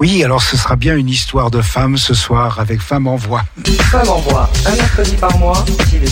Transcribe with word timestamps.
Oui, 0.00 0.24
alors 0.24 0.40
ce 0.40 0.56
sera 0.56 0.76
bien 0.76 0.96
une 0.96 1.10
histoire 1.10 1.50
de 1.50 1.60
femme 1.60 1.98
ce 1.98 2.14
soir 2.14 2.58
avec 2.58 2.80
Femme 2.80 3.06
en 3.06 3.16
voix. 3.16 3.42
Femme 3.90 4.08
en 4.08 4.16
voix, 4.20 4.48
un 4.64 4.74
mercredi 4.74 5.14
par 5.16 5.36
mois, 5.36 5.62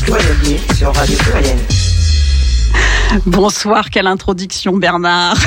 Plurielier 0.03 0.61
sur 0.77 0.95
Radio 0.95 1.17
Pluriel. 1.17 1.59
Bonsoir, 3.25 3.89
quelle 3.89 4.07
introduction 4.07 4.77
Bernard. 4.77 5.39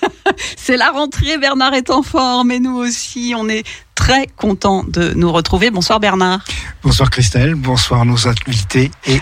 C'est 0.56 0.78
la 0.78 0.92
rentrée, 0.92 1.36
Bernard 1.36 1.74
est 1.74 1.90
en 1.90 2.02
forme 2.02 2.50
et 2.52 2.58
nous 2.58 2.78
aussi, 2.78 3.34
on 3.36 3.50
est 3.50 3.66
très 3.94 4.26
content 4.36 4.84
de 4.86 5.12
nous 5.14 5.32
retrouver. 5.32 5.70
Bonsoir 5.70 6.00
Bernard. 6.00 6.44
Bonsoir 6.82 7.10
Christelle, 7.10 7.54
bonsoir 7.54 8.04
nos 8.04 8.28
invités 8.28 8.90
et 9.06 9.20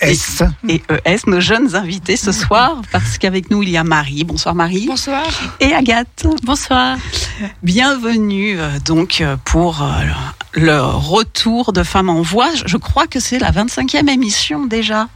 ES. 0.00 0.44
Et 0.68 0.82
ES, 1.04 1.18
nos 1.26 1.40
jeunes 1.40 1.74
invités 1.76 2.16
ce 2.16 2.32
soir, 2.32 2.82
parce 2.92 3.18
qu'avec 3.18 3.50
nous 3.50 3.62
il 3.62 3.70
y 3.70 3.76
a 3.76 3.84
Marie. 3.84 4.24
Bonsoir 4.24 4.54
Marie. 4.54 4.86
Bonsoir. 4.86 5.24
Et 5.60 5.72
Agathe. 5.72 6.26
Bonsoir. 6.42 6.96
Bienvenue 7.62 8.58
euh, 8.58 8.78
donc 8.84 9.20
euh, 9.20 9.36
pour 9.44 9.82
euh, 9.82 9.86
le 10.52 10.80
retour 10.80 11.72
de 11.72 11.82
Femmes 11.82 12.08
en 12.08 12.22
Voix. 12.22 12.50
Je 12.66 12.76
crois 12.76 13.06
que 13.06 13.20
c'est 13.20 13.38
la 13.38 13.52
25e 13.52 14.08
émission 14.08 14.66
déjà. 14.66 15.08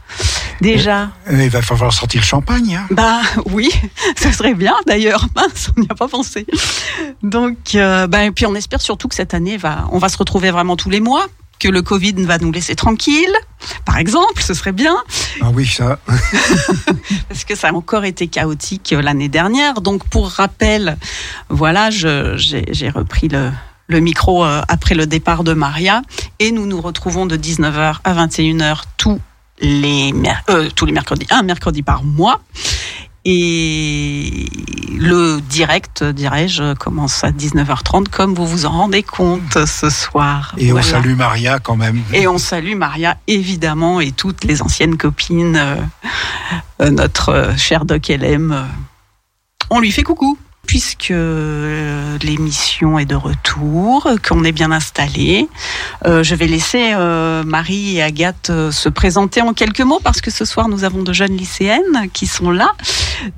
Déjà. 0.61 1.09
Il 1.29 1.49
va 1.49 1.61
falloir 1.61 1.91
sortir 1.91 2.21
le 2.21 2.25
champagne. 2.25 2.75
Hein. 2.75 2.87
Bah 2.91 3.21
oui, 3.47 3.69
ça 4.15 4.31
serait 4.31 4.53
bien 4.53 4.75
d'ailleurs. 4.87 5.27
Mince, 5.35 5.71
on 5.75 5.81
n'y 5.81 5.87
a 5.89 5.95
pas 5.95 6.07
pensé. 6.07 6.45
Donc, 7.23 7.75
euh, 7.75 8.07
bah, 8.07 8.23
et 8.23 8.31
puis 8.31 8.45
on 8.45 8.55
espère 8.55 8.81
surtout 8.81 9.07
que 9.07 9.15
cette 9.15 9.33
année 9.33 9.57
va, 9.57 9.87
on 9.91 9.97
va 9.97 10.09
se 10.09 10.17
retrouver 10.17 10.51
vraiment 10.51 10.77
tous 10.77 10.89
les 10.89 11.01
mois, 11.01 11.25
que 11.59 11.67
le 11.67 11.81
Covid 11.81 12.13
va 12.23 12.37
nous 12.37 12.51
laisser 12.51 12.75
tranquille. 12.75 13.33
Par 13.85 13.97
exemple, 13.97 14.41
ce 14.41 14.53
serait 14.53 14.71
bien. 14.71 14.95
Ah 15.41 15.51
oui, 15.53 15.65
ça. 15.65 15.99
Parce 17.29 17.43
que 17.43 17.55
ça 17.55 17.69
a 17.69 17.73
encore 17.73 18.05
été 18.05 18.27
chaotique 18.27 18.93
l'année 18.97 19.29
dernière. 19.29 19.81
Donc, 19.81 20.07
pour 20.09 20.29
rappel, 20.29 20.97
voilà, 21.49 21.89
j'ai 21.89 22.89
repris 22.89 23.27
le, 23.27 23.51
le 23.87 23.99
micro 23.99 24.43
euh, 24.43 24.61
après 24.67 24.95
le 24.95 25.05
départ 25.05 25.43
de 25.43 25.53
Maria 25.53 26.01
et 26.39 26.51
nous 26.51 26.65
nous 26.65 26.81
retrouvons 26.81 27.25
de 27.25 27.37
19h 27.37 27.97
à 28.03 28.25
21h 28.25 28.83
tous 28.97 29.19
les, 29.59 30.13
euh, 30.49 30.69
tous 30.75 30.85
les 30.85 30.91
mercredis, 30.91 31.27
un 31.29 31.43
mercredi 31.43 31.83
par 31.83 32.03
mois. 32.03 32.41
Et 33.27 34.45
le 34.95 35.39
direct, 35.41 36.03
dirais-je, 36.03 36.75
commence 36.75 37.23
à 37.23 37.31
19h30, 37.31 38.07
comme 38.09 38.35
vous 38.35 38.45
vous 38.45 38.67
en 38.67 38.71
rendez 38.71 39.01
compte 39.01 39.65
ce 39.65 39.89
soir. 39.89 40.53
Et 40.59 40.71
on 40.71 40.81
salue 40.83 41.15
Maria 41.15 41.57
quand 41.57 41.75
même. 41.75 42.03
Et 42.13 42.27
on 42.27 42.37
salue 42.37 42.75
Maria, 42.75 43.17
évidemment, 43.25 43.99
et 43.99 44.11
toutes 44.11 44.43
les 44.43 44.61
anciennes 44.61 44.95
copines, 44.95 45.55
euh, 45.55 45.75
euh, 46.81 46.91
notre 46.91 47.29
euh, 47.29 47.57
cher 47.57 47.85
Doc 47.85 48.09
LM. 48.09 48.67
on 49.71 49.79
lui 49.79 49.91
fait 49.91 50.03
coucou. 50.03 50.37
Puisque 50.67 51.11
euh, 51.11 52.17
l'émission 52.21 52.99
est 52.99 53.05
de 53.05 53.15
retour, 53.15 54.09
qu'on 54.27 54.43
est 54.43 54.51
bien 54.51 54.71
installé, 54.71 55.47
euh, 56.05 56.23
je 56.23 56.35
vais 56.35 56.47
laisser 56.47 56.93
euh, 56.93 57.43
Marie 57.43 57.97
et 57.97 58.03
Agathe 58.03 58.51
se 58.71 58.89
présenter 58.89 59.41
en 59.41 59.53
quelques 59.53 59.81
mots 59.81 60.01
parce 60.03 60.21
que 60.21 60.31
ce 60.31 60.45
soir 60.45 60.67
nous 60.67 60.83
avons 60.83 61.03
de 61.03 61.13
jeunes 61.13 61.37
lycéennes 61.37 62.09
qui 62.13 62.27
sont 62.27 62.51
là, 62.51 62.71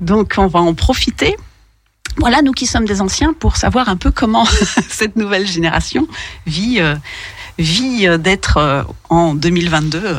donc 0.00 0.34
on 0.38 0.46
va 0.46 0.60
en 0.60 0.74
profiter. 0.74 1.36
Voilà, 2.18 2.42
nous 2.42 2.52
qui 2.52 2.66
sommes 2.66 2.84
des 2.84 3.00
anciens, 3.00 3.32
pour 3.32 3.56
savoir 3.56 3.88
un 3.88 3.96
peu 3.96 4.10
comment 4.10 4.44
cette 4.88 5.16
nouvelle 5.16 5.46
génération 5.46 6.08
vit 6.46 6.80
euh, 6.80 8.18
d'être 8.18 8.86
en 9.08 9.34
2022 9.34 10.00
euh, 10.04 10.18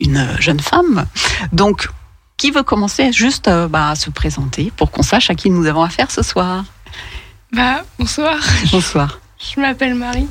une 0.00 0.28
jeune 0.40 0.60
femme. 0.60 1.06
Donc, 1.52 1.88
qui 2.36 2.50
veut 2.50 2.62
commencer 2.62 3.12
juste 3.12 3.48
euh, 3.48 3.68
bah, 3.68 3.90
à 3.90 3.94
se 3.94 4.10
présenter 4.10 4.72
pour 4.76 4.90
qu'on 4.90 5.02
sache 5.02 5.30
à 5.30 5.34
qui 5.34 5.50
nous 5.50 5.66
avons 5.66 5.82
affaire 5.82 6.10
ce 6.10 6.22
soir? 6.22 6.64
Bah, 7.52 7.82
bonsoir. 7.98 8.36
Bonsoir. 8.72 9.20
Je 9.54 9.60
m'appelle 9.60 9.94
Marie. 9.94 10.28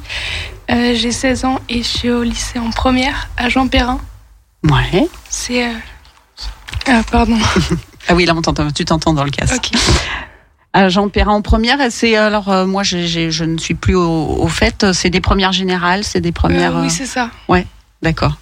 Euh, 0.72 0.94
J'ai 0.96 1.12
16 1.12 1.46
ans 1.46 1.60
et 1.70 1.84
je 1.84 1.88
suis 1.88 2.10
au 2.10 2.24
lycée 2.24 2.58
en 2.58 2.72
première 2.72 3.30
à 3.38 3.50
Jean 3.50 3.68
Perrin. 3.68 4.00
Ouais. 4.64 5.08
C'est. 5.30 5.64
euh, 5.68 5.74
Ah, 6.88 7.02
pardon. 7.12 7.38
Ah 8.08 8.14
oui, 8.14 8.26
là, 8.26 8.34
on 8.36 8.42
t'entend- 8.44 8.70
tu 8.72 8.86
t'entends 8.86 9.14
dans 9.14 9.24
le 9.24 9.32
casque. 9.32 9.72
À 10.74 10.90
Jean 10.90 11.10
Perrin 11.10 11.34
en 11.34 11.42
première, 11.42 11.80
c'est 11.90 12.16
alors 12.16 12.50
euh, 12.50 12.68
moi 12.68 12.84
je 12.84 13.44
ne 13.44 13.58
suis 13.58 13.74
plus 13.74 13.96
au, 13.96 14.38
au 14.42 14.48
fait. 14.48 14.92
C'est 14.94 15.10
des 15.10 15.22
premières 15.22 15.52
générales, 15.54 16.04
c'est 16.04 16.22
des 16.22 16.32
premières. 16.32 16.76
oui, 16.76 16.92
c'est 16.92 17.08
ça. 17.08 17.32
D'accord. 18.04 18.38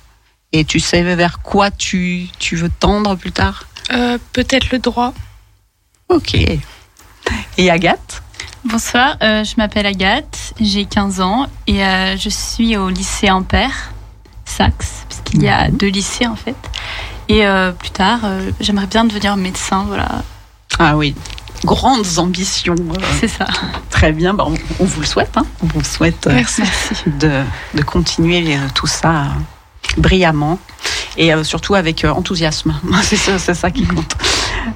Et 0.54 0.66
tu 0.66 0.80
sais 0.80 1.02
vers 1.16 1.40
quoi 1.42 1.72
tu, 1.72 2.28
tu 2.40 2.56
veux 2.56 2.70
tendre 2.70 3.16
plus 3.16 3.32
tard 3.32 3.66
Euh, 3.92 4.18
Peut-être 4.34 4.72
le 4.72 4.80
droit. 4.80 5.14
Ok. 6.10 6.36
Et 7.58 7.70
Agathe 7.72 8.22
Bonsoir, 8.66 9.18
euh, 9.22 9.44
je 9.44 9.56
m'appelle 9.58 9.86
Agathe, 9.86 10.54
j'ai 10.60 10.86
15 10.86 11.20
ans 11.20 11.48
et 11.68 11.84
euh, 11.84 12.16
je 12.18 12.30
suis 12.30 12.78
au 12.78 12.88
lycée 12.90 13.30
Ampère, 13.30 13.92
Saxe, 14.46 15.04
parce 15.10 15.22
qu'il 15.22 15.44
y 15.44 15.50
a 15.50 15.70
deux 15.70 15.88
lycées 15.90 16.28
en 16.28 16.38
fait. 16.38 16.56
Et 17.28 17.46
euh, 17.46 17.72
plus 17.74 17.90
tard, 17.90 18.22
euh, 18.24 18.52
j'aimerais 18.62 18.88
bien 18.88 19.04
devenir 19.04 19.36
médecin, 19.36 19.84
voilà, 19.86 20.24
Ah 20.80 20.96
oui, 20.96 21.14
grandes 21.66 22.20
ambitions. 22.20 22.76
euh, 22.80 23.02
c'est 23.20 23.28
ça. 23.28 23.48
Très 23.90 24.14
bien, 24.14 24.34
bah, 24.34 24.46
on, 24.48 24.56
on 24.80 24.86
vous 24.86 25.02
le 25.02 25.08
souhaite. 25.08 25.36
hein. 25.36 25.46
On 25.62 25.68
vous 25.68 25.84
souhaite 25.84 26.28
euh, 26.28 26.34
Merci. 26.34 26.62
de, 27.20 27.44
de 27.74 27.82
continuer 27.82 28.56
euh, 28.56 28.60
tout 28.74 28.88
ça 28.88 29.24
euh, 29.24 29.28
brillamment 29.98 30.60
et 31.18 31.34
euh, 31.34 31.44
surtout 31.44 31.76
avec 31.76 32.04
euh, 32.04 32.12
enthousiasme. 32.12 32.76
c'est 33.04 33.54
ça, 33.54 33.72
qui 33.72 33.86
compte. 33.86 34.16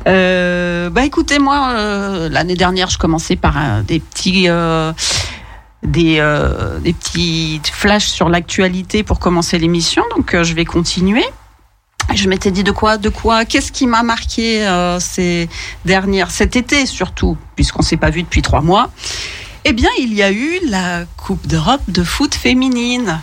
Euh, 0.08 0.90
bah 0.90 1.06
écoutez, 1.06 1.40
moi, 1.40 1.74
l'année 2.30 2.56
dernière, 2.56 2.90
je 2.90 2.98
commençais 2.98 3.36
par 3.36 3.84
des 3.84 4.00
petits. 4.00 4.48
des, 5.84 6.20
des 6.82 6.94
petits 6.94 7.62
flashs 7.72 8.08
sur 8.08 8.30
l'actualité 8.30 9.04
pour 9.04 9.20
commencer 9.20 9.58
l'émission, 9.58 10.04
donc 10.16 10.36
je 10.42 10.54
vais 10.54 10.66
continuer. 10.66 11.26
Je 12.14 12.30
m'étais 12.30 12.52
dit 12.52 12.64
de 12.64 12.72
quoi, 12.72 12.98
de 12.98 13.10
quoi, 13.10 13.44
qu'est-ce 13.44 13.72
qui 13.72 13.86
m'a 13.86 14.02
marqué 14.02 14.66
ces 15.00 15.50
dernières, 15.86 16.32
cet 16.32 16.56
été 16.56 16.86
surtout, 16.86 17.38
puisqu'on 17.56 17.82
s'est 17.82 17.98
pas 17.98 18.10
vu 18.10 18.24
depuis 18.24 18.42
trois 18.42 18.62
mois? 18.62 18.90
Eh 19.66 19.74
bien, 19.74 19.90
il 20.00 20.14
y 20.14 20.24
a 20.24 20.32
eu 20.32 20.60
la 20.66 21.04
Coupe 21.18 21.46
d'Europe 21.46 21.82
de 21.90 22.02
foot 22.02 22.34
féminine. 22.34 23.20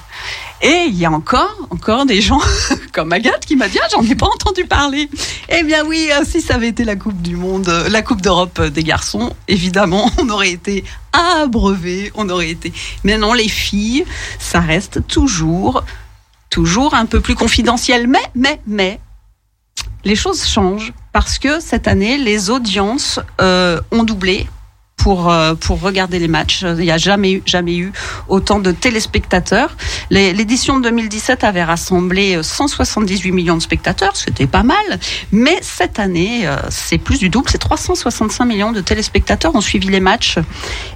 Et 0.65 0.87
il 0.89 0.97
y 0.97 1.05
a 1.05 1.11
encore, 1.11 1.55
encore 1.69 2.07
des 2.07 2.23
gens 2.23 2.41
comme 2.95 3.13
Agathe 3.13 3.45
qui 3.45 3.55
m'a 3.55 3.69
dit 3.69 3.79
ah, 3.83 3.87
j'en 3.93 4.03
ai 4.03 4.15
pas 4.15 4.29
entendu 4.29 4.65
parler. 4.65 5.11
Eh 5.51 5.63
bien 5.63 5.85
oui, 5.85 6.09
euh, 6.11 6.25
si 6.25 6.41
ça 6.41 6.55
avait 6.55 6.69
été 6.69 6.85
la 6.85 6.97
Coupe 6.97 7.21
du 7.21 7.37
Monde, 7.37 7.69
euh, 7.69 7.91
la 7.91 8.01
Coupe 8.01 8.23
d'Europe 8.23 8.59
euh, 8.61 8.71
des 8.71 8.83
garçons, 8.83 9.37
évidemment, 9.47 10.11
on 10.19 10.31
aurait 10.31 10.53
été 10.53 10.83
abreuvés, 11.13 12.11
on 12.15 12.31
aurait 12.31 12.49
été. 12.49 12.73
Mais 13.05 13.19
non, 13.19 13.35
les 13.35 13.51
filles, 13.51 14.07
ça 14.39 14.61
reste 14.61 15.07
toujours, 15.07 15.85
toujours 16.49 16.95
un 16.95 17.05
peu 17.05 17.21
plus 17.21 17.35
confidentiel. 17.35 18.09
Mais, 18.09 18.25
mais, 18.35 18.59
mais, 18.67 19.01
les 20.07 20.17
choses 20.17 20.47
changent 20.47 20.95
parce 21.13 21.39
que 21.39 21.61
cette 21.61 21.87
année, 21.89 22.17
les 22.17 22.49
audiences 22.49 23.21
ont 23.41 24.03
doublé 24.03 24.47
pour, 24.97 25.31
euh, 25.31 25.55
pour 25.55 25.81
regarder 25.81 26.19
les 26.19 26.29
matchs. 26.29 26.63
Il 26.63 26.77
n'y 26.85 26.91
a 26.91 26.97
jamais, 26.99 27.33
eu- 27.33 27.43
jamais 27.45 27.77
eu 27.77 27.93
autant 28.29 28.59
de 28.59 28.73
téléspectateurs. 28.73 29.77
L'édition 30.11 30.79
de 30.79 30.85
2017 30.85 31.45
avait 31.45 31.65
rassemblé 31.65 32.37
euh, 32.37 32.43
178 32.43 33.33
millions 33.33 33.57
de 33.57 33.63
spectateurs, 33.63 34.17
c'était 34.17 34.47
pas 34.47 34.63
mal. 34.63 34.77
Mais 35.33 35.59
cette 35.63 35.99
année, 35.99 36.47
euh, 36.47 36.57
c'est 36.71 36.99
plus 36.99 37.19
du 37.19 37.29
double, 37.29 37.49
c'est 37.51 37.59
365 37.59 38.45
millions 38.47 38.73
de 38.73 38.81
téléspectateurs 38.81 39.55
ont 39.55 39.61
suivi 39.61 39.89
les 39.89 40.01
matchs. 40.01 40.39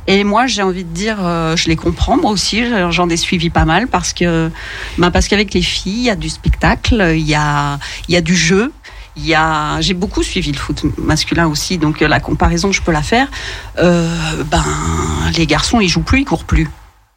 Et 0.07 0.25
moi, 0.25 0.47
j'ai 0.47 0.63
envie 0.63 0.85
de 0.85 0.93
dire, 0.93 1.19
euh, 1.21 1.57
je 1.57 1.69
les 1.69 1.77
comprends, 1.77 2.17
moi 2.17 2.31
aussi, 2.31 2.65
j'en 2.91 3.09
ai 3.09 3.17
suivi 3.17 3.51
pas 3.51 3.65
mal 3.65 3.89
parce 3.89 4.13
que, 4.13 4.51
ben 4.97 5.11
parce 5.11 5.29
qu'avec 5.29 5.53
les 5.55 5.63
filles, 5.63 5.99
il 5.99 6.05
y 6.05 6.11
a 6.11 6.17
du 6.17 6.29
spectacle, 6.31 7.13
il 7.15 7.29
y 7.29 7.35
a, 7.35 7.79
il 8.09 8.15
y 8.15 8.17
a 8.17 8.21
du 8.21 8.37
jeu. 8.37 8.73
J'ai 9.81 9.95
beaucoup 9.95 10.23
suivi 10.23 10.53
le 10.53 10.59
foot 10.59 10.85
masculin 10.97 11.47
aussi, 11.47 11.79
donc 11.79 12.03
euh, 12.03 12.09
la 12.09 12.21
comparaison, 12.21 12.73
je 12.73 12.83
peux 12.83 12.93
la 12.93 13.03
faire. 13.03 13.29
Euh, 13.79 14.45
ben, 14.45 14.65
les 15.37 15.47
garçons, 15.47 15.81
ils 15.81 15.89
jouent 15.89 16.03
plus, 16.03 16.21
ils 16.21 16.25
courent 16.25 16.45
plus. 16.45 16.69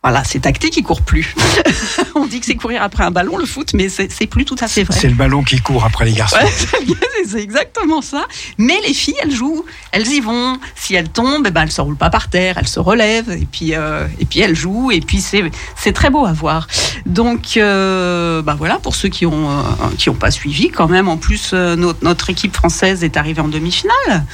Voilà, 0.03 0.23
c'est 0.23 0.39
tactique, 0.39 0.77
ils 0.77 0.83
courent 0.83 1.03
plus. 1.03 1.35
On 2.15 2.25
dit 2.25 2.39
que 2.39 2.47
c'est 2.47 2.55
courir 2.55 2.81
après 2.81 3.03
un 3.03 3.11
ballon, 3.11 3.37
le 3.37 3.45
foot, 3.45 3.73
mais 3.75 3.87
c'est 3.87 4.25
plus 4.25 4.45
tout 4.45 4.55
à 4.59 4.67
fait 4.67 4.83
vrai. 4.83 4.97
C'est 4.99 5.07
le 5.07 5.13
ballon 5.13 5.43
qui 5.43 5.61
court 5.61 5.85
après 5.85 6.05
les 6.05 6.13
garçons. 6.13 6.37
Ouais, 6.37 6.95
c'est 7.27 7.39
exactement 7.39 8.01
ça. 8.01 8.25
Mais 8.57 8.79
les 8.87 8.95
filles, 8.95 9.13
elles 9.21 9.31
jouent, 9.31 9.63
elles 9.91 10.07
y 10.07 10.19
vont. 10.19 10.57
Si 10.75 10.95
elles 10.95 11.09
tombent, 11.09 11.45
eh 11.47 11.51
ben, 11.51 11.61
elles 11.61 11.71
se 11.71 11.81
roulent 11.81 11.97
pas 11.97 12.09
par 12.09 12.29
terre, 12.29 12.57
elles 12.57 12.67
se 12.67 12.79
relèvent 12.79 13.29
et 13.29 13.45
puis 13.51 13.75
euh, 13.75 14.07
et 14.19 14.25
puis 14.25 14.39
elles 14.39 14.55
jouent 14.55 14.89
et 14.89 15.01
puis 15.01 15.21
c'est 15.21 15.93
très 15.93 16.09
beau 16.09 16.25
à 16.25 16.33
voir. 16.33 16.65
Donc 17.05 17.57
euh, 17.57 18.41
bah 18.41 18.55
voilà 18.57 18.79
pour 18.79 18.95
ceux 18.95 19.09
qui 19.09 19.27
ont 19.27 19.51
euh, 19.51 19.61
qui 19.99 20.09
ont 20.09 20.15
pas 20.15 20.31
suivi 20.31 20.69
quand 20.69 20.87
même. 20.87 21.09
En 21.09 21.17
plus 21.17 21.53
notre, 21.53 22.03
notre 22.03 22.31
équipe 22.31 22.55
française 22.55 23.03
est 23.03 23.17
arrivée 23.17 23.41
en 23.41 23.49
demi-finale. 23.49 24.25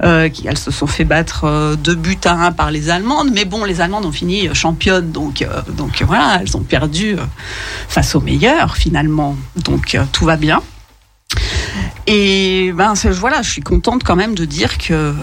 Elles 0.00 0.58
se 0.58 0.70
sont 0.70 0.86
fait 0.86 1.04
battre 1.04 1.76
deux 1.76 1.96
buts 1.96 2.18
à 2.24 2.46
un 2.46 2.52
par 2.52 2.70
les 2.70 2.88
Allemandes. 2.88 3.30
Mais 3.32 3.44
bon, 3.44 3.64
les 3.64 3.80
Allemandes 3.80 4.06
ont 4.06 4.12
fini 4.12 4.48
euh, 4.48 4.54
donc 5.08 5.42
euh, 5.42 5.62
donc 5.76 6.02
voilà, 6.02 6.38
elles 6.40 6.56
ont 6.56 6.62
perdu 6.62 7.18
euh, 7.18 7.24
face 7.88 8.14
aux 8.14 8.20
meilleurs 8.20 8.76
finalement. 8.76 9.36
Donc 9.56 9.94
euh, 9.94 10.04
tout 10.12 10.24
va 10.24 10.36
bien. 10.36 10.60
Et 12.06 12.72
ben 12.74 12.94
voilà, 13.12 13.42
je 13.42 13.50
suis 13.50 13.60
contente 13.60 14.02
quand 14.02 14.16
même 14.16 14.34
de 14.34 14.44
dire 14.44 14.78
que 14.78 15.14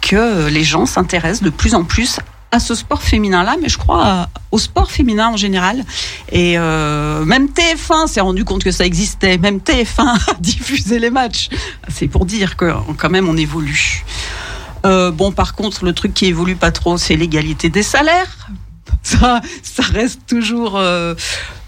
que 0.00 0.48
les 0.48 0.64
gens 0.64 0.86
s'intéressent 0.86 1.42
de 1.42 1.50
plus 1.50 1.74
en 1.74 1.84
plus 1.84 2.18
à 2.52 2.60
ce 2.60 2.74
sport 2.74 3.02
féminin-là, 3.02 3.56
mais 3.60 3.68
je 3.68 3.78
crois 3.78 4.28
au 4.50 4.58
sport 4.58 4.90
féminin 4.90 5.28
en 5.28 5.36
général. 5.36 5.84
Et 6.30 6.58
euh, 6.58 7.24
même 7.24 7.46
TF1 7.46 8.06
s'est 8.06 8.20
rendu 8.20 8.44
compte 8.44 8.62
que 8.62 8.70
ça 8.70 8.84
existait. 8.84 9.38
Même 9.38 9.58
TF1 9.58 10.00
a 10.30 10.34
diffusé 10.38 10.98
les 10.98 11.10
matchs. 11.10 11.48
C'est 11.88 12.08
pour 12.08 12.26
dire 12.26 12.56
que 12.56 12.72
quand 12.98 13.10
même 13.10 13.28
on 13.28 13.36
évolue. 13.36 14.04
Euh, 14.84 15.10
bon, 15.10 15.32
par 15.32 15.54
contre, 15.54 15.84
le 15.84 15.92
truc 15.92 16.12
qui 16.12 16.26
évolue 16.26 16.56
pas 16.56 16.72
trop, 16.72 16.98
c'est 16.98 17.16
l'égalité 17.16 17.70
des 17.70 17.82
salaires. 17.82 18.48
Ça, 19.02 19.40
reste 19.92 20.26
toujours. 20.26 20.76
euh, 20.76 21.14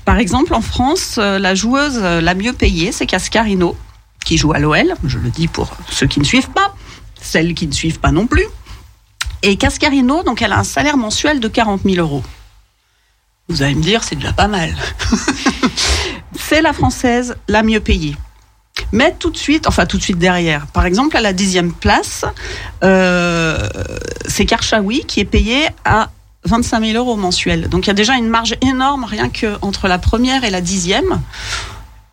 Par 0.05 0.19
exemple, 0.19 0.55
en 0.55 0.61
France, 0.61 1.17
euh, 1.19 1.39
la 1.39 1.55
joueuse 1.55 1.99
euh, 2.03 2.21
la 2.21 2.35
mieux 2.35 2.53
payée, 2.53 2.93
c'est 2.93 3.07
Cascarino, 3.07 3.77
qui 4.25 4.37
joue 4.37 4.53
à 4.53 4.59
l'OL. 4.59 4.95
Je 5.05 5.19
le 5.19 5.31
dis 5.31 5.49
pour 5.49 5.77
ceux 5.91 6.07
qui 6.07 6.21
ne 6.21 6.25
suivent 6.25 6.51
pas, 6.51 6.75
celles 7.21 7.55
qui 7.55 7.67
ne 7.67 7.73
suivent 7.73 8.01
pas 8.01 8.13
non 8.13 8.27
plus. 8.27 8.47
Et 9.43 9.57
Cascarino, 9.57 10.23
donc, 10.23 10.43
elle 10.43 10.53
a 10.53 10.59
un 10.59 10.65
salaire 10.65 10.97
mensuel 10.97 11.41
de 11.41 11.49
40 11.49 11.83
000 11.85 11.97
euros. 11.97 12.23
Vous 13.49 13.63
allez 13.63 13.75
me 13.75 13.83
dire, 13.83 14.03
c'est 14.03 14.17
déjà 14.17 14.33
pas 14.33 14.49
mal. 14.49 14.75
c'est 16.39 16.63
la 16.63 16.73
française 16.73 17.37
la 17.49 17.63
mieux 17.63 17.81
payée. 17.81 18.17
Mais 18.91 19.15
tout 19.19 19.31
de 19.31 19.37
suite, 19.37 19.67
enfin 19.67 19.87
tout 19.87 19.99
de 19.99 20.03
suite 20.03 20.19
derrière. 20.19 20.67
Par 20.69 20.87
exemple, 20.87 21.17
à 21.17 21.21
la 21.21 21.33
dixième 21.33 21.73
place, 21.73 22.25
c'est 22.81 24.47
Karchaoui 24.47 25.05
qui 25.07 25.21
est 25.21 25.25
payé 25.27 25.69
à 25.85 26.11
25 26.45 26.85
000 26.85 26.97
euros 26.97 27.17
mensuels. 27.17 27.69
Donc 27.69 27.87
il 27.87 27.89
y 27.89 27.91
a 27.91 27.95
déjà 27.95 28.15
une 28.15 28.29
marge 28.29 28.57
énorme 28.61 29.05
rien 29.05 29.29
que 29.29 29.57
entre 29.63 29.89
la 29.89 29.99
première 29.99 30.45
et 30.45 30.51
la 30.51 30.61
dixième. 30.61 31.21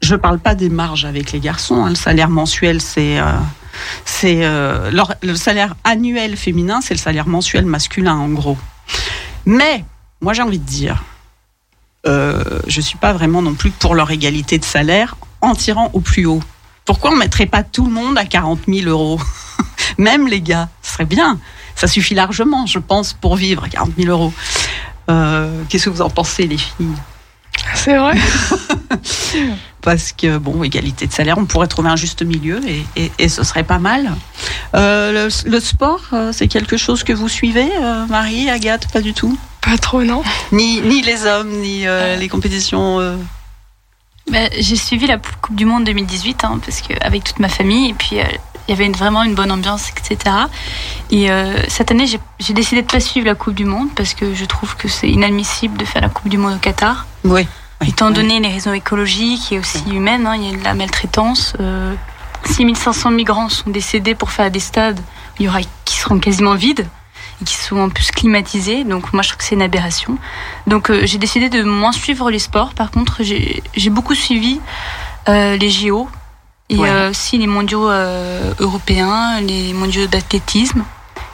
Je 0.01 0.15
parle 0.15 0.39
pas 0.39 0.55
des 0.55 0.69
marges 0.69 1.05
avec 1.05 1.31
les 1.31 1.39
garçons. 1.39 1.83
hein. 1.85 1.89
Le 1.89 1.95
salaire 1.95 2.29
mensuel, 2.29 2.81
c'est 2.81 3.19
euh, 3.19 3.33
euh, 4.23 5.05
le 5.21 5.35
salaire 5.35 5.75
annuel 5.83 6.35
féminin, 6.37 6.81
c'est 6.81 6.93
le 6.93 6.99
salaire 6.99 7.27
mensuel 7.27 7.65
masculin 7.65 8.15
en 8.15 8.29
gros. 8.29 8.57
Mais 9.45 9.85
moi 10.21 10.33
j'ai 10.33 10.41
envie 10.41 10.59
de 10.59 10.65
dire, 10.65 11.03
euh, 12.07 12.43
je 12.67 12.81
suis 12.81 12.97
pas 12.97 13.13
vraiment 13.13 13.41
non 13.41 13.53
plus 13.53 13.71
pour 13.71 13.95
leur 13.95 14.09
égalité 14.11 14.57
de 14.57 14.65
salaire 14.65 15.15
en 15.41 15.53
tirant 15.53 15.89
au 15.93 15.99
plus 15.99 16.25
haut. 16.25 16.41
Pourquoi 16.85 17.11
on 17.11 17.15
mettrait 17.15 17.45
pas 17.45 17.63
tout 17.63 17.85
le 17.85 17.91
monde 17.91 18.17
à 18.17 18.25
40 18.25 18.61
000 18.67 18.89
euros? 18.89 19.19
Même 19.97 20.27
les 20.27 20.41
gars, 20.41 20.69
ce 20.81 20.93
serait 20.93 21.05
bien. 21.05 21.39
Ça 21.81 21.87
suffit 21.87 22.13
largement, 22.13 22.67
je 22.67 22.77
pense, 22.77 23.13
pour 23.13 23.35
vivre 23.35 23.67
40 23.67 23.93
000 23.97 24.09
euros. 24.11 24.31
Euh, 25.09 25.63
Qu'est-ce 25.67 25.85
que 25.85 25.89
vous 25.89 26.03
en 26.03 26.11
pensez, 26.11 26.45
les 26.45 26.59
filles? 26.59 26.93
C'est 27.73 27.97
vrai. 27.97 28.13
Parce 29.81 30.11
que, 30.11 30.37
bon, 30.37 30.63
égalité 30.63 31.07
de 31.07 31.11
salaire, 31.11 31.39
on 31.39 31.45
pourrait 31.45 31.65
trouver 31.65 31.89
un 31.89 31.95
juste 31.95 32.21
milieu 32.21 32.61
et, 32.67 32.85
et- 32.95 33.11
et 33.17 33.29
ce 33.29 33.43
serait 33.43 33.63
pas 33.63 33.79
mal. 33.79 34.11
Euh, 34.75 35.27
le, 35.27 35.49
le 35.49 35.59
sport, 35.59 36.01
euh, 36.13 36.31
c'est 36.31 36.47
quelque 36.47 36.77
chose 36.77 37.03
que 37.03 37.13
vous 37.13 37.27
suivez, 37.27 37.67
euh, 37.81 38.05
Marie, 38.05 38.47
Agathe, 38.51 38.91
pas 38.93 39.01
du 39.01 39.13
tout? 39.15 39.35
Pas 39.61 39.79
trop, 39.79 40.03
non. 40.03 40.21
ni, 40.51 40.81
ni 40.81 41.01
les 41.01 41.25
hommes, 41.25 41.49
ni 41.49 41.87
euh, 41.87 42.15
les 42.15 42.29
compétitions. 42.29 42.99
euh, 42.99 43.15
Bah, 44.31 44.49
j'ai 44.59 44.75
suivi 44.75 45.07
la 45.07 45.17
Coupe 45.17 45.55
du 45.55 45.65
Monde 45.65 45.83
2018 45.85 46.43
hein, 46.43 46.59
parce 46.63 46.81
que 46.81 46.93
avec 47.03 47.23
toute 47.23 47.39
ma 47.39 47.49
famille 47.49 47.89
et 47.89 47.93
puis 47.95 48.19
euh, 48.19 48.23
il 48.67 48.71
y 48.71 48.73
avait 48.73 48.85
une- 48.85 48.93
vraiment 48.93 49.23
une 49.23 49.35
bonne 49.35 49.51
ambiance 49.51 49.89
etc. 49.89 50.35
Et 51.09 51.29
euh, 51.31 51.53
cette 51.67 51.91
année 51.91 52.05
j'ai 52.07 52.53
décidé 52.53 52.81
de 52.81 52.87
pas 52.87 52.99
suivre 52.99 53.25
la 53.27 53.35
Coupe 53.35 53.55
du 53.55 53.65
Monde 53.65 53.89
parce 53.95 54.13
que 54.13 54.33
je 54.33 54.45
trouve 54.45 54.75
que 54.75 54.87
c'est 54.87 55.09
inadmissible 55.09 55.77
de 55.77 55.85
faire 55.85 56.01
la 56.01 56.09
Coupe 56.09 56.29
du 56.29 56.37
Monde 56.37 56.55
au 56.55 56.59
Qatar. 56.59 57.05
Oui. 57.23 57.47
oui, 57.81 57.87
Étant 57.89 58.07
oui. 58.07 58.13
donné 58.13 58.39
les 58.39 58.49
raisons 58.49 58.73
écologiques 58.73 59.51
et 59.51 59.59
aussi 59.59 59.83
humaines, 59.91 60.25
hein, 60.27 60.35
il 60.35 60.51
y 60.51 60.53
a 60.53 60.57
de 60.57 60.63
la 60.63 60.73
maltraitance. 60.73 61.53
Euh, 61.59 61.93
6500 62.45 63.11
migrants 63.11 63.49
sont 63.49 63.69
décédés 63.69 64.15
pour 64.15 64.31
faire 64.31 64.49
des 64.49 64.59
stades 64.59 64.99
il 65.39 65.45
y 65.45 65.47
aura, 65.47 65.59
qui 65.85 65.97
seront 65.97 66.19
quasiment 66.19 66.55
vides 66.55 66.87
et 67.41 67.45
qui 67.45 67.55
sont 67.55 67.77
en 67.77 67.89
plus 67.89 68.11
climatisés. 68.11 68.83
Donc 68.83 69.13
moi 69.13 69.21
je 69.23 69.29
trouve 69.29 69.37
que 69.39 69.43
c'est 69.43 69.55
une 69.55 69.61
aberration. 69.61 70.17
Donc 70.67 70.89
euh, 70.89 71.01
j'ai 71.05 71.17
décidé 71.17 71.49
de 71.49 71.61
moins 71.63 71.91
suivre 71.91 72.29
les 72.31 72.39
sports. 72.39 72.73
Par 72.73 72.89
contre 72.91 73.21
j'ai 73.23 73.89
beaucoup 73.89 74.15
suivi 74.15 74.59
euh, 75.29 75.55
les 75.57 75.69
JO 75.69 76.07
et 76.71 76.77
Ouais. 76.77 76.89
euh, 76.89 77.09
aussi 77.11 77.37
les 77.37 77.45
mondiaux 77.47 77.87
euh, 77.89 78.51
européens, 78.59 79.39
les 79.41 79.73
mondiaux 79.73 80.07
d'athlétisme. 80.07 80.83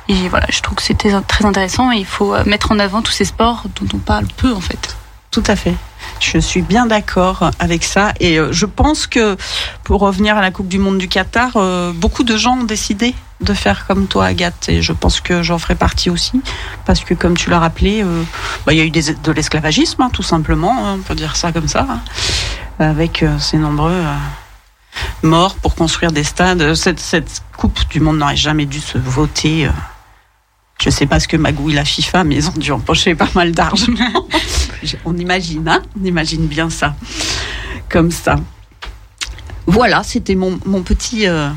Et 0.10 0.28
voilà, 0.30 0.48
je 0.50 0.62
trouve 0.62 0.76
que 0.76 0.84
c'était 0.84 1.12
très 1.28 1.46
intéressant 1.46 1.92
et 1.92 1.98
il 1.98 2.06
faut 2.06 2.34
euh, 2.36 2.44
mettre 2.46 2.72
en 2.72 2.80
avant 2.80 3.02
tous 3.02 3.12
ces 3.12 3.26
sports 3.26 3.64
dont 3.80 3.88
on 3.94 4.00
parle 4.00 4.26
peu 4.38 4.52
en 4.54 4.62
fait. 4.62 4.96
Tout 5.32 5.44
à 5.48 5.56
fait. 5.56 5.76
Je 6.20 6.38
suis 6.40 6.62
bien 6.62 6.86
d'accord 6.88 7.52
avec 7.60 7.84
ça. 7.84 8.14
Et 8.20 8.40
je 8.52 8.66
pense 8.66 9.06
que, 9.08 9.38
pour 9.84 10.00
revenir 10.02 10.36
à 10.38 10.42
la 10.42 10.50
Coupe 10.52 10.70
du 10.70 10.80
Monde 10.80 10.98
du 10.98 11.08
Qatar, 11.10 11.58
beaucoup 11.94 12.24
de 12.24 12.38
gens 12.38 12.58
ont 12.58 12.64
décidé 12.64 13.14
de 13.42 13.54
faire 13.54 13.86
comme 13.86 14.08
toi, 14.08 14.26
Agathe. 14.26 14.70
Et 14.70 14.82
je 14.82 14.94
pense 14.94 15.20
que 15.20 15.44
j'en 15.44 15.60
ferai 15.60 15.76
partie 15.76 16.10
aussi. 16.10 16.42
Parce 16.86 17.02
que, 17.02 17.14
comme 17.14 17.36
tu 17.38 17.50
l'as 17.52 17.60
rappelé, 17.60 18.02
euh, 18.04 18.24
bah, 18.66 18.74
il 18.74 18.78
y 18.80 18.82
a 18.82 18.86
eu 18.86 18.90
des- 18.90 19.14
de 19.14 19.32
l'esclavagisme, 19.32 20.02
hein, 20.02 20.10
tout 20.12 20.24
simplement. 20.24 20.88
hein, 20.88 20.96
on 20.98 21.02
peut 21.04 21.14
dire 21.14 21.36
ça 21.36 21.52
comme 21.52 21.68
ça. 21.68 21.86
hein, 21.88 22.00
avec 22.80 23.22
euh, 23.22 23.38
ces 23.38 23.58
nombreux 23.58 23.92
euh, 23.92 24.14
morts 25.24 25.56
pour 25.56 25.76
construire 25.76 26.12
des 26.12 26.24
stades. 26.24 26.74
Cette, 26.74 27.00
cette 27.00 27.44
Coupe 27.58 27.80
du 27.90 28.00
Monde 28.00 28.20
n'aurait 28.20 28.36
jamais 28.36 28.66
dû 28.66 28.80
se 28.80 28.98
voter. 28.98 29.70
je 30.80 30.90
sais 30.90 31.06
pas 31.06 31.20
ce 31.20 31.28
que 31.28 31.38
magouille 31.38 31.74
la 31.74 31.86
FIFA, 31.86 32.24
mais 32.24 32.36
ils 32.36 32.50
ont 32.50 32.58
dû 32.58 32.72
empocher 32.72 33.16
pas 33.16 33.30
mal 33.34 33.52
d'argent. 33.52 33.94
On 35.06 35.18
imagine, 35.18 35.68
hein 35.68 35.82
On 36.00 36.06
imagine 36.06 36.46
bien 36.46 36.70
ça. 36.70 36.96
Comme 37.90 38.12
ça. 38.12 38.36
Voilà, 39.66 40.04
c'était 40.04 40.36
mon, 40.36 40.60
mon 40.66 40.82
petit 40.82 41.28
euh, 41.28 41.50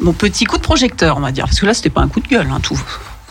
mon 0.00 0.12
petit 0.12 0.44
coup 0.44 0.56
de 0.56 0.62
projecteur, 0.62 1.16
on 1.18 1.20
va 1.20 1.30
dire. 1.30 1.44
Parce 1.44 1.60
que 1.60 1.66
là, 1.66 1.74
c'était 1.74 1.90
pas 1.90 2.00
un 2.00 2.08
coup 2.08 2.20
de 2.20 2.28
gueule, 2.28 2.48
hein, 2.50 2.60
tout. 2.60 2.80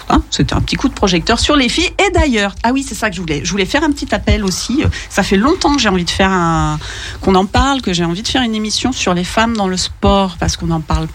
Hein, 0.09 0.21
c'était 0.29 0.53
un 0.53 0.61
petit 0.61 0.75
coup 0.75 0.89
de 0.89 0.93
projecteur 0.93 1.39
sur 1.39 1.55
les 1.55 1.69
filles. 1.69 1.91
Et 2.05 2.11
d'ailleurs, 2.11 2.55
ah 2.63 2.71
oui, 2.71 2.83
c'est 2.87 2.95
ça 2.95 3.09
que 3.09 3.15
je 3.15 3.21
voulais. 3.21 3.41
Je 3.43 3.51
voulais 3.51 3.65
faire 3.65 3.83
un 3.83 3.91
petit 3.91 4.13
appel 4.13 4.43
aussi. 4.43 4.83
Ça 5.09 5.23
fait 5.23 5.37
longtemps 5.37 5.75
que 5.75 5.81
j'ai 5.81 5.89
envie 5.89 6.05
de 6.05 6.09
faire 6.09 6.31
un, 6.31 6.79
qu'on 7.21 7.35
en 7.35 7.45
parle, 7.45 7.81
que 7.81 7.93
j'ai 7.93 8.05
envie 8.05 8.23
de 8.23 8.27
faire 8.27 8.41
une 8.41 8.55
émission 8.55 8.91
sur 8.91 9.13
les 9.13 9.23
femmes 9.23 9.55
dans 9.55 9.67
le 9.67 9.77
sport, 9.77 10.37
parce 10.39 10.57
qu'on 10.57 10.71
en 10.71 10.81
parle 10.81 11.07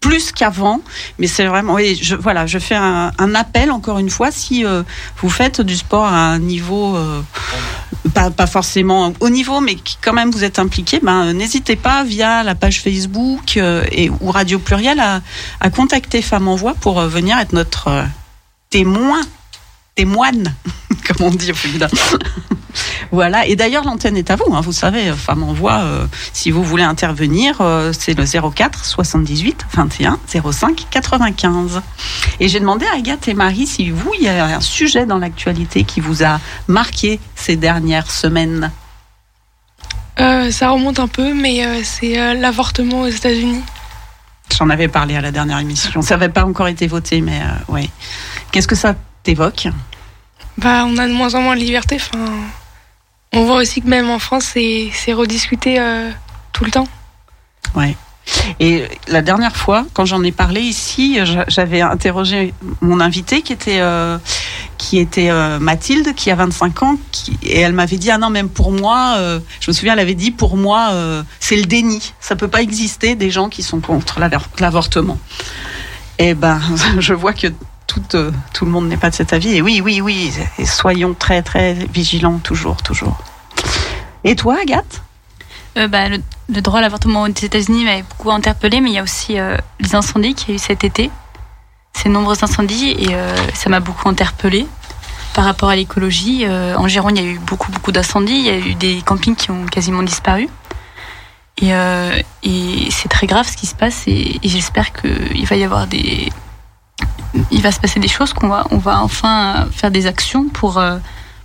plus 0.00 0.32
qu'avant. 0.32 0.80
Mais 1.18 1.26
c'est 1.26 1.46
vraiment, 1.46 1.74
oui, 1.74 1.98
je, 2.00 2.14
voilà, 2.14 2.46
je 2.46 2.58
fais 2.58 2.76
un, 2.76 3.12
appel 3.34 3.70
encore 3.70 3.98
une 3.98 4.10
fois. 4.10 4.30
Si 4.30 4.64
euh, 4.64 4.82
vous 5.18 5.30
faites 5.30 5.60
du 5.60 5.76
sport 5.76 6.04
à 6.04 6.30
un 6.32 6.38
niveau, 6.38 6.96
euh, 6.96 7.20
pas, 8.14 8.46
forcément 8.46 9.12
au 9.20 9.30
niveau, 9.30 9.60
mais 9.60 9.76
quand 10.02 10.12
même 10.12 10.30
vous 10.30 10.44
êtes 10.44 10.58
impliqué, 10.58 11.00
ben, 11.02 11.32
n'hésitez 11.32 11.76
pas 11.76 12.04
via 12.04 12.42
la 12.42 12.54
page 12.54 12.80
Facebook 12.80 13.56
euh, 13.56 13.84
et, 13.92 14.10
ou 14.10 14.30
Radio 14.30 14.58
Pluriel 14.58 15.00
à, 15.00 15.70
contacter 15.70 16.22
Femmes 16.22 16.48
en 16.48 16.56
Voix 16.56 16.74
pour 16.74 17.00
euh, 17.00 17.08
venir 17.08 17.38
être 17.38 17.52
notre 17.52 17.88
euh, 17.88 18.04
témoin, 18.70 19.20
témoine, 19.94 20.54
comme 21.06 21.26
on 21.26 21.30
dit 21.30 21.52
au. 21.52 21.88
Voilà, 23.10 23.46
et 23.46 23.56
d'ailleurs 23.56 23.84
l'antenne 23.84 24.16
est 24.16 24.30
à 24.30 24.36
vous, 24.36 24.54
hein, 24.54 24.60
vous 24.60 24.72
savez, 24.72 25.12
Femmes 25.12 25.42
en 25.42 25.52
Voix, 25.52 25.80
euh, 25.80 26.06
si 26.32 26.50
vous 26.50 26.62
voulez 26.62 26.82
intervenir, 26.82 27.56
euh, 27.60 27.92
c'est 27.98 28.12
le 28.14 28.24
04 28.50 28.84
78 28.84 29.66
21 29.72 30.18
05 30.52 30.86
95. 30.90 31.80
Et 32.40 32.48
j'ai 32.48 32.60
demandé 32.60 32.84
à 32.86 32.96
Agathe 32.96 33.28
et 33.28 33.34
Marie 33.34 33.66
si 33.66 33.90
vous, 33.90 34.12
il 34.18 34.24
y 34.24 34.28
a 34.28 34.44
un 34.44 34.60
sujet 34.60 35.06
dans 35.06 35.18
l'actualité 35.18 35.84
qui 35.84 36.00
vous 36.00 36.22
a 36.22 36.38
marqué 36.66 37.18
ces 37.34 37.56
dernières 37.56 38.10
semaines. 38.10 38.70
Euh, 40.20 40.50
ça 40.50 40.70
remonte 40.70 40.98
un 40.98 41.08
peu, 41.08 41.32
mais 41.32 41.82
c'est 41.84 42.34
l'avortement 42.34 43.02
aux 43.02 43.06
États-Unis. 43.06 43.62
J'en 44.58 44.68
avais 44.68 44.88
parlé 44.88 45.14
à 45.14 45.20
la 45.20 45.30
dernière 45.30 45.58
émission, 45.58 46.02
ça 46.02 46.16
n'avait 46.16 46.32
pas 46.32 46.44
encore 46.44 46.68
été 46.68 46.86
voté, 46.86 47.20
mais 47.20 47.40
oui. 47.68 47.88
Qu'est-ce 48.50 48.68
que 48.68 48.74
ça 48.74 48.94
t'évoque? 49.22 49.68
Bah, 50.58 50.84
on 50.86 50.96
a 50.98 51.06
de 51.06 51.12
moins 51.12 51.34
en 51.34 51.42
moins 51.42 51.54
de 51.54 51.60
liberté. 51.60 51.96
Enfin, 51.96 52.32
on 53.32 53.44
voit 53.44 53.56
aussi 53.56 53.82
que 53.82 53.88
même 53.88 54.10
en 54.10 54.18
France, 54.18 54.44
c'est 54.54 55.12
rediscuté 55.12 55.78
euh, 55.78 56.10
tout 56.52 56.64
le 56.64 56.70
temps. 56.70 56.88
Ouais. 57.74 57.96
Et 58.60 58.86
la 59.08 59.22
dernière 59.22 59.56
fois, 59.56 59.86
quand 59.94 60.04
j'en 60.04 60.22
ai 60.22 60.32
parlé 60.32 60.60
ici, 60.60 61.18
j'a- 61.24 61.46
j'avais 61.48 61.80
interrogé 61.80 62.52
mon 62.82 63.00
invité 63.00 63.40
qui 63.42 63.52
était 63.54 63.80
euh, 63.80 64.18
qui 64.76 64.98
était 64.98 65.30
euh, 65.30 65.58
Mathilde, 65.58 66.14
qui 66.14 66.30
a 66.30 66.34
25 66.34 66.82
ans, 66.82 66.96
et 67.42 67.60
elle 67.60 67.72
m'avait 67.72 67.96
dit 67.96 68.10
ah 68.10 68.18
non 68.18 68.28
même 68.30 68.50
pour 68.50 68.70
moi, 68.70 69.16
je 69.60 69.70
me 69.70 69.72
souviens, 69.72 69.94
elle 69.94 69.98
avait 69.98 70.14
dit 70.14 70.30
pour 70.30 70.56
moi 70.58 70.92
c'est 71.40 71.56
le 71.56 71.64
déni, 71.64 72.12
ça 72.20 72.36
peut 72.36 72.48
pas 72.48 72.60
exister 72.62 73.14
des 73.14 73.30
gens 73.30 73.48
qui 73.48 73.62
sont 73.62 73.80
contre 73.80 74.20
l'avortement. 74.60 75.18
Et 76.18 76.34
ben 76.34 76.60
je 76.98 77.14
vois 77.14 77.32
que 77.32 77.46
tout 77.88 78.02
euh, 78.14 78.30
tout 78.52 78.64
le 78.64 78.70
monde 78.70 78.88
n'est 78.88 78.96
pas 78.96 79.10
de 79.10 79.16
cet 79.16 79.32
avis. 79.32 79.56
Et 79.56 79.62
oui 79.62 79.80
oui 79.84 80.00
oui, 80.00 80.32
soyons 80.64 81.14
très 81.14 81.42
très 81.42 81.74
vigilants 81.74 82.38
toujours 82.38 82.76
toujours. 82.82 83.18
Et 84.22 84.36
toi 84.36 84.58
Agathe? 84.62 85.02
Euh, 85.78 85.86
bah, 85.86 86.08
le, 86.08 86.60
droit 86.60 86.78
à 86.78 86.82
l'avortement 86.82 87.22
aux 87.22 87.26
États-Unis 87.28 87.84
m'avait 87.84 88.02
beaucoup 88.02 88.30
interpellé, 88.30 88.80
mais 88.80 88.90
il 88.90 88.94
y 88.94 88.98
a 88.98 89.02
aussi 89.02 89.38
euh, 89.38 89.56
les 89.80 89.94
incendies 89.94 90.34
qu'il 90.34 90.50
y 90.50 90.52
a 90.52 90.54
eu 90.56 90.58
cet 90.58 90.82
été. 90.82 91.10
Ces 91.92 92.08
nombreux 92.08 92.42
incendies, 92.42 92.90
et 92.98 93.14
euh, 93.14 93.36
ça 93.54 93.70
m'a 93.70 93.80
beaucoup 93.80 94.08
interpellé 94.08 94.66
par 95.34 95.44
rapport 95.44 95.68
à 95.68 95.76
l'écologie. 95.76 96.46
En 96.48 96.88
Gironde, 96.88 97.16
il 97.16 97.24
y 97.24 97.28
a 97.28 97.30
eu 97.30 97.38
beaucoup, 97.38 97.70
beaucoup 97.70 97.92
d'incendies. 97.92 98.38
Il 98.38 98.44
y 98.44 98.50
a 98.50 98.58
eu 98.58 98.74
des 98.74 99.02
campings 99.02 99.36
qui 99.36 99.50
ont 99.50 99.66
quasiment 99.66 100.02
disparu. 100.02 100.48
Et, 101.60 101.70
c'est 102.90 103.08
très 103.08 103.26
grave 103.26 103.46
ce 103.48 103.56
qui 103.56 103.66
se 103.66 103.74
passe, 103.74 104.04
et 104.08 104.40
j'espère 104.42 104.92
qu'il 104.92 105.46
va 105.46 105.56
y 105.56 105.62
avoir 105.62 105.86
des, 105.86 106.32
il 107.50 107.62
va 107.62 107.72
se 107.72 107.80
passer 107.80 108.00
des 108.00 108.08
choses 108.08 108.32
qu'on 108.32 108.48
va, 108.48 108.66
on 108.70 108.78
va 108.78 109.02
enfin 109.02 109.66
faire 109.72 109.90
des 109.90 110.06
actions 110.06 110.48
pour, 110.48 110.78
euh, 110.78 110.98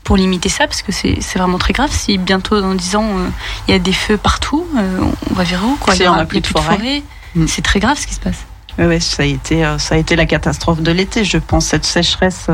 pour 0.03 0.17
limiter 0.17 0.49
ça, 0.49 0.67
parce 0.67 0.81
que 0.81 0.91
c'est 0.91 1.19
vraiment 1.35 1.57
très 1.57 1.73
grave. 1.73 1.91
Si 1.91 2.17
bientôt, 2.17 2.61
dans 2.61 2.75
10 2.75 2.95
ans, 2.95 3.03
euh, 3.03 3.27
il 3.67 3.71
y 3.71 3.75
a 3.75 3.79
des 3.79 3.93
feux 3.93 4.17
partout, 4.17 4.65
euh, 4.77 4.99
on 5.29 5.33
va 5.33 5.43
vers 5.43 5.63
où 5.65 5.75
quoi? 5.75 5.95
Il 5.95 6.01
y 6.01 6.07
on 6.07 6.11
aura 6.11 6.21
a 6.21 6.25
plus 6.25 6.41
de 6.41 6.47
forêt. 6.47 7.03
Mm. 7.35 7.47
C'est 7.47 7.61
très 7.61 7.79
grave 7.79 7.97
ce 7.97 8.07
qui 8.07 8.13
se 8.13 8.19
passe. 8.19 8.45
Oui, 8.79 8.99
ça 8.99 9.21
a 9.21 9.25
été, 9.27 9.63
ça 9.77 9.93
a 9.93 9.97
été 9.99 10.15
la 10.15 10.25
catastrophe 10.25 10.81
de 10.81 10.91
l'été, 10.91 11.23
je 11.23 11.37
pense, 11.37 11.67
cette 11.67 11.85
sécheresse. 11.85 12.47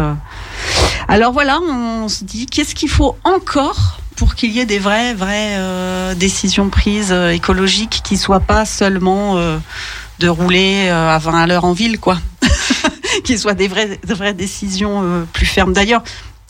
Alors 1.07 1.31
voilà, 1.31 1.59
on 1.61 2.09
se 2.09 2.25
dit, 2.25 2.45
qu'est-ce 2.45 2.75
qu'il 2.75 2.89
faut 2.89 3.15
encore 3.23 3.99
pour 4.19 4.35
qu'il 4.35 4.51
y 4.51 4.59
ait 4.59 4.65
des 4.65 4.79
vraies, 4.79 5.13
vraies 5.13 5.55
euh, 5.57 6.13
décisions 6.13 6.67
prises 6.67 7.13
euh, 7.13 7.29
écologiques 7.29 8.01
qui 8.03 8.17
soient 8.17 8.41
pas 8.41 8.65
seulement 8.65 9.37
euh, 9.37 9.57
de 10.19 10.27
rouler 10.27 10.89
à 10.89 11.17
20 11.17 11.43
à 11.43 11.47
l'heure 11.47 11.63
en 11.63 11.71
ville, 11.71 11.97
quoi? 11.99 12.19
qui 13.23 13.37
soient 13.37 13.53
des 13.53 13.67
vraies, 13.67 13.99
vraies 14.07 14.33
décisions 14.33 15.01
euh, 15.03 15.23
plus 15.31 15.45
fermes. 15.45 15.73
D'ailleurs, 15.73 16.03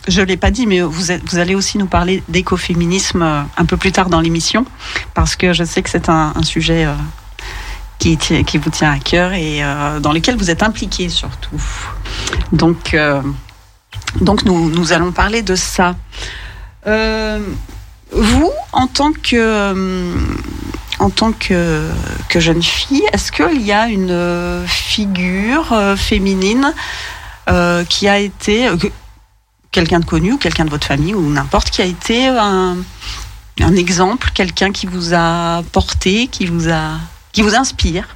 je 0.07 0.21
l'ai 0.21 0.37
pas 0.37 0.51
dit, 0.51 0.65
mais 0.65 0.81
vous, 0.81 0.91
vous 1.25 1.37
allez 1.37 1.55
aussi 1.55 1.77
nous 1.77 1.85
parler 1.85 2.23
d'écoféminisme 2.29 3.21
euh, 3.21 3.41
un 3.57 3.65
peu 3.65 3.77
plus 3.77 3.91
tard 3.91 4.09
dans 4.09 4.21
l'émission, 4.21 4.65
parce 5.13 5.35
que 5.35 5.53
je 5.53 5.63
sais 5.63 5.81
que 5.81 5.89
c'est 5.89 6.09
un, 6.09 6.33
sujet 6.43 6.85
euh, 6.85 6.93
qui, 7.99 8.17
qui 8.17 8.57
vous 8.57 8.69
tient 8.69 8.91
à 8.91 8.99
cœur 8.99 9.33
et 9.33 9.61
dans 9.99 10.13
lequel 10.13 10.37
vous 10.37 10.49
êtes 10.49 10.63
impliqué 10.63 11.09
surtout. 11.09 11.61
Donc, 12.53 12.95
donc 14.21 14.45
nous, 14.45 14.69
nous 14.69 14.93
allons 14.93 15.11
parler 15.11 15.41
de 15.41 15.55
ça. 15.55 15.97
Vous, 16.85 18.51
en 18.71 18.87
tant 18.87 19.11
que, 19.11 20.15
en 20.99 21.09
tant 21.09 21.31
que, 21.31 21.89
que 22.27 22.39
jeune 22.39 22.61
fille, 22.61 23.03
est-ce 23.13 23.31
qu'il 23.31 23.61
y 23.61 23.71
a 23.71 23.87
une 23.87 24.11
euh, 24.11 24.65
figure 24.67 25.71
euh, 25.73 25.95
féminine 25.95 26.73
euh, 27.49 27.83
qui 27.85 28.07
a 28.07 28.19
été 28.19 28.67
euh, 28.67 28.77
que- 28.77 28.87
quelqu'un 29.71 29.99
de 29.99 30.05
connu 30.05 30.33
ou 30.33 30.37
quelqu'un 30.37 30.65
de 30.65 30.69
votre 30.69 30.85
famille 30.87 31.13
ou 31.15 31.29
n'importe 31.29 31.69
qui 31.69 31.81
a 31.81 31.85
été 31.85 32.27
un, 32.27 32.77
un 33.61 33.75
exemple, 33.75 34.31
quelqu'un 34.33 34.71
qui 34.71 34.87
vous 34.87 35.13
a 35.13 35.63
porté, 35.71 36.27
qui 36.27 36.45
vous 36.45 36.69
a 36.69 36.97
qui 37.31 37.41
vous 37.43 37.55
inspire? 37.55 38.15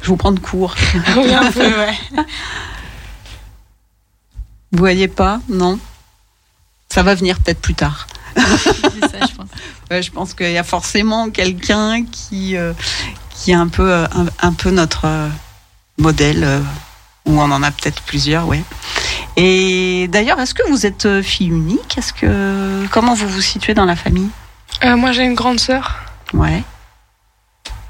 Je 0.00 0.06
vous 0.08 0.16
prends 0.16 0.32
de 0.32 0.38
court. 0.40 0.74
Oui, 1.16 1.34
un 1.34 1.50
peu, 1.50 1.60
ouais. 1.60 1.98
Vous 4.70 4.78
voyez 4.78 5.08
pas? 5.08 5.40
Non? 5.48 5.78
Ça 6.88 7.02
va 7.02 7.14
venir 7.14 7.38
peut-être 7.40 7.60
plus 7.60 7.74
tard. 7.74 8.06
Ça, 8.38 9.26
je 9.26 9.34
pense. 9.34 9.48
Ouais, 9.90 10.02
je 10.02 10.10
pense 10.10 10.34
qu'il 10.34 10.50
y 10.50 10.58
a 10.58 10.64
forcément 10.64 11.30
quelqu'un 11.30 12.04
qui, 12.04 12.56
euh, 12.56 12.72
qui 13.34 13.50
est 13.52 13.54
un 13.54 13.68
peu, 13.68 13.90
euh, 13.90 14.06
un, 14.14 14.26
un 14.40 14.52
peu 14.52 14.70
notre 14.70 15.02
euh, 15.06 15.28
modèle, 15.98 16.44
euh, 16.44 16.60
ou 17.26 17.40
on 17.40 17.50
en 17.50 17.62
a 17.62 17.70
peut-être 17.70 18.02
plusieurs, 18.02 18.46
ouais. 18.46 18.62
Et 19.36 20.08
d'ailleurs, 20.08 20.40
est-ce 20.40 20.54
que 20.54 20.68
vous 20.68 20.86
êtes 20.86 21.06
euh, 21.06 21.22
fille 21.22 21.48
unique? 21.48 21.96
Est-ce 21.98 22.12
que 22.12 22.86
comment 22.90 23.14
vous 23.14 23.28
vous 23.28 23.40
situez 23.42 23.74
dans 23.74 23.84
la 23.84 23.96
famille? 23.96 24.28
Euh, 24.84 24.96
moi, 24.96 25.12
j'ai 25.12 25.24
une 25.24 25.34
grande 25.34 25.60
sœur. 25.60 25.96
Ouais. 26.32 26.62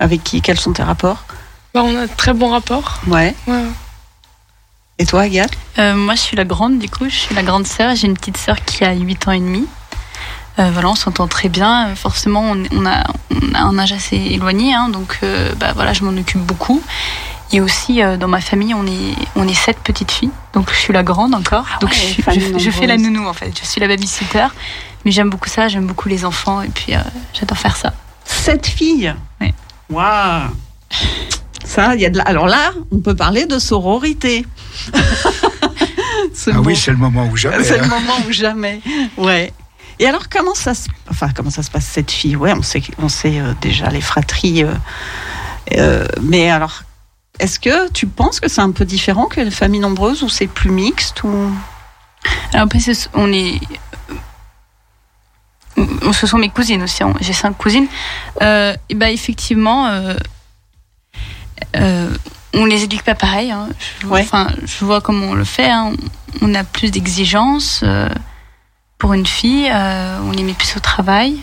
Avec 0.01 0.23
qui 0.23 0.41
Quels 0.43 0.61
sont 0.61 0.73
tes 0.73 0.83
rapports? 0.83 1.25
Bah, 1.75 1.83
on 1.85 1.97
a 1.97 2.07
de 2.07 2.13
très 2.17 2.33
bons 2.35 2.51
rapports. 2.51 3.01
Ouais. 3.07 3.35
Ouais. 3.47 3.65
Et 4.99 5.07
toi, 5.07 5.23
Agathe? 5.23 5.53
Euh, 5.79 5.95
moi, 5.95 6.15
je 6.15 6.21
suis 6.21 6.37
la 6.37 6.45
grande, 6.45 6.79
du 6.79 6.89
coup, 6.89 7.05
je 7.09 7.15
suis 7.15 7.35
la 7.35 7.43
grande 7.43 7.67
sœur. 7.67 7.95
J'ai 7.95 8.07
une 8.09 8.17
petite 8.17 8.37
sœur 8.37 8.57
qui 8.65 8.85
a 8.85 8.93
8 8.93 9.29
ans 9.29 9.33
et 9.33 9.39
demi. 9.41 9.67
Euh, 10.59 10.71
voilà, 10.73 10.91
on 10.91 10.95
s'entend 10.95 11.29
très 11.29 11.49
bien. 11.49 11.95
Forcément, 11.95 12.53
on, 12.53 12.63
on 12.73 12.87
a, 12.87 13.05
on 13.31 13.55
a 13.55 13.61
un 13.61 13.79
âge 13.79 13.93
assez 13.93 14.17
éloigné, 14.17 14.75
hein, 14.75 14.89
donc 14.89 15.19
euh, 15.23 15.55
bah, 15.55 15.73
voilà, 15.75 15.93
je 15.93 16.05
m'en 16.05 16.19
occupe 16.19 16.41
beaucoup. 16.41 16.83
Et 17.51 17.61
aussi, 17.61 18.03
euh, 18.03 18.17
dans 18.17 18.29
ma 18.29 18.41
famille, 18.41 18.75
on 18.75 18.87
est, 18.87 19.15
on 19.35 19.49
est 19.49 19.55
sept 19.55 19.79
petites 19.79 20.11
filles, 20.11 20.31
donc 20.53 20.71
je 20.71 20.79
suis 20.79 20.93
la 20.93 21.03
grande 21.03 21.35
encore. 21.35 21.67
Ah 21.75 21.79
donc 21.81 21.91
ouais, 21.91 22.59
je, 22.59 22.71
fais 22.71 22.87
la 22.87 22.99
nounou 22.99 23.27
en 23.27 23.33
fait. 23.33 23.59
Je 23.59 23.65
suis 23.65 23.81
la 23.81 23.89
babysitter, 23.89 24.49
mais 25.05 25.13
j'aime 25.13 25.31
beaucoup 25.31 25.49
ça. 25.49 25.69
J'aime 25.69 25.87
beaucoup 25.87 26.09
les 26.09 26.27
enfants 26.27 26.61
et 26.61 26.69
puis 26.69 26.95
euh, 26.95 26.99
j'adore 27.33 27.57
faire 27.57 27.77
ça. 27.77 27.95
Sept 28.25 28.67
filles 28.67 29.15
Oui. 29.41 29.55
Waouh 29.89 30.51
Ça, 31.65 31.95
il 31.95 32.03
y 32.03 32.07
a 32.07 32.11
de 32.11 32.19
la... 32.19 32.25
Alors 32.25 32.47
là, 32.47 32.73
on 32.93 32.99
peut 33.01 33.17
parler 33.17 33.47
de 33.47 33.59
sororité. 33.59 34.45
Ah 36.53 36.61
oui, 36.61 36.77
c'est 36.77 36.91
le 36.91 36.97
moment 36.97 37.27
où 37.27 37.37
jamais. 37.37 37.65
C'est 37.65 37.79
le 37.79 37.85
hein. 37.85 37.89
moment 37.89 38.17
où 38.29 38.33
jamais. 38.33 38.81
Ouais. 39.17 39.53
Et 40.01 40.07
alors, 40.07 40.29
comment 40.29 40.55
ça 40.55 40.75
se, 40.75 40.89
enfin, 41.11 41.29
comment 41.35 41.51
ça 41.51 41.63
se 41.63 41.71
passe 41.71 41.85
cette 41.87 42.11
fille? 42.11 42.37
Ouais, 42.37 42.53
on 42.53 42.63
sait, 42.63 42.83
on 42.99 43.09
sait 43.09 43.41
euh, 43.41 43.53
déjà 43.61 43.89
les 43.89 44.01
fratries. 44.01 44.63
euh, 44.65 44.73
euh, 45.77 46.07
mais 46.23 46.51
alors, 46.51 46.83
est-ce 47.41 47.59
que 47.59 47.91
tu 47.91 48.07
penses 48.07 48.41
que 48.41 48.49
c'est 48.49 48.61
un 48.61 48.71
peu 48.71 48.85
différent 48.85 49.27
que 49.27 49.41
les 49.41 49.51
familles 49.51 49.81
nombreuses 49.81 50.23
ou 50.23 50.29
c'est 50.29 50.47
plus 50.47 50.71
mixte 50.71 51.23
ou? 51.25 51.53
Alors 52.53 52.65
après, 52.67 52.79
on 53.15 53.33
est. 53.33 53.61
Ce 56.13 56.27
sont 56.27 56.39
mes 56.39 56.49
cousines 56.49 56.83
aussi. 56.83 57.03
hein. 57.05 57.15
J'ai 57.21 57.33
cinq 57.33 57.57
cousines. 57.57 57.87
Euh, 58.43 58.75
et 58.89 58.95
bah 58.95 59.11
effectivement, 59.11 59.89
on 62.55 62.65
les 62.65 62.83
éduque 62.85 63.03
pas 63.03 63.15
pareil. 63.15 63.51
hein. 63.53 63.69
Je, 64.01 64.07
vois- 64.07 64.17
Ouais. 64.19 64.23
enfin, 64.23 64.49
je 64.65 64.85
vois 64.85 65.01
comment 65.01 65.27
on 65.27 65.35
le 65.35 65.45
fait. 65.45 65.71
hein. 65.71 65.93
On 66.41 66.55
a 66.55 66.65
plus 66.65 66.91
d'exigences 66.91 67.85
pour 68.99 69.15
une 69.15 69.27
fille. 69.27 69.71
euh, 69.73 70.19
on 70.25 70.33
les 70.33 70.43
met 70.43 70.53
plus 70.53 70.77
au 70.77 70.81
travail. 70.81 71.39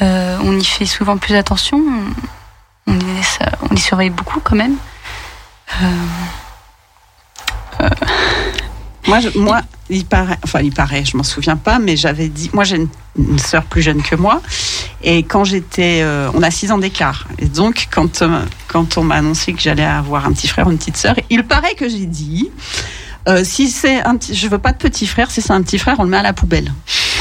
Euh, 0.00 0.38
on 0.42 0.58
y 0.58 0.64
fait 0.64 0.86
souvent 0.86 1.18
plus 1.18 1.34
attention. 1.34 1.82
On, 2.86 2.98
les 3.70 3.76
surveille 3.76 4.10
beaucoup 4.10 4.40
quand 4.40 4.56
même. 4.56 4.76
Euh, 5.82 5.86
Moi, 9.08 9.60
il 9.88 10.04
paraît, 10.04 10.38
enfin, 10.42 10.60
il 10.62 10.72
paraît, 10.72 11.04
je 11.04 11.16
m'en 11.16 11.22
souviens 11.22 11.56
pas, 11.56 11.78
mais 11.78 11.96
j'avais 11.96 12.28
dit, 12.28 12.50
moi, 12.52 12.64
j'ai 12.64 12.76
une, 12.76 12.88
une 13.16 13.38
sœur 13.38 13.64
plus 13.64 13.82
jeune 13.82 14.02
que 14.02 14.16
moi, 14.16 14.42
et 15.02 15.22
quand 15.22 15.44
j'étais, 15.44 16.04
on 16.34 16.42
a 16.42 16.50
six 16.50 16.72
ans 16.72 16.78
d'écart, 16.78 17.28
et 17.38 17.46
donc 17.46 17.86
quand 17.92 18.24
quand 18.66 18.98
on 18.98 19.04
m'a 19.04 19.14
annoncé 19.16 19.52
que 19.52 19.60
j'allais 19.60 19.84
avoir 19.84 20.26
un 20.26 20.32
petit 20.32 20.48
frère 20.48 20.66
ou 20.66 20.72
une 20.72 20.78
petite 20.78 20.96
sœur, 20.96 21.14
il 21.30 21.44
paraît 21.44 21.74
que 21.76 21.88
j'ai 21.88 22.06
dit, 22.06 22.50
euh, 23.28 23.44
si 23.44 23.68
c'est 23.70 24.02
un, 24.02 24.16
petit- 24.16 24.34
je 24.34 24.48
veux 24.48 24.58
pas 24.58 24.72
de 24.72 24.78
petit 24.78 25.06
frère, 25.06 25.30
si 25.30 25.42
c'est 25.42 25.52
un 25.52 25.62
petit 25.62 25.78
frère, 25.78 25.96
on 25.98 26.04
le 26.04 26.10
met 26.10 26.16
à 26.18 26.22
la 26.22 26.32
poubelle. 26.32 26.72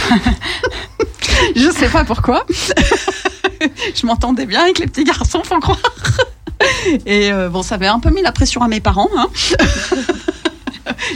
je 1.55 1.71
sais 1.71 1.89
pas 1.89 2.03
pourquoi. 2.03 2.45
je 3.95 4.05
m'entendais 4.05 4.45
bien 4.45 4.63
avec 4.63 4.79
les 4.79 4.87
petits 4.87 5.03
garçons, 5.03 5.41
faut 5.43 5.59
croire. 5.59 5.79
Et 7.05 7.31
euh, 7.31 7.49
bon, 7.49 7.63
ça 7.63 7.75
avait 7.75 7.87
un 7.87 7.99
peu 7.99 8.09
mis 8.09 8.21
la 8.21 8.31
pression 8.31 8.61
à 8.61 8.67
mes 8.67 8.79
parents. 8.81 9.09
Hein. 9.17 9.27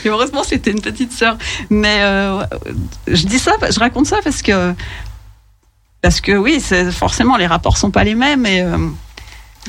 Et 0.04 0.10
heureusement, 0.10 0.44
c'était 0.44 0.72
une 0.72 0.82
petite 0.82 1.12
sœur. 1.12 1.38
Mais 1.70 2.00
euh, 2.02 2.44
je 3.08 3.26
dis 3.26 3.40
ça, 3.40 3.54
je 3.70 3.80
raconte 3.80 4.08
ça 4.08 4.18
parce 4.24 4.42
que 4.42 4.74
parce 6.02 6.22
que 6.22 6.32
oui, 6.32 6.62
c'est 6.62 6.92
forcément 6.92 7.36
les 7.38 7.48
rapports 7.48 7.78
sont 7.78 7.92
pas 7.92 8.04
les 8.04 8.16
mêmes. 8.16 8.46
Et 8.46 8.62
euh, 8.62 8.78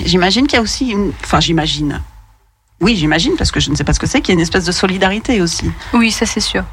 j'imagine 0.05 0.47
qu'il 0.47 0.57
y 0.57 0.59
a 0.59 0.63
aussi, 0.63 0.89
une... 0.89 1.13
enfin, 1.23 1.41
j'imagine. 1.41 2.01
Oui, 2.81 2.97
j'imagine 2.97 3.35
parce 3.37 3.51
que 3.51 3.61
je 3.61 3.71
ne 3.71 3.77
sais 3.77 3.85
pas 3.85 3.93
ce 3.93 4.01
que 4.01 4.07
c'est 4.07 4.21
qu'il 4.21 4.31
y 4.31 4.33
a 4.33 4.37
une 4.37 4.41
espèce 4.41 4.65
de 4.65 4.73
solidarité 4.73 5.43
aussi. 5.43 5.71
Oui, 5.93 6.11
ça 6.11 6.25
c'est 6.27 6.41
sûr. 6.41 6.65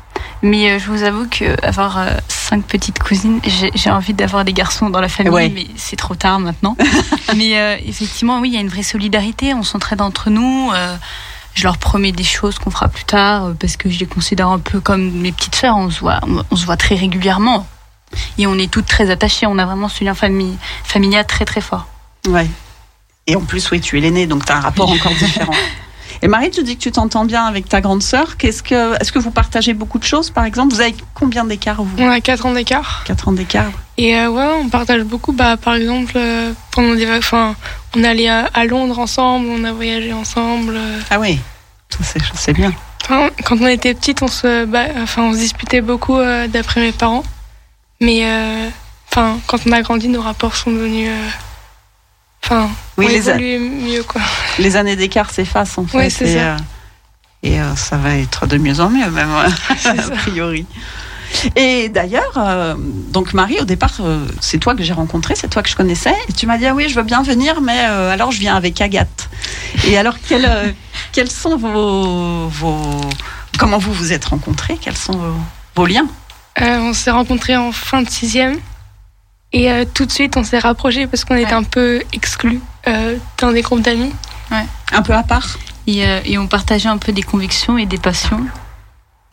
Mais 0.41 0.71
euh, 0.71 0.79
je 0.79 0.89
vous 0.89 1.03
avoue 1.03 1.27
que 1.27 1.65
avoir 1.65 1.97
euh, 1.97 2.09
cinq 2.29 2.63
petites 2.65 2.99
cousines, 2.99 3.41
j'ai 3.75 3.89
envie 3.89 4.13
d'avoir 4.13 4.45
des 4.45 4.53
garçons 4.53 4.89
dans 4.89 5.01
la 5.01 5.09
famille, 5.09 5.33
Ouais. 5.33 5.49
mais 5.53 5.67
c'est 5.75 5.95
trop 5.97 6.15
tard 6.15 6.39
maintenant. 6.39 6.77
mais 7.35 7.57
euh, 7.59 7.75
effectivement, 7.85 8.39
oui, 8.39 8.49
il 8.49 8.53
y 8.53 8.57
a 8.57 8.61
une 8.61 8.69
vraie 8.69 8.83
solidarité. 8.83 9.53
On 9.53 9.63
s'entraide 9.63 10.01
entre 10.01 10.29
nous. 10.29 10.71
je 11.55 11.63
leur 11.63 11.77
promets 11.77 12.11
des 12.13 12.23
choses 12.23 12.57
qu'on 12.59 12.69
fera 12.71 12.87
plus 12.87 13.03
tard 13.03 13.51
parce 13.59 13.75
que 13.77 13.89
je 13.89 13.99
les 13.99 14.05
considère 14.05 14.47
un 14.49 14.59
peu 14.59 14.79
comme 14.79 15.11
mes 15.11 15.31
petites 15.33 15.55
sœurs. 15.55 15.75
On 15.75 15.89
se 15.89 15.99
voit, 15.99 16.19
on, 16.27 16.43
on 16.51 16.55
se 16.55 16.65
voit 16.65 16.77
très 16.77 16.95
régulièrement 16.95 17.67
et 18.37 18.47
on 18.47 18.57
est 18.57 18.71
toutes 18.71 18.85
très 18.85 19.09
attachées. 19.09 19.45
On 19.47 19.57
a 19.57 19.65
vraiment 19.65 19.89
ce 19.89 20.03
lien 20.05 20.13
famille, 20.13 20.55
familial 20.85 21.25
très 21.25 21.43
très 21.45 21.61
fort. 21.61 21.87
Ouais. 22.29 22.47
Et 23.25 23.35
en 23.35 23.41
plus, 23.41 23.69
oui, 23.71 23.81
tu 23.81 23.97
es 23.97 24.01
l'aîné, 24.01 24.25
donc 24.27 24.45
tu 24.45 24.51
as 24.53 24.57
un 24.57 24.61
rapport 24.61 24.89
encore 24.89 25.11
différent. 25.19 25.51
Et 26.21 26.27
Marie, 26.27 26.49
tu 26.51 26.63
dis 26.63 26.75
que 26.77 26.81
tu 26.81 26.91
t'entends 26.91 27.25
bien 27.25 27.45
avec 27.45 27.69
ta 27.69 27.81
grande 27.81 28.01
sœur. 28.01 28.37
Qu'est-ce 28.37 28.63
que, 28.63 28.99
est-ce 28.99 29.11
que 29.11 29.19
vous 29.19 29.31
partagez 29.31 29.73
beaucoup 29.73 29.99
de 29.99 30.03
choses, 30.03 30.29
par 30.31 30.45
exemple? 30.45 30.73
Vous 30.73 30.81
avez 30.81 30.95
combien 31.13 31.45
d'écart 31.45 31.83
vous? 31.83 31.95
On 31.99 32.09
a 32.09 32.19
4 32.21 32.45
ans 32.45 32.53
d'écart. 32.53 33.03
4 33.05 33.27
ans 33.27 33.31
d'écart. 33.33 33.71
Et 33.97 34.15
euh, 34.17 34.29
ouais, 34.29 34.49
on 34.63 34.69
partage 34.69 35.03
beaucoup. 35.03 35.31
Bah, 35.31 35.57
par 35.57 35.75
exemple, 35.75 36.13
euh, 36.15 36.51
pendant 36.71 36.95
des 36.95 37.05
vacances, 37.05 37.25
enfin, 37.25 37.55
on 37.95 38.03
allait 38.03 38.29
à, 38.29 38.49
à 38.53 38.65
Londres 38.65 38.99
ensemble, 38.99 39.47
on 39.49 39.63
a 39.63 39.71
voyagé 39.71 40.13
ensemble. 40.13 40.75
euh. 40.75 40.99
Ah 41.09 41.19
oui, 41.19 41.39
c'est, 42.01 42.21
c'est 42.35 42.53
bien. 42.53 42.73
Enfin, 43.03 43.29
quand 43.45 43.57
on 43.61 43.67
était 43.67 43.93
petite, 43.93 44.21
on 44.21 44.27
se, 44.27 44.65
bah, 44.65 44.85
enfin, 45.01 45.23
on 45.23 45.33
se 45.33 45.37
disputait 45.37 45.81
beaucoup 45.81 46.17
d'après 46.49 46.81
mes 46.81 46.91
parents. 46.91 47.23
Mais 48.01 48.25
enfin, 49.09 49.39
quand 49.47 49.59
on 49.65 49.71
a 49.71 49.81
grandi, 49.81 50.09
nos 50.09 50.21
rapports 50.21 50.55
sont 50.55 50.71
devenus, 50.71 51.09
enfin, 52.49 52.69
Oui, 52.97 53.05
on 53.05 53.09
les, 53.09 53.29
a- 53.29 53.33
évolue 53.35 53.59
mieux 53.59 54.03
quoi. 54.03 54.21
les 54.59 54.75
années 54.75 54.95
d'écart 54.95 55.29
s'effacent 55.29 55.77
en 55.77 55.85
fait. 55.85 56.09
C'est 56.09 56.25
et 56.29 56.33
ça. 56.35 56.39
euh, 56.39 56.57
et, 57.43 57.61
euh, 57.61 57.75
ça 57.75 57.97
va 57.97 58.15
être 58.15 58.47
de 58.47 58.57
mieux 58.57 58.79
en 58.79 58.89
mieux 58.89 59.09
même, 59.11 59.29
a 59.85 60.01
priori. 60.17 60.65
Et 61.57 61.89
d'ailleurs, 61.89 62.31
euh, 62.37 62.73
donc 62.77 63.33
Marie, 63.33 63.59
au 63.59 63.65
départ, 63.65 63.91
euh, 63.99 64.25
c'est 64.39 64.57
toi 64.59 64.75
que 64.75 64.81
j'ai 64.83 64.93
rencontré, 64.93 65.35
c'est 65.35 65.49
toi 65.49 65.61
que 65.61 65.69
je 65.69 65.75
connaissais. 65.75 66.15
Et 66.29 66.33
tu 66.33 66.47
m'as 66.47 66.57
dit, 66.57 66.65
ah 66.65 66.73
oui, 66.73 66.87
je 66.89 66.95
veux 66.95 67.03
bien 67.03 67.21
venir, 67.21 67.59
mais 67.61 67.77
euh, 67.89 68.11
alors 68.11 68.31
je 68.31 68.39
viens 68.39 68.55
avec 68.55 68.79
Agathe. 68.81 69.29
Et 69.85 69.97
alors, 69.97 70.15
quels, 70.27 70.45
euh, 70.45 70.71
quels 71.11 71.29
sont 71.29 71.57
vos, 71.57 72.47
vos. 72.47 73.01
Comment 73.59 73.77
vous 73.77 73.91
vous 73.93 74.13
êtes 74.13 74.23
rencontrés 74.25 74.77
Quels 74.79 74.95
sont 74.97 75.13
vos, 75.17 75.33
vos 75.75 75.85
liens? 75.85 76.07
On 76.59 76.93
s'est 76.93 77.11
rencontrés 77.11 77.55
en 77.57 77.71
fin 77.71 78.01
de 78.01 78.09
sixième. 78.09 78.57
Et 79.53 79.71
euh, 79.71 79.85
tout 79.91 80.05
de 80.05 80.11
suite, 80.11 80.35
on 80.37 80.43
s'est 80.43 80.59
rapprochés 80.59 81.07
parce 81.07 81.23
qu'on 81.25 81.35
était 81.35 81.47
Ouais. 81.47 81.53
un 81.53 81.63
peu 81.63 82.01
exclus 82.13 82.59
euh, 82.87 83.17
dans 83.39 83.51
des 83.51 83.61
groupes 83.61 83.81
d'amis. 83.81 84.11
Un 84.91 85.01
peu 85.01 85.13
à 85.13 85.23
part 85.23 85.57
Et, 85.87 86.05
euh, 86.07 86.19
et 86.25 86.37
on 86.37 86.47
partageait 86.47 86.89
un 86.89 86.97
peu 86.97 87.11
des 87.11 87.23
convictions 87.23 87.77
et 87.77 87.85
des 87.85 87.97
passions. 87.97 88.41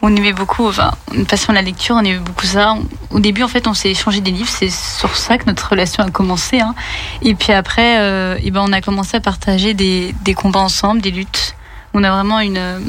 On 0.02 0.14
aimait 0.14 0.32
beaucoup, 0.32 0.66
enfin, 0.68 0.90
une 1.14 1.24
passion 1.24 1.50
à 1.52 1.54
la 1.54 1.62
lecture, 1.62 1.94
on 1.96 2.00
aimait 2.04 2.18
beaucoup 2.18 2.46
ça. 2.46 2.76
Au 3.10 3.20
début, 3.20 3.42
en 3.42 3.48
fait, 3.48 3.66
on 3.66 3.74
s'est 3.74 3.90
échangé 3.90 4.20
des 4.20 4.32
livres, 4.32 4.48
c'est 4.50 4.68
sur 4.70 5.16
ça 5.16 5.38
que 5.38 5.46
notre 5.46 5.68
relation 5.70 6.04
a 6.04 6.10
commencé. 6.10 6.60
hein. 6.60 6.74
Et 7.22 7.34
puis 7.34 7.52
après, 7.52 7.98
euh, 8.00 8.36
eh 8.42 8.50
ben, 8.50 8.60
on 8.62 8.72
a 8.72 8.80
commencé 8.82 9.16
à 9.16 9.20
partager 9.20 9.72
des, 9.72 10.14
des 10.22 10.34
combats 10.34 10.60
ensemble, 10.60 11.00
des 11.00 11.10
luttes. 11.10 11.54
On 11.94 12.04
a 12.04 12.10
vraiment 12.10 12.40
une. 12.40 12.82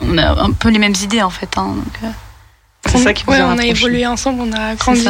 On 0.00 0.16
a 0.18 0.42
un 0.42 0.50
peu 0.52 0.70
les 0.70 0.78
mêmes 0.78 0.94
idées, 1.02 1.22
en 1.22 1.30
fait. 1.30 1.56
hein, 1.58 1.74
donc, 1.76 1.98
euh, 2.02 2.08
C'est 2.86 2.98
ça 2.98 3.12
qui 3.12 3.24
vous 3.24 3.32
ouais, 3.32 3.38
a 3.40 3.46
on 3.46 3.58
a 3.58 3.64
évolué 3.66 4.06
ensemble, 4.06 4.40
on 4.40 4.52
a 4.52 4.74
grandi. 4.74 5.06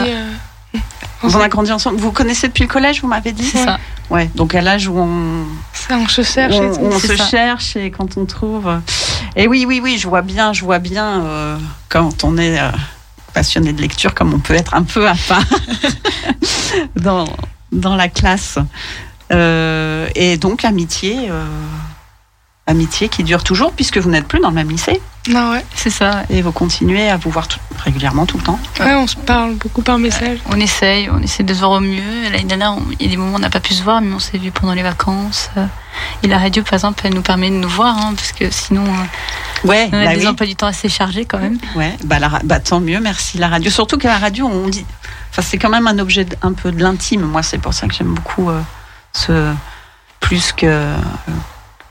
Euh, 0.74 0.78
en 1.22 1.34
avez 1.40 1.48
grandi 1.48 1.72
ensemble. 1.72 1.98
Vous 1.98 2.12
connaissez 2.12 2.48
depuis 2.48 2.62
le 2.64 2.68
collège, 2.68 3.00
vous 3.02 3.08
m'avez 3.08 3.32
dit 3.32 3.44
c'est 3.44 3.64
ça. 3.64 3.78
Ouais, 4.08 4.30
donc 4.34 4.54
à 4.54 4.60
l'âge 4.60 4.88
où 4.88 4.96
on, 4.98 5.44
ça, 5.72 5.96
on 5.96 6.08
se 6.08 6.22
cherche 6.22 6.54
et 6.54 6.60
on, 6.60 6.74
tout. 6.74 6.80
on 6.82 6.98
se 6.98 7.16
ça. 7.16 7.26
cherche 7.26 7.76
et 7.76 7.90
quand 7.90 8.16
on 8.16 8.24
trouve. 8.24 8.70
Et 9.36 9.46
oui, 9.46 9.64
oui, 9.66 9.80
oui, 9.82 9.98
je 9.98 10.08
vois 10.08 10.22
bien, 10.22 10.52
je 10.52 10.64
vois 10.64 10.78
bien 10.78 11.22
euh, 11.24 11.58
quand 11.88 12.24
on 12.24 12.36
est 12.38 12.58
euh, 12.58 12.70
passionné 13.34 13.72
de 13.72 13.80
lecture, 13.80 14.14
comme 14.14 14.34
on 14.34 14.38
peut 14.40 14.54
être 14.54 14.74
un 14.74 14.82
peu 14.82 15.08
à 15.08 15.14
part 15.28 15.44
dans, 16.96 17.26
dans 17.72 17.96
la 17.96 18.08
classe. 18.08 18.58
Euh, 19.32 20.08
et 20.16 20.36
donc 20.38 20.64
amitié, 20.64 21.28
euh, 21.30 21.44
amitié 22.66 23.08
qui 23.08 23.22
dure 23.22 23.44
toujours 23.44 23.72
puisque 23.72 23.98
vous 23.98 24.10
n'êtes 24.10 24.26
plus 24.26 24.40
dans 24.40 24.48
le 24.48 24.54
même 24.56 24.70
lycée 24.70 25.00
Non, 25.30 25.52
ouais. 25.52 25.64
C'est 25.74 25.90
ça, 25.90 26.22
et 26.28 26.42
vous 26.42 26.52
continuez 26.52 27.08
à 27.08 27.16
vous 27.16 27.30
voir 27.30 27.46
tout- 27.48 27.58
régulièrement 27.84 28.26
tout 28.26 28.36
le 28.36 28.42
temps. 28.42 28.58
Ouais, 28.80 28.94
on 28.94 29.06
se 29.06 29.16
parle 29.16 29.54
beaucoup 29.54 29.80
par 29.82 29.98
message. 29.98 30.38
On 30.50 30.58
essaye, 30.60 31.08
on 31.10 31.20
essaie 31.22 31.42
de 31.44 31.54
se 31.54 31.60
voir 31.60 31.70
au 31.72 31.80
mieux. 31.80 32.02
L'année 32.30 32.44
dernière, 32.44 32.72
on- 32.74 32.82
il 32.98 33.06
y 33.06 33.08
a 33.08 33.10
des 33.10 33.16
moments 33.16 33.32
où 33.32 33.36
on 33.36 33.38
n'a 33.38 33.48
pas 33.50 33.60
pu 33.60 33.72
se 33.74 33.82
voir, 33.82 34.00
mais 34.00 34.12
on 34.12 34.18
s'est 34.18 34.38
vu 34.38 34.50
pendant 34.50 34.74
les 34.74 34.82
vacances. 34.82 35.50
Euh, 35.56 35.66
Et 36.22 36.28
la 36.28 36.38
radio, 36.38 36.62
par 36.62 36.74
exemple, 36.74 37.00
elle 37.04 37.14
nous 37.14 37.20
permet 37.22 37.50
de 37.50 37.56
nous 37.56 37.68
voir, 37.68 37.96
hein, 37.98 38.12
parce 38.14 38.32
que 38.32 38.50
sinon, 38.50 38.84
euh, 38.84 39.68
Ouais, 39.68 39.88
on 39.92 40.00
a 40.00 40.04
bah 40.04 40.14
des 40.14 40.20
oui. 40.22 40.26
emplois 40.28 40.46
du 40.46 40.56
temps 40.56 40.66
assez 40.66 40.88
chargés 40.88 41.24
quand 41.26 41.38
même. 41.38 41.58
Ouais, 41.74 41.94
bah, 42.04 42.18
la 42.18 42.28
bah, 42.44 42.58
tant 42.60 42.80
mieux, 42.80 43.00
merci 43.00 43.38
la 43.38 43.48
radio. 43.48 43.70
Surtout 43.70 43.98
qu'à 43.98 44.08
la 44.08 44.18
radio, 44.18 44.46
on 44.46 44.68
dit, 44.68 44.86
enfin 45.30 45.42
c'est 45.42 45.58
quand 45.58 45.68
même 45.68 45.86
un 45.86 45.98
objet 45.98 46.24
de- 46.24 46.36
un 46.42 46.52
peu 46.52 46.72
de 46.72 46.82
l'intime. 46.82 47.22
Moi, 47.22 47.42
c'est 47.42 47.58
pour 47.58 47.74
ça 47.74 47.86
que 47.86 47.94
j'aime 47.94 48.14
beaucoup 48.14 48.48
euh, 48.50 48.60
ce 49.12 49.52
plus 50.20 50.52
que 50.52 50.66
euh, 50.66 50.96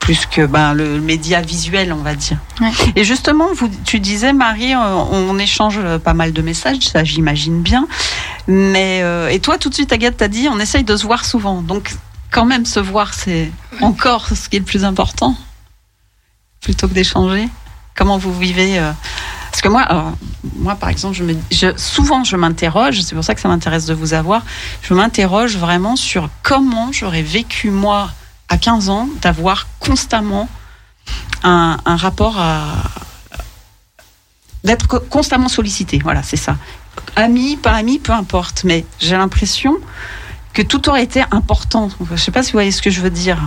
plus 0.00 0.26
que 0.26 0.44
ben, 0.44 0.74
le 0.74 1.00
média 1.00 1.40
visuel, 1.40 1.92
on 1.92 2.02
va 2.02 2.14
dire. 2.14 2.38
Ouais. 2.60 2.72
Et 2.96 3.04
justement, 3.04 3.46
vous, 3.54 3.70
tu 3.84 4.00
disais, 4.00 4.32
Marie, 4.32 4.74
euh, 4.74 4.78
on, 4.78 5.38
échange 5.38 5.78
euh, 5.78 5.98
pas 5.98 6.14
mal 6.14 6.32
de 6.32 6.42
messages, 6.42 6.80
ça 6.80 7.04
j'imagine 7.04 7.62
bien. 7.62 7.86
Mais 8.48 9.00
euh, 9.02 9.28
et 9.28 9.38
toi, 9.38 9.58
tout 9.58 9.68
de 9.68 9.74
suite, 9.74 9.92
Agathe, 9.92 10.16
t'as 10.16 10.28
dit, 10.28 10.48
on 10.50 10.58
essaye 10.58 10.82
de 10.82 10.96
se 10.96 11.06
voir 11.06 11.24
souvent. 11.24 11.62
Donc, 11.62 11.94
quand 12.30 12.44
même, 12.44 12.64
se 12.64 12.80
voir, 12.80 13.14
c'est 13.14 13.52
encore 13.80 14.26
ce 14.28 14.48
qui 14.48 14.56
est 14.56 14.60
le 14.60 14.64
plus 14.64 14.84
important, 14.84 15.36
plutôt 16.60 16.88
que 16.88 16.94
d'échanger. 16.94 17.48
Comment 17.94 18.18
vous 18.18 18.36
vivez 18.36 18.78
euh, 18.78 18.92
Parce 19.50 19.60
que 19.60 19.68
moi, 19.68 19.82
alors, 19.82 20.12
moi, 20.56 20.74
par 20.76 20.88
exemple, 20.88 21.14
je 21.14 21.24
me, 21.24 21.36
je, 21.50 21.76
souvent, 21.76 22.24
je 22.24 22.36
m'interroge. 22.36 23.02
C'est 23.02 23.14
pour 23.14 23.24
ça 23.24 23.34
que 23.34 23.40
ça 23.40 23.48
m'intéresse 23.48 23.84
de 23.86 23.94
vous 23.94 24.14
avoir. 24.14 24.42
Je 24.82 24.94
m'interroge 24.94 25.56
vraiment 25.56 25.96
sur 25.96 26.30
comment 26.42 26.90
j'aurais 26.92 27.22
vécu 27.22 27.70
moi 27.70 28.10
à 28.50 28.58
15 28.58 28.90
ans 28.90 29.08
d'avoir 29.22 29.66
constamment 29.78 30.48
un, 31.42 31.78
rapport 31.86 32.38
à 32.38 32.64
d'être 34.64 34.86
co- 34.86 35.00
constamment 35.00 35.48
sollicité. 35.48 35.98
Voilà, 36.02 36.22
c'est 36.22 36.36
ça. 36.36 36.56
Ami, 37.16 37.56
pas 37.56 37.72
ami, 37.72 37.98
peu 37.98 38.12
importe. 38.12 38.64
Mais 38.64 38.84
j'ai 38.98 39.16
l'impression 39.16 39.78
que 40.52 40.62
tout 40.62 40.88
aurait 40.90 41.02
été 41.04 41.22
important. 41.30 41.88
Je 42.10 42.16
sais 42.16 42.30
pas 42.32 42.42
si 42.42 42.50
vous 42.52 42.56
voyez 42.56 42.72
ce 42.72 42.82
que 42.82 42.90
je 42.90 43.00
veux 43.00 43.10
dire. 43.10 43.38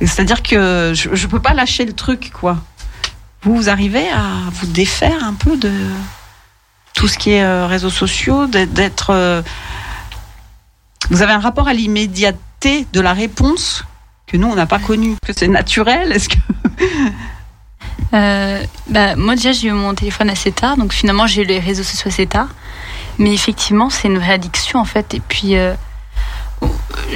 C'est-à-dire 0.00 0.42
que 0.42 0.92
je, 0.94 1.14
je 1.14 1.26
peux 1.26 1.40
pas 1.40 1.54
lâcher 1.54 1.84
le 1.84 1.92
truc, 1.92 2.32
quoi. 2.32 2.56
Vous, 3.42 3.54
vous 3.54 3.68
arrivez 3.68 4.08
à 4.10 4.26
vous 4.52 4.66
défaire 4.66 5.22
un 5.24 5.34
peu 5.34 5.56
de 5.56 5.72
tout 6.94 7.06
ce 7.08 7.16
qui 7.16 7.30
est 7.30 7.44
euh, 7.44 7.66
réseaux 7.66 7.90
sociaux, 7.90 8.46
d'être- 8.46 8.72
d'être. 8.72 9.10
euh, 9.10 9.42
Vous 11.10 11.22
avez 11.22 11.32
un 11.32 11.38
rapport 11.40 11.68
à 11.68 11.72
l'immédiateté 11.74 12.86
de 12.92 13.00
la 13.00 13.12
réponse 13.12 13.84
que 14.30 14.36
nous 14.36 14.48
on 14.48 14.54
n'a 14.54 14.66
pas 14.66 14.78
connu. 14.78 15.16
Que 15.26 15.32
c'est 15.32 15.48
naturel? 15.48 16.12
Est-ce 16.12 16.28
que 16.28 16.36
Euh, 18.12 18.62
bah, 18.88 19.14
moi 19.14 19.36
déjà 19.36 19.52
j'ai 19.52 19.68
eu 19.68 19.72
mon 19.72 19.94
téléphone 19.94 20.30
assez 20.30 20.50
tard, 20.50 20.76
donc 20.76 20.92
finalement 20.92 21.28
j'ai 21.28 21.42
eu 21.42 21.44
les 21.44 21.60
réseaux 21.60 21.84
sociaux 21.84 22.08
assez 22.08 22.26
tard. 22.26 22.48
Mais 23.18 23.32
effectivement 23.32 23.88
c'est 23.88 24.08
une 24.08 24.18
vraie 24.18 24.32
addiction 24.32 24.80
en 24.80 24.84
fait. 24.84 25.14
Et 25.14 25.20
puis 25.20 25.56
euh, 25.56 25.74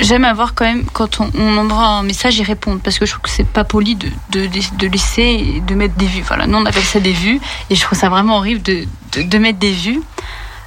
j'aime 0.01 0.25
avoir 0.25 0.55
quand 0.55 0.65
même 0.65 0.85
quand 0.93 1.21
on, 1.21 1.31
on 1.37 1.57
envoie 1.59 1.85
un 1.85 2.03
message 2.05 2.39
y 2.39 2.45
répondre 2.45 2.81
parce 2.83 2.99
que 2.99 3.07
je 3.07 3.11
trouve 3.13 3.23
que 3.23 3.31
c'est 3.31 3.47
pas 3.47 3.65
poli 3.65 3.97
de, 3.97 4.09
de, 4.31 4.47
de 4.47 4.87
laisser 4.87 5.63
de 5.67 5.75
mettre 5.75 5.95
des 5.97 6.07
vues. 6.07 6.23
Voilà, 6.23 6.47
nous 6.47 6.59
on 6.59 6.65
appelle 6.67 6.85
ça 6.85 7.01
des 7.01 7.13
vues 7.13 7.41
et 7.71 7.75
je 7.75 7.83
trouve 7.83 7.99
ça 7.99 8.09
vraiment 8.09 8.37
horrible 8.37 8.63
de, 8.63 8.87
de 9.21 9.39
mettre 9.39 9.59
des 9.59 9.73
vues. 9.73 10.01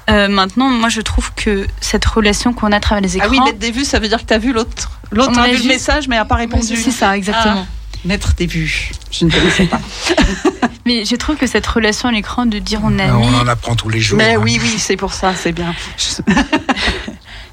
Euh, 0.09 0.27
maintenant, 0.27 0.69
moi 0.69 0.89
je 0.89 1.01
trouve 1.01 1.33
que 1.35 1.67
cette 1.81 2.05
relation 2.05 2.53
qu'on 2.53 2.71
a 2.71 2.77
à 2.77 2.79
travers 2.79 3.01
les 3.01 3.17
écrans, 3.17 3.27
ah 3.29 3.31
oui, 3.31 3.39
mettre 3.41 3.59
des 3.59 3.71
vues, 3.71 3.85
ça 3.85 3.99
veut 3.99 4.07
dire 4.07 4.19
que 4.19 4.25
tu 4.25 4.33
as 4.33 4.37
vu 4.37 4.53
l'autre. 4.53 4.91
L'autre 5.11 5.37
a 5.37 5.43
a 5.43 5.47
vu 5.47 5.55
vu. 5.55 5.63
le 5.63 5.67
message 5.67 6.07
mais 6.07 6.17
a 6.17 6.25
pas 6.25 6.35
répondu. 6.35 6.75
c'est 6.75 6.91
ça 6.91 7.17
exactement. 7.17 7.67
Mettre 8.05 8.33
des 8.35 8.45
vues. 8.45 8.91
Je 9.11 9.25
ne 9.25 9.31
connaissais 9.31 9.65
pas. 9.65 9.81
Mais 10.85 11.03
je 11.03 11.15
trouve 11.17 11.35
que 11.35 11.47
cette 11.47 11.67
relation 11.67 12.07
à 12.07 12.13
l'écran 12.13 12.45
de 12.45 12.59
dire 12.59 12.79
on 12.83 12.97
est 12.97 13.09
Ah, 13.09 13.17
On 13.17 13.33
en 13.33 13.47
apprend 13.47 13.75
tous 13.75 13.89
les 13.89 13.99
jours. 13.99 14.17
Mais 14.17 14.35
hein. 14.35 14.41
oui, 14.41 14.57
oui, 14.61 14.75
c'est 14.77 14.95
pour 14.95 15.11
ça, 15.11 15.33
c'est 15.35 15.51
bien. 15.51 15.75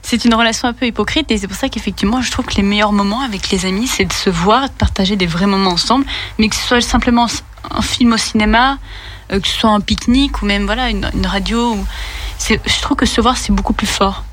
C'est 0.06 0.26
une 0.26 0.34
relation 0.34 0.68
un 0.68 0.74
peu 0.74 0.84
hypocrite 0.84 1.30
et 1.30 1.38
c'est 1.38 1.48
pour 1.48 1.56
ça 1.56 1.70
qu'effectivement 1.70 2.20
je 2.20 2.30
trouve 2.30 2.44
que 2.44 2.56
les 2.56 2.62
meilleurs 2.62 2.92
moments 2.92 3.22
avec 3.22 3.48
les 3.48 3.64
amis 3.64 3.86
c'est 3.86 4.04
de 4.04 4.12
se 4.12 4.28
voir, 4.28 4.68
de 4.68 4.74
partager 4.74 5.16
des 5.16 5.26
vrais 5.26 5.46
moments 5.46 5.70
ensemble, 5.70 6.04
mais 6.38 6.50
que 6.50 6.56
ce 6.56 6.62
soit 6.62 6.82
simplement 6.82 7.26
un 7.70 7.80
film 7.80 8.12
au 8.12 8.18
cinéma, 8.18 8.78
euh, 9.32 9.40
que 9.40 9.48
ce 9.48 9.54
soit 9.58 9.70
un 9.70 9.80
pique-nique 9.80 10.42
ou 10.42 10.46
même 10.46 10.64
voilà 10.66 10.90
une, 10.90 11.08
une 11.14 11.26
radio. 11.26 11.74
ou- 11.74 11.86
c'est- 12.38 12.60
Je 12.66 12.80
trouve 12.82 12.96
que 12.96 13.06
se 13.06 13.20
voir 13.20 13.36
c'est 13.36 13.52
beaucoup 13.52 13.72
plus 13.72 13.86
fort 13.86 14.24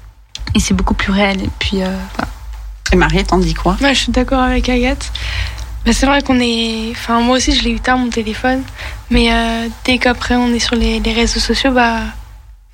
et 0.55 0.59
c'est 0.59 0.73
beaucoup 0.73 0.93
plus 0.93 1.11
réel. 1.11 1.41
Et 1.43 1.49
puis 1.59 1.81
euh, 1.81 1.95
voilà. 2.15 2.29
Et 2.93 2.95
Marie, 2.97 3.23
t'en 3.23 3.37
dis 3.37 3.53
quoi? 3.53 3.77
Ouais, 3.81 3.93
je 3.93 3.99
suis 4.03 4.11
d'accord 4.11 4.39
avec 4.41 4.67
Agathe. 4.69 5.11
Bah, 5.85 5.93
c'est 5.93 6.05
vrai 6.05 6.21
qu'on 6.21 6.39
est. 6.39 6.89
Enfin, 6.91 7.21
moi 7.21 7.37
aussi, 7.37 7.55
je 7.55 7.63
l'ai 7.63 7.71
eu 7.71 7.79
tard 7.79 7.97
mon 7.97 8.09
téléphone. 8.09 8.61
Mais 9.09 9.31
euh, 9.33 9.67
dès 9.85 9.97
qu'après 9.97 10.35
on 10.35 10.53
est 10.53 10.59
sur 10.59 10.75
les, 10.75 10.99
les 10.99 11.13
réseaux 11.13 11.39
sociaux, 11.39 11.71
bah. 11.71 12.01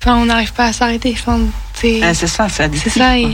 Enfin, 0.00 0.16
on 0.16 0.26
n'arrive 0.26 0.52
pas 0.52 0.66
à 0.66 0.72
s'arrêter. 0.72 1.14
Enfin, 1.18 1.40
c'est. 1.74 2.00
Ah, 2.02 2.14
C'est 2.14 2.26
ça, 2.26 2.48
c'est 2.48 2.64
addictif. 2.64 2.92
C'est 2.92 2.98
ça. 2.98 3.16
Et... 3.18 3.28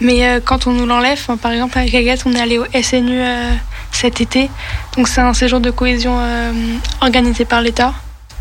Mais 0.00 0.26
euh, 0.26 0.40
quand 0.44 0.66
on 0.66 0.72
nous 0.72 0.86
l'enlève, 0.86 1.20
par 1.42 1.52
exemple 1.52 1.78
avec 1.78 1.94
Agathe, 1.94 2.22
on 2.26 2.32
est 2.32 2.40
allé 2.40 2.58
au 2.58 2.64
SNU 2.82 3.20
euh, 3.20 3.52
cet 3.92 4.20
été. 4.20 4.50
Donc 4.96 5.08
c'est 5.08 5.20
un 5.20 5.34
séjour 5.34 5.60
de 5.60 5.70
cohésion 5.70 6.16
euh, 6.18 6.52
organisé 7.00 7.44
par 7.44 7.60
l'État. 7.60 7.92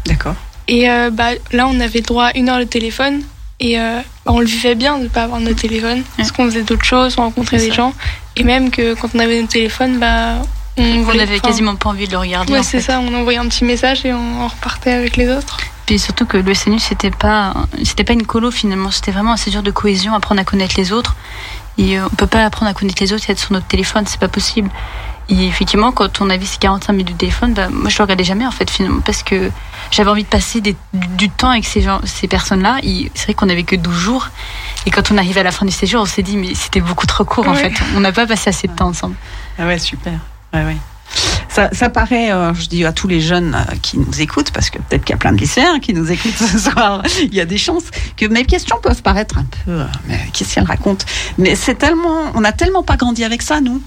D'accord. 0.05 0.35
Et 0.67 0.89
euh, 0.89 1.09
bah, 1.11 1.29
là, 1.51 1.67
on 1.67 1.79
avait 1.79 2.01
droit 2.01 2.25
à 2.25 2.37
une 2.37 2.49
heure 2.49 2.59
de 2.59 2.63
téléphone. 2.63 3.21
Et 3.59 3.79
euh, 3.79 3.99
bah, 4.25 4.31
on 4.33 4.39
le 4.39 4.45
vivait 4.45 4.75
bien 4.75 4.97
de 4.97 5.03
ne 5.03 5.07
pas 5.09 5.23
avoir 5.23 5.39
notre 5.39 5.59
téléphone. 5.61 6.03
Parce 6.15 6.31
qu'on 6.31 6.45
faisait 6.45 6.63
d'autres 6.63 6.85
choses, 6.85 7.15
on 7.17 7.23
rencontrait 7.23 7.57
des 7.57 7.69
ça. 7.69 7.73
gens. 7.75 7.93
Et 8.37 8.43
même 8.43 8.69
que 8.71 8.93
quand 8.93 9.09
on 9.15 9.19
avait 9.19 9.37
notre 9.41 9.51
téléphone, 9.53 9.97
bah, 9.99 10.35
on, 10.77 10.83
on 10.83 11.01
voulait- 11.01 11.23
enfin, 11.23 11.39
quasiment 11.39 11.75
pas 11.75 11.89
envie 11.89 12.07
de 12.07 12.11
le 12.13 12.19
regarder. 12.19 12.53
Ouais, 12.53 12.59
en 12.59 12.63
c'est 12.63 12.79
ça. 12.81 12.99
On 13.01 13.13
envoyait 13.13 13.39
un 13.39 13.47
petit 13.47 13.65
message 13.65 14.05
et 14.05 14.13
on, 14.13 14.43
on 14.43 14.47
repartait 14.47 14.91
avec 14.93 15.17
les 15.17 15.29
autres. 15.29 15.57
Puis 15.85 15.97
surtout 15.99 16.25
que 16.27 16.37
le 16.37 16.53
SNU, 16.53 16.77
c'était 16.79 17.09
pas, 17.09 17.53
c'était 17.83 18.03
pas 18.03 18.13
une 18.13 18.25
colo 18.27 18.51
finalement, 18.51 18.91
c'était 18.91 19.11
vraiment 19.11 19.33
un 19.33 19.37
séjour 19.37 19.63
de 19.63 19.71
cohésion, 19.71 20.13
apprendre 20.13 20.39
à 20.39 20.43
connaître 20.43 20.75
les 20.77 20.93
autres. 20.93 21.15
Et 21.79 21.99
on 21.99 22.09
peut 22.09 22.27
pas 22.27 22.45
apprendre 22.45 22.69
à 22.69 22.73
connaître 22.75 23.01
les 23.01 23.11
autres 23.11 23.23
et 23.27 23.31
être 23.31 23.39
sur 23.39 23.53
notre 23.53 23.65
téléphone, 23.65 24.03
c'est 24.05 24.19
pas 24.19 24.27
possible. 24.27 24.69
Et 25.29 25.47
effectivement, 25.47 25.91
quand 25.91 26.21
on 26.21 26.29
avait 26.29 26.45
ces 26.45 26.57
45 26.57 26.91
minutes 26.93 27.13
de 27.13 27.17
téléphone, 27.17 27.53
bah, 27.53 27.69
moi 27.69 27.89
je 27.89 27.97
le 27.97 28.03
regardais 28.03 28.23
jamais 28.23 28.45
en 28.47 28.51
fait 28.51 28.69
finalement, 28.69 29.01
parce 29.01 29.21
que 29.21 29.51
j'avais 29.91 30.09
envie 30.09 30.23
de 30.23 30.27
passer 30.29 30.59
des- 30.59 30.75
du, 30.93 31.29
temps 31.29 31.51
avec 31.51 31.65
ces, 31.65 31.81
gens, 31.81 32.01
ces 32.03 32.27
personnes-là. 32.27 32.79
C'est 33.13 33.23
vrai 33.25 33.33
qu'on 33.35 33.49
avait 33.49 33.63
que 33.63 33.75
12 33.75 33.95
jours. 33.95 34.27
Et 34.85 34.91
quand 34.91 35.11
on 35.11 35.17
arrivait 35.17 35.41
à 35.41 35.43
la 35.43 35.51
fin 35.51 35.65
du 35.65 35.71
séjour, 35.71 36.01
on 36.01 36.05
s'est 36.05 36.23
dit, 36.23 36.35
mais 36.35 36.55
c'était 36.55 36.81
beaucoup 36.81 37.05
trop 37.05 37.25
court 37.25 37.47
en 37.47 37.53
fait. 37.53 37.73
On 37.95 37.99
n'a 37.99 38.11
pas 38.11 38.25
passé 38.25 38.49
assez 38.49 38.67
de 38.67 38.73
temps 38.73 38.87
ensemble. 38.87 39.15
Ah 39.57 39.67
ouais, 39.67 39.77
super. 39.77 40.13
Ouais, 40.53 40.63
ouais. 40.63 40.77
Ça, 41.47 41.69
ça 41.73 41.89
paraît, 41.89 42.31
euh, 42.31 42.53
je 42.53 42.67
dis 42.67 42.85
à 42.85 42.93
tous 42.93 43.07
les 43.07 43.19
jeunes 43.19 43.55
euh, 43.55 43.75
qui 43.81 43.97
nous 43.97 44.21
écoutent, 44.21 44.51
parce 44.51 44.69
que 44.69 44.77
peut-être 44.77 45.03
qu'il 45.03 45.13
y 45.13 45.15
a 45.15 45.17
plein 45.17 45.31
de 45.31 45.37
lycéens 45.37 45.79
qui 45.79 45.93
nous 45.93 46.11
écoutent 46.11 46.37
ce 46.37 46.57
soir, 46.59 47.01
il 47.23 47.33
y 47.33 47.41
a 47.41 47.45
des 47.45 47.57
chances 47.57 47.85
que 48.15 48.27
mes 48.27 48.45
questions 48.45 48.77
peuvent 48.81 49.01
paraître 49.01 49.39
un 49.39 49.45
peu, 49.65 49.71
euh, 49.71 49.85
mais 50.07 50.19
qu'est-ce 50.31 50.53
qu'elle 50.55 50.65
raconte 50.65 51.05
Mais 51.39 51.55
c'est 51.55 51.75
tellement, 51.75 52.31
on 52.35 52.41
n'a 52.41 52.51
tellement 52.51 52.83
pas 52.83 52.97
grandi 52.97 53.23
avec 53.23 53.41
ça, 53.41 53.61
nous. 53.61 53.81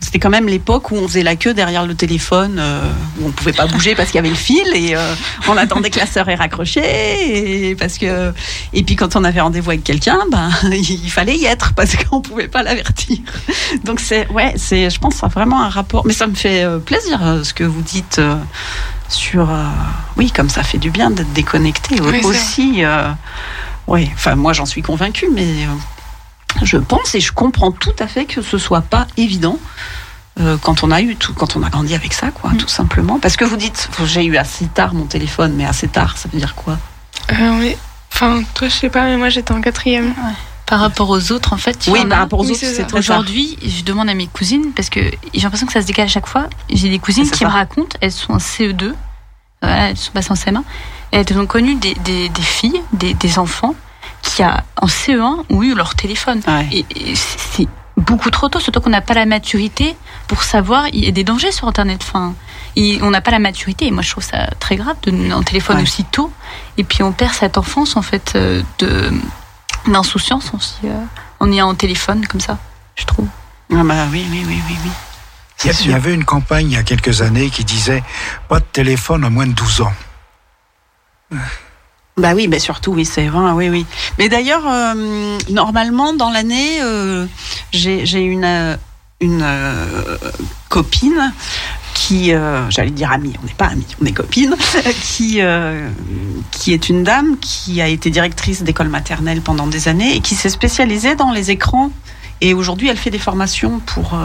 C'était 0.00 0.18
quand 0.18 0.30
même 0.30 0.46
l'époque 0.48 0.90
où 0.90 0.96
on 0.96 1.08
faisait 1.08 1.22
la 1.22 1.36
queue 1.36 1.54
derrière 1.54 1.84
le 1.86 1.94
téléphone, 1.94 2.56
euh, 2.58 2.80
où 3.20 3.26
on 3.26 3.30
pouvait 3.30 3.52
pas 3.52 3.66
bouger 3.74 3.94
parce 3.94 4.10
qu'il 4.10 4.16
y 4.16 4.20
avait 4.20 4.28
le 4.30 4.34
fil 4.34 4.66
et 4.74 4.94
euh, 4.94 5.14
on 5.48 5.56
attendait 5.56 5.90
que 5.90 5.98
la 5.98 6.06
sœur 6.06 6.28
ait 6.28 6.34
raccroché. 6.34 7.70
Et, 7.70 7.74
parce 7.74 7.98
que, 7.98 8.32
et 8.72 8.82
puis 8.84 8.96
quand 8.96 9.16
on 9.16 9.24
avait 9.24 9.40
rendez-vous 9.40 9.70
avec 9.70 9.84
quelqu'un, 9.84 10.18
ben, 10.30 10.50
il 10.72 11.10
fallait 11.10 11.36
y 11.36 11.44
être 11.46 11.72
parce 11.74 11.96
qu'on 11.96 12.20
pouvait 12.20 12.48
pas 12.48 12.62
l'avertir. 12.62 13.18
Donc 13.84 14.00
c'est, 14.00 14.28
ouais, 14.28 14.54
c'est, 14.56 14.88
je 14.88 14.98
pense, 14.98 15.16
ça 15.16 15.26
a 15.26 15.28
vraiment 15.28 15.62
un 15.62 15.68
rapport. 15.68 16.06
Mais 16.06 16.12
ça 16.12 16.26
me 16.26 16.34
fait 16.34 16.62
euh, 16.62 16.78
plaisir 16.78 17.20
ce 17.42 17.52
que 17.52 17.64
vous 17.64 17.82
dites 17.82 18.20
sur, 19.08 19.50
euh, 19.50 19.64
oui, 20.16 20.30
comme 20.30 20.48
ça 20.48 20.62
fait 20.62 20.78
du 20.78 20.90
bien 20.90 21.10
d'être 21.10 21.32
déconnecté 21.32 22.00
Oui, 22.00 22.20
aussi. 22.24 22.82
oui, 23.86 24.10
enfin 24.14 24.36
moi 24.36 24.52
j'en 24.52 24.66
suis 24.66 24.82
convaincue, 24.82 25.28
mais 25.32 25.46
je 26.62 26.76
pense 26.76 27.14
et 27.14 27.20
je 27.20 27.32
comprends 27.32 27.72
tout 27.72 27.94
à 27.98 28.06
fait 28.06 28.24
que 28.24 28.42
ce 28.42 28.58
soit 28.58 28.80
pas 28.82 29.06
évident 29.16 29.58
euh, 30.40 30.56
quand 30.62 30.82
on 30.84 30.90
a 30.90 31.00
eu 31.00 31.16
tout, 31.16 31.34
quand 31.34 31.56
on 31.56 31.62
a 31.62 31.68
grandi 31.70 31.94
avec 31.94 32.12
ça, 32.12 32.30
quoi, 32.30 32.50
Mm. 32.50 32.56
tout 32.58 32.68
simplement. 32.68 33.18
Parce 33.18 33.36
que 33.36 33.44
vous 33.44 33.56
dites, 33.56 33.88
j'ai 34.04 34.24
eu 34.24 34.36
assez 34.36 34.66
tard 34.66 34.94
mon 34.94 35.04
téléphone, 35.06 35.54
mais 35.56 35.64
assez 35.66 35.88
tard, 35.88 36.16
ça 36.16 36.28
veut 36.32 36.38
dire 36.38 36.54
quoi? 36.54 36.78
Euh, 37.32 37.58
oui. 37.58 37.76
Enfin, 38.12 38.42
toi, 38.54 38.68
je 38.68 38.74
sais 38.74 38.88
pas, 38.88 39.04
mais 39.04 39.16
moi, 39.16 39.28
j'étais 39.30 39.52
en 39.52 39.60
quatrième. 39.60 40.14
Par 40.66 40.80
rapport 40.80 41.08
aux 41.10 41.32
autres, 41.32 41.52
en 41.52 41.56
fait, 41.56 41.86
il 41.86 41.90
y 41.90 41.92
Oui, 41.92 42.06
par 42.06 42.18
rapport 42.20 42.40
aux 42.40 42.44
oui, 42.44 42.50
autres, 42.52 42.60
c'est. 42.60 42.94
Aujourd'hui, 42.94 43.58
je 43.64 43.82
demande 43.84 44.08
à 44.08 44.14
mes 44.14 44.26
cousines, 44.26 44.72
parce 44.76 44.90
que 44.90 45.00
j'ai 45.34 45.40
l'impression 45.40 45.66
que 45.66 45.72
ça 45.72 45.82
se 45.82 45.86
décale 45.86 46.04
à 46.06 46.08
chaque 46.08 46.26
fois. 46.26 46.46
J'ai 46.70 46.88
des 46.90 46.98
cousines 46.98 47.28
qui 47.30 47.38
ça. 47.40 47.46
me 47.46 47.50
racontent, 47.50 47.96
elles 48.00 48.12
sont 48.12 48.32
en 48.34 48.38
CE2, 48.38 48.92
voilà, 49.62 49.90
elles 49.90 49.96
sont 49.96 50.12
passées 50.12 50.30
en 50.30 50.34
CM1, 50.34 50.62
et 51.12 51.16
elles 51.16 51.38
ont 51.38 51.46
connu 51.46 51.74
des, 51.74 51.94
des, 52.04 52.28
des 52.28 52.42
filles, 52.42 52.80
des, 52.92 53.14
des 53.14 53.38
enfants, 53.38 53.74
qui 54.28 54.42
a, 54.42 54.64
en 54.80 54.86
CE1 54.86 55.44
ont 55.50 55.62
eu 55.62 55.74
leur 55.74 55.94
téléphone. 55.94 56.40
Ouais. 56.46 56.68
Et, 56.72 56.86
et 56.94 57.14
c'est 57.16 57.66
beaucoup 57.96 58.30
trop 58.30 58.48
tôt, 58.48 58.60
surtout 58.60 58.80
qu'on 58.80 58.90
n'a 58.90 59.00
pas 59.00 59.14
la 59.14 59.26
maturité 59.26 59.96
pour 60.28 60.42
savoir, 60.42 60.86
il 60.92 61.04
y 61.04 61.08
a 61.08 61.10
des 61.10 61.24
dangers 61.24 61.50
sur 61.52 61.66
Internet. 61.66 62.00
Enfin, 62.06 62.34
et 62.76 62.98
on 63.02 63.10
n'a 63.10 63.20
pas 63.20 63.30
la 63.32 63.38
maturité, 63.40 63.86
et 63.86 63.90
moi 63.90 64.02
je 64.02 64.10
trouve 64.10 64.22
ça 64.24 64.46
très 64.60 64.76
grave 64.76 64.96
de 65.02 65.32
un 65.32 65.42
téléphone 65.42 65.76
Ouais. 65.78 65.82
aussi 65.82 66.04
tôt, 66.04 66.30
et 66.76 66.84
puis 66.84 67.02
on 67.02 67.12
perd 67.12 67.32
cette 67.32 67.58
enfance 67.58 67.96
en 67.96 68.02
fait 68.02 68.32
euh, 68.36 68.62
de 68.78 69.10
d'insouciance 69.86 70.52
aussi, 70.54 70.76
euh, 70.84 70.94
en 71.40 71.50
ayant 71.50 71.70
un 71.70 71.74
téléphone 71.74 72.26
comme 72.26 72.40
ça, 72.40 72.58
je 72.94 73.04
trouve. 73.04 73.26
Ah 73.72 73.82
bah 73.82 74.06
oui, 74.12 74.24
oui, 74.30 74.44
oui, 74.46 74.60
oui, 74.68 74.76
oui. 74.84 74.90
Y, 75.64 75.70
a- 75.70 75.80
il 75.84 75.90
y 75.90 75.94
avait 75.94 76.14
une 76.14 76.24
campagne 76.24 76.66
il 76.70 76.74
y 76.74 76.76
a 76.76 76.82
quelques 76.84 77.20
années 77.22 77.50
qui 77.50 77.64
disait 77.64 78.02
pas 78.48 78.60
de 78.60 78.64
téléphone 78.72 79.24
à 79.24 79.30
moins 79.30 79.46
de 79.46 79.52
12 79.52 79.80
ans. 79.80 79.92
Bah 82.18 82.32
oui, 82.34 82.48
mais 82.48 82.58
surtout, 82.58 82.92
oui, 82.92 83.04
c'est 83.04 83.28
vrai, 83.28 83.52
oui, 83.52 83.68
oui. 83.68 83.86
Mais 84.18 84.28
d'ailleurs, 84.28 84.66
euh, 84.66 85.38
normalement, 85.50 86.12
dans 86.12 86.30
l'année, 86.30 86.82
euh, 86.82 87.26
j'ai 87.70 88.20
une, 88.20 88.44
euh, 88.44 88.76
copine 90.68 91.32
qui, 91.94 92.32
j'allais 92.70 92.90
dire 92.90 93.12
amie, 93.12 93.34
on 93.42 93.46
n'est 93.46 93.52
pas 93.52 93.66
amis, 93.66 93.86
on 94.02 94.06
est 94.06 94.12
copine, 94.12 94.56
qui, 95.02 95.40
qui 96.50 96.72
est 96.72 96.88
une 96.88 97.04
dame 97.04 97.36
qui 97.40 97.80
a 97.80 97.88
été 97.88 98.10
directrice 98.10 98.62
d'école 98.62 98.88
maternelle 98.88 99.40
pendant 99.40 99.66
des 99.66 99.88
années 99.88 100.16
et 100.16 100.20
qui 100.20 100.34
s'est 100.34 100.48
spécialisée 100.48 101.14
dans 101.14 101.32
les 101.32 101.50
écrans. 101.50 101.90
Et 102.40 102.54
aujourd'hui, 102.54 102.88
elle 102.88 102.96
fait 102.96 103.10
des 103.10 103.18
formations 103.18 103.80
pour, 103.80 104.16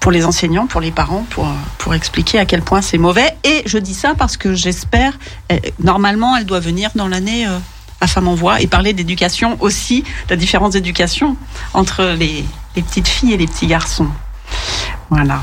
pour 0.00 0.10
les 0.10 0.24
enseignants, 0.24 0.66
pour 0.66 0.80
les 0.80 0.90
parents, 0.90 1.26
pour, 1.30 1.46
pour 1.78 1.94
expliquer 1.94 2.38
à 2.38 2.46
quel 2.46 2.62
point 2.62 2.82
c'est 2.82 2.98
mauvais. 2.98 3.36
Et 3.44 3.62
je 3.66 3.78
dis 3.78 3.94
ça 3.94 4.14
parce 4.16 4.36
que 4.36 4.54
j'espère, 4.54 5.18
euh, 5.52 5.58
normalement, 5.78 6.36
elle 6.36 6.46
doit 6.46 6.60
venir 6.60 6.90
dans 6.94 7.06
l'année 7.06 7.46
euh, 7.46 7.58
à 8.00 8.06
Femme 8.06 8.28
en 8.28 8.34
Voix 8.34 8.60
et 8.60 8.66
parler 8.66 8.94
d'éducation 8.94 9.56
aussi, 9.60 10.04
la 10.30 10.36
différence 10.36 10.72
d'éducation 10.72 11.36
entre 11.74 12.14
les, 12.18 12.44
les 12.76 12.82
petites 12.82 13.08
filles 13.08 13.34
et 13.34 13.36
les 13.36 13.46
petits 13.46 13.66
garçons. 13.66 14.08
Voilà. 15.10 15.42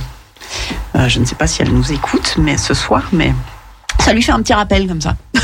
Euh, 0.96 1.08
je 1.08 1.20
ne 1.20 1.26
sais 1.26 1.36
pas 1.36 1.48
si 1.48 1.62
elle 1.62 1.72
nous 1.72 1.91
écoute, 1.91 2.36
mais 2.39 2.58
ce 2.58 2.74
soir, 2.74 3.04
mais 3.12 3.34
ça 4.00 4.13
lui 4.13 4.22
fait 4.22 4.32
un 4.32 4.41
petit 4.41 4.54
rappel 4.54 4.88
comme 4.88 5.02
ça. 5.02 5.15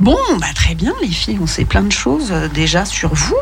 Bon, 0.00 0.16
bah 0.40 0.46
très 0.54 0.74
bien 0.74 0.94
les 1.02 1.08
filles, 1.08 1.38
on 1.42 1.46
sait 1.46 1.66
plein 1.66 1.82
de 1.82 1.92
choses 1.92 2.28
euh, 2.32 2.48
déjà 2.48 2.86
sur 2.86 3.12
vous. 3.14 3.36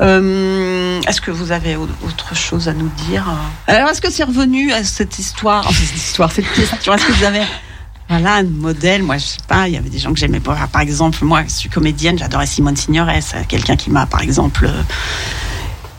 Euh, 0.00 1.00
est-ce 1.08 1.20
que 1.20 1.32
vous 1.32 1.50
avez 1.50 1.74
au- 1.74 1.88
autre 2.06 2.36
chose 2.36 2.68
à 2.68 2.72
nous 2.72 2.88
dire 3.08 3.28
euh? 3.28 3.72
Alors, 3.72 3.88
est-ce 3.90 4.00
que 4.00 4.08
c'est 4.10 4.22
revenu 4.22 4.72
à 4.72 4.84
cette 4.84 5.18
histoire, 5.18 5.66
enfin, 5.66 5.72
cette 5.84 5.96
histoire, 5.96 6.30
cette 6.30 6.50
question 6.52 6.94
Est-ce 6.94 7.06
que 7.06 7.12
vous 7.12 7.24
avez 7.24 7.42
voilà 8.08 8.34
un 8.36 8.44
modèle? 8.44 9.02
Moi, 9.02 9.18
je 9.18 9.24
sais 9.26 9.38
pas, 9.48 9.66
il 9.66 9.74
y 9.74 9.76
avait 9.76 9.90
des 9.90 9.98
gens 9.98 10.12
que 10.12 10.18
j'aimais 10.20 10.38
pas. 10.38 10.54
Par 10.72 10.80
exemple, 10.82 11.24
moi, 11.24 11.42
je 11.42 11.50
suis 11.52 11.68
comédienne, 11.68 12.16
j'adorais 12.16 12.46
Simone 12.46 12.76
Signoret, 12.76 13.20
c'est 13.20 13.44
quelqu'un 13.48 13.74
qui 13.74 13.90
m'a, 13.90 14.06
par 14.06 14.20
exemple, 14.22 14.70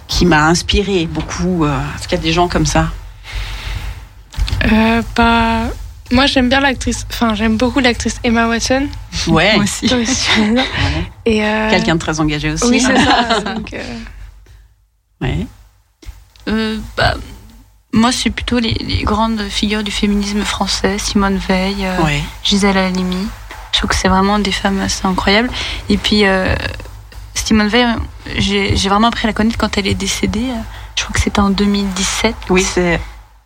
qui 0.07 0.25
m'a 0.25 0.45
inspiré 0.47 1.05
beaucoup. 1.05 1.65
euh, 1.65 1.77
Est-ce 1.97 2.07
qu'il 2.07 2.17
y 2.17 2.21
a 2.21 2.23
des 2.23 2.31
gens 2.33 2.47
comme 2.47 2.65
ça? 2.65 2.87
Pas. 5.15 5.63
Moi, 6.11 6.25
j'aime 6.25 6.49
bien 6.49 6.59
l'actrice. 6.59 7.05
Enfin, 7.09 7.33
j'aime 7.35 7.57
beaucoup 7.57 7.79
l'actrice 7.79 8.19
Emma 8.23 8.47
Watson. 8.47 8.87
Ouais. 9.27 9.55
Moi 9.55 9.63
aussi. 9.63 9.85
Et 11.25 11.43
euh, 11.45 11.69
Quelqu'un 11.69 11.95
de 11.95 11.99
très 11.99 12.19
engagé 12.19 12.51
aussi. 12.51 12.65
Oui, 12.65 12.79
c'est 12.79 12.97
ça. 12.97 13.39
donc, 13.55 13.73
euh, 13.73 13.83
Ouais. 15.21 15.45
Euh, 16.47 16.77
bah, 16.97 17.13
moi, 17.93 18.11
c'est 18.11 18.29
plutôt 18.31 18.59
les, 18.59 18.73
les 18.73 19.03
grandes 19.03 19.41
figures 19.49 19.83
du 19.83 19.91
féminisme 19.91 20.41
français, 20.43 20.97
Simone 20.97 21.37
Veil, 21.37 21.75
euh, 21.85 22.01
Ouais. 22.03 22.21
Gisèle 22.43 22.77
Halimi. 22.77 23.27
Je 23.71 23.77
trouve 23.77 23.89
que 23.91 23.95
c'est 23.95 24.07
vraiment 24.09 24.39
des 24.39 24.51
femmes 24.51 24.79
assez 24.81 25.05
incroyables. 25.05 25.49
Et 25.89 25.97
puis, 25.97 26.25
euh, 26.25 26.55
Simone 27.35 27.67
Veil, 27.67 27.87
j'ai 28.37 28.75
vraiment 28.89 29.07
appris 29.07 29.25
à 29.25 29.27
la 29.27 29.33
connaître 29.33 29.57
quand 29.57 29.77
elle 29.77 29.87
est 29.87 29.93
décédée. 29.93 30.47
Je 30.95 31.03
crois 31.03 31.13
que 31.13 31.21
c'était 31.21 31.39
en 31.39 31.49
2017. 31.51 32.35
Oui, 32.49 32.63
c'est. 32.63 32.99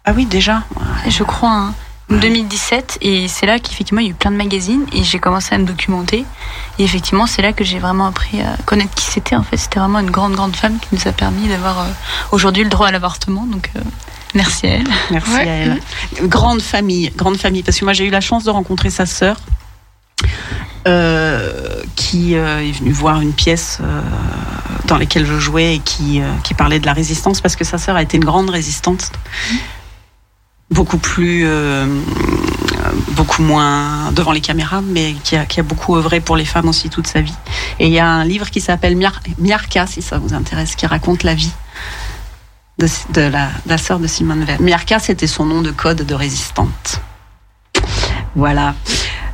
Ah 0.06 0.14
oui, 0.16 0.26
déjà. 0.26 0.64
Ouais. 0.76 1.12
Je 1.12 1.24
crois, 1.24 1.52
hein. 1.52 1.74
2017. 2.10 3.00
Et 3.02 3.28
c'est 3.28 3.46
là 3.46 3.60
qu'effectivement, 3.60 4.02
il 4.02 4.06
y 4.06 4.10
a 4.10 4.12
eu 4.12 4.16
plein 4.16 4.32
de 4.32 4.38
magazines 4.38 4.86
et 4.94 5.04
j'ai 5.04 5.20
commencé 5.20 5.56
à 5.56 5.58
me 5.58 5.66
documenter. 5.66 6.26
Et 6.80 6.84
effectivement, 6.84 7.26
c'est 7.28 7.42
là 7.42 7.54
que 7.54 7.64
j'ai 7.64 7.80
vraiment 7.80 8.08
appris 8.08 8.42
à 8.42 8.56
connaître 8.66 8.94
qui 8.94 9.06
c'était. 9.06 9.36
En 9.36 9.44
fait, 9.44 9.58
c'était 9.58 9.80
vraiment 9.80 10.00
une 10.00 10.12
grande, 10.12 10.34
grande 10.36 10.56
femme 10.56 10.78
qui 10.80 10.88
nous 10.94 11.08
a 11.08 11.12
permis 11.12 11.48
d'avoir 11.48 11.80
euh, 11.80 11.84
aujourd'hui 12.32 12.64
le 12.64 12.70
droit 12.70 12.88
à 12.88 12.92
l'avortement. 12.92 13.46
Donc, 13.46 13.72
euh, 13.76 13.80
merci 14.34 14.68
à 14.68 14.70
elle. 14.72 14.88
Merci 15.12 15.32
Ouais. 15.32 15.40
à 15.40 15.46
elle. 15.46 15.82
Grande 16.24 16.62
famille, 16.62 17.12
grande 17.16 17.38
famille, 17.38 17.64
parce 17.64 17.80
que 17.80 17.86
moi 17.86 17.94
j'ai 17.94 18.06
eu 18.06 18.10
la 18.12 18.22
chance 18.22 18.44
de 18.44 18.50
rencontrer 18.52 18.90
sa 18.90 19.06
sœur, 19.06 19.38
euh, 20.88 21.82
qui 21.96 22.36
euh, 22.36 22.60
est 22.60 22.72
venue 22.72 22.92
voir 22.92 23.20
une 23.22 23.34
pièce 23.34 23.80
euh, 23.82 24.02
dans 24.86 24.98
laquelle 24.98 25.26
je 25.26 25.40
jouais 25.40 25.76
et 25.76 25.80
qui, 25.80 26.22
qui 26.44 26.54
parlait 26.54 26.80
de 26.80 26.86
la 26.86 26.94
résistance, 26.94 27.42
parce 27.42 27.56
que 27.56 27.64
sa 27.64 27.78
sœur 27.80 27.96
a 27.96 28.04
été 28.04 28.18
une 28.18 28.26
grande 28.26 28.50
résistante, 28.52 29.12
beaucoup 30.72 30.98
plus, 30.98 31.44
euh, 31.46 31.86
beaucoup 33.12 33.44
moins 33.44 34.12
devant 34.12 34.32
les 34.32 34.42
caméras, 34.42 34.82
mais 34.82 35.14
qui 35.24 35.36
a, 35.36 35.46
qui 35.46 35.60
a 35.60 35.64
beaucoup 35.64 35.96
œuvré 35.96 36.20
pour 36.20 36.36
les 36.36 36.46
femmes 36.46 36.68
aussi 36.68 36.90
toute 36.90 37.08
sa 37.08 37.22
vie. 37.22 37.36
Et 37.80 37.88
il 37.88 37.94
y 37.94 38.00
a 38.00 38.08
un 38.08 38.26
livre 38.26 38.50
qui 38.50 38.62
s'appelle 38.62 38.96
Miar- 38.96 39.22
Miarca, 39.38 39.86
si 39.88 40.02
ça 40.02 40.18
vous 40.18 40.34
intéresse, 40.34 40.76
qui 40.76 40.86
raconte 40.86 41.24
la 41.24 41.36
vie 41.36 41.52
de, 42.80 42.88
la, 43.22 43.48
de 43.48 43.70
la 43.70 43.78
sœur 43.78 44.00
de 44.00 44.08
Simone 44.08 44.44
Veil. 44.44 44.58
Miarca, 44.60 45.00
c'était 45.00 45.28
son 45.28 45.46
nom 45.46 45.62
de 45.62 45.72
code 45.72 46.02
de 46.02 46.14
résistante. 46.16 47.00
Voilà. 48.36 48.76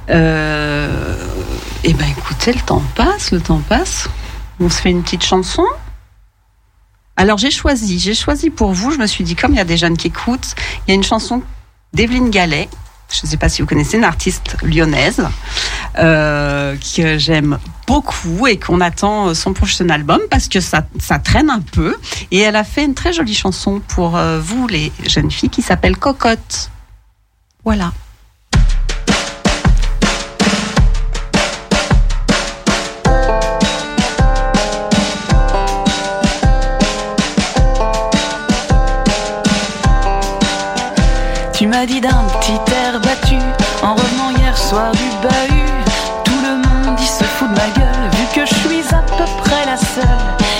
Euh, 0.09 1.15
eh 1.83 1.93
ben, 1.93 2.07
écoutez, 2.09 2.53
le 2.53 2.59
temps 2.61 2.83
passe, 2.95 3.31
le 3.31 3.39
temps 3.39 3.61
passe. 3.67 4.09
On 4.59 4.69
se 4.69 4.81
fait 4.81 4.91
une 4.91 5.01
petite 5.01 5.23
chanson. 5.23 5.65
Alors, 7.21 7.37
j'ai 7.37 7.51
choisi, 7.51 7.99
j'ai 7.99 8.15
choisi 8.15 8.49
pour 8.49 8.73
vous, 8.73 8.89
je 8.89 8.97
me 8.97 9.05
suis 9.05 9.23
dit, 9.23 9.35
comme 9.35 9.51
il 9.51 9.57
y 9.57 9.59
a 9.59 9.63
des 9.63 9.77
jeunes 9.77 9.95
qui 9.95 10.07
écoutent, 10.07 10.55
il 10.79 10.89
y 10.89 10.91
a 10.91 10.95
une 10.95 11.03
chanson 11.03 11.43
d'Evelyne 11.93 12.31
Gallet. 12.31 12.67
Je 13.11 13.19
ne 13.23 13.29
sais 13.29 13.37
pas 13.37 13.47
si 13.47 13.61
vous 13.61 13.67
connaissez, 13.67 13.97
une 13.97 14.05
artiste 14.05 14.57
lyonnaise 14.63 15.23
euh, 15.99 16.75
que 16.95 17.19
j'aime 17.19 17.59
beaucoup 17.85 18.47
et 18.47 18.57
qu'on 18.57 18.81
attend 18.81 19.35
son 19.35 19.53
prochain 19.53 19.87
album 19.89 20.19
parce 20.31 20.47
que 20.47 20.59
ça, 20.59 20.81
traîne 21.23 21.51
un 21.51 21.59
peu. 21.61 21.95
Et 22.31 22.39
elle 22.39 22.55
a 22.55 22.63
fait 22.63 22.85
une 22.85 22.95
très 22.95 23.13
jolie 23.13 23.35
chanson 23.35 23.83
pour 23.87 24.17
euh, 24.17 24.39
vous, 24.39 24.65
les 24.65 24.91
jeunes 25.05 25.29
filles, 25.29 25.49
qui 25.49 25.61
s'appelle 25.61 25.97
Cocotte. 25.97 26.71
Voilà. 27.63 27.93
Dit 41.87 41.99
d'un 41.99 42.23
petit 42.39 42.59
air 42.85 42.99
battu 42.99 43.39
en 43.81 43.95
revenant 43.95 44.29
hier 44.37 44.55
soir 44.55 44.91
du 44.91 45.09
bahut. 45.23 45.83
Tout 46.23 46.39
le 46.43 46.57
monde 46.57 46.95
il 46.99 47.07
se 47.07 47.23
fout 47.23 47.49
de 47.49 47.55
ma 47.55 47.67
gueule 47.69 48.09
vu 48.11 48.25
que 48.35 48.45
je 48.45 48.53
suis 48.53 48.85
à 48.93 49.01
peu 49.01 49.23
près 49.39 49.65
la 49.65 49.75
seule 49.75 50.05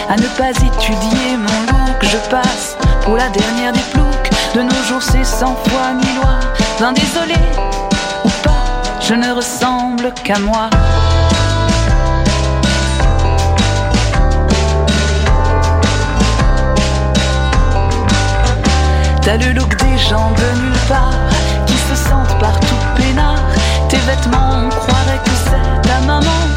à 0.10 0.16
ne 0.16 0.28
pas 0.36 0.50
étudier 0.50 1.38
mon 1.38 1.62
look. 1.72 2.02
Je 2.02 2.18
passe 2.28 2.76
pour 3.04 3.18
la 3.18 3.30
dernière 3.30 3.72
des 3.72 3.86
ploucs. 3.94 4.30
De 4.56 4.64
nos 4.64 4.84
jours 4.88 5.04
c'est 5.04 5.24
sans 5.24 5.56
foi 5.68 5.94
ni 5.94 6.16
loi. 6.16 6.40
Ben 6.80 6.92
désolé 6.92 7.36
ou 8.26 8.30
pas, 8.42 8.82
je 9.00 9.14
ne 9.14 9.32
ressemble 9.32 10.12
qu'à 10.24 10.40
moi. 10.40 10.72
T'as 19.22 19.38
le 19.38 19.54
look 19.54 19.76
des 19.78 19.98
gens 19.98 20.32
de 20.32 20.62
nulle 20.62 20.80
part 20.88 21.14
qui 21.68 21.78
se 21.78 21.96
sentent 21.96 22.40
partout 22.40 22.76
peinards. 22.98 23.40
Tes 23.88 23.98
vêtements, 23.98 24.66
on 24.66 24.70
croirait 24.70 25.22
que 25.24 25.32
c'est 25.46 25.88
ta 25.88 26.00
maman 26.02 26.51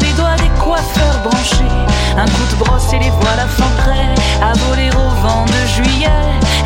les 0.00 0.12
doigts 0.12 0.36
des 0.36 0.50
coiffeurs 0.60 1.18
branchés. 1.22 1.76
Un 2.16 2.26
coup 2.26 2.46
de 2.50 2.56
brosse 2.64 2.92
et 2.92 2.98
les 2.98 3.10
voilà 3.20 3.46
fin 3.46 3.70
prêts 3.78 4.14
à 4.40 4.52
voler 4.66 4.90
au 4.90 5.08
vent 5.26 5.44
de 5.46 5.66
juillet, 5.74 6.08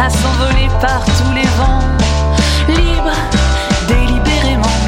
à 0.01 0.11
s'envoler 0.11 0.69
par 0.81 1.05
tous 1.05 1.33
les 1.35 1.49
vents, 1.59 1.83
libre, 2.69 3.15
délibérément. 3.89 4.79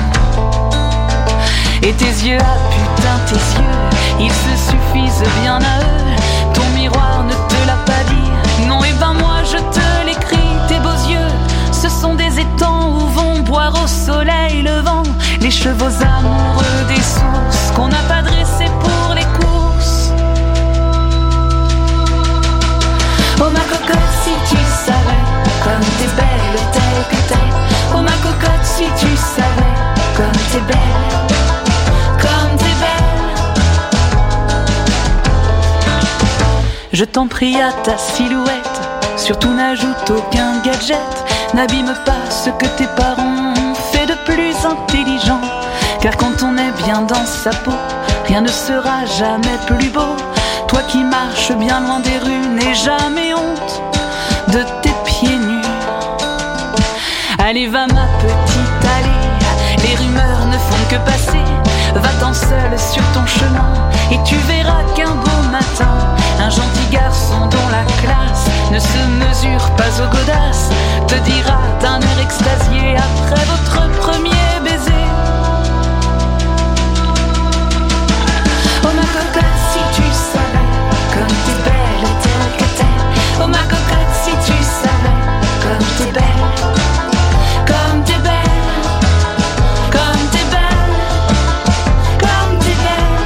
Et 1.82 1.92
tes 1.92 2.28
yeux, 2.28 2.38
ah 2.40 2.58
putain, 2.70 3.18
tes 3.26 3.60
yeux, 3.60 4.26
ils 4.26 4.32
se 4.32 4.70
suffisent 4.70 5.28
bien 5.42 5.56
à 5.56 5.80
eux. 5.80 6.52
Ton 6.52 6.68
miroir 6.78 7.24
ne 7.24 7.32
te 7.32 7.66
l'a 7.66 7.78
pas 7.86 8.04
dit. 8.10 8.66
Non, 8.68 8.84
et 8.84 8.92
ben 9.00 9.14
moi 9.14 9.38
je 9.44 9.56
te 9.56 10.06
l'écris, 10.06 10.36
tes 10.68 10.78
beaux 10.78 11.08
yeux. 11.08 11.32
Ce 11.72 11.88
sont 11.88 12.14
des 12.14 12.38
étangs 12.38 12.90
où 12.90 13.08
vont 13.08 13.38
boire 13.40 13.72
au 13.82 13.86
soleil 13.86 14.62
le 14.62 14.80
vent. 14.80 15.02
Les 15.40 15.50
chevaux 15.50 15.86
amoureux 15.86 16.84
des 16.88 17.00
sources 17.00 17.69
qu'on 17.80 17.88
n'a 17.88 18.02
pas 18.02 18.20
dressés 18.20 18.70
pour 18.80 19.14
les 19.14 19.24
courses. 19.38 20.12
Oh 23.40 23.50
ma 23.50 23.64
cocotte, 23.72 24.12
si 24.22 24.32
tu 24.50 24.60
savais 24.86 25.24
comme 25.64 25.86
t'es 25.98 26.10
belle 26.20 26.58
telle 26.74 27.02
que 27.10 27.20
t'es. 27.28 27.48
Oh 27.94 28.02
ma 28.02 28.16
cocotte, 28.24 28.64
si 28.64 28.84
tu 28.98 29.16
savais 29.16 29.74
comme 30.14 30.40
t'es 30.52 30.64
belle, 30.70 31.06
comme 32.20 32.52
t'es 32.58 32.74
belle. 32.84 33.22
Je 36.92 37.04
t'en 37.04 37.28
prie 37.28 37.56
à 37.62 37.72
ta 37.82 37.96
silhouette, 37.96 38.80
surtout 39.16 39.54
n'ajoute 39.54 40.10
aucun 40.10 40.60
gadget, 40.62 41.14
n'abîme 41.54 41.94
pas 42.04 42.24
ce 42.28 42.50
que 42.50 42.66
tes 42.76 42.88
parents 42.88 43.54
ont 43.56 43.74
fait 43.74 44.04
de 44.04 44.16
plus 44.26 44.54
intelligent. 44.66 45.40
Car 46.00 46.16
quand 46.16 46.42
on 46.42 46.56
est 46.56 46.72
bien 46.84 47.02
dans 47.02 47.26
sa 47.26 47.50
peau, 47.50 47.74
rien 48.26 48.40
ne 48.40 48.48
sera 48.48 49.04
jamais 49.04 49.58
plus 49.66 49.90
beau. 49.90 50.16
Toi 50.66 50.80
qui 50.88 51.04
marches 51.04 51.52
bien 51.52 51.80
loin 51.80 52.00
des 52.00 52.18
rues, 52.18 52.48
n'aie 52.48 52.74
jamais 52.74 53.34
honte 53.34 53.82
de 54.48 54.64
tes 54.80 54.94
pieds 55.04 55.36
nus. 55.36 55.66
Allez, 57.38 57.66
va 57.66 57.86
ma 57.86 58.06
petite, 58.22 58.88
allez, 58.96 59.86
les 59.86 59.94
rumeurs 59.96 60.46
ne 60.46 60.56
font 60.56 60.84
que 60.88 60.96
passer. 61.04 61.44
Va-t'en 61.94 62.32
seul 62.32 62.78
sur 62.78 63.02
ton 63.12 63.26
chemin 63.26 63.72
et 64.10 64.18
tu 64.24 64.36
verras 64.36 64.82
qu'un 64.94 65.14
beau 65.14 65.42
matin, 65.50 65.90
un 66.38 66.48
gentil 66.48 66.86
garçon 66.90 67.46
dont 67.50 67.68
la 67.70 67.84
classe 68.00 68.46
ne 68.70 68.78
se 68.78 68.98
mesure 69.18 69.70
pas 69.72 69.90
aux 70.02 70.08
godasses 70.08 70.70
te 71.08 71.16
dira 71.28 71.58
d'un 71.82 72.00
air 72.00 72.20
extasié 72.22 72.96
après 72.96 73.44
votre 73.44 73.90
premier 74.00 74.49
comme 81.20 81.36
t'es 81.44 81.58
belle 81.64 82.08
que. 82.58 82.64
Oh 83.42 83.46
ma 83.46 83.62
cocotte, 83.64 84.14
si 84.24 84.30
tu 84.46 84.56
savais 84.80 85.18
comme 85.62 85.86
t'es 85.98 86.10
belle, 86.12 86.46
comme 87.66 87.98
t'es 88.04 88.18
belle, 88.26 88.84
comme 89.90 90.24
t'es 90.32 90.44
belle, 90.50 90.94
comme 92.20 92.58
t'es 92.60 92.76
belle. 92.84 93.18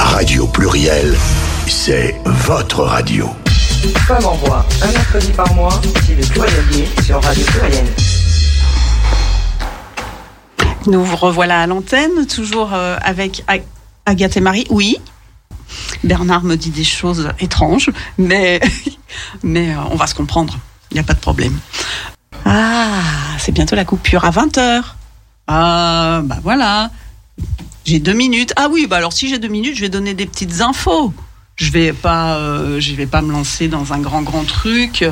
Radio 0.00 0.46
Pluriel, 0.48 1.16
c'est 1.68 2.20
votre 2.24 2.82
radio. 2.82 3.30
Femme 4.06 4.24
en 4.24 4.34
voix, 4.34 4.66
un 4.82 4.86
mercredi 4.90 5.32
par 5.32 5.52
mois, 5.54 5.80
c'est 6.06 6.14
le 6.14 6.22
sur 7.04 7.22
Radio 7.22 7.44
Pluriel. 7.44 7.86
Nous 10.86 11.04
vous 11.04 11.16
revoilà 11.16 11.60
à 11.60 11.66
l'antenne, 11.66 12.26
toujours 12.26 12.72
euh, 12.72 12.96
avec 13.02 13.44
Ag- 13.48 13.64
Agathe 14.06 14.36
et 14.36 14.40
Marie. 14.40 14.66
Oui, 14.70 14.96
Bernard 16.04 16.42
me 16.44 16.56
dit 16.56 16.70
des 16.70 16.84
choses 16.84 17.30
étranges, 17.40 17.90
mais, 18.18 18.60
mais 19.42 19.74
euh, 19.74 19.78
on 19.90 19.96
va 19.96 20.06
se 20.06 20.14
comprendre. 20.14 20.58
Il 20.90 20.94
n'y 20.94 21.00
a 21.00 21.04
pas 21.04 21.14
de 21.14 21.20
problème. 21.20 21.58
Ah, 22.44 23.00
c'est 23.38 23.52
bientôt 23.52 23.76
la 23.76 23.84
coupure 23.84 24.24
à 24.24 24.30
20h. 24.30 24.82
Ah, 25.48 26.20
bah 26.24 26.38
voilà. 26.42 26.90
J'ai 27.84 27.98
deux 28.00 28.14
minutes. 28.14 28.52
Ah 28.56 28.68
oui, 28.70 28.86
bah 28.88 28.96
alors 28.96 29.12
si 29.12 29.28
j'ai 29.28 29.38
deux 29.38 29.48
minutes, 29.48 29.76
je 29.76 29.80
vais 29.82 29.88
donner 29.88 30.14
des 30.14 30.26
petites 30.26 30.60
infos. 30.60 31.12
Je 31.56 31.70
vais 31.70 31.94
pas, 31.94 32.36
euh, 32.36 32.80
je 32.80 32.94
vais 32.94 33.06
pas 33.06 33.22
me 33.22 33.32
lancer 33.32 33.68
dans 33.68 33.94
un 33.94 33.98
grand 33.98 34.20
grand 34.20 34.44
truc. 34.44 35.04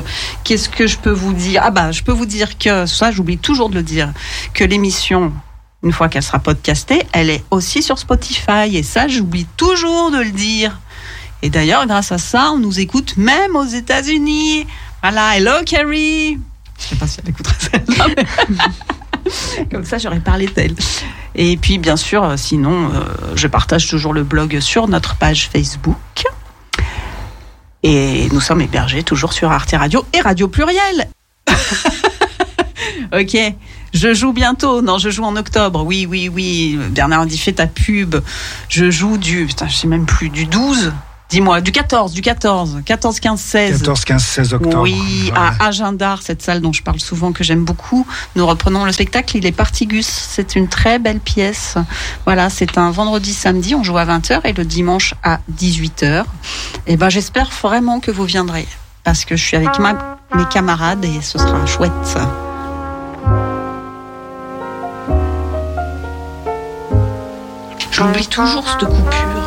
Qu'est-ce 0.43 0.69
que 0.69 0.85
je 0.85 0.97
peux 0.97 1.11
vous 1.11 1.33
dire? 1.33 1.61
Ah 1.65 1.71
bah, 1.71 1.91
je 1.91 2.03
peux 2.03 2.11
vous 2.11 2.27
dire 2.27 2.59
que 2.59 2.85
ça, 2.85 3.11
j'oublie 3.11 3.39
toujours 3.39 3.69
de 3.69 3.75
le 3.75 3.83
dire, 3.83 4.13
que 4.53 4.63
l'émission, 4.63 5.33
une 5.81 5.91
fois 5.91 6.07
qu'elle 6.07 6.21
sera 6.21 6.37
podcastée, 6.37 7.01
elle 7.13 7.31
est 7.31 7.43
aussi 7.49 7.81
sur 7.81 7.97
Spotify. 7.97 8.75
Et 8.75 8.83
ça, 8.83 9.07
j'oublie 9.07 9.47
toujours 9.57 10.11
de 10.11 10.19
le 10.19 10.31
dire. 10.31 10.79
Et 11.41 11.49
d'ailleurs, 11.49 11.87
grâce 11.87 12.11
à 12.11 12.19
ça, 12.19 12.51
on 12.51 12.59
nous 12.59 12.79
écoute 12.79 13.17
même 13.17 13.55
aux 13.55 13.65
États-Unis. 13.65 14.67
Voilà. 15.01 15.37
Hello, 15.37 15.63
Carrie. 15.65 16.37
Je 16.77 16.83
sais 16.83 16.95
pas 16.95 17.07
si 17.07 17.19
elle 17.23 17.29
écoutera 17.29 17.55
celle-là. 17.59 18.05
Comme 19.71 19.85
ça, 19.85 19.97
j'aurais 19.97 20.19
parlé 20.19 20.47
d'elle. 20.47 20.75
Et 21.35 21.57
puis, 21.57 21.77
bien 21.77 21.97
sûr, 21.97 22.23
euh, 22.23 22.37
sinon, 22.37 22.91
euh, 22.93 23.03
je 23.35 23.47
partage 23.47 23.87
toujours 23.89 24.13
le 24.13 24.23
blog 24.23 24.59
sur 24.59 24.87
notre 24.87 25.15
page 25.15 25.49
Facebook. 25.51 26.23
Et 27.83 28.29
nous 28.31 28.41
sommes 28.41 28.61
hébergés 28.61 29.03
toujours 29.03 29.33
sur 29.33 29.51
Arte 29.51 29.75
Radio 29.77 30.03
et 30.13 30.21
Radio 30.21 30.47
Pluriel. 30.47 31.07
ok. 33.13 33.37
Je 33.93 34.13
joue 34.13 34.33
bientôt. 34.33 34.81
Non, 34.81 34.97
je 34.97 35.09
joue 35.09 35.23
en 35.23 35.35
octobre. 35.35 35.83
Oui, 35.83 36.07
oui, 36.09 36.27
oui. 36.27 36.79
Bernard 36.89 37.27
dit 37.27 37.37
fais 37.37 37.53
ta 37.53 37.67
pub. 37.67 38.15
Je 38.69 38.89
joue 38.89 39.17
du. 39.17 39.45
Putain, 39.45 39.67
je 39.67 39.87
même 39.87 40.05
plus. 40.05 40.29
Du 40.29 40.45
12. 40.45 40.91
Dis-moi. 41.29 41.59
Du 41.61 41.71
14. 41.71 42.13
Du 42.13 42.21
14. 42.21 42.81
14, 42.85 43.19
15, 43.19 43.39
16. 43.39 43.77
14, 43.79 44.05
15, 44.05 44.23
16 44.23 44.53
octobre. 44.53 44.81
Oui, 44.81 45.31
Voilà. 45.33 45.53
à 45.59 45.65
Agendar, 45.67 46.21
cette 46.21 46.41
salle 46.41 46.61
dont 46.61 46.71
je 46.71 46.83
parle 46.83 46.99
souvent, 46.99 47.31
que 47.31 47.43
j'aime 47.43 47.65
beaucoup. 47.65 48.05
Nous 48.35 48.45
reprenons 48.45 48.85
le 48.85 48.91
spectacle, 48.91 49.35
il 49.37 49.45
est 49.45 49.51
Partigus. 49.51 50.07
C'est 50.07 50.55
une 50.55 50.67
très 50.67 50.99
belle 50.99 51.19
pièce. 51.19 51.75
Voilà, 52.25 52.49
c'est 52.49 52.77
un 52.77 52.91
vendredi, 52.91 53.33
samedi, 53.33 53.73
on 53.75 53.83
joue 53.83 53.97
à 53.97 54.05
20h 54.05 54.41
et 54.45 54.53
le 54.53 54.63
dimanche 54.65 55.13
à 55.23 55.39
18h. 55.51 56.25
Et 56.87 56.95
ben, 56.95 57.09
j'espère 57.09 57.49
vraiment 57.61 57.99
que 57.99 58.11
vous 58.11 58.25
viendrez. 58.25 58.67
Parce 59.03 59.25
que 59.25 59.35
je 59.35 59.43
suis 59.43 59.57
avec 59.57 59.77
ma- 59.79 60.17
mes 60.35 60.45
camarades 60.45 61.03
et 61.05 61.21
ce 61.21 61.37
sera 61.37 61.65
chouette. 61.65 61.91
J'oublie 67.91 68.27
toujours 68.27 68.65
cette 68.67 68.87
coupure. 68.89 69.44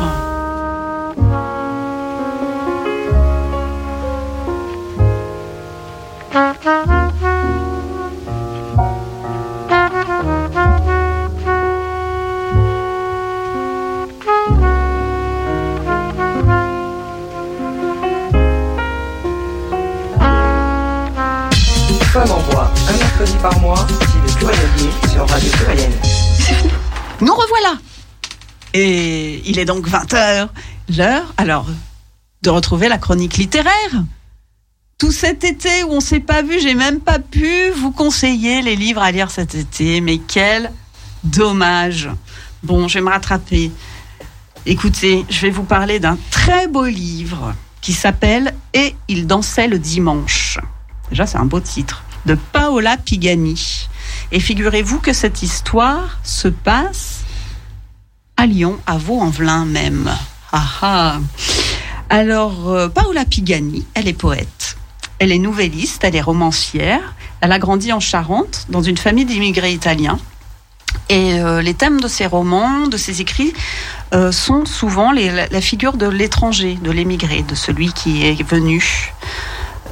Femme 6.31 6.45
en 22.31 22.37
voix, 22.39 22.71
un 22.87 22.93
mercredi 22.97 23.33
par 23.41 23.59
mois, 23.59 23.87
c'est 23.89 24.21
le 24.21 24.37
Plurielier 24.37 24.91
sur 25.11 25.27
Radio 25.27 25.51
Pluriel. 25.51 25.91
Nous 27.21 27.33
revoilà 27.33 27.79
Et 28.75 29.41
il 29.49 29.57
est 29.57 29.65
donc 29.65 29.87
20h, 29.87 30.49
l'heure, 30.95 31.33
alors, 31.37 31.65
de 32.43 32.49
retrouver 32.51 32.87
la 32.87 32.99
chronique 32.99 33.37
littéraire. 33.37 34.03
Tout 34.99 35.11
cet 35.13 35.45
été 35.45 35.83
où 35.85 35.93
on 35.93 36.01
s'est 36.01 36.19
pas 36.19 36.43
vu, 36.43 36.59
j'ai 36.59 36.75
même 36.75 36.99
pas 36.99 37.19
pu 37.19 37.69
vous 37.71 37.91
conseiller 37.91 38.61
les 38.61 38.75
livres 38.75 39.01
à 39.01 39.11
lire 39.11 39.31
cet 39.31 39.55
été. 39.55 40.01
Mais 40.01 40.17
quel 40.17 40.71
dommage. 41.23 42.09
Bon, 42.63 42.87
je 42.89 42.95
vais 42.95 43.05
me 43.05 43.09
rattraper. 43.09 43.71
Écoutez, 44.65 45.25
je 45.29 45.39
vais 45.39 45.49
vous 45.49 45.63
parler 45.63 45.99
d'un 45.99 46.17
très 46.31 46.67
beau 46.67 46.85
livre 46.85 47.55
qui 47.79 47.93
s'appelle 47.93 48.53
Et 48.73 48.93
il 49.07 49.25
dansait 49.25 49.69
le 49.69 49.79
dimanche. 49.79 50.59
Déjà, 51.09 51.25
c'est 51.25 51.37
un 51.37 51.45
beau 51.45 51.61
titre. 51.61 52.03
De 52.25 52.35
Paola 52.35 52.97
Pigani. 52.97 53.87
Et 54.33 54.41
figurez-vous 54.41 54.99
que 54.99 55.13
cette 55.13 55.41
histoire 55.41 56.19
se 56.23 56.49
passe 56.49 57.21
à 58.35 58.45
Lyon, 58.45 58.77
à 58.85 58.97
Vaux-en-Velin 58.97 59.63
même. 59.63 60.11
Ah 60.51 60.67
ah. 60.81 61.19
Alors, 62.09 62.69
euh, 62.69 62.89
Paola 62.89 63.23
Pigani, 63.23 63.85
elle 63.93 64.09
est 64.09 64.13
poète. 64.13 64.58
Elle 65.19 65.31
est 65.31 65.39
nouvelliste, 65.39 66.03
elle 66.03 66.15
est 66.15 66.21
romancière. 66.21 67.13
Elle 67.41 67.51
a 67.51 67.59
grandi 67.59 67.93
en 67.93 67.99
Charente, 67.99 68.65
dans 68.69 68.81
une 68.81 68.97
famille 68.97 69.25
d'immigrés 69.25 69.71
italiens. 69.71 70.19
Et 71.09 71.39
euh, 71.39 71.61
les 71.61 71.73
thèmes 71.73 71.99
de 71.99 72.07
ses 72.07 72.25
romans, 72.25 72.87
de 72.87 72.97
ses 72.97 73.21
écrits, 73.21 73.53
euh, 74.13 74.31
sont 74.31 74.65
souvent 74.65 75.11
la 75.11 75.61
figure 75.61 75.93
de 75.93 76.07
l'étranger, 76.07 76.77
de 76.81 76.91
l'émigré, 76.91 77.43
de 77.43 77.55
celui 77.55 77.93
qui 77.93 78.25
est 78.25 78.43
venu 78.43 79.13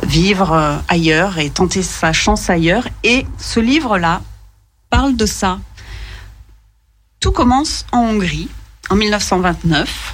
vivre 0.04 0.54
euh, 0.54 0.78
ailleurs 0.88 1.40
et 1.40 1.50
tenter 1.50 1.84
sa 1.84 2.13
chance 2.13 2.50
ailleurs. 2.50 2.88
Et 3.04 3.26
ce 3.38 3.60
livre-là 3.60 4.22
parle 4.90 5.16
de 5.16 5.26
ça. 5.26 5.60
Tout 7.20 7.32
commence 7.32 7.86
en 7.92 8.00
Hongrie, 8.00 8.48
en 8.90 8.96
1929, 8.96 10.13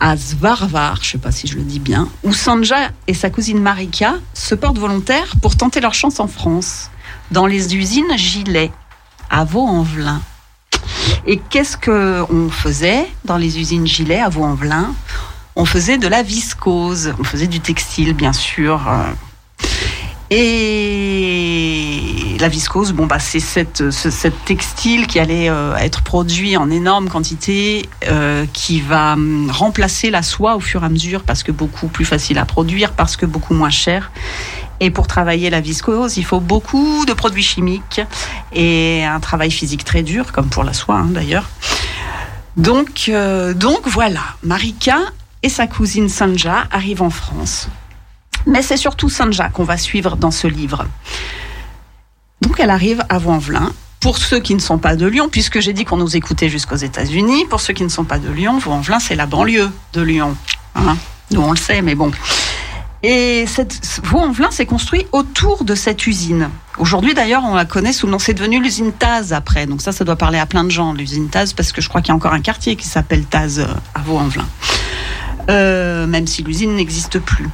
à 0.00 0.16
Svarvar, 0.16 0.96
je 0.96 1.00
ne 1.00 1.12
sais 1.12 1.18
pas 1.18 1.32
si 1.32 1.46
je 1.46 1.56
le 1.56 1.62
dis 1.62 1.80
bien, 1.80 2.08
où 2.22 2.32
Sanja 2.32 2.90
et 3.06 3.14
sa 3.14 3.30
cousine 3.30 3.60
Marika 3.60 4.14
se 4.34 4.54
portent 4.54 4.78
volontaires 4.78 5.34
pour 5.42 5.56
tenter 5.56 5.80
leur 5.80 5.94
chance 5.94 6.20
en 6.20 6.28
France, 6.28 6.90
dans 7.30 7.46
les 7.46 7.76
usines 7.76 8.16
Gilet, 8.16 8.70
à 9.30 9.44
Vaux-en-Velin. 9.44 10.20
Et 11.26 11.38
qu'est-ce 11.50 11.76
qu'on 11.76 12.48
faisait 12.50 13.06
dans 13.24 13.36
les 13.36 13.58
usines 13.58 13.86
Gilet 13.86 14.20
à 14.20 14.28
Vaux-en-Velin? 14.28 14.94
On 15.56 15.64
faisait 15.64 15.98
de 15.98 16.06
la 16.08 16.22
viscose, 16.22 17.12
on 17.18 17.24
faisait 17.24 17.48
du 17.48 17.60
textile, 17.60 18.14
bien 18.14 18.32
sûr. 18.32 18.88
euh, 18.88 19.12
la 22.38 22.48
viscose, 22.48 22.92
bon 22.92 23.06
bah 23.06 23.18
c'est 23.18 23.40
cette, 23.40 23.90
ce 23.90 24.28
textile 24.28 25.06
qui 25.06 25.18
allait 25.18 25.48
euh, 25.50 25.76
être 25.76 26.02
produit 26.02 26.56
en 26.56 26.70
énorme 26.70 27.08
quantité, 27.08 27.88
euh, 28.08 28.46
qui 28.52 28.80
va 28.80 29.14
hum, 29.14 29.50
remplacer 29.50 30.10
la 30.10 30.22
soie 30.22 30.56
au 30.56 30.60
fur 30.60 30.82
et 30.82 30.86
à 30.86 30.88
mesure 30.88 31.22
parce 31.22 31.42
que 31.42 31.52
beaucoup 31.52 31.88
plus 31.88 32.04
facile 32.04 32.38
à 32.38 32.44
produire, 32.44 32.92
parce 32.92 33.16
que 33.16 33.26
beaucoup 33.26 33.54
moins 33.54 33.70
cher. 33.70 34.12
Et 34.80 34.90
pour 34.90 35.08
travailler 35.08 35.50
la 35.50 35.60
viscose, 35.60 36.16
il 36.16 36.24
faut 36.24 36.40
beaucoup 36.40 37.04
de 37.04 37.12
produits 37.12 37.42
chimiques 37.42 38.00
et 38.52 39.04
un 39.04 39.18
travail 39.18 39.50
physique 39.50 39.84
très 39.84 40.02
dur, 40.02 40.30
comme 40.30 40.48
pour 40.48 40.62
la 40.62 40.72
soie 40.72 40.96
hein, 40.96 41.08
d'ailleurs. 41.10 41.48
Donc, 42.56 43.06
euh, 43.08 43.54
donc 43.54 43.86
voilà, 43.86 44.22
Marika 44.42 44.98
et 45.42 45.48
sa 45.48 45.66
cousine 45.66 46.08
Sanja 46.08 46.66
arrivent 46.70 47.02
en 47.02 47.10
France. 47.10 47.68
Mais 48.46 48.62
c'est 48.62 48.76
surtout 48.76 49.08
Sanja 49.08 49.48
qu'on 49.48 49.64
va 49.64 49.76
suivre 49.76 50.16
dans 50.16 50.30
ce 50.30 50.46
livre. 50.46 50.86
Donc 52.40 52.60
elle 52.60 52.70
arrive 52.70 53.02
à 53.08 53.18
Vaux-en-Velin. 53.18 53.72
Pour 54.00 54.16
ceux 54.16 54.38
qui 54.38 54.54
ne 54.54 54.60
sont 54.60 54.78
pas 54.78 54.94
de 54.94 55.06
Lyon, 55.06 55.28
puisque 55.30 55.58
j'ai 55.60 55.72
dit 55.72 55.84
qu'on 55.84 55.96
nous 55.96 56.16
écoutait 56.16 56.48
jusqu'aux 56.48 56.76
États-Unis, 56.76 57.46
pour 57.46 57.60
ceux 57.60 57.74
qui 57.74 57.82
ne 57.82 57.88
sont 57.88 58.04
pas 58.04 58.18
de 58.18 58.30
Lyon, 58.30 58.58
Vaux-en-Velin, 58.58 59.00
c'est 59.00 59.16
la 59.16 59.26
banlieue 59.26 59.70
de 59.92 60.02
Lyon. 60.02 60.36
Hein 60.76 60.96
Nous, 61.32 61.40
on 61.40 61.50
le 61.50 61.56
sait, 61.56 61.82
mais 61.82 61.96
bon. 61.96 62.12
Et 63.02 63.44
cette, 63.46 64.00
Vaux-en-Velin 64.04 64.50
s'est 64.50 64.66
construit 64.66 65.06
autour 65.12 65.64
de 65.64 65.74
cette 65.74 66.06
usine. 66.06 66.48
Aujourd'hui, 66.78 67.14
d'ailleurs, 67.14 67.42
on 67.44 67.54
la 67.54 67.64
connaît 67.64 67.92
sous 67.92 68.06
le 68.06 68.12
nom, 68.12 68.18
c'est 68.18 68.34
devenu 68.34 68.60
l'usine 68.60 68.92
Taz 68.92 69.32
après. 69.32 69.66
Donc 69.66 69.82
ça, 69.82 69.90
ça 69.90 70.04
doit 70.04 70.16
parler 70.16 70.38
à 70.38 70.46
plein 70.46 70.64
de 70.64 70.70
gens, 70.70 70.92
l'usine 70.92 71.28
Taz, 71.28 71.52
parce 71.52 71.72
que 71.72 71.80
je 71.80 71.88
crois 71.88 72.00
qu'il 72.00 72.10
y 72.10 72.12
a 72.12 72.16
encore 72.16 72.32
un 72.32 72.40
quartier 72.40 72.76
qui 72.76 72.86
s'appelle 72.86 73.24
Taz 73.24 73.60
euh, 73.60 73.66
à 73.94 74.00
Vaux-en-Velin. 74.00 74.46
Euh, 75.50 76.06
même 76.06 76.26
si 76.26 76.42
l'usine 76.42 76.76
n'existe 76.76 77.18
plus. 77.18 77.48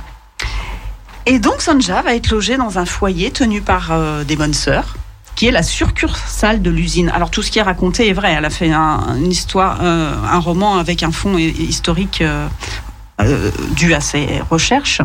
Et 1.27 1.39
donc 1.39 1.63
Sanja 1.63 2.03
va 2.03 2.15
être 2.15 2.31
logée 2.31 2.57
dans 2.57 2.79
un 2.79 2.85
foyer 2.85 3.31
tenu 3.31 3.63
par 3.63 3.93
euh, 3.93 4.25
des 4.25 4.37
bonnes 4.37 4.53
sœurs, 4.55 4.97
qui 5.37 5.47
est 5.47 5.51
la 5.51 5.63
succursale 5.63 6.61
de 6.61 6.71
l'usine. 6.71 7.11
Alors 7.15 7.31
tout 7.31 7.43
ce 7.43 7.51
qui 7.51 7.59
est 7.59 7.63
raconté 7.63 8.09
est 8.09 8.13
vrai. 8.13 8.35
Elle 8.37 8.45
a 8.45 8.51
fait 8.51 8.71
un, 8.71 9.17
une 9.17 9.31
histoire, 9.33 9.79
euh, 9.83 10.15
un 10.31 10.39
roman 10.39 10.77
avec 10.77 11.03
un 11.03 11.13
fond 11.13 11.39
hi- 11.39 11.49
historique 11.51 12.23
euh, 12.23 13.51
dû 13.75 13.95
à 13.95 14.01
ses 14.01 14.43
recherches. 14.51 15.01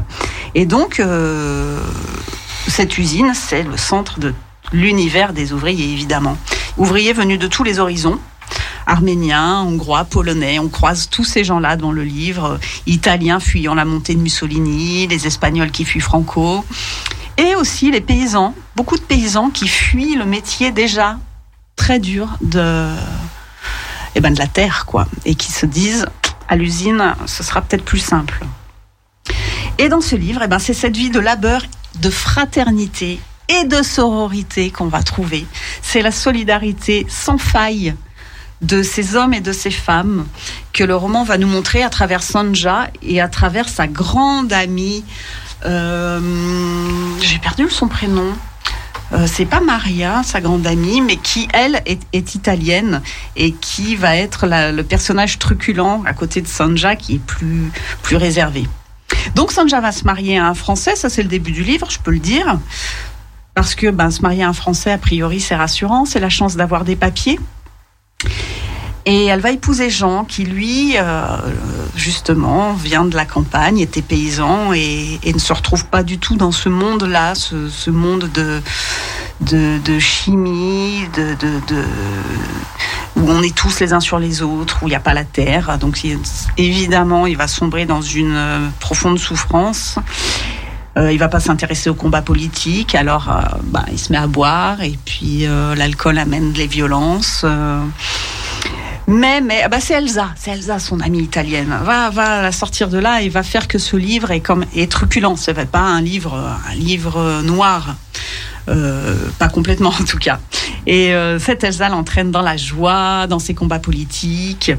Et 0.55 0.65
donc 0.65 1.01
cette 2.67 2.97
usine, 2.97 3.33
c'est 3.33 3.63
le 3.63 3.77
centre 3.77 4.19
de 4.19 4.33
l'univers 4.73 5.31
des 5.33 5.53
ouvriers, 5.53 5.91
évidemment. 5.93 6.37
Ouvriers 6.77 7.13
venus 7.13 7.39
de 7.39 7.47
tous 7.47 7.63
les 7.63 7.79
horizons. 7.79 8.19
Arméniens, 8.85 9.61
Hongrois, 9.61 10.05
Polonais, 10.05 10.59
on 10.59 10.69
croise 10.69 11.09
tous 11.09 11.23
ces 11.23 11.43
gens-là 11.43 11.75
dans 11.75 11.91
le 11.91 12.03
livre. 12.03 12.59
Italiens 12.87 13.39
fuyant 13.39 13.75
la 13.75 13.85
montée 13.85 14.15
de 14.15 14.19
Mussolini, 14.19 15.07
les 15.07 15.27
Espagnols 15.27 15.71
qui 15.71 15.85
fuient 15.85 15.99
Franco, 15.99 16.65
et 17.37 17.55
aussi 17.55 17.91
les 17.91 18.01
paysans, 18.01 18.55
beaucoup 18.75 18.97
de 18.97 19.03
paysans 19.03 19.49
qui 19.49 19.67
fuient 19.67 20.15
le 20.15 20.25
métier 20.25 20.71
déjà 20.71 21.17
très 21.75 21.99
dur 21.99 22.27
de, 22.41 22.87
eh 24.15 24.19
ben 24.19 24.33
de 24.33 24.39
la 24.39 24.47
terre, 24.47 24.85
quoi, 24.85 25.07
et 25.25 25.35
qui 25.35 25.51
se 25.51 25.65
disent 25.65 26.05
à 26.47 26.55
l'usine, 26.55 27.15
ce 27.25 27.43
sera 27.43 27.61
peut-être 27.61 27.85
plus 27.85 27.99
simple. 27.99 28.39
Et 29.77 29.87
dans 29.87 30.01
ce 30.01 30.15
livre, 30.15 30.41
eh 30.43 30.47
ben, 30.47 30.59
c'est 30.59 30.73
cette 30.73 30.97
vie 30.97 31.09
de 31.09 31.19
labeur, 31.19 31.61
de 32.01 32.09
fraternité 32.09 33.19
et 33.47 33.63
de 33.63 33.81
sororité 33.81 34.71
qu'on 34.71 34.87
va 34.87 35.03
trouver. 35.03 35.45
C'est 35.81 36.01
la 36.01 36.11
solidarité 36.11 37.05
sans 37.07 37.37
faille 37.37 37.95
de 38.61 38.83
ces 38.83 39.15
hommes 39.15 39.33
et 39.33 39.41
de 39.41 39.51
ces 39.51 39.71
femmes 39.71 40.25
que 40.73 40.83
le 40.83 40.95
roman 40.95 41.23
va 41.23 41.37
nous 41.37 41.47
montrer 41.47 41.83
à 41.83 41.89
travers 41.89 42.23
Sanja 42.23 42.89
et 43.01 43.21
à 43.21 43.27
travers 43.27 43.69
sa 43.69 43.87
grande 43.87 44.51
amie. 44.51 45.03
euh, 45.65 46.19
J'ai 47.21 47.39
perdu 47.39 47.69
son 47.69 47.87
prénom. 47.87 48.33
Euh, 49.11 49.25
c'est 49.25 49.45
pas 49.45 49.59
Maria, 49.59 50.21
sa 50.23 50.39
grande 50.39 50.67
amie, 50.67 51.01
mais 51.01 51.15
qui, 51.17 51.47
elle, 51.53 51.81
est, 51.85 52.35
italienne 52.35 53.01
et 53.35 53.53
qui 53.53 53.95
va 53.95 54.15
être 54.15 54.45
le 54.47 54.81
personnage 54.83 55.39
truculent 55.39 56.05
à 56.05 56.13
côté 56.13 56.41
de 56.41 56.47
Sanja 56.47 56.95
qui 56.95 57.15
est 57.15 57.19
plus, 57.25 57.71
plus 58.03 58.17
réservé. 58.17 58.67
Donc 59.35 59.51
Sanja 59.51 59.81
va 59.81 59.91
se 59.91 60.03
marier 60.03 60.37
à 60.37 60.47
un 60.47 60.53
Français, 60.53 60.95
ça 60.95 61.09
c'est 61.09 61.23
le 61.23 61.29
début 61.29 61.51
du 61.51 61.63
livre, 61.63 61.89
je 61.89 61.97
peux 61.97 62.11
le 62.11 62.19
dire. 62.19 62.59
Parce 63.55 63.73
que 63.73 63.89
ben, 63.89 64.11
se 64.11 64.21
marier 64.21 64.43
à 64.43 64.49
un 64.49 64.53
Français, 64.53 64.91
a 64.91 64.97
priori, 64.97 65.39
c'est 65.39 65.55
rassurant, 65.55 66.05
c'est 66.05 66.19
la 66.19 66.29
chance 66.29 66.55
d'avoir 66.55 66.85
des 66.85 66.95
papiers. 66.95 67.39
Et 69.09 69.25
elle 69.25 69.39
va 69.39 69.49
épouser 69.49 69.89
Jean, 69.89 70.23
qui 70.23 70.43
lui, 70.43 70.93
euh, 70.95 71.23
justement, 71.95 72.73
vient 72.73 73.05
de 73.05 73.15
la 73.15 73.25
campagne, 73.25 73.79
était 73.79 74.03
paysan 74.03 74.71
et, 74.71 75.19
ne 75.25 75.39
se 75.39 75.51
retrouve 75.51 75.87
pas 75.87 76.03
du 76.03 76.19
tout 76.19 76.35
dans 76.35 76.51
ce 76.51 76.69
monde-là, 76.69 77.33
ce, 77.33 77.89
monde 77.89 78.29
de, 78.31 79.99
chimie, 79.99 81.05
où 83.15 83.21
on 83.27 83.41
est 83.41 83.55
tous 83.55 83.79
les 83.79 83.93
uns 83.93 83.99
sur 83.99 84.19
les 84.19 84.43
autres, 84.43 84.83
où 84.83 84.85
il 84.85 84.91
n'y 84.91 84.95
a 84.95 84.99
pas 84.99 85.15
la 85.15 85.25
terre. 85.25 85.79
Donc 85.79 86.05
évidemment, 86.59 87.25
il 87.25 87.35
va 87.35 87.47
sombrer 87.47 87.87
dans 87.87 88.03
une 88.03 88.35
euh, 88.35 88.67
profonde 88.79 89.17
souffrance. 89.17 89.97
Euh, 90.97 91.11
il 91.11 91.17
va 91.17 91.29
pas 91.29 91.39
s'intéresser 91.39 91.89
au 91.89 91.95
combat 91.95 92.21
politique, 92.21 92.93
alors 92.93 93.27
euh, 93.29 93.57
bah, 93.63 93.85
il 93.91 93.97
se 93.97 94.11
met 94.11 94.19
à 94.19 94.27
boire 94.27 94.83
et 94.83 94.99
puis 95.03 95.47
l'alcool 95.75 96.19
amène 96.19 96.53
les 96.53 96.67
violences. 96.67 97.43
Mais, 99.09 99.41
mais 99.41 99.67
bah, 99.69 99.79
c'est 99.79 99.95
Elsa, 99.95 100.29
c'est 100.35 100.51
Elsa, 100.51 100.77
son 100.77 100.99
amie 100.99 101.23
italienne. 101.23 101.75
Va, 101.83 102.11
va 102.11 102.43
la 102.43 102.51
sortir 102.51 102.89
de 102.89 102.99
là 102.99 103.23
et 103.23 103.29
va 103.29 103.41
faire 103.41 103.67
que 103.67 103.79
ce 103.79 103.97
livre 103.97 104.29
est 104.29 104.39
comme 104.39 104.65
est 104.75 104.91
truculent. 104.91 105.35
Ce 105.35 105.49
n'est 105.49 105.65
pas 105.65 105.79
un 105.79 105.99
livre, 105.99 106.35
un 106.69 106.75
livre 106.75 107.41
noir, 107.41 107.95
Euh, 108.67 109.15
pas 109.39 109.49
complètement 109.49 109.89
en 109.99 110.03
tout 110.03 110.19
cas. 110.19 110.39
Et 110.85 111.13
euh, 111.13 111.39
cette 111.39 111.63
Elsa 111.63 111.89
l'entraîne 111.89 112.29
dans 112.29 112.43
la 112.43 112.55
joie, 112.55 113.25
dans 113.25 113.39
ses 113.39 113.55
combats 113.55 113.79
politiques. 113.79 114.71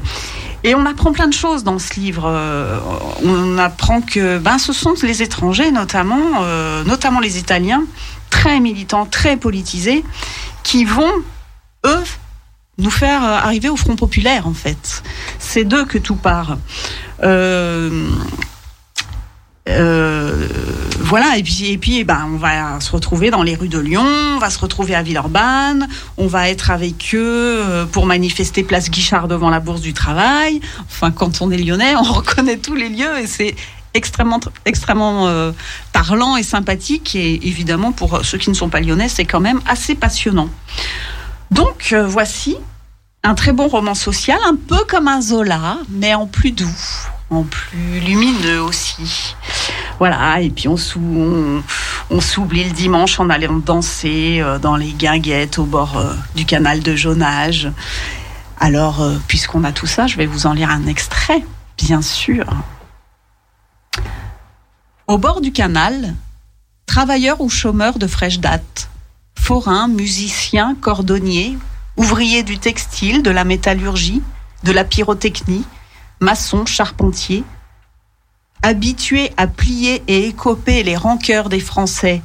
Et 0.63 0.75
on 0.75 0.85
apprend 0.85 1.11
plein 1.11 1.27
de 1.27 1.33
choses 1.33 1.65
dans 1.65 1.77
ce 1.77 1.99
livre. 1.99 2.23
Euh, 2.25 2.79
On 3.25 3.57
apprend 3.57 3.99
que 4.01 4.37
ben, 4.37 4.57
ce 4.59 4.71
sont 4.71 4.93
les 5.03 5.21
étrangers, 5.23 5.71
notamment, 5.71 6.45
notamment 6.85 7.19
les 7.19 7.37
Italiens, 7.37 7.83
très 8.29 8.59
militants, 8.59 9.05
très 9.05 9.35
politisés, 9.37 10.05
qui 10.63 10.85
vont, 10.85 11.11
eux, 11.85 12.03
nous 12.81 12.89
faire 12.89 13.23
euh, 13.23 13.37
arriver 13.37 13.69
au 13.69 13.77
Front 13.77 13.95
populaire, 13.95 14.47
en 14.47 14.53
fait. 14.53 15.03
C'est 15.39 15.63
d'eux 15.63 15.85
que 15.85 15.97
tout 15.97 16.15
part. 16.15 16.57
Euh, 17.23 18.09
euh, 19.69 20.47
voilà, 20.99 21.37
et 21.37 21.43
puis, 21.43 21.71
et 21.71 21.77
puis 21.77 21.99
eh 21.99 22.03
ben, 22.03 22.27
on 22.33 22.37
va 22.37 22.79
se 22.79 22.91
retrouver 22.91 23.29
dans 23.29 23.43
les 23.43 23.55
rues 23.55 23.69
de 23.69 23.77
Lyon, 23.77 24.05
on 24.35 24.39
va 24.39 24.49
se 24.49 24.57
retrouver 24.57 24.95
à 24.95 25.03
Villeurbanne, 25.03 25.87
on 26.17 26.25
va 26.25 26.49
être 26.49 26.71
avec 26.71 27.11
eux 27.13 27.87
pour 27.91 28.07
manifester 28.07 28.63
place 28.63 28.89
Guichard 28.89 29.27
devant 29.27 29.49
la 29.49 29.59
Bourse 29.59 29.81
du 29.81 29.93
Travail. 29.93 30.61
Enfin, 30.87 31.11
quand 31.11 31.41
on 31.41 31.51
est 31.51 31.57
lyonnais, 31.57 31.95
on 31.95 32.01
reconnaît 32.11 32.57
tous 32.57 32.75
les 32.75 32.89
lieux 32.89 33.19
et 33.19 33.27
c'est 33.27 33.55
extrêmement, 33.93 34.39
extrêmement 34.65 35.53
parlant 35.93 36.37
et 36.37 36.43
sympathique. 36.43 37.15
Et 37.15 37.47
évidemment, 37.47 37.91
pour 37.91 38.25
ceux 38.25 38.39
qui 38.39 38.49
ne 38.49 38.55
sont 38.55 38.69
pas 38.69 38.79
lyonnais, 38.79 39.09
c'est 39.09 39.25
quand 39.25 39.41
même 39.41 39.61
assez 39.67 39.93
passionnant. 39.93 40.49
Donc, 41.51 41.93
voici 42.07 42.57
un 43.23 43.35
très 43.35 43.51
bon 43.53 43.67
roman 43.67 43.93
social, 43.93 44.39
un 44.45 44.55
peu 44.55 44.83
comme 44.85 45.07
un 45.07 45.21
Zola, 45.21 45.77
mais 45.89 46.13
en 46.15 46.25
plus 46.25 46.51
doux, 46.51 46.67
en 47.29 47.43
plus 47.43 47.99
lumineux 47.99 48.61
aussi. 48.61 49.35
Voilà, 49.99 50.41
et 50.41 50.49
puis 50.49 50.67
on, 50.67 50.77
sou- 50.77 50.99
on, 50.99 51.63
on 52.09 52.19
s'oublie 52.21 52.63
le 52.63 52.71
dimanche 52.71 53.19
en 53.19 53.29
allant 53.29 53.57
danser 53.59 54.39
euh, 54.41 54.57
dans 54.57 54.75
les 54.75 54.91
guinguettes 54.93 55.59
au 55.59 55.65
bord 55.65 55.97
euh, 55.97 56.13
du 56.35 56.45
canal 56.45 56.81
de 56.81 56.95
Jonage. 56.95 57.71
Alors, 58.59 59.01
euh, 59.01 59.17
puisqu'on 59.27 59.63
a 59.63 59.71
tout 59.71 59.87
ça, 59.87 60.07
je 60.07 60.17
vais 60.17 60.25
vous 60.25 60.47
en 60.47 60.53
lire 60.53 60.71
un 60.71 60.87
extrait, 60.87 61.43
bien 61.77 62.01
sûr. 62.01 62.45
Au 65.07 65.19
bord 65.19 65.41
du 65.41 65.51
canal, 65.51 66.15
travailleurs 66.87 67.41
ou 67.41 67.49
chômeurs 67.49 67.99
de 67.99 68.07
fraîche 68.07 68.39
date, 68.39 68.89
forains, 69.37 69.87
musiciens, 69.87 70.75
cordonniers, 70.79 71.57
ouvriers 71.97 72.43
du 72.43 72.57
textile, 72.57 73.23
de 73.23 73.31
la 73.31 73.43
métallurgie, 73.43 74.21
de 74.63 74.71
la 74.71 74.83
pyrotechnie, 74.83 75.65
maçons, 76.19 76.65
charpentiers, 76.65 77.43
habitués 78.61 79.31
à 79.37 79.47
plier 79.47 80.03
et 80.07 80.27
écoper 80.27 80.83
les 80.83 80.95
rancœurs 80.95 81.49
des 81.49 81.59
Français, 81.59 82.21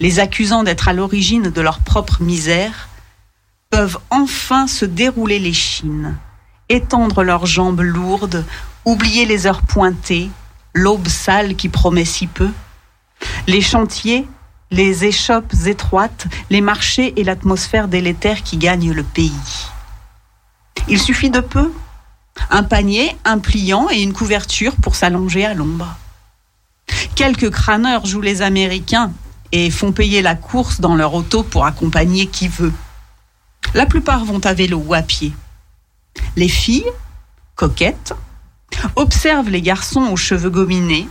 les 0.00 0.18
accusant 0.18 0.62
d'être 0.62 0.88
à 0.88 0.92
l'origine 0.92 1.50
de 1.50 1.60
leur 1.60 1.80
propre 1.80 2.22
misère, 2.22 2.88
peuvent 3.70 3.98
enfin 4.10 4.66
se 4.66 4.84
dérouler 4.84 5.38
les 5.38 5.52
chines, 5.52 6.16
étendre 6.68 7.22
leurs 7.22 7.46
jambes 7.46 7.80
lourdes, 7.80 8.44
oublier 8.84 9.26
les 9.26 9.46
heures 9.46 9.62
pointées, 9.62 10.30
l'aube 10.74 11.08
sale 11.08 11.56
qui 11.56 11.68
promet 11.68 12.04
si 12.04 12.26
peu, 12.26 12.50
les 13.46 13.60
chantiers, 13.60 14.26
les 14.74 15.04
échoppes 15.04 15.54
étroites, 15.66 16.26
les 16.50 16.60
marchés 16.60 17.14
et 17.16 17.22
l'atmosphère 17.22 17.86
délétère 17.86 18.42
qui 18.42 18.56
gagnent 18.56 18.92
le 18.92 19.04
pays. 19.04 19.32
Il 20.88 20.98
suffit 21.00 21.30
de 21.30 21.38
peu. 21.38 21.72
Un 22.50 22.64
panier, 22.64 23.16
un 23.24 23.38
pliant 23.38 23.88
et 23.88 24.02
une 24.02 24.12
couverture 24.12 24.74
pour 24.74 24.96
s'allonger 24.96 25.44
à 25.44 25.54
l'ombre. 25.54 25.96
Quelques 27.14 27.50
crâneurs 27.50 28.04
jouent 28.04 28.20
les 28.20 28.42
Américains 28.42 29.12
et 29.52 29.70
font 29.70 29.92
payer 29.92 30.22
la 30.22 30.34
course 30.34 30.80
dans 30.80 30.96
leur 30.96 31.14
auto 31.14 31.44
pour 31.44 31.64
accompagner 31.64 32.26
qui 32.26 32.48
veut. 32.48 32.72
La 33.74 33.86
plupart 33.86 34.24
vont 34.24 34.44
à 34.44 34.54
vélo 34.54 34.82
ou 34.84 34.92
à 34.92 35.02
pied. 35.02 35.32
Les 36.34 36.48
filles, 36.48 36.90
coquettes, 37.54 38.14
observent 38.96 39.50
les 39.50 39.62
garçons 39.62 40.08
aux 40.10 40.16
cheveux 40.16 40.50
gominés, 40.50 41.08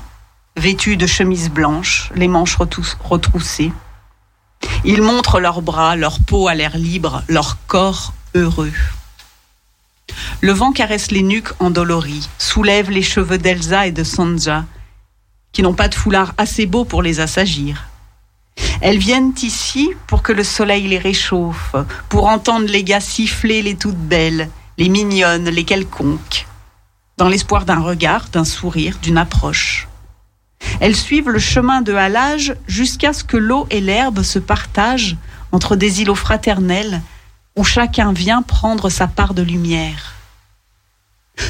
vêtus 0.56 0.98
de 0.98 1.08
chemises 1.08 1.50
blanches, 1.50 2.12
les 2.16 2.28
manches 2.28 2.58
retroussées. 2.58 3.72
Ils 4.86 5.02
montrent 5.02 5.40
leurs 5.40 5.62
bras, 5.62 5.96
leur 5.96 6.20
peau 6.20 6.48
à 6.48 6.56
l'air 6.56 6.78
libre, 6.78 7.24
leur 7.28 7.58
corps 7.68 8.14
heureux. 8.36 8.72
Le 10.42 10.52
vent 10.52 10.72
caresse 10.72 11.12
les 11.12 11.24
nuques 11.24 11.54
endolories, 11.60 12.30
soulève 12.38 12.90
les 12.92 13.02
cheveux 13.02 13.38
d'Elsa 13.38 13.88
et 13.88 13.92
de 13.92 14.04
Sanja, 14.04 14.66
qui 15.52 15.64
n'ont 15.64 15.74
pas 15.74 15.88
de 15.88 15.96
foulard 15.96 16.34
assez 16.38 16.66
beau 16.66 16.86
pour 16.86 17.02
les 17.02 17.20
assagir. 17.20 17.86
Elles 18.82 18.98
viennent 18.98 19.34
ici 19.42 19.92
pour 20.08 20.22
que 20.22 20.34
le 20.34 20.44
soleil 20.44 20.88
les 20.88 20.98
réchauffe, 20.98 21.76
pour 22.10 22.28
entendre 22.28 22.68
les 22.68 22.84
gars 22.84 23.00
siffler 23.00 23.62
les 23.62 23.76
toutes 23.76 23.96
belles, 23.96 24.50
les 24.78 24.90
mignonnes, 24.90 25.50
les 25.50 25.64
quelconques, 25.64 26.48
dans 27.18 27.30
l'espoir 27.30 27.66
d'un 27.66 27.80
regard, 27.80 28.30
d'un 28.30 28.46
sourire, 28.46 28.98
d'une 29.02 29.18
approche. 29.18 29.88
Elles 30.80 30.96
suivent 30.96 31.30
le 31.30 31.40
chemin 31.40 31.82
de 31.82 31.94
halage 31.94 32.56
jusqu'à 32.68 33.14
ce 33.14 33.24
que 33.24 33.38
l'eau 33.38 33.68
et 33.70 33.82
l'herbe 33.82 34.24
se 34.24 34.40
partagent 34.40 35.18
entre 35.52 35.76
des 35.76 36.02
îlots 36.02 36.16
fraternels 36.16 37.02
où 37.56 37.64
chacun 37.64 38.14
vient 38.14 38.42
prendre 38.42 38.90
sa 38.90 39.08
part 39.08 39.34
de 39.34 39.44
lumière. 39.44 40.16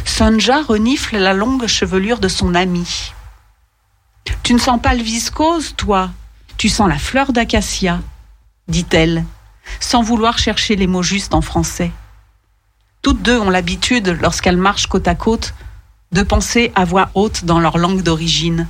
Sonja 0.06 0.62
renifle 0.62 1.18
la 1.18 1.34
longue 1.34 1.68
chevelure 1.68 2.20
de 2.20 2.28
son 2.28 2.56
ami. 2.56 3.14
Tu 4.44 4.54
ne 4.54 4.60
sens 4.60 4.82
pas 4.82 4.94
le 4.94 5.04
viscose, 5.04 5.76
toi? 5.76 6.12
Tu 6.58 6.70
sens 6.70 6.88
la 6.88 6.98
fleur 6.98 7.34
d'acacia, 7.34 8.00
dit-elle, 8.68 9.26
sans 9.80 10.02
vouloir 10.02 10.38
chercher 10.38 10.76
les 10.76 10.88
mots 10.88 11.04
justes 11.04 11.34
en 11.34 11.42
français. 11.42 11.92
Toutes 13.02 13.22
deux 13.22 13.40
ont 13.40 13.50
l'habitude, 13.50 14.18
lorsqu'elles 14.22 14.58
marchent 14.58 14.88
côte 14.88 15.08
à 15.08 15.16
côte, 15.16 15.54
de 16.12 16.24
penser 16.24 16.72
à 16.76 16.86
voix 16.86 17.10
haute 17.16 17.44
dans 17.44 17.60
leur 17.60 17.78
langue 17.78 18.02
d'origine. 18.02 18.68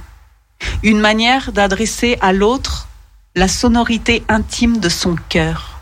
Une 0.84 0.99
manière 0.99 1.51
d'adresser 1.51 2.18
à 2.22 2.34
l'autre 2.34 2.88
la 3.36 3.47
sonorité 3.47 4.24
intime 4.30 4.80
de 4.80 4.89
son 4.89 5.16
cœur. 5.30 5.80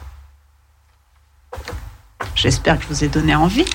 J'espère 2.36 2.78
que 2.78 2.84
je 2.84 2.88
vous 2.88 3.04
ai 3.04 3.08
donné 3.08 3.36
envie. 3.36 3.66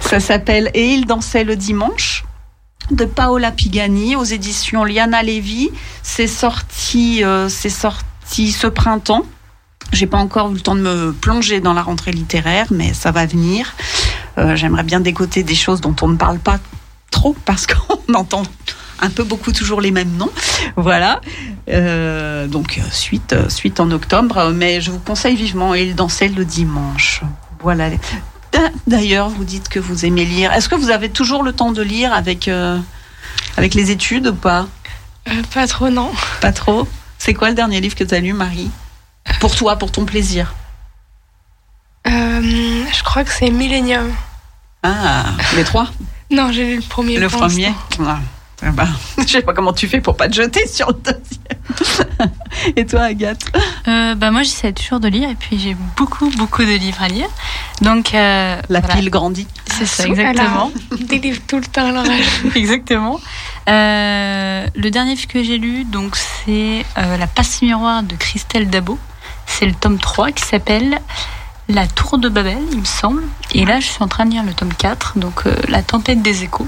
Ça 0.00 0.20
s'appelle 0.20 0.70
Et 0.74 0.94
il 0.94 1.04
dansait 1.06 1.44
le 1.44 1.56
dimanche 1.56 2.24
de 2.90 3.04
Paola 3.04 3.52
Pigani 3.52 4.16
aux 4.16 4.24
éditions 4.24 4.84
Liana 4.84 5.22
Levy. 5.22 5.70
C'est 6.02 6.26
sorti, 6.26 7.22
euh, 7.22 7.48
sorti 7.48 8.52
ce 8.52 8.66
printemps. 8.66 9.24
J'ai 9.92 10.06
pas 10.06 10.18
encore 10.18 10.50
eu 10.50 10.54
le 10.54 10.60
temps 10.60 10.74
de 10.74 10.80
me 10.80 11.12
plonger 11.12 11.60
dans 11.60 11.72
la 11.72 11.82
rentrée 11.82 12.12
littéraire, 12.12 12.66
mais 12.70 12.94
ça 12.94 13.10
va 13.10 13.26
venir. 13.26 13.74
Euh, 14.38 14.56
J'aimerais 14.56 14.82
bien 14.82 15.00
décoter 15.00 15.42
des 15.42 15.54
choses 15.54 15.80
dont 15.80 15.96
on 16.02 16.08
ne 16.08 16.16
parle 16.16 16.38
pas 16.38 16.58
trop 17.10 17.36
parce 17.44 17.66
qu'on 18.06 18.14
entend 18.14 18.42
un 19.00 19.10
peu 19.10 19.24
beaucoup 19.24 19.52
toujours 19.52 19.80
les 19.80 19.90
mêmes 19.90 20.16
noms. 20.16 20.30
Voilà. 20.76 21.20
Euh, 21.70 22.46
donc 22.46 22.78
euh, 22.78 22.82
suite, 22.90 23.32
euh, 23.32 23.48
suite 23.48 23.80
en 23.80 23.90
octobre, 23.90 24.50
mais 24.54 24.80
je 24.80 24.90
vous 24.90 24.98
conseille 24.98 25.36
vivement. 25.36 25.74
Et 25.74 25.84
il 25.84 25.94
dansait 25.94 26.28
le 26.28 26.44
dimanche. 26.44 27.22
Voilà. 27.60 27.90
D'a- 28.52 28.70
D'ailleurs, 28.86 29.28
vous 29.28 29.44
dites 29.44 29.68
que 29.68 29.78
vous 29.78 30.04
aimez 30.06 30.24
lire. 30.24 30.52
Est-ce 30.52 30.68
que 30.68 30.74
vous 30.74 30.90
avez 30.90 31.10
toujours 31.10 31.42
le 31.42 31.52
temps 31.52 31.72
de 31.72 31.82
lire 31.82 32.12
avec 32.12 32.48
euh, 32.48 32.78
avec 33.56 33.74
les 33.74 33.90
études 33.90 34.28
ou 34.28 34.34
pas? 34.34 34.66
Euh, 35.28 35.42
pas 35.52 35.66
trop, 35.66 35.90
non. 35.90 36.10
Pas 36.40 36.52
trop? 36.52 36.88
C'est 37.18 37.34
quoi 37.34 37.48
le 37.50 37.54
dernier 37.54 37.80
livre 37.80 37.94
que 37.94 38.04
tu 38.04 38.14
as 38.14 38.20
lu, 38.20 38.32
Marie? 38.32 38.70
Pour 39.40 39.54
toi, 39.54 39.76
pour 39.76 39.92
ton 39.92 40.04
plaisir. 40.06 40.54
Je 42.06 43.02
crois 43.02 43.24
que 43.24 43.30
c'est 43.30 43.50
Millennium. 43.50 44.10
Ah, 44.82 45.24
les 45.56 45.64
trois? 45.64 45.88
Non, 46.30 46.50
j'ai 46.52 46.64
lu 46.64 46.76
le 46.76 46.82
premier. 46.82 47.18
Le 47.18 47.28
premier 47.28 47.72
Ah, 48.62 48.66
eh 48.68 48.70
ben, 48.70 48.88
Je 49.18 49.26
sais 49.26 49.42
pas 49.42 49.52
comment 49.52 49.72
tu 49.72 49.86
fais 49.88 50.00
pour 50.00 50.16
pas 50.16 50.28
te 50.28 50.34
jeter 50.34 50.66
sur 50.66 50.88
le 50.88 50.94
deuxième. 50.94 52.30
Et 52.76 52.86
toi, 52.86 53.02
Agathe? 53.02 53.44
Euh, 53.86 54.14
bah 54.14 54.30
moi 54.30 54.42
j'essaie 54.42 54.72
toujours 54.72 55.00
de 55.00 55.08
lire 55.08 55.30
et 55.30 55.34
puis 55.34 55.58
j'ai 55.58 55.76
beaucoup 55.96 56.28
beaucoup 56.36 56.62
de 56.62 56.76
livres 56.76 57.02
à 57.02 57.08
lire. 57.08 57.28
Donc 57.82 58.14
euh, 58.14 58.60
La 58.68 58.80
voilà. 58.80 58.96
pile 58.96 59.10
grandit. 59.10 59.46
c'est 59.66 59.86
ça 59.86 60.04
exactement. 60.04 60.72
Des 61.00 61.18
livres 61.18 61.40
tout 61.46 61.56
le 61.58 61.66
temps, 61.66 61.86
alors. 61.88 62.04
exactement. 62.54 63.20
Euh, 63.68 64.66
le 64.74 64.90
dernier 64.90 65.14
livre 65.14 65.28
que 65.28 65.42
j'ai 65.42 65.58
lu 65.58 65.84
donc 65.84 66.16
c'est 66.16 66.84
euh, 66.96 67.16
La 67.16 67.26
passe 67.26 67.62
miroir 67.62 68.02
de 68.02 68.16
Christelle 68.16 68.68
Dabo. 68.68 68.98
C'est 69.46 69.66
le 69.66 69.74
tome 69.74 69.98
3 69.98 70.32
qui 70.32 70.42
s'appelle 70.44 70.98
La 71.68 71.86
tour 71.86 72.18
de 72.18 72.28
Babel, 72.28 72.58
il 72.72 72.80
me 72.80 72.84
semble. 72.84 73.22
Et 73.54 73.64
là 73.64 73.78
je 73.80 73.86
suis 73.86 74.02
en 74.02 74.08
train 74.08 74.26
de 74.26 74.32
lire 74.32 74.42
le 74.44 74.52
tome 74.52 74.72
4 74.74 75.18
donc 75.18 75.46
euh, 75.46 75.54
La 75.68 75.82
tempête 75.82 76.22
des 76.22 76.42
échos. 76.44 76.66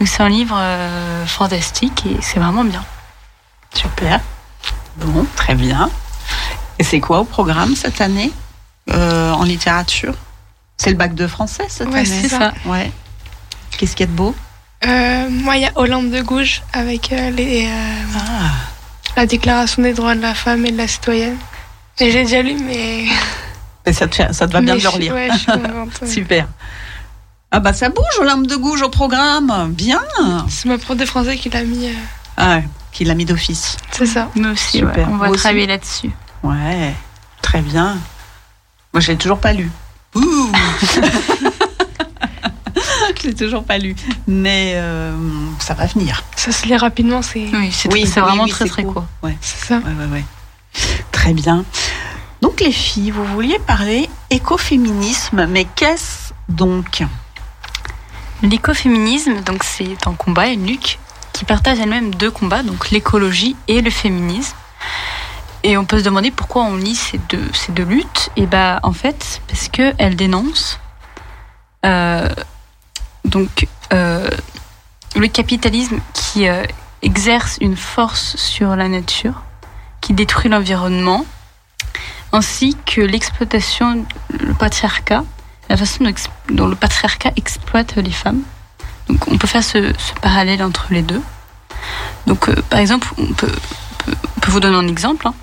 Donc 0.00 0.08
c'est 0.08 0.22
un 0.22 0.28
livre 0.30 0.56
euh, 0.58 1.26
fantastique 1.26 2.06
et 2.06 2.16
c'est 2.22 2.40
vraiment 2.40 2.64
bien. 2.64 2.82
Super. 3.74 4.20
Bon, 4.96 5.26
très 5.36 5.54
bien. 5.54 5.90
Et 6.78 6.84
c'est 6.84 7.00
quoi 7.00 7.20
au 7.20 7.24
programme 7.24 7.76
cette 7.76 8.00
année 8.00 8.32
euh, 8.90 9.30
en 9.32 9.44
littérature? 9.44 10.14
C'est 10.78 10.90
le 10.90 10.96
bac 10.96 11.14
de 11.14 11.26
français 11.26 11.66
cette 11.68 11.88
Ouais, 11.88 11.98
année 11.98 12.06
c'est 12.22 12.28
ça. 12.30 12.52
Ouais. 12.64 12.90
Qu'est-ce 13.76 13.94
qu'il 13.94 14.06
y 14.06 14.08
a 14.08 14.12
de 14.12 14.16
beau? 14.16 14.34
Euh, 14.86 15.28
moi, 15.28 15.56
il 15.56 15.62
y 15.62 15.66
a 15.66 15.72
Hollande 15.74 16.10
de 16.10 16.22
Gouges 16.22 16.62
avec 16.72 17.12
euh, 17.12 17.28
les, 17.30 17.66
euh, 17.66 18.18
Ah, 18.18 18.50
la 19.18 19.26
Déclaration 19.26 19.82
des 19.82 19.92
droits 19.92 20.14
de 20.14 20.22
la 20.22 20.34
femme 20.34 20.64
et 20.64 20.72
de 20.72 20.78
la 20.78 20.88
citoyenne. 20.88 21.36
Et 21.98 22.10
J'ai 22.10 22.22
déjà 22.24 22.40
lu, 22.40 22.56
mais. 22.58 23.04
et 23.84 23.92
ça 23.92 24.08
te, 24.08 24.14
fait- 24.14 24.32
ça 24.32 24.46
te 24.48 24.52
va 24.54 24.62
bien 24.62 24.72
mais 24.74 24.78
de 24.78 24.84
le 24.84 24.88
relire. 24.88 25.12
Ouais, 25.14 25.28
je 25.30 25.36
suis 25.36 25.46
contente. 25.46 26.06
Super. 26.08 26.48
Ah 27.52 27.58
bah 27.60 27.72
ça 27.72 27.88
bouge, 27.88 28.04
Olympe 28.20 28.46
de 28.46 28.56
Gouges 28.56 28.82
au 28.82 28.88
programme. 28.90 29.72
Bien. 29.72 30.00
C'est 30.48 30.68
ma 30.68 30.78
prof 30.78 30.96
de 30.96 31.04
français 31.04 31.36
qui 31.36 31.50
l'a 31.50 31.64
mis. 31.64 31.86
euh, 31.88 31.92
Ah, 32.36 32.56
ouais, 32.56 32.64
qui 32.92 33.04
l'a 33.04 33.14
mis 33.14 33.24
d'office. 33.24 33.76
C'est 33.90 34.06
ça. 34.06 34.28
Nous 34.36 34.50
aussi, 34.50 34.78
Super. 34.78 34.96
ouais, 34.96 35.04
on 35.08 35.16
va 35.16 35.16
Moi 35.26 35.28
aussi. 35.30 35.40
travailler 35.40 35.66
là-dessus. 35.66 36.10
Ouais, 36.44 36.94
très 37.42 37.60
bien. 37.60 37.96
Moi, 38.92 39.00
je 39.00 39.08
l'ai 39.08 39.16
toujours 39.16 39.38
pas 39.38 39.52
lu. 39.52 39.70
Ouh 40.14 40.50
Je 43.22 43.26
l'ai 43.28 43.34
toujours 43.34 43.64
pas 43.64 43.76
lu. 43.76 43.94
Mais 44.26 44.72
euh, 44.76 45.12
ça 45.58 45.74
va 45.74 45.84
venir. 45.86 46.22
Ça 46.36 46.52
se 46.52 46.64
lit 46.66 46.76
rapidement, 46.76 47.20
c'est 47.20 47.46
Oui, 47.52 47.70
c'est 47.70 47.92
Oui, 47.92 48.06
c'est 48.06 48.20
oui, 48.20 48.26
vraiment 48.26 48.44
oui, 48.44 48.50
très 48.50 48.64
c'est 48.64 48.70
très 48.70 48.82
court. 48.84 48.94
court. 48.94 49.04
Ouais, 49.22 49.36
c'est 49.42 49.66
ça. 49.66 49.76
ouais, 49.76 49.82
ouais, 49.82 50.06
ouais. 50.12 50.24
Très 51.12 51.34
bien. 51.34 51.64
Donc, 52.40 52.60
les 52.60 52.72
filles, 52.72 53.10
vous 53.10 53.24
vouliez 53.26 53.58
parler 53.66 54.08
écoféminisme, 54.30 55.46
mais 55.46 55.66
qu'est-ce 55.76 56.32
donc? 56.48 57.02
L'écoféminisme, 58.42 59.40
donc 59.42 59.64
c'est 59.64 60.06
un 60.06 60.14
combat, 60.14 60.48
une 60.48 60.66
lutte 60.66 60.98
qui 61.32 61.44
partagent 61.44 61.80
elles-mêmes 61.80 62.14
deux 62.14 62.30
combats, 62.30 62.62
donc 62.62 62.90
l'écologie 62.90 63.56
et 63.68 63.80
le 63.80 63.90
féminisme. 63.90 64.56
Et 65.62 65.76
on 65.76 65.84
peut 65.84 65.98
se 65.98 66.04
demander 66.04 66.30
pourquoi 66.30 66.62
on 66.62 66.76
lit 66.76 66.94
ces 66.94 67.18
deux, 67.28 67.84
luttes. 67.84 68.30
Et 68.36 68.46
bah, 68.46 68.80
en 68.82 68.92
fait, 68.92 69.42
parce 69.46 69.68
qu'elles 69.68 70.16
dénoncent 70.16 70.78
euh, 71.84 72.28
donc, 73.24 73.68
euh, 73.92 74.28
le 75.16 75.28
capitalisme 75.28 76.00
qui 76.14 76.48
euh, 76.48 76.64
exerce 77.02 77.58
une 77.60 77.76
force 77.76 78.36
sur 78.36 78.76
la 78.76 78.88
nature, 78.88 79.42
qui 80.00 80.12
détruit 80.12 80.50
l'environnement, 80.50 81.24
ainsi 82.32 82.76
que 82.86 83.00
l'exploitation, 83.00 84.04
le 84.30 84.54
patriarcat, 84.54 85.24
la 85.70 85.76
façon 85.76 86.04
dont, 86.50 86.66
le 86.66 86.74
patriarcat 86.74 87.30
exploite 87.36 87.94
les 87.96 88.10
femmes. 88.10 88.42
Donc 89.08 89.28
on 89.28 89.38
peut 89.38 89.46
faire 89.46 89.64
ce, 89.64 89.92
ce 89.96 90.12
parallèle 90.20 90.62
entre 90.62 90.88
les 90.90 91.02
deux. 91.02 91.22
Donc 92.26 92.48
euh, 92.48 92.56
par 92.68 92.80
exemple, 92.80 93.08
on 93.16 93.32
peut, 93.32 93.52
vous 94.48 94.60
donner 94.60 94.76
un 94.76 94.88
exemple. 94.88 95.28
hein. 95.28 95.34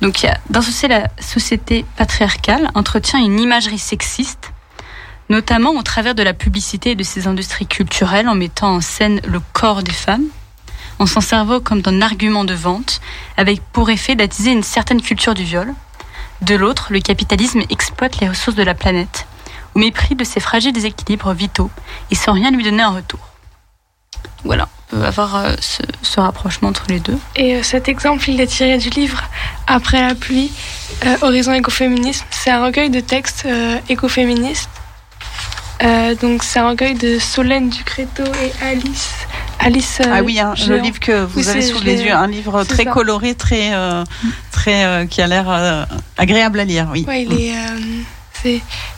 Donc 0.00 0.22
y 0.22 0.26
a, 0.26 0.38
d'un 0.48 0.62
côté, 0.62 0.88
la 0.88 1.08
société 1.20 1.84
patriarcale 1.96 2.70
entretient 2.74 3.18
une 3.18 3.38
imagerie 3.38 3.78
sexiste, 3.78 4.50
notamment 5.28 5.70
au 5.70 5.82
travers 5.82 6.14
de 6.14 6.22
la 6.22 6.32
publicité 6.32 6.92
et 6.92 6.94
de 6.94 7.02
ses 7.02 7.26
industries 7.26 7.66
culturelles 7.66 8.28
en 8.28 8.34
mettant 8.34 8.76
en 8.76 8.80
scène 8.80 9.20
le 9.26 9.40
corps 9.52 9.82
des 9.82 9.92
femmes, 9.92 10.24
en 10.98 11.04
s'en 11.04 11.20
servant 11.20 11.60
comme 11.60 11.82
d'un 11.82 12.00
argument 12.00 12.44
de 12.44 12.54
vente, 12.54 13.02
avec 13.36 13.60
pour 13.72 13.90
effet 13.90 14.14
d'attiser 14.14 14.52
une 14.52 14.62
certaine 14.62 15.02
culture 15.02 15.34
du 15.34 15.44
viol. 15.44 15.74
De 16.40 16.54
l'autre, 16.54 16.88
le 16.90 17.00
capitalisme 17.00 17.62
exploite 17.68 18.20
les 18.20 18.28
ressources 18.28 18.56
de 18.56 18.62
la 18.62 18.74
planète, 18.74 19.26
au 19.76 19.78
mépris 19.78 20.14
de 20.14 20.24
ses 20.24 20.40
fragiles 20.40 20.84
équilibres 20.86 21.34
vitaux, 21.34 21.70
et 22.10 22.14
sans 22.14 22.32
rien 22.32 22.50
lui 22.50 22.64
donner 22.64 22.82
en 22.82 22.94
retour. 22.94 23.20
Voilà, 24.42 24.68
on 24.92 24.96
peut 24.96 25.04
avoir 25.04 25.36
euh, 25.36 25.52
ce, 25.60 25.82
ce 26.00 26.18
rapprochement 26.18 26.70
entre 26.70 26.84
les 26.88 26.98
deux. 26.98 27.18
Et 27.36 27.56
euh, 27.56 27.62
cet 27.62 27.86
exemple, 27.88 28.24
il 28.30 28.40
est 28.40 28.46
tiré 28.46 28.78
du 28.78 28.88
livre 28.88 29.22
Après 29.66 30.00
la 30.00 30.14
pluie, 30.14 30.50
euh, 31.04 31.16
Horizon 31.20 31.52
écoféminisme. 31.52 32.24
C'est 32.30 32.50
un 32.50 32.64
recueil 32.64 32.88
de 32.88 33.00
textes 33.00 33.44
euh, 33.44 33.78
écoféministes. 33.90 34.70
Euh, 35.82 36.14
donc 36.14 36.42
c'est 36.42 36.58
un 36.58 36.70
recueil 36.70 36.94
de 36.94 37.18
Solène 37.18 37.68
Ducréto 37.68 38.22
et 38.24 38.64
Alice. 38.64 39.10
Alice. 39.58 39.98
euh, 40.00 40.10
Ah 40.10 40.22
oui, 40.22 40.40
hein, 40.40 40.54
le 40.68 40.78
livre 40.78 41.00
que 41.00 41.24
vous 41.26 41.40
Oui, 41.40 41.48
avez 41.48 41.60
sous 41.60 41.82
les 41.82 42.00
yeux, 42.02 42.14
un 42.14 42.28
livre 42.28 42.64
très 42.64 42.84
ça. 42.84 42.90
coloré, 42.92 43.34
très, 43.34 43.74
euh, 43.74 44.02
très 44.52 44.84
euh, 44.86 45.04
qui 45.06 45.20
a 45.20 45.26
l'air 45.26 45.44
euh, 45.50 45.84
agréable 46.16 46.60
à 46.60 46.64
lire. 46.64 46.88
Oui. 46.92 47.04
Ouais, 47.06 47.24
il 47.24 47.32
est. 47.40 47.52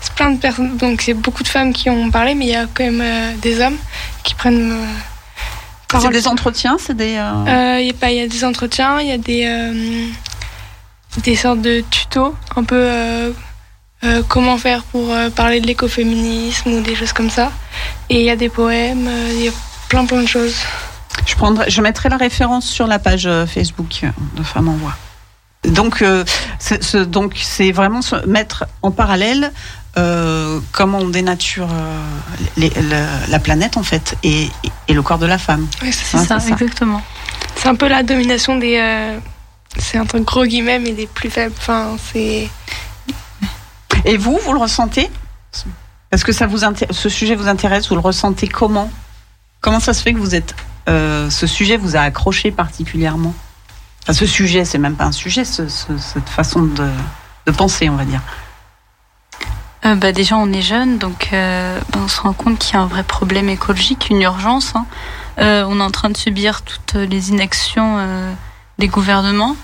c'est 0.00 0.12
plein 0.14 0.30
de 0.30 0.38
personnes. 0.38 0.76
Donc 0.76 1.02
c'est 1.02 1.14
beaucoup 1.14 1.42
de 1.42 1.48
femmes 1.48 1.72
qui 1.72 1.88
ont 1.90 2.10
parlé, 2.10 2.34
mais 2.34 2.46
il 2.46 2.50
y 2.52 2.56
a 2.56 2.66
quand 2.72 2.84
même 2.84 3.00
euh, 3.02 3.32
des 3.40 3.60
hommes 3.60 3.76
qui 4.24 4.34
prennent. 4.34 4.72
euh, 4.72 5.98
C'est 6.00 6.10
des 6.10 6.28
entretiens, 6.28 6.76
c'est 6.78 6.96
des. 6.96 7.16
euh, 7.16 7.76
Euh, 7.76 7.80
Il 7.80 7.86
y, 7.86 7.90
a 7.90 7.94
pas- 7.94 8.10
il 8.10 8.18
y 8.18 8.20
a 8.20 8.28
des 8.28 8.44
entretiens, 8.44 9.00
il 9.00 9.08
y 9.08 9.12
a 9.12 9.18
des, 9.18 9.44
des 11.24 11.36
sortes 11.36 11.60
de 11.62 11.82
tutos, 11.90 12.34
un 12.56 12.64
peu 12.64 13.32
comment 14.28 14.56
faire 14.58 14.84
pour 14.84 15.12
parler 15.34 15.60
de 15.60 15.66
l'écoféminisme 15.66 16.70
ou 16.74 16.80
des 16.82 16.94
choses 16.94 17.12
comme 17.12 17.30
ça. 17.30 17.50
Et 18.10 18.20
il 18.20 18.24
y 18.26 18.30
a 18.30 18.36
des 18.36 18.48
poèmes, 18.48 19.08
il 19.30 19.44
y 19.44 19.48
a 19.48 19.52
plein 19.88 20.04
plein 20.06 20.22
de 20.22 20.28
choses. 20.28 20.56
Je 21.26 21.34
prendrai, 21.34 21.68
je 21.70 21.80
mettrai 21.82 22.08
la 22.08 22.16
référence 22.16 22.66
sur 22.66 22.86
la 22.86 22.98
page 22.98 23.28
Facebook 23.46 24.02
de 24.36 24.42
Femmes 24.42 24.68
en 24.68 24.76
Voix. 24.76 24.96
Donc, 25.64 26.02
euh, 26.02 26.24
c'est 26.58 26.82
ce- 26.82 26.98
donc 26.98 27.34
c'est 27.40 27.72
vraiment 27.72 28.00
se 28.02 28.16
mettre 28.26 28.66
en 28.82 28.90
parallèle 28.90 29.52
euh, 29.96 30.60
comment 30.72 30.98
on 30.98 31.08
dénature 31.08 31.68
euh, 31.70 32.00
les- 32.56 32.70
le- 32.70 33.06
la 33.30 33.38
planète 33.40 33.76
en 33.76 33.82
fait 33.82 34.14
et, 34.22 34.48
et 34.86 34.92
le 34.94 35.02
corps 35.02 35.18
de 35.18 35.26
la 35.26 35.38
femme. 35.38 35.66
C'est 35.80 35.84
Ouais, 35.86 35.92
ça, 35.92 36.38
c'est 36.38 36.48
ça. 36.48 36.54
exactement. 36.54 37.02
c'est 37.56 37.68
un 37.68 37.74
peu 37.74 37.88
la 37.88 38.02
domination 38.04 38.56
des. 38.56 38.78
c'est 39.78 39.98
un 39.98 40.06
truc 40.06 40.24
gros 40.24 40.44
guillemets, 40.46 40.78
mais 40.78 40.92
des 40.92 41.06
plus 41.08 41.30
faibles. 41.30 41.54
Enfin, 41.58 41.96
c'est. 42.12 42.48
Et 44.04 44.16
vous, 44.16 44.38
vous 44.44 44.52
le 44.52 44.60
ressentez? 44.60 45.10
Est-ce 46.12 46.24
que 46.24 46.32
ça 46.32 46.46
vous 46.46 46.60
ce 46.92 47.08
sujet 47.08 47.34
vous 47.34 47.48
intéresse? 47.48 47.88
Vous 47.88 47.94
le 47.96 48.00
ressentez 48.00 48.46
comment? 48.48 48.90
Comment 49.60 49.80
ça 49.80 49.92
se 49.92 50.02
fait 50.02 50.12
que 50.14 50.18
vous 50.18 50.34
êtes 50.36 50.54
ce 50.86 51.46
sujet 51.46 51.76
vous 51.76 51.96
a 51.96 52.00
accroché 52.00 52.50
particulièrement? 52.52 53.34
Ce 54.12 54.26
sujet, 54.26 54.64
c'est 54.64 54.78
même 54.78 54.96
pas 54.96 55.04
un 55.04 55.12
sujet, 55.12 55.44
ce- 55.44 55.68
ce- 55.68 55.98
cette 55.98 56.28
façon 56.28 56.62
de, 56.62 56.88
penser, 57.56 57.88
on 57.88 57.96
va 57.96 58.04
dire. 58.04 58.20
Euh, 59.86 59.94
bah, 59.94 60.12
déjà, 60.12 60.36
on 60.36 60.52
est 60.52 60.60
jeune, 60.62 60.98
donc 60.98 61.28
euh, 61.32 61.78
bah, 61.92 62.00
on 62.02 62.08
se 62.08 62.20
rend 62.20 62.32
compte 62.32 62.58
qu'il 62.58 62.74
y 62.74 62.76
a 62.76 62.80
un 62.80 62.86
vrai 62.86 63.02
problème 63.04 63.48
écologique, 63.48 64.08
une 64.10 64.20
urgence. 64.22 64.74
hein. 64.74 64.86
Euh, 65.38 65.64
on 65.68 65.78
est 65.80 65.82
en 65.82 65.90
train 65.90 66.10
de 66.10 66.16
subir 66.16 66.62
toutes 66.62 66.94
les 66.94 67.30
inactions 67.30 67.98
des 68.78 68.88
gouvernements. 68.88 69.56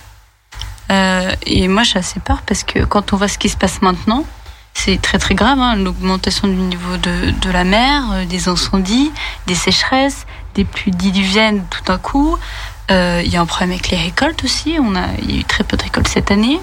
Et 1.47 1.67
moi, 1.69 1.83
j'ai 1.83 1.99
assez 1.99 2.21
peur 2.21 2.43
parce 2.43 2.63
que 2.63 2.85
quand 2.85 3.13
on 3.13 3.17
voit 3.17 3.29
ce 3.29 3.39
qui 3.39 3.49
se 3.49 3.57
passe 3.57 3.83
maintenant, 3.83 4.25
c'est 4.73 5.01
très 5.03 5.19
très 5.19 5.35
grave. 5.35 5.59
hein, 5.59 5.75
L'augmentation 5.77 6.47
du 6.49 6.55
niveau 6.55 6.97
de, 6.97 7.51
la 7.51 7.65
mer, 7.65 8.03
des 8.29 8.49
incendies, 8.49 9.11
des 9.47 9.55
sécheresses, 9.57 10.27
des 10.55 10.65
pluies 10.65 10.93
diluviennes 10.93 11.65
tout 11.71 11.83
d'un 11.85 11.99
coup. 11.99 12.39
Euh, 12.91 13.23
Il 13.25 13.33
y 13.33 13.37
a 13.37 13.41
un 13.41 13.47
problème 13.47 13.73
avec 13.73 13.91
les 13.91 13.97
récoltes 13.97 14.45
aussi. 14.45 14.77
On 14.81 14.95
a, 14.95 15.07
il 15.23 15.31
y 15.31 15.37
a 15.37 15.41
eu 15.41 15.45
très 15.45 15.65
peu 15.65 15.77
de 15.77 15.83
récoltes 15.83 16.09
cette 16.09 16.31
année. 16.31 16.61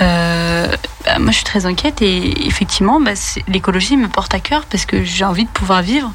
Euh, 0.00 0.74
bah, 1.04 1.18
moi, 1.18 1.30
je 1.30 1.36
suis 1.36 1.44
très 1.44 1.66
inquiète 1.66 2.02
et 2.02 2.46
effectivement, 2.46 3.00
bah, 3.00 3.12
l'écologie 3.48 3.96
me 3.96 4.08
porte 4.08 4.34
à 4.34 4.40
cœur 4.40 4.64
parce 4.66 4.86
que 4.86 5.04
j'ai 5.04 5.24
envie 5.24 5.44
de 5.44 5.50
pouvoir 5.50 5.82
vivre 5.82 6.12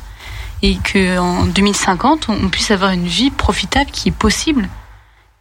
et 0.62 0.78
que 0.78 1.20
en 1.20 1.46
2050, 1.46 2.30
on, 2.30 2.50
puisse 2.50 2.72
avoir 2.72 2.92
une 2.92 3.08
vie 3.08 3.32
profitable 3.32 3.92
qui 3.92 4.10
est 4.10 4.18
possible. 4.18 4.68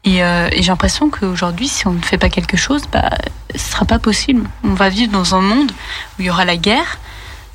Et, 0.05 0.23
euh, 0.23 0.49
et 0.53 0.63
j'ai 0.63 0.69
l'impression 0.69 1.11
qu'aujourd'hui, 1.11 1.67
si 1.67 1.87
on 1.87 1.93
ne 1.93 2.03
fait 2.03 2.19
pas 2.19 2.29
quelque 2.29 2.57
chose, 2.57 2.83
bah, 2.93 3.11
ce 3.55 3.73
sera 3.73 3.85
pas 3.85 3.99
possible. 3.99 4.49
On 4.63 4.75
va 4.75 4.89
vivre 4.89 5.11
dans 5.11 5.35
un 5.35 5.41
monde 5.41 5.73
où 5.73 6.23
il 6.23 6.27
y 6.27 6.31
aura 6.31 6.45
la 6.45 6.57
guerre, 6.57 6.99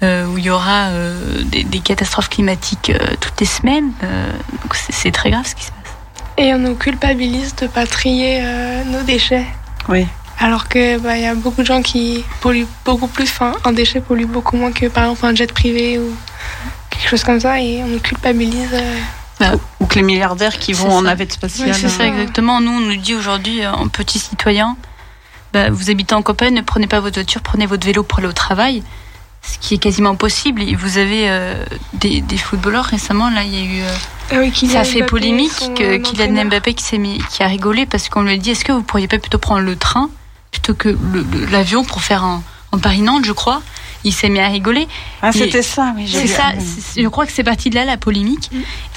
où 0.01 0.38
il 0.39 0.43
y 0.43 0.49
aura 0.49 0.89
des, 1.43 1.63
des 1.63 1.80
catastrophes 1.80 2.30
climatiques 2.30 2.91
toutes 3.19 3.39
les 3.39 3.45
semaines. 3.45 3.91
donc 4.01 4.74
c'est 4.74 5.11
très 5.11 5.30
grave 5.30 5.45
ce 5.45 5.53
qui 5.53 5.63
se 5.63 5.69
passe. 5.69 5.80
Et 6.41 6.55
on 6.55 6.57
nous 6.57 6.73
culpabilise 6.75 7.55
de 7.55 7.67
pas 7.67 7.85
trier 7.85 8.39
euh, 8.43 8.83
nos 8.85 9.03
déchets. 9.03 9.45
Oui. 9.89 10.07
Alors 10.39 10.67
que 10.67 10.97
bah, 10.97 11.15
il 11.15 11.21
y 11.21 11.27
a 11.27 11.35
beaucoup 11.35 11.61
de 11.61 11.67
gens 11.67 11.83
qui 11.83 12.25
polluent 12.41 12.65
beaucoup 12.83 13.05
plus. 13.05 13.29
Enfin, 13.29 13.53
un 13.63 13.73
déchet 13.73 14.01
pollue 14.01 14.25
beaucoup 14.25 14.57
moins 14.57 14.71
que 14.71 14.87
par 14.87 15.03
exemple 15.03 15.23
un 15.27 15.35
jet 15.35 15.53
privé 15.53 15.99
ou 15.99 16.11
quelque 16.89 17.07
chose 17.09 17.23
comme 17.23 17.39
ça. 17.39 17.61
Et 17.61 17.83
on 17.83 17.87
nous 17.87 17.99
culpabilise. 17.99 18.73
euh. 18.73 19.55
Ou 19.79 19.85
que 19.85 19.95
les 19.95 20.01
milliardaires 20.03 20.57
qui 20.57 20.73
vont 20.73 20.89
en 20.89 21.01
ça. 21.01 21.09
navette 21.09 21.33
spatiale. 21.33 21.69
Oui, 21.69 21.75
c'est 21.79 21.89
ça, 21.89 22.07
exactement. 22.07 22.59
Nous, 22.59 22.71
on 22.71 22.79
nous 22.79 22.95
dit 22.95 23.13
aujourd'hui, 23.13 23.63
euh, 23.63 23.71
en 23.71 23.87
petits 23.87 24.19
citoyens, 24.19 24.77
bah, 25.53 25.69
vous 25.69 25.91
habitez 25.91 26.15
en 26.15 26.23
campagne, 26.23 26.55
ne 26.55 26.61
prenez 26.61 26.87
pas 26.87 27.01
votre 27.01 27.15
voiture, 27.19 27.41
prenez 27.41 27.67
votre 27.67 27.85
vélo 27.85 28.01
pour 28.01 28.17
aller 28.17 28.27
au 28.27 28.33
travail. 28.33 28.81
Ce 29.43 29.57
qui 29.57 29.73
est 29.75 29.77
quasiment 29.79 30.15
possible. 30.15 30.61
Vous 30.75 30.97
avez 30.97 31.29
euh, 31.29 31.65
des, 31.93 32.21
des 32.21 32.37
footballeurs 32.37 32.85
récemment, 32.85 33.29
là, 33.29 33.43
il 33.43 33.53
y 33.55 33.57
a 33.57 33.65
eu. 33.65 33.81
euh, 33.81 33.93
Ah 34.31 34.35
oui, 34.39 34.51
Kylian 34.51 34.73
ça 34.73 34.79
a 34.81 34.83
fait 34.83 34.99
Mbappé, 34.99 35.09
polémique 35.09 35.73
que 35.75 35.97
Kylian. 35.97 36.45
Mbappé 36.45 36.73
qui, 36.75 36.83
s'est 36.83 36.97
mis, 36.99 37.17
qui 37.31 37.41
a 37.41 37.47
rigolé 37.47 37.85
parce 37.87 38.07
qu'on 38.09 38.21
lui 38.21 38.33
a 38.33 38.37
dit 38.37 38.51
est-ce 38.51 38.63
que 38.63 38.71
vous 38.71 38.83
pourriez 38.83 39.07
pas 39.07 39.17
plutôt 39.17 39.39
prendre 39.39 39.61
le 39.61 39.75
train 39.75 40.09
plutôt 40.51 40.73
que 40.75 40.95
l'avion 41.51 41.83
pour 41.83 42.01
faire 42.03 42.23
un, 42.23 42.43
un 42.71 42.77
Paris-Nantes, 42.77 43.25
je 43.25 43.31
crois? 43.31 43.61
Il 44.03 44.13
s'est 44.13 44.29
mis 44.29 44.39
à 44.39 44.47
rigoler. 44.47 44.87
Ah, 45.21 45.31
c'était 45.31 45.61
ça, 45.61 45.93
oui. 45.95 46.07
C'est 46.11 46.27
ça, 46.27 46.51
c'est- 46.59 47.01
je 47.01 47.07
crois 47.07 47.25
que 47.25 47.31
c'est 47.31 47.43
parti 47.43 47.69
de 47.69 47.75
là 47.75 47.85
la 47.85 47.97
polémique. 47.97 48.49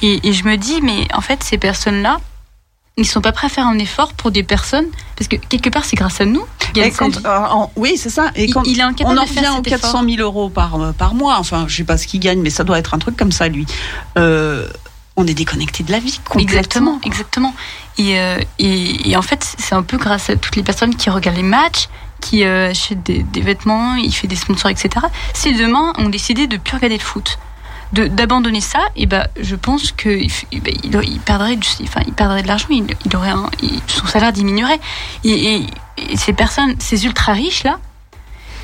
Et, 0.03 0.27
et 0.29 0.33
je 0.33 0.45
me 0.45 0.57
dis, 0.57 0.81
mais 0.83 1.07
en 1.15 1.21
fait, 1.21 1.43
ces 1.45 1.59
personnes-là, 1.59 2.19
ils 2.97 3.07
sont 3.07 3.21
pas 3.21 3.33
prêts 3.33 3.47
à 3.47 3.51
faire 3.51 3.67
un 3.67 3.79
effort 3.79 4.13
pour 4.13 4.31
des 4.31 4.43
personnes, 4.45 4.87
parce 5.17 5.27
que 5.29 5.37
quelque 5.37 5.69
part, 5.71 5.85
c'est 5.85 5.97
grâce 5.97 6.21
à 6.21 6.25
nous. 6.27 6.45
Et 6.77 6.91
quand, 6.91 7.25
euh, 7.25 7.39
en- 7.51 7.71
oui, 7.77 7.97
c'est 7.97 8.11
ça. 8.11 8.31
Et 8.37 8.45
Il- 8.45 8.53
quand 8.55 8.63
il 8.65 8.79
est 8.79 8.83
incapable 8.83 9.19
on 9.19 9.21
en 9.23 9.25
revient 9.25 9.49
aux 9.53 9.57
cet 9.65 9.69
400 9.81 10.05
000 10.05 10.21
euros 10.21 10.49
par, 10.49 10.81
euh, 10.81 10.93
par 10.93 11.15
mois, 11.15 11.37
enfin, 11.39 11.65
je 11.69 11.77
sais 11.77 11.85
pas 11.85 11.97
ce 11.99 12.07
qu'il 12.07 12.21
gagne, 12.21 12.41
mais 12.41 12.51
ça 12.51 12.63
doit 12.65 12.79
être 12.79 12.95
un 12.95 12.99
truc 12.99 13.17
comme 13.17 13.33
ça, 13.33 13.49
lui. 13.49 13.67
Euh, 14.17 14.69
on 15.17 15.27
est 15.27 15.35
déconnecté 15.35 15.83
de 15.85 15.93
la 15.93 15.99
vie, 16.01 16.19
complètement. 16.25 16.41
Exactement, 16.59 17.01
exactement. 17.05 17.55
Et, 17.99 18.19
euh, 18.19 18.39
et, 18.59 19.11
et 19.11 19.17
en 19.17 19.23
fait, 19.23 19.55
c'est 19.59 19.75
un 19.75 19.83
peu 19.83 19.97
grâce 19.97 20.31
à 20.31 20.37
toutes 20.37 20.57
les 20.57 20.63
personnes 20.65 20.95
qui 20.97 21.11
regardent 21.11 21.37
les 21.37 21.43
matchs, 21.45 21.89
qui 22.21 22.43
achètent 22.45 23.03
des, 23.05 23.23
des 23.23 23.41
vêtements, 23.41 23.95
ils 23.97 24.13
font 24.15 24.27
des 24.27 24.35
sponsors, 24.37 24.71
etc. 24.71 24.89
Si 25.35 25.55
demain 25.55 25.93
on 25.99 26.09
décidait 26.09 26.47
de 26.47 26.57
plus 26.57 26.75
regarder 26.77 26.97
le 26.97 27.03
foot, 27.03 27.39
d'abandonner 27.93 28.61
ça, 28.61 28.81
et 28.97 29.07
ben 29.07 29.27
je 29.41 29.55
pense 29.55 29.93
que 29.93 30.09
il, 30.09 30.29
f- 30.31 30.45
eh 30.53 30.61
ben, 30.61 30.75
il, 30.83 30.99
il 31.05 31.21
perdrait, 31.21 31.57
du, 31.57 31.69
enfin 31.83 32.01
il 32.07 32.13
perdrait 32.13 32.43
de 32.43 32.49
l'argent, 32.49 32.67
il, 32.71 32.87
il 33.05 33.17
aurait 33.17 33.31
un- 33.31 33.51
son 33.87 34.07
salaire 34.07 34.33
diminuerait. 34.33 34.81
Et, 35.23 35.55
et- 35.57 35.67
et 35.97 36.17
ces 36.17 36.33
personnes, 36.33 36.75
ces 36.81 37.05
ultra 37.07 37.33
riches 37.35 37.63
là, 37.63 37.79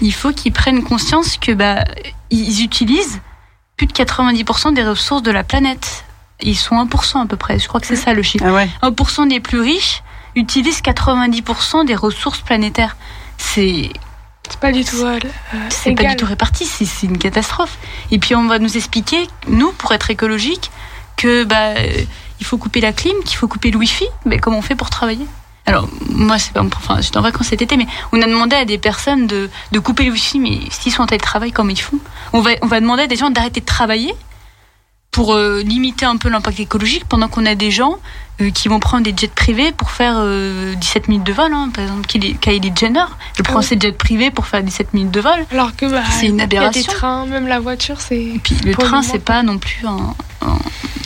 il 0.02 0.12
faut 0.12 0.32
qu'ils 0.32 0.52
prennent 0.52 0.82
conscience 0.82 1.36
que 1.36 1.52
bah 1.52 1.84
ils 2.30 2.64
utilisent 2.64 3.20
plus 3.76 3.86
de 3.86 3.92
90% 3.92 4.74
des 4.74 4.82
ressources 4.84 5.22
de 5.22 5.30
la 5.30 5.44
planète. 5.44 6.04
Ils 6.42 6.56
sont 6.56 6.74
1% 6.84 7.22
à 7.22 7.26
peu 7.26 7.36
près, 7.36 7.58
je 7.58 7.68
crois 7.68 7.80
que 7.80 7.86
c'est 7.86 7.96
ça 7.96 8.14
le 8.14 8.22
chiffre. 8.22 8.44
Ah 8.48 8.52
ouais. 8.52 8.68
1% 8.82 9.28
des 9.28 9.40
plus 9.40 9.60
riches 9.60 10.02
utilisent 10.34 10.80
90% 10.82 11.84
des 11.86 11.94
ressources 11.94 12.40
planétaires. 12.40 12.96
C'est 13.38 13.90
C'est 14.50 14.60
pas 14.60 14.72
du 14.72 14.84
tout. 14.84 14.96
euh, 15.04 15.18
euh, 15.54 15.56
c'est 15.70 15.94
pas 15.94 16.04
du 16.04 16.16
tout 16.16 16.26
réparti, 16.26 16.66
c'est 16.66 17.06
une 17.06 17.18
catastrophe. 17.18 17.78
Et 18.10 18.18
puis 18.18 18.34
on 18.34 18.46
va 18.46 18.58
nous 18.58 18.76
expliquer, 18.76 19.28
nous, 19.48 19.72
pour 19.72 19.92
être 19.92 20.10
écologique, 20.10 20.70
que 21.16 21.44
bah 21.44 21.74
euh, 21.76 22.04
il 22.40 22.46
faut 22.46 22.58
couper 22.58 22.80
la 22.80 22.92
clim, 22.92 23.14
qu'il 23.24 23.36
faut 23.36 23.48
couper 23.48 23.70
le 23.70 23.78
wifi, 23.78 24.06
mais 24.24 24.38
comment 24.38 24.58
on 24.58 24.62
fait 24.62 24.74
pour 24.74 24.90
travailler? 24.90 25.26
Alors, 25.66 25.88
moi, 26.08 26.38
c'est 26.38 26.52
pas, 26.52 26.62
enfin, 26.62 27.00
j'étais 27.00 27.18
en 27.18 27.22
vacances 27.22 27.48
cet 27.48 27.62
été, 27.62 27.76
mais 27.76 27.86
on 28.12 28.20
a 28.22 28.26
demandé 28.26 28.56
à 28.56 28.64
des 28.64 28.78
personnes 28.78 29.26
de, 29.26 29.50
de 29.70 29.78
couper 29.78 30.04
le 30.04 30.12
wifi, 30.12 30.40
mais 30.40 30.58
s'ils 30.70 30.90
sont 30.90 31.02
en 31.02 31.06
télétravail, 31.06 31.52
comment 31.52 31.70
ils 31.70 31.80
font? 31.80 31.98
On 32.32 32.40
va, 32.40 32.52
on 32.62 32.66
va 32.66 32.80
demander 32.80 33.02
à 33.04 33.06
des 33.06 33.16
gens 33.16 33.30
d'arrêter 33.30 33.60
de 33.60 33.66
travailler 33.66 34.14
pour 35.10 35.34
euh, 35.34 35.60
limiter 35.62 36.06
un 36.06 36.16
peu 36.16 36.28
l'impact 36.28 36.60
écologique 36.60 37.04
pendant 37.08 37.26
qu'on 37.28 37.44
a 37.44 37.54
des 37.56 37.70
gens 37.72 37.96
euh, 38.40 38.50
qui 38.50 38.68
vont 38.68 38.78
prendre 38.78 39.02
des 39.02 39.12
jets 39.16 39.26
privés 39.28 39.72
pour 39.72 39.90
faire 39.90 40.14
euh, 40.18 40.74
17 40.76 41.08
minutes 41.08 41.26
de 41.26 41.32
vol. 41.32 41.52
Hein. 41.52 41.70
Par 41.74 41.82
exemple, 41.84 42.06
Kylie 42.06 42.72
Jenner, 42.78 43.04
elle 43.36 43.42
prend 43.44 43.58
oui. 43.58 43.64
ses 43.64 43.78
jets 43.78 43.92
privés 43.92 44.30
pour 44.30 44.46
faire 44.46 44.62
17 44.62 44.94
minutes 44.94 45.10
de 45.10 45.20
vol. 45.20 45.46
Alors 45.50 45.74
que 45.74 45.86
bah, 45.86 46.02
C'est 46.10 46.26
une 46.26 46.36
il 46.36 46.40
y 46.40 46.42
a 46.42 46.46
des 46.46 46.56
aberration. 46.58 46.92
trains, 46.92 47.26
même 47.26 47.48
la 47.48 47.58
voiture, 47.58 48.00
c'est. 48.00 48.22
Et 48.22 48.40
puis 48.42 48.54
le 48.64 48.72
train, 48.74 49.02
c'est 49.02 49.18
pas 49.18 49.42
non 49.42 49.58
plus 49.58 49.84
un, 49.84 50.14
un, 50.46 50.58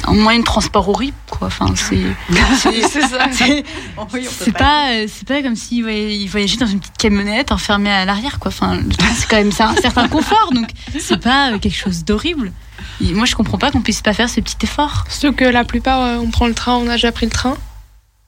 un 0.06 0.12
moyen 0.14 0.40
de 0.40 0.44
transport 0.44 0.86
horrible, 0.86 1.16
quoi. 1.30 1.46
Enfin, 1.46 1.72
c'est 1.74 1.96
c'est 2.90 3.00
ça. 3.00 3.26
c'est 3.32 4.52
pas 4.56 4.90
euh, 4.92 5.06
c'est 5.08 5.26
pas 5.26 5.42
comme 5.42 5.56
s'il 5.56 5.82
voy- 5.82 6.26
voyageait 6.26 6.58
dans 6.58 6.66
une 6.66 6.78
petite 6.78 6.98
camionnette 6.98 7.52
enfermée 7.52 7.90
à 7.90 8.04
l'arrière, 8.04 8.38
quoi. 8.38 8.50
Enfin, 8.50 8.78
c'est 9.16 9.28
quand 9.28 9.36
même 9.36 9.50
ça, 9.50 9.70
un 9.70 9.76
certain 9.76 10.08
confort, 10.08 10.50
donc 10.52 10.68
c'est 11.00 11.20
pas 11.22 11.52
euh, 11.52 11.58
quelque 11.58 11.74
chose 11.76 12.04
d'horrible. 12.04 12.52
Moi, 13.00 13.26
je 13.26 13.34
comprends 13.34 13.58
pas 13.58 13.70
qu'on 13.70 13.82
puisse 13.82 14.00
pas 14.02 14.12
faire 14.14 14.28
ce 14.30 14.40
petit 14.40 14.56
effort. 14.62 15.04
Surtout 15.08 15.36
que 15.36 15.44
la 15.44 15.64
plupart, 15.64 16.00
euh, 16.00 16.16
on 16.16 16.30
prend 16.30 16.46
le 16.46 16.54
train, 16.54 16.74
on 16.76 16.88
a 16.88 16.92
déjà 16.92 17.12
pris 17.12 17.26
le 17.26 17.32
train. 17.32 17.56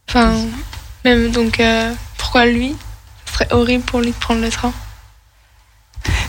Enfin, 0.08 0.34
même 1.04 1.30
donc, 1.30 1.60
euh, 1.60 1.92
pourquoi 2.18 2.46
lui? 2.46 2.74
Ce 3.26 3.32
serait 3.34 3.48
horrible 3.52 3.84
pour 3.84 4.00
lui 4.00 4.10
de 4.10 4.16
prendre 4.16 4.40
le 4.40 4.50
train. 4.50 4.72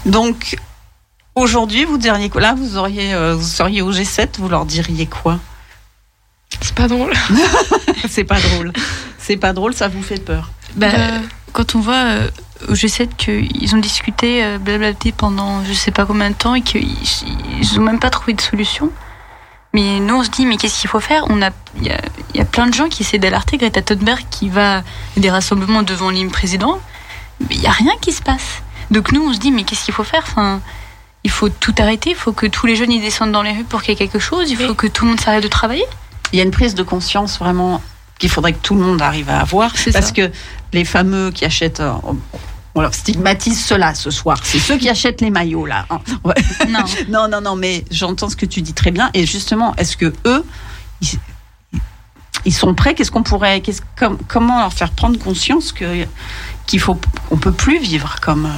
Donc, 0.06 0.56
aujourd'hui, 1.36 1.86
vous 1.86 1.98
diriez 1.98 2.30
quoi? 2.30 2.42
Là, 2.42 2.54
vous, 2.56 2.78
auriez, 2.78 3.14
euh, 3.14 3.36
vous 3.36 3.48
seriez 3.48 3.82
au 3.82 3.92
G7, 3.92 4.38
vous 4.38 4.50
leur 4.50 4.66
diriez 4.66 5.06
quoi? 5.06 5.40
C'est 6.62 6.76
pas 6.76 6.88
drôle. 6.88 7.14
C'est 8.10 8.24
pas 8.24 8.40
drôle. 8.40 8.72
C'est 9.20 9.38
pas 9.38 9.54
drôle, 9.54 9.74
ça 9.74 9.88
vous 9.88 10.02
fait 10.02 10.24
peur. 10.24 10.52
Bah, 10.76 10.88
Euh, 10.94 11.20
quand 11.54 11.76
on 11.76 11.80
voit 11.82 12.16
au 12.68 12.74
G7 12.74 13.10
qu'ils 13.18 13.76
ont 13.76 13.80
discuté 13.80 14.44
euh, 14.44 14.58
blablaté 14.58 15.12
pendant 15.12 15.64
je 15.64 15.74
sais 15.74 15.92
pas 15.92 16.06
combien 16.06 16.30
de 16.30 16.36
temps 16.36 16.56
et 16.56 16.62
qu'ils 16.62 16.88
ils 17.60 17.80
ont 17.80 17.84
même 17.84 18.00
pas 18.00 18.10
trouvé 18.10 18.34
de 18.34 18.42
solution. 18.42 18.92
Mais 19.74 20.00
nous, 20.00 20.16
on 20.16 20.24
se 20.24 20.30
dit, 20.30 20.46
mais 20.46 20.58
qu'est-ce 20.58 20.80
qu'il 20.80 20.90
faut 20.90 21.00
faire? 21.00 21.26
On 21.30 21.42
a, 21.42 21.50
Il 21.78 21.86
y 21.86 21.92
a, 21.92 22.00
il 22.34 22.38
y 22.38 22.42
a 22.42 22.46
plein 22.46 22.68
de 22.68 22.74
gens 22.74 22.88
qui 22.90 23.04
essaient 23.04 23.20
d'alerter 23.20 23.58
Greta 23.58 23.82
Thunberg 23.82 24.24
qui 24.32 24.50
va 24.50 24.78
à 24.78 24.84
des 25.18 25.30
rassemblements 25.30 25.84
devant 25.84 26.10
l'hymne 26.10 26.32
président. 26.32 26.80
Mais 27.42 27.56
il 27.56 27.60
n'y 27.60 27.68
a 27.68 27.72
rien 27.72 27.92
qui 28.02 28.12
se 28.12 28.22
passe. 28.22 28.64
Donc 28.90 29.12
nous, 29.12 29.22
on 29.22 29.34
se 29.34 29.40
dit, 29.40 29.52
mais 29.52 29.64
qu'est-ce 29.64 29.86
qu'il 29.86 29.94
faut 29.94 30.06
faire? 30.06 30.24
Enfin, 30.26 30.62
Il 31.24 31.30
faut 31.30 31.50
tout 31.50 31.76
arrêter, 31.78 32.12
il 32.12 32.16
faut 32.16 32.32
que 32.32 32.48
tous 32.48 32.66
les 32.66 32.76
jeunes 32.76 32.92
ils 32.92 33.02
descendent 33.02 33.34
dans 33.34 33.44
les 33.44 33.52
rues 33.52 33.66
pour 33.66 33.82
qu'il 33.82 33.90
y 33.92 33.94
ait 33.94 33.98
quelque 33.98 34.20
chose, 34.20 34.50
il 34.50 34.58
faut 34.58 34.76
que 34.76 34.88
tout 34.88 35.04
le 35.04 35.12
monde 35.12 35.20
s'arrête 35.20 35.44
de 35.44 35.50
travailler. 35.50 35.86
Il 36.32 36.40
y 36.40 36.42
a 36.42 36.46
une 36.46 36.52
prise 36.52 36.74
de 36.74 36.84
conscience 36.84 37.38
vraiment 37.38 37.82
qu'il 38.20 38.30
faudrait 38.30 38.54
que 38.54 38.62
tout 38.62 38.76
le 38.76 38.82
monde 38.82 39.02
arrive 39.02 39.30
à 39.30 39.40
avoir. 39.42 39.76
C'est 39.78 39.92
Parce 39.92 40.08
ça. 40.08 40.12
que 40.12 40.32
les 40.74 40.86
fameux 40.86 41.32
qui 41.32 41.46
achètent. 41.46 41.80
euh, 41.80 41.94
on- 42.04 42.18
leur 42.80 42.94
stigmatise 42.94 43.66
cela 43.66 43.96
ce 43.96 44.12
soir. 44.12 44.38
C'est 44.44 44.60
ceux 44.60 44.78
qui 44.78 44.88
achètent 44.88 45.22
les 45.22 45.32
maillots 45.32 45.66
là. 45.66 45.88
hein. 45.90 46.00
Ouais. 46.24 46.36
Non. 46.70 46.84
Non, 47.10 47.28
non, 47.28 47.42
non, 47.42 47.56
mais 47.56 47.84
j'entends 47.90 48.30
ce 48.30 48.36
que 48.36 48.46
tu 48.46 48.62
dis 48.62 48.74
très 48.74 48.92
bien. 48.92 49.10
Et 49.16 49.26
justement, 49.26 49.74
est-ce 49.78 49.98
que 49.98 50.14
eux, 50.28 50.46
ils, 51.02 51.20
ils 52.46 52.54
sont 52.54 52.76
prêts? 52.76 52.94
Qu'est-ce 52.94 53.10
qu'on 53.10 53.24
pourrait, 53.24 53.62
qu'est-ce, 53.62 53.82
com- 53.98 54.20
comment 54.28 54.60
leur 54.60 54.72
faire 54.74 54.92
prendre 54.92 55.18
conscience 55.18 55.72
que 55.72 56.06
qu'il 56.68 56.80
faut, 56.80 57.00
on 57.32 57.38
peut 57.38 57.52
plus 57.52 57.80
vivre 57.80 58.18
comme 58.22 58.46
euh, 58.46 58.50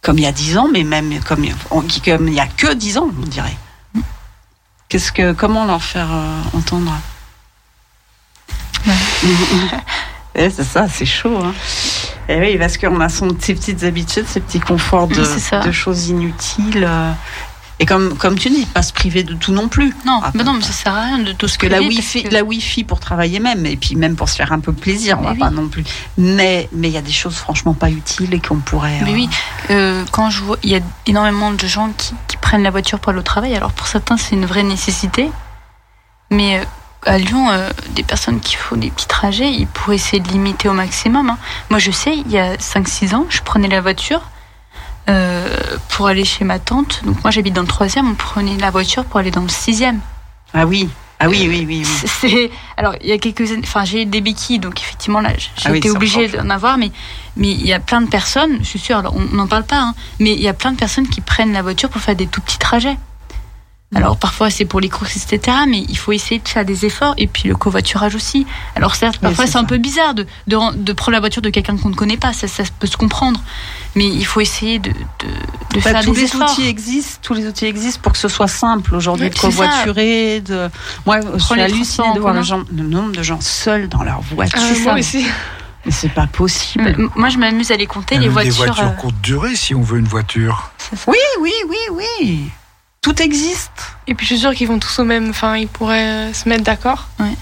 comme 0.00 0.18
il 0.18 0.24
y 0.24 0.26
a 0.26 0.32
dix 0.32 0.56
ans, 0.58 0.66
mais 0.72 0.82
même 0.82 1.20
comme, 1.22 1.46
on- 1.70 1.82
qui- 1.82 2.00
comme 2.00 2.26
il 2.26 2.34
y 2.34 2.40
a 2.40 2.48
que 2.48 2.74
dix 2.74 2.98
ans, 2.98 3.08
on 3.16 3.26
dirait. 3.26 3.56
Qu'est-ce 4.88 5.12
que, 5.12 5.32
comment 5.34 5.66
leur 5.66 5.84
faire 5.84 6.08
euh, 6.12 6.40
entendre? 6.54 6.92
Eh, 10.34 10.48
c'est 10.48 10.64
ça, 10.64 10.86
c'est 10.88 11.04
chaud. 11.04 11.36
Hein. 11.44 11.52
Et 12.26 12.40
oui, 12.40 12.56
parce 12.56 12.78
qu'on 12.78 12.98
a 13.00 13.10
son, 13.10 13.28
ses 13.38 13.52
petites 13.54 13.84
habitudes, 13.84 14.26
ses 14.26 14.40
petits 14.40 14.60
conforts 14.60 15.06
de, 15.08 15.22
choses 15.72 16.08
inutiles. 16.08 16.86
euh, 16.88 17.12
Et 17.78 17.84
comme, 17.84 18.16
comme 18.16 18.38
tu 18.38 18.48
dis, 18.48 18.64
pas 18.64 18.80
se 18.80 18.94
priver 18.94 19.24
de 19.24 19.34
tout 19.34 19.52
non 19.52 19.68
plus. 19.68 19.94
Non, 20.06 20.20
Ah, 20.24 20.30
mais 20.32 20.42
non, 20.42 20.54
mais 20.54 20.62
ça 20.62 20.72
sert 20.72 20.94
à 20.94 21.02
rien 21.02 21.18
de 21.18 21.32
tout 21.32 21.48
ce 21.48 21.58
que 21.58 21.66
la 21.66 21.82
wifi, 21.82 22.22
la 22.30 22.44
wifi 22.44 22.82
pour 22.82 22.98
travailler 22.98 23.40
même, 23.40 23.66
et 23.66 23.76
puis 23.76 23.94
même 23.94 24.16
pour 24.16 24.30
se 24.30 24.36
faire 24.36 24.52
un 24.52 24.60
peu 24.60 24.72
plaisir, 24.72 25.18
on 25.18 25.20
Mais 25.20 25.26
va 25.26 25.32
oui. 25.34 25.38
pas 25.40 25.50
non 25.50 25.68
plus. 25.68 25.84
Mais 26.16 26.66
mais 26.72 26.88
il 26.88 26.94
y 26.94 26.96
a 26.96 27.02
des 27.02 27.12
choses 27.12 27.36
franchement 27.36 27.74
pas 27.74 27.90
utiles 27.90 28.32
et 28.32 28.40
qu'on 28.40 28.56
pourrait. 28.56 29.00
Mais 29.04 29.10
euh, 29.10 29.14
oui, 29.14 29.28
euh, 29.68 30.02
quand 30.12 30.30
je 30.30 30.40
vois, 30.42 30.56
il 30.62 30.70
y 30.70 30.76
a 30.76 30.80
énormément 31.06 31.50
de 31.50 31.66
gens 31.66 31.90
qui, 31.94 32.14
qui 32.26 32.38
prennent 32.38 32.62
la 32.62 32.70
voiture 32.70 33.00
pour 33.00 33.10
aller 33.10 33.18
au 33.18 33.22
travail. 33.22 33.54
Alors 33.54 33.72
pour 33.72 33.86
certains, 33.86 34.16
c'est 34.16 34.34
une 34.34 34.46
vraie 34.46 34.62
nécessité. 34.62 35.30
Mais 36.30 36.62
à 37.06 37.18
Lyon, 37.18 37.50
euh, 37.50 37.68
des 37.90 38.02
personnes 38.02 38.40
qui 38.40 38.54
font 38.56 38.76
des 38.76 38.90
petits 38.90 39.06
trajets, 39.08 39.50
ils 39.52 39.66
pourraient 39.66 39.96
essayer 39.96 40.20
de 40.20 40.28
limiter 40.28 40.68
au 40.68 40.72
maximum. 40.72 41.30
hein. 41.30 41.38
Moi, 41.70 41.78
je 41.78 41.90
sais, 41.90 42.14
il 42.16 42.30
y 42.30 42.38
a 42.38 42.56
5-6 42.56 43.14
ans, 43.14 43.26
je 43.28 43.40
prenais 43.42 43.68
la 43.68 43.80
voiture 43.80 44.22
euh, 45.08 45.48
pour 45.88 46.06
aller 46.06 46.24
chez 46.24 46.44
ma 46.44 46.58
tante. 46.58 47.00
Donc 47.04 47.22
moi, 47.24 47.30
j'habite 47.30 47.54
dans 47.54 47.62
le 47.62 47.66
troisième, 47.68 48.08
on 48.10 48.14
prenait 48.14 48.56
la 48.58 48.70
voiture 48.70 49.04
pour 49.04 49.18
aller 49.20 49.30
dans 49.30 49.42
le 49.42 49.48
sixième. 49.48 50.00
Ah 50.54 50.66
oui, 50.66 50.88
ah 51.18 51.28
oui, 51.28 51.46
oui, 51.48 51.64
oui. 51.66 51.82
oui. 51.84 52.08
C'est- 52.20 52.50
alors 52.76 52.94
il 53.00 53.08
y 53.08 53.12
a 53.12 53.18
quelques 53.18 53.50
années, 53.52 53.62
enfin 53.64 53.84
j'ai 53.84 54.04
des 54.04 54.20
béquilles 54.20 54.58
donc 54.58 54.80
effectivement 54.80 55.20
là 55.20 55.30
j'ai 55.38 55.48
Ah 55.64 55.74
été 55.74 55.88
obligée 55.90 56.28
d'en 56.28 56.50
avoir 56.50 56.76
mais 56.78 56.90
mais 57.36 57.48
il 57.52 57.64
y 57.66 57.72
a 57.72 57.80
plein 57.80 58.00
de 58.02 58.08
personnes, 58.08 58.58
je 58.60 58.64
suis 58.66 58.78
sûre, 58.78 58.98
alors 58.98 59.14
on 59.16 59.34
n'en 59.36 59.46
parle 59.46 59.64
pas 59.64 59.78
hein, 59.80 59.94
mais 60.20 60.32
il 60.32 60.42
y 60.42 60.48
a 60.48 60.52
plein 60.52 60.72
de 60.72 60.76
personnes 60.76 61.08
qui 61.08 61.20
prennent 61.22 61.52
la 61.54 61.62
voiture 61.62 61.88
pour 61.88 62.02
faire 62.02 62.16
des 62.16 62.26
tout 62.26 62.40
petits 62.42 62.58
trajets. 62.58 62.98
Alors 63.94 64.16
parfois 64.16 64.48
c'est 64.50 64.64
pour 64.64 64.80
les 64.80 64.88
courses 64.88 65.16
etc 65.16 65.58
mais 65.68 65.84
il 65.88 65.98
faut 65.98 66.12
essayer 66.12 66.40
de 66.40 66.48
faire 66.48 66.64
des 66.64 66.86
efforts 66.86 67.14
et 67.18 67.26
puis 67.26 67.48
le 67.48 67.54
covoiturage 67.56 68.14
aussi. 68.14 68.46
Alors 68.74 68.94
certes 68.94 69.18
parfois 69.18 69.44
c'est 69.46 69.52
c'est 69.52 69.58
un 69.58 69.64
peu 69.64 69.76
bizarre 69.78 70.14
de, 70.14 70.26
de 70.46 70.56
ren- 70.56 70.72
de 70.74 70.92
prendre 70.94 71.12
la 71.12 71.20
voiture 71.20 71.42
de 71.42 71.50
quelqu'un 71.50 71.76
qu'on 71.76 71.90
ne 71.90 71.94
connaît 71.94 72.16
pas 72.16 72.32
ça 72.32 72.48
ça 72.48 72.62
peut 72.78 72.86
se 72.86 72.96
comprendre 72.96 73.40
mais 73.94 74.06
il 74.06 74.24
faut 74.24 74.40
essayer 74.40 74.78
de 74.78 74.88
de, 74.90 74.94
de 74.94 75.74
Bah, 75.74 75.80
faire 75.92 76.04
tous 76.04 76.12
des 76.12 76.20
les 76.20 76.26
efforts. 76.26 76.50
outils 76.50 76.66
existent, 76.68 77.18
tous 77.22 77.34
les 77.34 77.46
outils 77.46 77.66
existent 77.66 78.00
pour 78.02 78.12
que 78.12 78.18
ce 78.18 78.28
soit 78.28 78.48
simple 78.48 78.94
aujourd'hui 78.94 79.26
Oui, 79.26 79.30
de 79.34 79.38
covoiturer. 79.38 80.40
De... 80.40 80.70
Moi, 81.06 81.20
je 81.34 81.38
suis 81.38 81.60
hallucinée 81.60 82.14
de 82.14 82.20
voir 82.20 82.32
le, 82.34 82.82
nombre 82.82 83.12
de 83.12 83.22
gens 83.22 83.40
seuls 83.40 83.88
dans 83.88 84.02
leur 84.02 84.20
voiture. 84.22 84.58
C'est 84.60 84.80
moi 84.80 84.94
aussi. 84.94 85.26
Mais 85.84 85.92
c'est 85.92 86.08
pas 86.14 86.26
possible. 86.26 86.88
M- 86.88 87.10
Moi 87.16 87.28
je 87.28 87.38
m'amuse 87.38 87.70
à 87.72 87.76
les 87.76 87.86
compter 87.86 88.16
les 88.18 88.28
voitures. 88.28 88.52
des 88.52 88.56
voitures 88.56 88.84
euh, 88.84 88.90
courte 88.90 89.20
durée 89.22 89.54
si 89.56 89.74
on 89.74 89.82
veut 89.82 89.98
une 89.98 90.06
voiture. 90.08 90.70
Oui, 91.06 91.16
oui, 91.40 91.52
oui, 91.68 91.76
oui. 91.92 92.48
Tout 93.02 93.20
existe. 93.20 93.96
Et 94.06 94.14
puis 94.14 94.24
je 94.26 94.34
suis 94.34 94.40
sûre 94.42 94.54
qu'ils 94.54 94.68
vont 94.68 94.78
tous 94.78 94.98
au 95.00 95.04
même. 95.04 95.30
Enfin, 95.30 95.56
ils 95.56 95.66
pourraient 95.68 96.30
euh, 96.30 96.32
se 96.32 96.48
mettre 96.48 96.62
d'accord. 96.62 97.08
Ouais. 97.18 97.34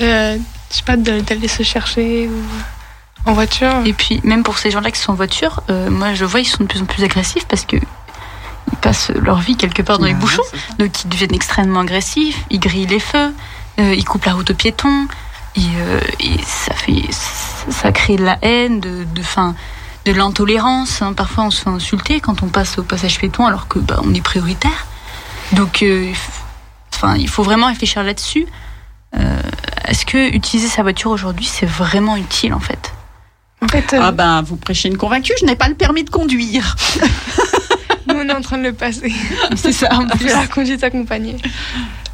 Euh, 0.00 0.36
je 0.70 0.76
sais 0.76 0.82
pas, 0.82 0.96
d'aller 0.96 1.48
se 1.48 1.62
chercher 1.62 2.28
ou 2.28 3.30
en 3.30 3.32
voiture. 3.32 3.72
Et 3.86 3.94
puis, 3.94 4.20
même 4.24 4.42
pour 4.42 4.58
ces 4.58 4.70
gens-là 4.70 4.90
qui 4.90 5.00
sont 5.00 5.12
en 5.12 5.16
voiture, 5.16 5.62
euh, 5.70 5.90
moi 5.90 6.12
je 6.14 6.24
vois 6.26 6.40
ils 6.40 6.44
sont 6.44 6.64
de 6.64 6.68
plus 6.68 6.82
en 6.82 6.84
plus 6.84 7.02
agressifs 7.02 7.46
parce 7.46 7.64
que 7.64 7.76
ils 7.76 8.78
passent 8.82 9.10
leur 9.10 9.38
vie 9.38 9.56
quelque 9.56 9.80
part 9.80 9.98
dans 9.98 10.06
les 10.06 10.14
bouchons, 10.14 10.42
donc 10.78 11.04
ils 11.04 11.08
deviennent 11.08 11.34
extrêmement 11.34 11.80
agressifs, 11.80 12.44
ils 12.50 12.58
grillent 12.60 12.86
les 12.86 13.00
feux, 13.00 13.32
euh, 13.80 13.94
ils 13.94 14.04
coupent 14.04 14.24
la 14.26 14.34
route 14.34 14.50
aux 14.50 14.54
piétons, 14.54 15.06
et, 15.56 15.60
euh, 15.78 16.00
et 16.20 16.36
ça 16.44 16.74
fait, 16.74 17.04
ça 17.70 17.90
crée 17.92 18.16
de 18.16 18.24
la 18.24 18.38
haine, 18.42 18.80
de, 18.80 19.04
de, 19.04 19.22
fin, 19.22 19.54
de 20.04 20.12
l'intolérance. 20.12 21.00
hein. 21.00 21.12
Parfois 21.14 21.44
on 21.44 21.50
se 21.50 21.62
fait 21.62 21.70
insulter 21.70 22.20
quand 22.20 22.42
on 22.42 22.48
passe 22.48 22.78
au 22.78 22.82
passage 22.82 23.18
piéton 23.18 23.46
alors 23.46 23.66
que 23.68 23.78
bah, 23.78 24.00
on 24.04 24.12
est 24.14 24.20
prioritaire. 24.20 24.86
Donc, 25.52 25.82
euh, 25.82 26.06
il 26.08 26.12
f- 26.12 26.18
enfin, 26.94 27.16
il 27.16 27.28
faut 27.28 27.42
vraiment 27.42 27.66
réfléchir 27.68 28.02
là-dessus. 28.02 28.46
Euh, 29.16 29.40
Est-ce 29.86 30.04
que 30.04 30.34
utiliser 30.34 30.68
sa 30.68 30.82
voiture 30.82 31.10
aujourd'hui 31.10 31.44
c'est 31.46 31.66
vraiment 31.66 32.16
utile 32.16 32.52
en 32.52 32.60
fait? 32.60 32.92
En 33.62 33.68
fait, 33.68 33.94
euh, 33.94 34.00
Ah 34.02 34.12
ben, 34.12 34.42
vous 34.42 34.56
prêchez 34.56 34.88
une 34.88 34.98
convaincue, 34.98 35.32
je 35.40 35.46
n'ai 35.46 35.56
pas 35.56 35.68
le 35.68 35.74
permis 35.74 36.04
de 36.04 36.10
conduire. 36.10 36.76
nous 38.08 38.14
on 38.16 38.28
est 38.28 38.32
en 38.34 38.40
train 38.40 38.58
de 38.58 38.64
le 38.64 38.72
passer. 38.72 39.12
C'est 39.56 39.72
ça. 39.72 39.88
En 39.94 40.02
On 40.02 40.06
plus. 40.08 40.28
fait 40.28 40.34
la 40.34 40.46
conduite 40.46 40.82
accompagnée. 40.84 41.36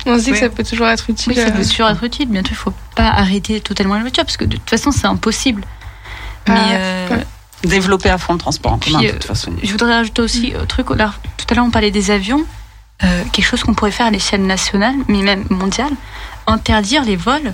On 0.07 0.19
se 0.19 0.25
dit 0.25 0.31
Oui. 0.33 0.39
que 0.39 0.45
ça 0.45 0.51
peut 0.51 0.65
toujours 0.65 0.89
être 0.89 1.09
utile. 1.11 1.33
Oui, 1.35 1.43
ça 1.43 1.51
peut 1.51 1.65
toujours 1.65 1.89
être 1.89 2.03
utile. 2.05 2.29
Bientôt, 2.29 2.51
il 2.53 2.57
faut 2.57 2.73
pas 2.95 3.09
arrêter 3.09 3.61
totalement 3.61 3.95
la 3.95 4.01
voiture 4.03 4.25
parce 4.25 4.37
que 4.37 4.45
de 4.45 4.57
toute 4.57 4.69
façon, 4.71 4.91
c'est 4.93 5.07
impossible. 5.07 5.65
Ah, 6.47 6.53
Mais 6.53 6.61
euh. 6.73 7.09
Développer 7.65 8.11
à 8.11 8.19
fond 8.19 8.33
le 8.33 8.41
transport 8.41 8.73
en 8.73 8.79
Puis, 8.79 8.91
commun, 8.93 9.05
de 9.07 9.11
toute 9.13 9.25
façon. 9.25 9.53
je 9.63 9.71
voudrais 9.71 9.95
rajouter 9.95 10.21
aussi 10.23 10.53
un 10.61 10.67
truc. 10.67 10.87
Tout 10.89 10.95
à 10.95 11.55
l'heure, 11.55 11.65
on 11.65 11.71
parlait 11.71 11.93
des 11.93 12.11
avions. 12.11 12.45
Euh, 13.05 13.25
quelque 13.33 13.45
chose 13.45 13.63
qu'on 13.65 13.75
pourrait 13.75 13.91
faire 13.91 14.07
à 14.07 14.11
l'échelle 14.11 14.47
nationale, 14.47 14.95
mais 15.09 15.23
même 15.23 15.45
mondiale, 15.51 15.91
interdire 16.47 17.03
les 17.05 17.17
vols 17.17 17.53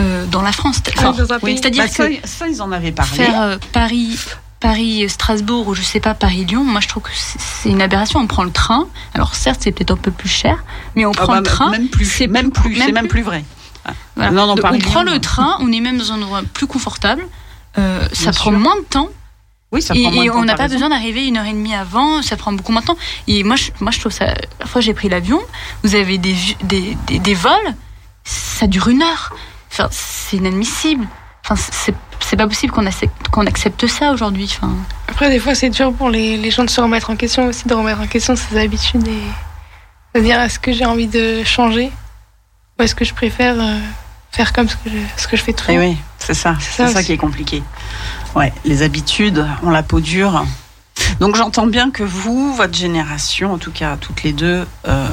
euh, 0.00 0.26
dans 0.26 0.42
la 0.42 0.50
France. 0.52 0.80
Enfin, 0.96 1.38
pays. 1.38 1.56
C'est-à-dire 1.58 1.84
Bah, 1.84 2.08
que 2.08 2.26
ça, 2.26 2.48
ils 2.48 2.60
en 2.62 2.72
avaient 2.72 2.90
parlé. 2.92 3.12
faire 3.16 3.40
euh, 3.42 3.56
Paris. 3.72 4.18
Paris, 4.60 5.08
Strasbourg 5.08 5.68
ou 5.68 5.74
je 5.76 5.82
sais 5.82 6.00
pas 6.00 6.14
Paris 6.14 6.44
Lyon, 6.44 6.64
moi 6.64 6.80
je 6.80 6.88
trouve 6.88 7.04
que 7.04 7.10
c'est 7.14 7.68
une 7.68 7.80
aberration. 7.80 8.18
On 8.18 8.26
prend 8.26 8.42
le 8.42 8.50
train. 8.50 8.88
Alors 9.14 9.36
certes 9.36 9.60
c'est 9.62 9.70
peut-être 9.70 9.92
un 9.92 9.96
peu 9.96 10.10
plus 10.10 10.28
cher, 10.28 10.64
mais 10.96 11.06
on 11.06 11.12
Ah 11.12 11.22
prend 11.22 11.32
bah, 11.34 11.38
le 11.38 11.42
train. 11.44 11.70
même 11.70 11.88
plus, 11.88 12.04
c'est 12.06 12.26
même 12.26 12.50
plus- 12.50 12.74
c'est 12.74 12.90
même 12.90 13.06
vrai. 13.06 13.44
Voilà. 14.16 14.32
Non, 14.32 14.48
non, 14.48 14.54
Donc, 14.56 14.62
Paris 14.62 14.80
on 14.84 14.90
prend 14.90 15.02
le 15.04 15.20
train, 15.20 15.56
on 15.60 15.70
est 15.70 15.78
même 15.78 15.96
dans 15.98 16.10
un 16.10 16.16
endroit 16.20 16.42
plus 16.54 16.66
confortable. 16.66 17.22
ça 17.76 17.82
Bien 18.12 18.32
prend 18.32 18.50
sûr. 18.50 18.58
moins 18.58 18.74
de 18.76 18.84
temps 18.84 19.10
Oui, 19.70 19.82
ça 19.82 19.94
Et, 19.94 20.02
prend 20.02 20.12
moins 20.12 20.22
et 20.22 20.26
de 20.28 20.32
temps, 20.32 20.38
on 20.40 20.44
n'a 20.44 20.54
pas 20.54 20.62
raison. 20.64 20.74
besoin 20.76 20.88
d'arriver 20.88 21.26
une 21.26 21.36
heure 21.36 21.44
et 21.44 21.52
demie 21.52 21.74
avant, 21.74 22.22
ça 22.22 22.36
prend 22.36 22.52
beaucoup 22.52 22.72
moins 22.72 22.80
de 22.80 22.86
temps. 22.86 22.96
Et 23.26 23.44
moi, 23.44 23.56
je, 23.56 23.70
moi, 23.80 23.90
je 23.90 24.00
trouve 24.00 24.12
ça. 24.12 24.34
Parfois, 24.58 24.80
j'ai 24.80 24.94
pris 24.94 25.08
l'avion, 25.08 25.40
vous 25.84 25.94
avez 25.94 26.16
des, 26.18 26.34
des, 26.64 26.96
des, 27.06 27.18
des 27.18 27.34
vols, 27.34 27.74
ça 28.24 28.66
dure 28.66 28.88
une 28.88 29.02
heure. 29.02 29.34
Enfin, 29.70 29.88
c'est 29.90 30.36
inadmissible. 30.38 31.06
Enfin, 31.44 31.56
c'est 31.72 31.94
c'est 32.20 32.36
pas 32.36 32.46
possible 32.48 32.72
qu'on 32.72 32.84
accepte, 32.84 33.28
qu'on 33.28 33.46
accepte 33.46 33.86
ça 33.86 34.12
aujourd'hui. 34.12 34.50
Enfin, 34.58 34.72
Après, 35.08 35.30
des 35.30 35.38
fois, 35.38 35.54
c'est 35.54 35.70
dur 35.70 35.92
pour 35.94 36.10
les, 36.10 36.36
les 36.36 36.50
gens 36.50 36.64
de 36.64 36.70
se 36.70 36.80
remettre 36.80 37.10
en 37.10 37.16
question 37.16 37.46
aussi, 37.46 37.66
de 37.68 37.72
remettre 37.74 38.00
en 38.00 38.06
question 38.06 38.36
ses 38.36 38.58
habitudes 38.58 39.06
et 39.06 40.18
de 40.18 40.24
dire 40.24 40.38
est-ce 40.40 40.58
que 40.58 40.72
j'ai 40.72 40.84
envie 40.84 41.06
de 41.06 41.44
changer 41.44 41.90
ou 42.78 42.82
est-ce 42.82 42.94
que 42.94 43.04
je 43.04 43.14
préfère 43.14 43.54
euh, 43.58 43.78
faire 44.32 44.52
comme 44.52 44.68
ce 44.68 44.74
que 44.76 44.90
je, 44.90 44.98
ce 45.22 45.28
que 45.28 45.36
je 45.36 45.42
fais 45.42 45.52
toujours? 45.54 45.74
Eh 45.74 45.78
oui, 45.78 45.96
c'est 46.18 46.34
ça. 46.34 46.56
C'est 46.60 46.86
C'est 46.86 46.92
ça 46.92 47.02
qui 47.02 47.12
est 47.12 47.16
compliqué. 47.16 47.62
Ouais, 48.34 48.52
les 48.64 48.82
habitudes, 48.82 49.46
on 49.62 49.70
la 49.70 49.82
peau 49.82 50.00
dure. 50.00 50.44
Donc 51.20 51.36
j'entends 51.36 51.66
bien 51.66 51.90
que 51.90 52.02
vous, 52.02 52.54
votre 52.54 52.74
génération, 52.74 53.52
en 53.52 53.58
tout 53.58 53.72
cas 53.72 53.96
toutes 53.96 54.22
les 54.22 54.32
deux, 54.32 54.66
euh, 54.86 55.08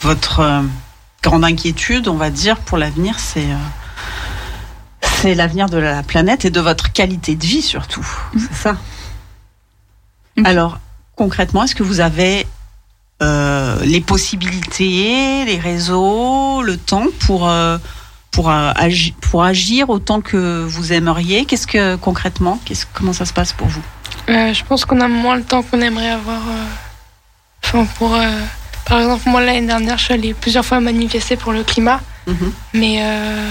votre 0.00 0.40
euh, 0.40 0.62
grande 1.22 1.44
inquiétude, 1.44 2.08
on 2.08 2.16
va 2.16 2.30
dire, 2.30 2.58
pour 2.58 2.78
l'avenir, 2.78 3.18
c'est 3.18 3.44
euh, 3.44 3.56
c'est 5.02 5.34
l'avenir 5.34 5.68
de 5.68 5.78
la 5.78 6.02
planète 6.02 6.44
et 6.44 6.50
de 6.50 6.60
votre 6.60 6.92
qualité 6.92 7.36
de 7.36 7.44
vie 7.44 7.62
surtout. 7.62 8.06
C'est 8.36 8.54
ça. 8.54 8.76
Mhm. 10.36 10.46
Alors 10.46 10.78
concrètement, 11.16 11.64
est-ce 11.64 11.74
que 11.74 11.82
vous 11.82 12.00
avez 12.00 12.46
les 13.84 14.00
possibilités, 14.00 15.44
les 15.44 15.58
réseaux, 15.58 16.60
le 16.62 16.76
temps 16.76 17.06
pour 17.20 17.48
pour, 18.32 18.50
euh, 18.50 18.72
agi- 18.72 19.14
pour 19.20 19.44
agir 19.44 19.88
autant 19.90 20.20
que 20.20 20.64
vous 20.66 20.92
aimeriez? 20.92 21.44
Qu'est-ce 21.44 21.66
que 21.66 21.96
concrètement, 21.96 22.58
qu'est-ce, 22.64 22.86
comment 22.92 23.12
ça 23.12 23.24
se 23.26 23.32
passe 23.32 23.52
pour 23.52 23.68
vous? 23.68 23.82
Euh, 24.28 24.52
je 24.52 24.64
pense 24.64 24.84
qu'on 24.84 25.00
a 25.00 25.08
moins 25.08 25.36
le 25.36 25.44
temps 25.44 25.62
qu'on 25.62 25.80
aimerait 25.80 26.10
avoir. 26.10 26.40
euh, 26.48 26.64
Enfin, 27.64 27.86
pour. 27.96 28.16
Par 28.84 28.98
exemple, 28.98 29.28
moi, 29.28 29.40
l'année 29.40 29.66
dernière, 29.66 29.96
je 29.96 30.04
suis 30.04 30.14
allée 30.14 30.34
plusieurs 30.34 30.64
fois 30.64 30.80
manifester 30.80 31.36
pour 31.36 31.52
le 31.52 31.62
climat, 31.62 32.00
mais 32.74 32.98
euh, 33.00 33.48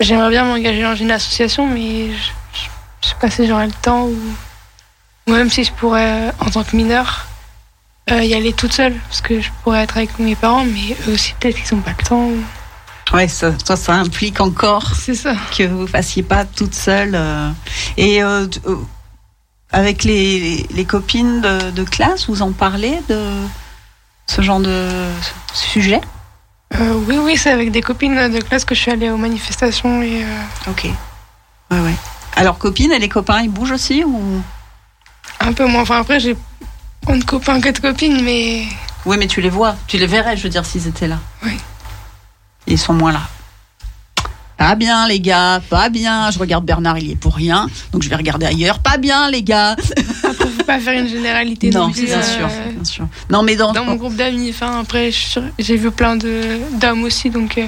j'aimerais 0.00 0.28
bien 0.30 0.44
m'engager 0.44 0.82
dans 0.82 0.94
une 0.94 1.10
association, 1.10 1.66
mais 1.66 2.08
je, 2.12 2.58
je, 3.02 3.08
sais 3.08 3.14
pas 3.20 3.30
si 3.30 3.46
j'aurai 3.48 3.66
le 3.66 3.72
temps 3.72 4.04
ou, 4.04 4.18
ou 5.26 5.32
même 5.32 5.48
si 5.50 5.64
je 5.64 5.72
pourrais, 5.72 6.30
en 6.40 6.50
tant 6.50 6.62
que 6.62 6.76
mineur, 6.76 7.26
euh, 8.10 8.22
y 8.22 8.34
aller 8.34 8.52
toute 8.52 8.72
seule, 8.74 8.94
parce 9.08 9.22
que 9.22 9.40
je 9.40 9.48
pourrais 9.64 9.82
être 9.84 9.96
avec 9.96 10.18
mes 10.18 10.36
parents, 10.36 10.64
mais 10.64 10.94
eux 11.08 11.14
aussi, 11.14 11.34
peut-être 11.40 11.56
qu'ils 11.62 11.74
n'ont 11.76 11.82
pas 11.82 11.94
le 11.98 12.04
temps. 12.04 12.26
ou- 12.26 12.44
Ouais, 13.12 13.28
ça, 13.28 13.52
ça 13.76 13.92
implique 13.94 14.40
encore 14.40 14.94
ça. 14.94 15.34
que 15.56 15.64
vous 15.64 15.86
fassiez 15.86 16.22
pas 16.22 16.44
toute 16.44 16.74
seule. 16.74 17.14
euh, 17.14 17.50
et 17.96 18.22
euh, 18.22 18.46
euh, 18.66 18.76
avec 19.70 20.04
les, 20.04 20.66
les 20.70 20.84
copines 20.84 21.40
de, 21.40 21.70
de 21.70 21.82
classe, 21.84 22.28
vous 22.28 22.42
en 22.42 22.52
parlez 22.52 23.00
de 23.08 23.18
ce 24.26 24.40
genre 24.42 24.60
de 24.60 24.88
sujet? 25.52 26.00
Euh, 26.74 26.94
oui, 27.06 27.18
oui, 27.18 27.36
c'est 27.36 27.50
avec 27.50 27.70
des 27.70 27.82
copines 27.82 28.14
de 28.30 28.40
classe 28.40 28.64
que 28.64 28.74
je 28.74 28.80
suis 28.80 28.90
allée 28.90 29.10
aux 29.10 29.18
manifestations 29.18 30.02
et. 30.02 30.24
Ok. 30.68 30.88
Ouais, 31.70 31.80
ouais. 31.80 31.94
Alors, 32.36 32.56
copines 32.56 32.92
et 32.92 32.98
les 32.98 33.10
copains, 33.10 33.42
ils 33.42 33.50
bougent 33.50 33.72
aussi 33.72 34.04
ou? 34.04 34.42
Un 35.40 35.52
peu 35.52 35.66
moins. 35.66 35.82
Enfin, 35.82 36.00
après, 36.00 36.18
j'ai 36.18 36.36
moins 37.06 37.18
de 37.18 37.24
copains 37.24 37.60
que 37.60 37.68
de 37.68 37.78
copines, 37.78 38.22
mais 38.22 38.64
Oui, 39.04 39.16
mais 39.18 39.26
tu 39.26 39.42
les 39.42 39.50
vois. 39.50 39.76
Tu 39.86 39.98
les 39.98 40.06
verrais, 40.06 40.36
je 40.36 40.44
veux 40.44 40.48
dire, 40.48 40.64
s'ils 40.64 40.86
étaient 40.86 41.08
là. 41.08 41.18
Oui. 41.44 41.58
Ils 42.66 42.78
sont 42.78 42.92
moins 42.92 43.12
là. 43.12 43.22
Pas 44.56 44.76
bien, 44.76 45.08
les 45.08 45.18
gars, 45.18 45.60
pas 45.70 45.88
bien. 45.88 46.30
Je 46.30 46.38
regarde 46.38 46.64
Bernard, 46.64 46.98
il 46.98 47.08
y 47.08 47.12
est 47.12 47.16
pour 47.16 47.34
rien. 47.34 47.66
Donc 47.92 48.02
je 48.02 48.08
vais 48.08 48.16
regarder 48.16 48.46
ailleurs. 48.46 48.78
Pas 48.78 48.96
bien, 48.96 49.28
les 49.28 49.42
gars. 49.42 49.76
faut 50.22 50.64
pas 50.64 50.78
faire 50.78 51.00
une 51.00 51.08
généralité. 51.08 51.70
Non, 51.70 51.88
bien 51.88 52.18
euh, 52.18 52.22
sûr, 52.22 52.46
bien 52.46 52.84
sûr. 52.84 53.08
Non, 53.30 53.42
mais 53.42 53.56
dans, 53.56 53.72
Dans 53.72 53.84
mon 53.84 53.96
groupe 53.96 54.14
d'amis, 54.14 54.50
enfin, 54.50 54.80
après, 54.80 55.10
j'ai 55.58 55.76
vu 55.76 55.90
plein 55.90 56.16
de 56.16 56.60
d'hommes 56.80 57.04
aussi, 57.04 57.30
donc. 57.30 57.58
euh, 57.58 57.66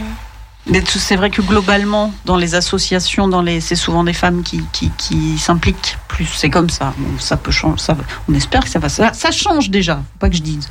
mais 0.67 0.83
c'est 0.87 1.17
vrai 1.17 1.29
que 1.29 1.43
globalement, 1.43 2.15
dans 2.25 2.37
les 2.37 2.55
associations, 2.55 3.29
dans 3.29 3.43
les, 3.43 3.61
c'est 3.61 3.75
souvent 3.75 4.03
des 4.03 4.15
femmes 4.15 4.43
qui, 4.43 4.63
qui, 4.73 4.91
qui 4.97 5.37
s'impliquent 5.37 5.99
plus. 6.09 6.27
C'est 6.27 6.49
comme 6.49 6.71
ça. 6.71 6.95
Bon, 6.97 7.19
ça 7.19 7.37
peut 7.37 7.51
changer. 7.51 7.83
Ça, 7.83 7.97
on 8.29 8.35
espère 8.35 8.63
que 8.65 8.71
ça 8.71 8.79
va. 8.79 8.89
Ça, 8.89 9.13
ça 9.13 9.31
change 9.31 9.69
déjà. 9.69 9.97
Faut 9.97 10.19
pas 10.21 10.31
que 10.31 10.37
je 10.37 10.43
dise. 10.43 10.69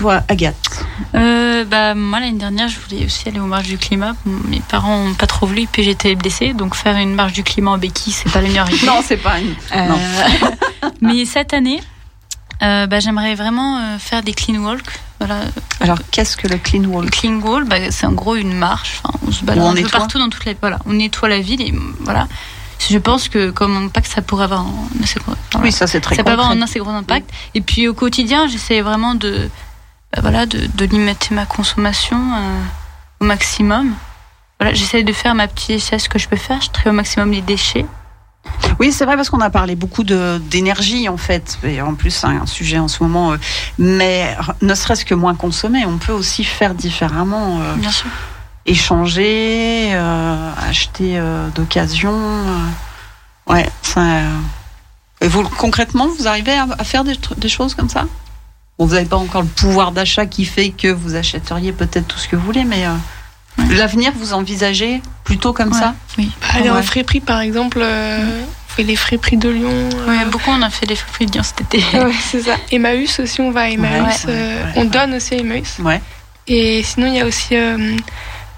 Toi, 0.00 0.22
Agathe 0.28 0.86
Euh, 1.14 1.62
bah, 1.66 1.94
moi, 1.94 2.20
l'année 2.20 2.38
dernière, 2.38 2.68
je 2.68 2.78
voulais 2.80 3.04
aussi 3.04 3.28
aller 3.28 3.38
aux 3.38 3.44
marches 3.44 3.68
du 3.68 3.76
climat. 3.76 4.14
Mes 4.24 4.60
parents 4.60 5.04
n'ont 5.04 5.12
pas 5.12 5.26
trop 5.26 5.46
voulu, 5.46 5.66
puis 5.70 5.82
j'étais 5.82 6.14
blessée. 6.14 6.54
Donc, 6.54 6.74
faire 6.74 6.96
une 6.96 7.14
marche 7.14 7.34
du 7.34 7.42
climat 7.42 7.72
en 7.72 7.76
béquille, 7.76 8.14
c'est 8.14 8.32
pas 8.32 8.40
la 8.40 8.48
meilleure 8.48 8.70
idée. 8.70 8.86
Non, 8.86 9.02
c'est 9.04 9.18
pas 9.18 9.38
une. 9.38 9.54
Euh, 9.76 9.88
non. 9.88 9.98
mais 11.02 11.26
cette 11.26 11.52
année, 11.52 11.82
euh, 12.62 12.86
bah, 12.86 13.00
j'aimerais 13.00 13.34
vraiment 13.34 13.98
faire 13.98 14.22
des 14.22 14.32
clean 14.32 14.56
walk. 14.64 14.86
Voilà. 15.18 15.40
Alors, 15.80 15.98
qu'est-ce 16.10 16.38
que 16.38 16.48
le 16.48 16.56
clean 16.56 16.80
Le 16.80 16.88
walk? 16.88 17.10
Clean 17.10 17.38
walk, 17.38 17.68
bah, 17.68 17.90
c'est 17.90 18.06
en 18.06 18.12
gros 18.12 18.36
une 18.36 18.54
marche. 18.54 19.02
Enfin, 19.04 19.18
on 19.28 19.32
se 19.32 19.44
balade 19.44 19.64
on 19.64 19.76
un 19.76 19.82
peu 19.82 19.88
partout 19.90 20.18
dans 20.18 20.30
toute 20.30 20.46
la. 20.46 20.54
Voilà, 20.62 20.78
on 20.86 20.94
nettoie 20.94 21.28
la 21.28 21.40
ville 21.40 21.60
et 21.60 21.74
voilà. 22.00 22.26
Je 22.88 22.96
pense 22.96 23.28
que 23.28 23.50
comme 23.50 23.76
impact, 23.76 24.06
ça 24.10 24.22
pourrait 24.22 24.44
avoir 24.44 24.60
un 24.60 25.02
assez 25.02 25.20
gros. 25.20 25.34
voilà. 25.52 25.66
Oui, 25.66 25.72
ça 25.72 25.86
c'est 25.86 26.00
très 26.00 26.16
ça 26.16 26.24
peut 26.24 26.30
avoir 26.30 26.48
un 26.48 26.62
assez 26.62 26.78
gros 26.78 26.88
impact. 26.88 27.30
Et 27.54 27.60
puis 27.60 27.86
au 27.86 27.92
quotidien, 27.92 28.48
j'essaie 28.48 28.80
vraiment 28.80 29.14
de, 29.14 29.50
bah, 30.12 30.20
voilà, 30.22 30.46
de, 30.46 30.66
de 30.74 30.84
limiter 30.86 31.34
ma 31.34 31.46
consommation 31.46 32.16
euh, 32.18 32.58
au 33.20 33.24
maximum. 33.24 33.94
Voilà, 34.58 34.74
j'essaie 34.74 35.02
de 35.02 35.12
faire 35.12 35.34
ma 35.34 35.48
petite 35.48 35.70
échelle, 35.70 36.00
ce 36.00 36.08
que 36.08 36.18
je 36.18 36.28
peux 36.28 36.36
faire. 36.36 36.60
Je 36.60 36.68
trie 36.70 36.90
au 36.90 36.92
maximum 36.92 37.30
les 37.32 37.40
déchets. 37.42 37.86
Oui, 38.78 38.90
c'est 38.92 39.04
vrai 39.04 39.16
parce 39.16 39.28
qu'on 39.30 39.40
a 39.40 39.50
parlé 39.50 39.74
beaucoup 39.76 40.02
d'énergie 40.02 41.08
en 41.10 41.18
fait, 41.18 41.58
et 41.62 41.82
en 41.82 41.94
plus 41.94 42.10
c'est 42.10 42.26
un 42.26 42.46
sujet 42.46 42.78
en 42.78 42.88
ce 42.88 43.02
moment. 43.02 43.32
euh, 43.32 43.36
mais 43.78 44.34
ne 44.62 44.74
serait-ce 44.74 45.04
que 45.04 45.14
moins 45.14 45.34
consommer, 45.34 45.84
on 45.86 45.98
peut 45.98 46.12
aussi 46.12 46.42
faire 46.44 46.74
différemment, 46.74 47.60
euh, 47.60 47.74
Bien 47.76 47.90
sûr. 47.90 48.08
échanger, 48.64 49.90
euh, 49.92 50.50
acheter 50.68 51.18
euh, 51.18 51.48
d'occasion. 51.50 52.12
euh, 52.14 53.52
ouais, 53.52 53.68
ça. 53.82 54.00
euh, 54.00 54.38
Et 55.20 55.28
vous 55.28 55.42
concrètement, 55.44 56.08
vous 56.18 56.26
arrivez 56.26 56.54
à, 56.54 56.66
à 56.78 56.84
faire 56.84 57.04
des 57.04 57.48
choses 57.48 57.74
comme 57.74 57.90
ça? 57.90 58.06
Bon, 58.80 58.86
Vous 58.86 58.94
n'avez 58.94 59.06
pas 59.06 59.18
encore 59.18 59.42
le 59.42 59.48
pouvoir 59.48 59.92
d'achat 59.92 60.24
qui 60.24 60.46
fait 60.46 60.70
que 60.70 60.88
vous 60.88 61.14
achèteriez 61.14 61.72
peut-être 61.72 62.08
tout 62.08 62.16
ce 62.18 62.26
que 62.26 62.34
vous 62.34 62.44
voulez, 62.46 62.64
mais 62.64 62.86
euh, 62.86 62.94
l'avenir 63.74 64.10
vous 64.16 64.32
envisagez 64.32 65.02
plutôt 65.22 65.52
comme 65.52 65.70
Ouais. 65.72 65.78
ça 65.78 65.94
Oui. 66.16 66.30
aller 66.54 66.70
Ouais. 66.70 66.78
en 66.78 66.82
friperie, 66.82 67.20
par 67.20 67.40
exemple, 67.40 67.78
euh, 67.82 68.42
on 68.42 68.72
fait 68.74 68.82
les 68.84 68.96
friperies 68.96 69.36
de 69.36 69.50
Lyon. 69.50 69.68
euh, 69.70 70.06
Ouais, 70.08 70.24
beaucoup 70.24 70.50
on 70.50 70.62
a 70.62 70.70
fait 70.70 70.86
les 70.86 70.96
fruits 70.96 71.26
de 71.26 71.32
Lyon 71.32 71.42
cet 71.42 71.60
été. 71.60 71.84
ouais, 71.98 72.10
c'est 72.22 72.40
ça. 72.40 72.56
Emmaüs 72.72 73.20
aussi, 73.20 73.42
on 73.42 73.50
va 73.50 73.62
à 73.64 73.68
Emmaüs. 73.68 74.24
Ouais, 74.24 74.30
euh, 74.30 74.56
ouais, 74.56 74.64
ouais, 74.64 74.72
on 74.76 74.80
ouais. 74.80 74.86
donne 74.86 75.12
aussi 75.14 75.34
à 75.34 75.38
Emmaüs. 75.38 75.78
Ouais. 75.80 76.00
Et 76.46 76.82
sinon, 76.82 77.08
il 77.08 77.16
y 77.16 77.20
a 77.20 77.26
aussi 77.26 77.54
euh, 77.56 77.96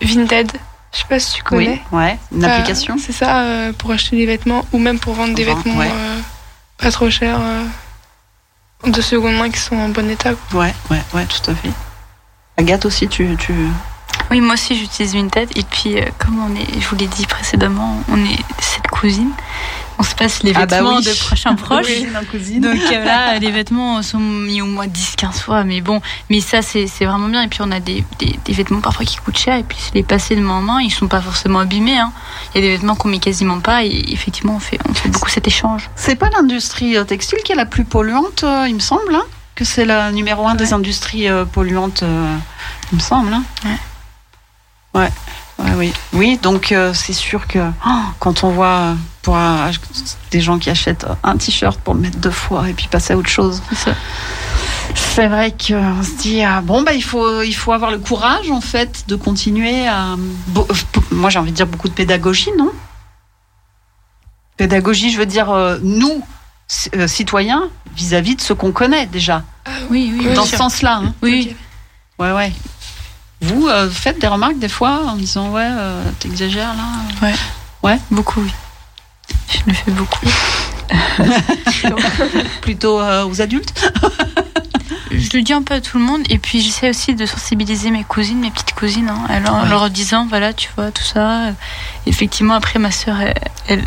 Vinted. 0.01 0.53
Je 0.93 0.99
sais 0.99 1.05
pas 1.09 1.19
si 1.19 1.35
tu 1.35 1.43
connais. 1.43 1.83
Oui, 1.91 1.99
ouais, 1.99 2.19
une 2.33 2.45
Euh, 2.45 2.49
application. 2.49 2.97
C'est 2.97 3.13
ça, 3.13 3.41
euh, 3.41 3.73
pour 3.73 3.91
acheter 3.91 4.17
des 4.17 4.27
vêtements 4.27 4.65
ou 4.73 4.79
même 4.79 5.01
pour 5.01 5.15
vendre 5.15 5.35
des 5.35 5.43
vêtements 5.45 5.75
ouais. 5.79 5.91
euh, 5.91 6.19
pas 6.79 6.93
trop 6.93 7.11
chers 7.11 7.41
euh, 7.41 7.65
de 8.87 9.01
seconde 9.01 9.37
main 9.37 9.51
qui 9.51 9.61
sont 9.61 9.77
en 9.77 9.89
bon 9.89 10.09
état. 10.11 10.35
quoi. 10.35 10.61
Ouais, 10.61 10.75
ouais, 10.91 11.03
ouais, 11.15 11.27
tout 11.27 11.51
à 11.51 11.55
fait. 11.55 11.71
Agathe 12.57 12.85
aussi, 12.85 13.09
tu, 13.09 13.37
tu... 13.37 13.55
Oui, 14.31 14.41
moi 14.41 14.55
aussi 14.55 14.77
j'utilise 14.77 15.15
Vinted. 15.15 15.51
Et 15.57 15.63
puis, 15.63 15.99
euh, 15.99 16.05
comme 16.19 16.39
on 16.43 16.55
est, 16.57 16.81
je 16.81 16.89
vous 16.89 16.97
l'ai 16.97 17.07
dit 17.07 17.27
précédemment, 17.27 18.03
on 18.09 18.17
est 18.25 18.39
cette 18.61 18.87
cousine. 18.89 19.31
On 20.03 20.05
se 20.05 20.17
passe 20.17 20.43
les 20.43 20.51
Ah 20.57 20.67
bah 20.67 20.79
vêtements 20.79 20.97
oui. 20.97 21.05
de. 21.05 21.11
Oui, 21.87 22.09
ma 22.13 22.25
cousine. 22.25 22.61
Donc 22.61 22.75
euh, 22.93 23.05
là, 23.05 23.39
les 23.39 23.53
vêtements 23.53 24.03
sont 24.03 24.19
mis 24.19 24.61
au 24.61 24.67
moins 24.67 24.89
10-15 24.89 25.33
fois. 25.41 25.63
Mais 25.63 25.81
bon, 25.81 26.01
mais 26.29 26.41
ça, 26.41 26.61
c'est 26.61 26.87
vraiment 27.05 27.29
bien. 27.29 27.41
Et 27.45 27.47
puis, 27.47 27.61
on 27.63 27.71
a 27.71 27.79
des, 27.79 28.05
des, 28.19 28.37
des 28.45 28.53
vêtements 28.53 28.81
parfois 28.81 29.05
qui 29.05 29.17
coûtent 29.19 29.39
cher. 29.39 29.57
Et 29.59 29.63
puis, 29.63 29.79
les 29.95 30.03
passer 30.03 30.35
de 30.35 30.41
main 30.41 30.55
en 30.55 30.61
main, 30.61 30.81
ils 30.81 30.91
sont 30.91 31.07
pas 31.07 31.21
forcément 31.21 31.61
abîmés. 31.61 32.01
hein. 32.01 32.13
Il 32.53 32.61
y 32.61 32.65
a 32.65 32.67
des 32.69 32.75
vêtements 32.77 32.97
qu'on 32.97 33.07
met 33.09 33.21
quasiment 33.21 33.61
pas. 33.61 33.85
Et 33.85 34.07
effectivement, 34.13 34.57
on 34.57 34.59
fait, 34.59 34.81
on 34.89 34.93
fait 34.93 35.09
beaucoup 35.09 35.31
cet 35.31 35.47
échange. 35.47 35.89
C'est 35.95 36.17
pas 36.17 36.31
l'industrie 36.31 36.97
euh, 36.97 37.05
textile 37.05 37.39
qui 37.45 37.53
est 37.53 37.57
la 37.57 37.67
plus 37.67 37.85
polluante, 37.85 38.43
euh, 38.43 38.67
il 38.69 38.75
me 38.75 38.81
semble, 38.81 39.15
hein, 39.15 39.23
que 39.55 39.65
c'est 39.65 39.85
la 39.85 40.11
numéro 40.11 40.49
un 40.49 40.57
des 40.57 40.73
industries 40.73 41.29
polluantes, 41.53 42.03
il 42.91 42.97
me 42.97 43.01
semble. 43.01 43.33
Hein. 43.33 43.45
Ouais. 43.65 45.01
Ouais, 45.01 45.11
oui. 45.77 45.93
Oui, 46.13 46.39
donc 46.43 46.73
euh, 46.73 46.93
c'est 46.95 47.13
sûr 47.13 47.47
que 47.47 47.59
oh, 47.87 47.91
quand 48.19 48.45
on 48.45 48.51
voit 48.51 48.67
euh, 48.67 48.95
pour 49.23 49.37
un- 49.37 49.71
des 50.31 50.41
gens 50.41 50.59
qui 50.59 50.71
achètent 50.71 51.07
un 51.23 51.37
t-shirt 51.37 51.79
pour 51.81 51.95
le 51.95 52.01
mettre 52.01 52.19
deux 52.19 52.31
fois 52.31 52.69
et 52.69 52.73
puis 52.73 52.89
passer 52.89 53.13
à 53.13 53.17
autre 53.17 53.29
chose, 53.29 53.63
C'est 54.95 55.29
vrai 55.29 55.53
qu'on 55.53 56.03
se 56.03 56.17
dit 56.21 56.43
ah, 56.43 56.61
bon 56.63 56.83
bah 56.83 56.93
il 56.95 57.03
faut 57.05 57.43
il 57.43 57.53
faut 57.55 57.73
avoir 57.73 57.91
le 57.91 57.99
courage 57.99 58.51
en 58.51 58.61
fait 58.61 59.05
de 59.09 59.17
continuer 59.17 59.87
à 59.87 60.17
bo- 60.49 60.67
euh, 60.71 60.75
moi 61.13 61.31
j'ai 61.31 61.39
envie 61.39 61.51
de 61.53 61.57
dire 61.57 61.67
beaucoup 61.67 61.89
de 61.89 61.95
pédagogie 61.95 62.51
non? 62.59 62.71
Pédagogie 64.57 65.11
je 65.11 65.19
veux 65.19 65.27
dire 65.27 65.51
euh, 65.51 65.79
nous 65.83 66.23
euh, 66.97 67.07
citoyens 67.07 67.69
vis-à-vis 67.95 68.37
de 68.37 68.41
ce 68.41 68.53
qu'on 68.53 68.73
connaît 68.73 69.07
déjà. 69.07 69.43
Oui, 69.91 70.13
oui, 70.15 70.27
Oui, 70.29 70.35
dans 70.35 70.45
ce 70.45 70.57
sens-là 70.57 71.03
hein. 71.05 71.15
Oui, 71.23 71.55
ouais 72.19 72.33
ouais 72.33 72.53
vous 73.43 73.69
euh, 73.69 73.91
faites 73.91 74.19
des 74.21 74.27
remarques 74.29 74.59
des 74.59 74.69
fois 74.69 75.03
en 75.09 75.17
disant 75.17 75.51
ouais 75.51 75.67
euh, 75.69 76.03
t'exagères 76.21 76.75
là 76.75 77.33
beaucoup, 78.11 78.41
oui. 78.41 78.53
Je 79.49 79.59
le 79.67 79.75
fais 79.75 79.91
beaucoup. 79.91 80.27
Plutôt 82.63 83.01
euh, 83.01 83.25
aux 83.27 83.41
adultes 83.41 83.73
Je 85.11 85.37
le 85.37 85.43
dis 85.43 85.53
un 85.53 85.63
peu 85.63 85.75
à 85.75 85.81
tout 85.81 85.99
le 85.99 86.05
monde. 86.05 86.23
Et 86.31 86.39
puis, 86.39 86.61
j'essaie 86.61 86.91
aussi 86.91 87.15
de 87.15 87.27
sensibiliser 87.27 87.91
mes 87.91 88.05
cousines, 88.05 88.39
mes 88.41 88.51
petites 88.51 88.75
cousines, 88.75 89.09
hein, 89.09 89.23
en 89.29 89.41
leur- 89.41 89.55
en 89.55 89.63
Ouais. 89.65 89.69
leur 89.69 89.91
disant, 89.91 90.27
voilà, 90.29 90.53
tu 90.53 90.69
vois, 90.77 90.91
tout 90.91 91.03
ça. 91.03 91.49
Effectivement, 92.07 92.55
après, 92.55 92.79
ma 92.79 92.91
sœur, 92.91 93.21
elle, 93.21 93.35
elle, 93.69 93.85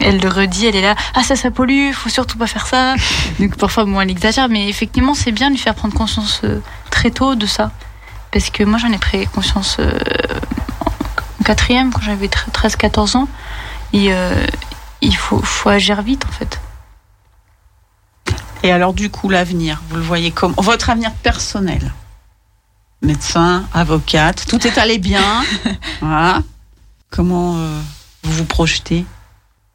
elle 0.00 0.18
le 0.20 0.28
redit, 0.28 0.66
elle 0.66 0.76
est 0.76 0.82
là, 0.82 0.94
ah, 1.14 1.22
ça, 1.22 1.36
ça 1.36 1.50
pollue, 1.50 1.92
faut 1.92 2.08
surtout 2.08 2.38
pas 2.38 2.46
faire 2.46 2.66
ça. 2.66 2.94
Donc, 3.38 3.56
parfois, 3.56 3.84
bon, 3.84 4.00
elle 4.00 4.10
exagère, 4.10 4.48
mais 4.48 4.68
effectivement, 4.68 5.14
c'est 5.14 5.32
bien 5.32 5.48
de 5.48 5.54
lui 5.54 5.60
faire 5.60 5.74
prendre 5.74 5.94
conscience 5.94 6.40
euh, 6.44 6.60
très 6.90 7.10
tôt 7.10 7.34
de 7.34 7.46
ça. 7.46 7.70
Parce 8.34 8.50
que 8.50 8.64
moi, 8.64 8.78
j'en 8.80 8.90
ai 8.90 8.98
pris 8.98 9.26
conscience 9.28 9.76
euh, 9.78 9.96
en 11.40 11.44
quatrième, 11.44 11.92
quand 11.92 12.00
j'avais 12.02 12.26
13-14 12.26 13.16
ans. 13.16 13.28
Et 13.92 14.12
euh, 14.12 14.44
il 15.02 15.14
faut, 15.16 15.38
faut 15.40 15.68
agir 15.68 16.02
vite, 16.02 16.24
en 16.28 16.32
fait. 16.32 16.60
Et 18.64 18.72
alors, 18.72 18.92
du 18.92 19.08
coup, 19.08 19.28
l'avenir, 19.28 19.80
vous 19.88 19.96
le 19.96 20.02
voyez 20.02 20.32
comme 20.32 20.52
votre 20.58 20.90
avenir 20.90 21.12
personnel? 21.12 21.92
Médecin, 23.02 23.66
avocate, 23.72 24.46
tout 24.48 24.66
est 24.66 24.78
allé 24.78 24.98
bien. 24.98 25.44
voilà. 26.00 26.42
Comment 27.10 27.54
euh, 27.56 27.80
vous 28.24 28.32
vous 28.32 28.44
projetez? 28.46 29.06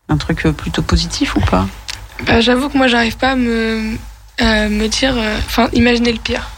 Un 0.10 0.18
truc 0.18 0.42
plutôt 0.58 0.82
positif 0.82 1.36
ou 1.38 1.40
pas? 1.40 1.66
Bah, 2.26 2.42
J'avoue 2.42 2.68
que 2.68 2.78
moi, 2.78 2.88
j'arrive 2.88 3.16
pas 3.16 3.32
à 3.32 3.36
me, 3.38 3.96
à 4.38 4.68
me 4.68 4.88
dire. 4.88 5.14
euh, 5.16 5.38
Enfin, 5.46 5.70
imaginer 5.72 6.12
le 6.12 6.20
pire. 6.20 6.50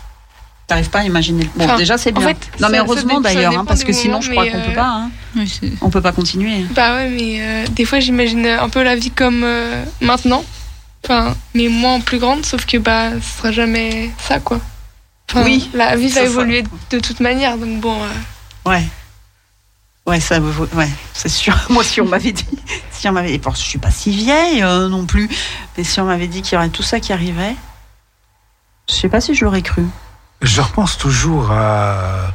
T'arrives 0.72 0.90
pas 0.90 1.00
à 1.00 1.04
imaginer 1.04 1.44
le. 1.44 1.50
Bon, 1.56 1.66
Enfin, 1.66 1.76
déjà, 1.76 1.98
c'est 1.98 2.16
en 2.16 2.20
bien. 2.20 2.30
fait, 2.30 2.50
non, 2.62 2.70
mais 2.70 2.78
ça- 2.78 2.84
heureusement 2.84 3.20
d'ailleurs, 3.20 3.58
hein, 3.58 3.66
parce 3.66 3.84
que 3.84 3.92
sinon, 3.92 4.14
moment, 4.14 4.22
je 4.22 4.32
crois 4.32 4.48
qu'on 4.48 4.58
euh, 4.58 4.66
peut 4.68 4.74
pas. 4.74 4.88
hein. 4.88 5.12
Oui, 5.36 5.52
On 5.82 5.90
peut 5.90 6.00
pas 6.02 6.14
continuer. 6.14 6.66
Bah 6.74 6.96
ouais, 6.96 7.10
mais 7.10 7.40
euh, 7.42 7.68
des 7.72 7.84
fois, 7.84 8.00
j'imagine 8.00 8.46
un 8.48 8.70
peu 8.70 8.82
la 8.82 8.96
vie 8.96 9.12
comme 9.12 9.44
euh, 9.44 9.84
maintenant. 10.00 10.46
Enfin, 11.04 11.36
mais 11.56 11.68
moins 11.68 11.96
en 11.96 12.00
plus 12.00 12.20
grande, 12.20 12.46
sauf 12.46 12.66
que 12.66 12.78
bah, 12.78 13.10
ce 13.22 13.38
sera 13.40 13.52
jamais 13.52 14.12
ça, 14.18 14.40
quoi. 14.40 14.62
Enfin, 15.30 15.44
Oui, 15.44 15.70
La 15.74 15.98
vie 15.98 16.08
va 16.08 16.22
ça. 16.22 16.24
évoluer 16.26 16.64
de 16.90 17.00
toute 17.00 17.20
manière, 17.20 17.58
donc 17.58 17.82
bon. 17.82 17.98
euh, 18.02 18.70
Ouais. 18.70 18.84
Ouais, 20.08 20.20
ça, 20.22 20.40
ouais, 20.40 20.90
c'est 21.14 21.28
sûr. 21.30 21.54
Moi, 21.70 21.84
si 21.84 22.00
on 22.00 22.06
m'avait 22.06 22.32
dit, 22.32 22.46
si 22.92 23.10
on 23.10 23.12
m'avait, 23.12 23.38
bon, 23.40 23.52
je 23.52 23.58
suis 23.60 23.78
pas 23.80 23.92
si 23.92 24.10
vieille 24.12 24.64
euh, 24.64 24.88
non 24.88 25.06
plus, 25.06 25.30
mais 25.78 25.84
si 25.84 26.00
on 26.00 26.06
m'avait 26.06 26.28
dit 26.28 26.42
qu'il 26.42 26.54
y 26.54 26.58
aurait 26.58 26.70
tout 26.70 26.82
ça 26.84 27.00
qui 27.02 27.12
arrivait, 27.12 27.56
je 28.90 28.94
sais 28.96 29.10
pas 29.10 29.20
si 29.22 29.36
je 29.36 29.44
l'aurais 29.46 29.62
cru. 29.62 29.84
Je 30.42 30.62
repense 30.62 30.98
toujours 30.98 31.52
à 31.52 32.32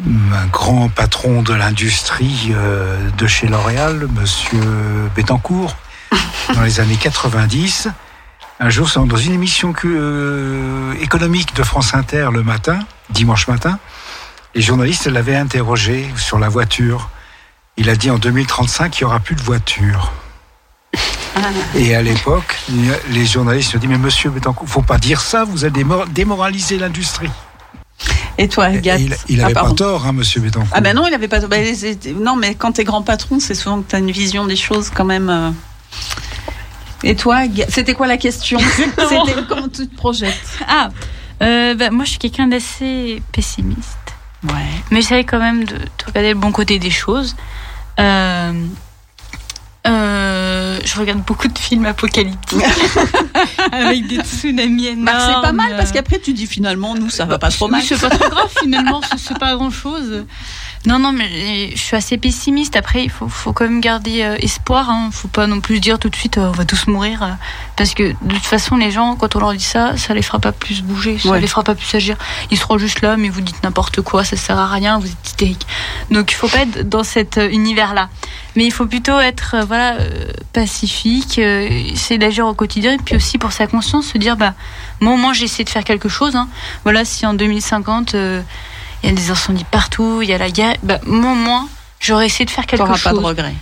un 0.00 0.46
grand 0.46 0.88
patron 0.88 1.42
de 1.42 1.52
l'industrie 1.52 2.52
euh, 2.52 3.10
de 3.18 3.26
chez 3.26 3.48
L'Oréal, 3.48 4.06
Monsieur 4.14 5.10
Bettencourt, 5.16 5.76
dans 6.54 6.62
les 6.62 6.78
années 6.78 6.96
90. 6.96 7.88
Un 8.60 8.70
jour, 8.70 8.88
dans 9.06 9.16
une 9.16 9.32
émission 9.32 9.74
euh, 9.84 10.94
économique 11.00 11.56
de 11.56 11.64
France 11.64 11.94
Inter 11.94 12.28
le 12.32 12.44
matin, 12.44 12.78
dimanche 13.10 13.48
matin, 13.48 13.80
les 14.54 14.62
journalistes 14.62 15.06
l'avaient 15.06 15.34
interrogé 15.34 16.08
sur 16.16 16.38
la 16.38 16.48
voiture. 16.48 17.10
Il 17.76 17.90
a 17.90 17.96
dit 17.96 18.10
en 18.10 18.18
2035, 18.18 19.00
il 19.00 19.04
n'y 19.04 19.06
aura 19.06 19.18
plus 19.18 19.34
de 19.34 19.42
voiture. 19.42 20.12
Et 21.74 21.94
à 21.94 22.02
l'époque, 22.02 22.56
les 23.10 23.26
journalistes 23.26 23.72
se 23.72 23.78
disent 23.78 23.88
Mais 23.90 23.98
monsieur 23.98 24.30
Bettencourt, 24.30 24.68
faut 24.68 24.82
pas 24.82 24.98
dire 24.98 25.20
ça, 25.20 25.44
vous 25.44 25.64
allez 25.64 25.82
démor- 25.82 26.08
démoraliser 26.08 26.78
l'industrie. 26.78 27.30
Et 28.38 28.48
toi, 28.48 28.70
Et 28.72 28.78
Agathe 28.78 29.00
il, 29.00 29.16
il 29.28 29.40
Ah, 29.40 29.44
avait 29.46 29.54
pas 29.54 29.70
tort, 29.72 30.06
hein, 30.06 30.12
monsieur 30.12 30.40
Bettencourt. 30.40 30.68
Ah 30.72 30.80
ben 30.80 30.94
non, 30.96 31.06
il 31.06 31.14
avait 31.14 31.28
pas. 31.28 31.38
les- 31.38 31.72
les- 31.74 32.12
non, 32.14 32.36
mais 32.36 32.54
quand 32.54 32.72
t'es 32.72 32.84
grand 32.84 33.02
patron, 33.02 33.38
c'est 33.40 33.54
souvent 33.54 33.78
que 33.82 33.90
t'as 33.90 33.98
une 34.00 34.10
vision 34.10 34.46
des 34.46 34.56
choses 34.56 34.90
quand 34.94 35.04
même. 35.04 35.30
euh. 35.30 35.50
Et 37.02 37.16
toi, 37.16 37.40
c'était 37.68 37.94
quoi 37.94 38.06
la 38.06 38.16
question 38.16 38.58
C'était 38.76 39.42
comment 39.48 39.68
tu 39.68 39.86
te 39.88 39.94
projettes 39.96 40.34
Ah, 40.66 40.88
euh, 41.42 41.74
bah, 41.74 41.90
moi 41.90 42.04
je 42.04 42.10
suis 42.10 42.18
quelqu'un 42.18 42.46
d'assez 42.46 43.22
pessimiste. 43.32 43.98
Ouais. 44.44 44.52
Mais 44.90 45.00
j'essaie 45.02 45.24
quand 45.24 45.38
même 45.38 45.64
de, 45.64 45.74
de 45.76 45.80
regarder 46.06 46.30
le 46.30 46.38
bon 46.38 46.50
côté 46.52 46.78
des 46.78 46.90
choses. 46.90 47.36
Euh, 48.00 48.52
euh, 49.86 50.78
je 50.84 50.98
regarde 50.98 51.22
beaucoup 51.24 51.48
de 51.48 51.58
films 51.58 51.84
apocalyptiques 51.86 52.62
avec 53.72 54.06
des 54.06 54.20
tsunamis 54.20 54.86
énormes. 54.86 55.04
Bah, 55.04 55.26
c'est 55.26 55.46
pas 55.46 55.52
mal 55.52 55.76
parce 55.76 55.92
qu'après 55.92 56.18
tu 56.18 56.32
dis 56.32 56.46
finalement 56.46 56.94
nous 56.94 57.10
ça 57.10 57.26
va 57.26 57.38
pas 57.38 57.50
trop 57.50 57.66
oui, 57.66 57.72
mal. 57.72 57.82
c'est 57.82 58.00
pas 58.00 58.10
trop 58.10 58.30
grave 58.30 58.50
finalement, 58.60 59.00
c'est 59.16 59.38
pas 59.38 59.54
grand 59.56 59.70
chose. 59.70 60.24
Non, 60.86 60.98
non, 60.98 61.12
mais 61.12 61.70
je 61.74 61.78
suis 61.80 61.96
assez 61.96 62.18
pessimiste. 62.18 62.76
Après, 62.76 63.02
il 63.04 63.10
faut, 63.10 63.26
faut 63.28 63.54
quand 63.54 63.64
même 63.64 63.80
garder 63.80 64.22
euh, 64.22 64.36
espoir. 64.40 64.90
Hein. 64.90 65.08
Faut 65.12 65.28
pas 65.28 65.46
non 65.46 65.60
plus 65.60 65.80
dire 65.80 65.98
tout 65.98 66.10
de 66.10 66.14
suite 66.16 66.36
euh, 66.36 66.48
on 66.48 66.52
va 66.52 66.66
tous 66.66 66.86
mourir. 66.88 67.22
euh, 67.22 67.28
parce 67.76 67.94
que 67.94 68.02
de 68.02 68.34
toute 68.34 68.44
façon, 68.44 68.76
les 68.76 68.90
gens, 68.90 69.16
quand 69.16 69.34
on 69.34 69.40
leur 69.40 69.52
dit 69.54 69.64
ça, 69.64 69.96
ça 69.96 70.12
les 70.12 70.20
fera 70.20 70.38
pas 70.40 70.52
plus 70.52 70.82
bouger, 70.82 71.18
ça 71.18 71.30
Ouais. 71.30 71.40
les 71.40 71.46
fera 71.46 71.62
pas 71.62 71.74
plus 71.74 71.94
agir. 71.94 72.16
Ils 72.50 72.58
seront 72.58 72.76
juste 72.76 73.00
là, 73.00 73.16
mais 73.16 73.30
vous 73.30 73.40
dites 73.40 73.62
n'importe 73.62 74.02
quoi, 74.02 74.24
ça 74.24 74.36
sert 74.36 74.58
à 74.58 74.66
rien, 74.68 74.98
vous 74.98 75.06
êtes 75.06 75.26
hystérique. 75.26 75.66
Donc 76.10 76.30
il 76.30 76.34
faut 76.34 76.48
pas 76.48 76.62
être 76.62 76.86
dans 76.88 77.02
cet 77.04 77.40
univers-là. 77.50 78.10
Mais 78.56 78.64
il 78.66 78.70
faut 78.70 78.86
plutôt 78.86 79.18
être 79.18 79.56
voilà 79.66 79.96
pacifique, 80.52 81.38
essayer 81.38 82.18
d'agir 82.18 82.46
au 82.46 82.54
quotidien 82.54 82.92
et 82.92 82.98
puis 82.98 83.16
aussi 83.16 83.38
pour 83.38 83.52
sa 83.52 83.66
conscience 83.66 84.06
se 84.12 84.18
dire 84.18 84.36
bah 84.36 84.54
moi 85.00 85.14
au 85.14 85.16
moins 85.16 85.32
j'ai 85.32 85.44
essayé 85.46 85.64
de 85.64 85.70
faire 85.70 85.82
quelque 85.84 86.08
chose. 86.08 86.36
Hein. 86.36 86.48
Voilà 86.84 87.04
si 87.04 87.26
en 87.26 87.34
2050 87.34 88.14
euh, 88.14 88.40
il 89.04 89.10
y 89.10 89.12
a 89.12 89.14
des 89.14 89.30
incendies 89.30 89.64
partout, 89.70 90.20
il 90.22 90.28
y 90.28 90.32
a 90.32 90.38
la 90.38 90.50
guerre, 90.50 90.76
bah 90.82 90.98
moi 91.06 91.34
moins 91.34 91.68
j'aurais 92.00 92.26
essayé 92.26 92.44
de 92.44 92.50
faire 92.50 92.66
quelque 92.66 92.80
chose. 92.94 93.02
pas 93.02 93.10
de. 93.12 93.16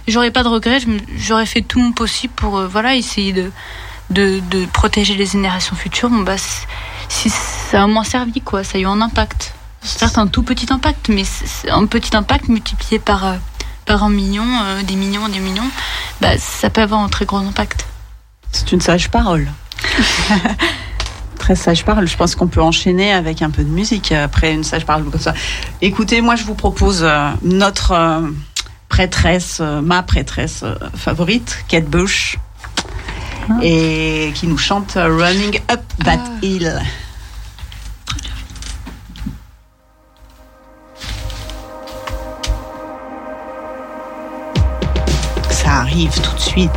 J'aurais 0.08 0.30
pas 0.30 0.42
de 0.42 0.48
me- 0.86 1.00
j'aurais 1.16 1.46
fait 1.46 1.62
tout 1.62 1.80
mon 1.80 1.92
possible 1.92 2.32
pour 2.34 2.58
euh, 2.58 2.66
voilà 2.68 2.94
essayer 2.94 3.32
de, 3.32 3.50
de 4.10 4.40
de 4.50 4.64
protéger 4.66 5.14
les 5.14 5.26
générations 5.26 5.76
futures. 5.76 6.10
Bon 6.10 6.20
bah 6.20 6.36
si 7.08 7.28
ça 7.30 7.82
a 7.82 7.84
au 7.84 7.88
moins 7.88 8.04
servi 8.04 8.40
quoi, 8.40 8.64
ça 8.64 8.78
a 8.78 8.80
eu 8.80 8.86
un 8.86 9.00
impact. 9.00 9.52
Certes 9.82 10.16
un 10.18 10.28
tout 10.28 10.44
petit 10.44 10.72
impact, 10.72 11.08
mais 11.08 11.24
un 11.68 11.86
petit 11.86 12.16
impact 12.16 12.48
multiplié 12.48 12.98
par 13.00 13.26
euh, 13.26 13.34
par 13.84 14.04
un 14.04 14.10
million, 14.10 14.46
euh, 14.62 14.82
des 14.84 14.94
millions, 14.94 15.28
des 15.28 15.40
millions, 15.40 15.68
bah 16.20 16.38
ça 16.38 16.70
peut 16.70 16.82
avoir 16.82 17.00
un 17.00 17.08
très 17.08 17.24
gros 17.24 17.38
impact. 17.38 17.84
C'est 18.52 18.70
une 18.70 18.80
sage 18.80 19.10
parole. 19.10 19.50
Très 21.42 21.56
sage 21.56 21.84
parole. 21.84 22.06
Je 22.06 22.16
pense 22.16 22.36
qu'on 22.36 22.46
peut 22.46 22.62
enchaîner 22.62 23.12
avec 23.12 23.42
un 23.42 23.50
peu 23.50 23.64
de 23.64 23.68
musique 23.68 24.12
après 24.12 24.52
une 24.52 24.62
sage 24.62 24.86
parole 24.86 25.02
comme 25.10 25.20
ça. 25.20 25.34
Écoutez, 25.80 26.20
moi 26.20 26.36
je 26.36 26.44
vous 26.44 26.54
propose 26.54 27.00
euh, 27.02 27.30
notre 27.42 27.90
euh, 27.90 28.20
prêtresse, 28.88 29.58
euh, 29.60 29.80
ma 29.80 30.04
prêtresse 30.04 30.60
euh, 30.62 30.76
favorite, 30.94 31.64
Kate 31.66 31.86
Bush, 31.86 32.38
et 33.60 34.30
qui 34.36 34.46
nous 34.46 34.56
chante 34.56 34.96
euh, 34.96 35.08
Running 35.16 35.58
Up 35.68 35.80
That 36.04 36.20
Ah. 36.24 36.30
Hill. 36.42 36.80
Ça 45.50 45.70
arrive 45.80 46.12
tout 46.20 46.34
de 46.34 46.40
suite. 46.40 46.70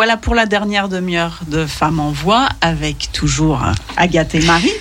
Revoilà 0.00 0.16
pour 0.16 0.34
la 0.34 0.46
dernière 0.46 0.88
demi-heure 0.88 1.40
de 1.46 1.66
Femmes 1.66 2.00
en 2.00 2.10
Voix 2.10 2.48
avec 2.62 3.10
toujours 3.12 3.60
Agathe 3.98 4.34
et 4.34 4.40
Marie. 4.46 4.72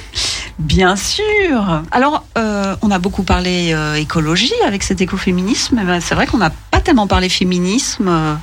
Bien 0.59 0.95
sûr. 0.95 1.83
Alors, 1.91 2.23
euh, 2.37 2.77
on 2.81 2.89
a 2.89 2.99
beaucoup 2.99 3.23
parlé 3.23 3.73
euh, 3.73 3.95
écologie 3.95 4.53
avec 4.65 4.81
cet 4.81 5.01
écoféminisme. 5.01 5.77
Eh 5.81 5.85
ben, 5.85 5.99
c'est 5.99 6.15
vrai 6.15 6.25
qu'on 6.25 6.37
n'a 6.37 6.51
pas 6.71 6.79
tellement 6.79 7.05
parlé 7.05 7.27
féminisme. 7.27 8.07
Euh, 8.07 8.35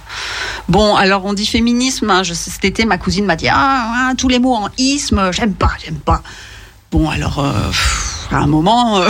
Bon, 0.69 0.95
alors 0.97 1.25
on 1.25 1.33
dit 1.33 1.47
féminisme. 1.47 2.11
hein, 2.11 2.23
je 2.23 2.35
cet 2.35 2.63
été, 2.67 2.85
ma 2.85 2.99
cousine 2.99 3.25
m'a 3.25 3.37
dit 3.37 3.49
ah, 3.49 4.11
ah, 4.11 4.13
tous 4.19 4.29
les 4.29 4.39
mots 4.39 4.57
en 4.57 4.69
isme, 4.77 5.33
j'aime 5.33 5.55
pas, 5.55 5.71
j'aime 5.83 5.95
pas. 5.95 6.21
Bon, 6.93 7.09
alors 7.09 7.43
à 8.31 8.37
un 8.37 8.47
moment, 8.47 9.01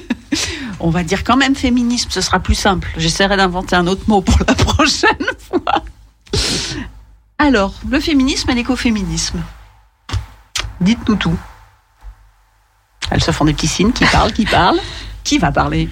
on 0.80 0.90
va 0.90 1.02
dire 1.02 1.24
quand 1.24 1.38
même 1.38 1.54
féminisme. 1.54 2.10
Ce 2.10 2.20
sera 2.20 2.40
plus 2.40 2.56
simple. 2.56 2.88
J'essaierai 2.98 3.38
d'inventer 3.38 3.74
un 3.74 3.86
autre 3.86 4.02
mot 4.06 4.20
pour 4.20 4.36
la 4.46 4.54
prochaine 4.66 5.16
fois. 5.48 5.82
Alors, 7.40 7.72
le 7.88 7.98
féminisme 8.00 8.50
et 8.50 8.54
l'écoféminisme. 8.54 9.42
Dites-nous 10.78 11.14
tout. 11.14 11.38
Elles 13.10 13.22
se 13.22 13.30
font 13.30 13.46
des 13.46 13.54
petits 13.54 13.66
signes, 13.66 13.92
qui 13.92 14.04
parlent, 14.12 14.34
qui 14.34 14.44
parlent. 14.44 14.78
Qui 15.24 15.38
va 15.38 15.50
parler? 15.50 15.88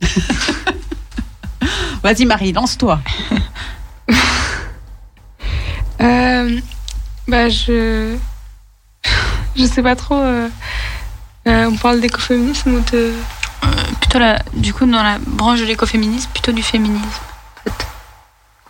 Vas-y 2.04 2.24
Marie, 2.24 2.52
lance-toi. 2.52 3.00
Euh, 6.00 6.60
bah, 7.26 7.48
je. 7.48 8.16
Je 9.56 9.64
sais 9.64 9.82
pas 9.82 9.96
trop. 9.96 10.14
euh, 10.14 10.48
euh, 11.48 11.68
on 11.68 11.76
parle 11.76 12.00
d'écoféminisme 12.00 12.74
ou 12.74 12.80
de. 12.92 13.12
Plutôt 14.00 14.20
la, 14.20 14.40
du 14.54 14.72
coup, 14.72 14.86
dans 14.86 15.02
la 15.02 15.18
branche 15.18 15.58
de 15.58 15.64
l'écoféminisme, 15.64 16.30
plutôt 16.30 16.52
du 16.52 16.62
féminisme. 16.62 17.20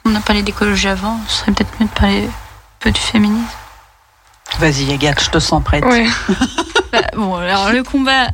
On 0.09 0.15
a 0.15 0.21
parlé 0.21 0.43
d'écologie 0.43 0.89
avant, 0.89 1.21
ce 1.29 1.41
serait 1.41 1.53
peut-être 1.53 1.71
mieux 1.79 1.87
de 1.87 1.93
parler 1.93 2.25
un 2.25 2.31
peu 2.81 2.91
du 2.91 3.01
féminisme. 3.01 3.45
Vas-y 4.59 4.91
Agathe, 4.91 5.23
je 5.23 5.29
te 5.29 5.39
sens 5.39 5.63
prête. 5.63 5.85
Ouais. 5.85 6.07
Bah, 6.91 7.03
bon, 7.15 7.35
alors 7.35 7.71
le 7.71 7.83
combat 7.83 8.29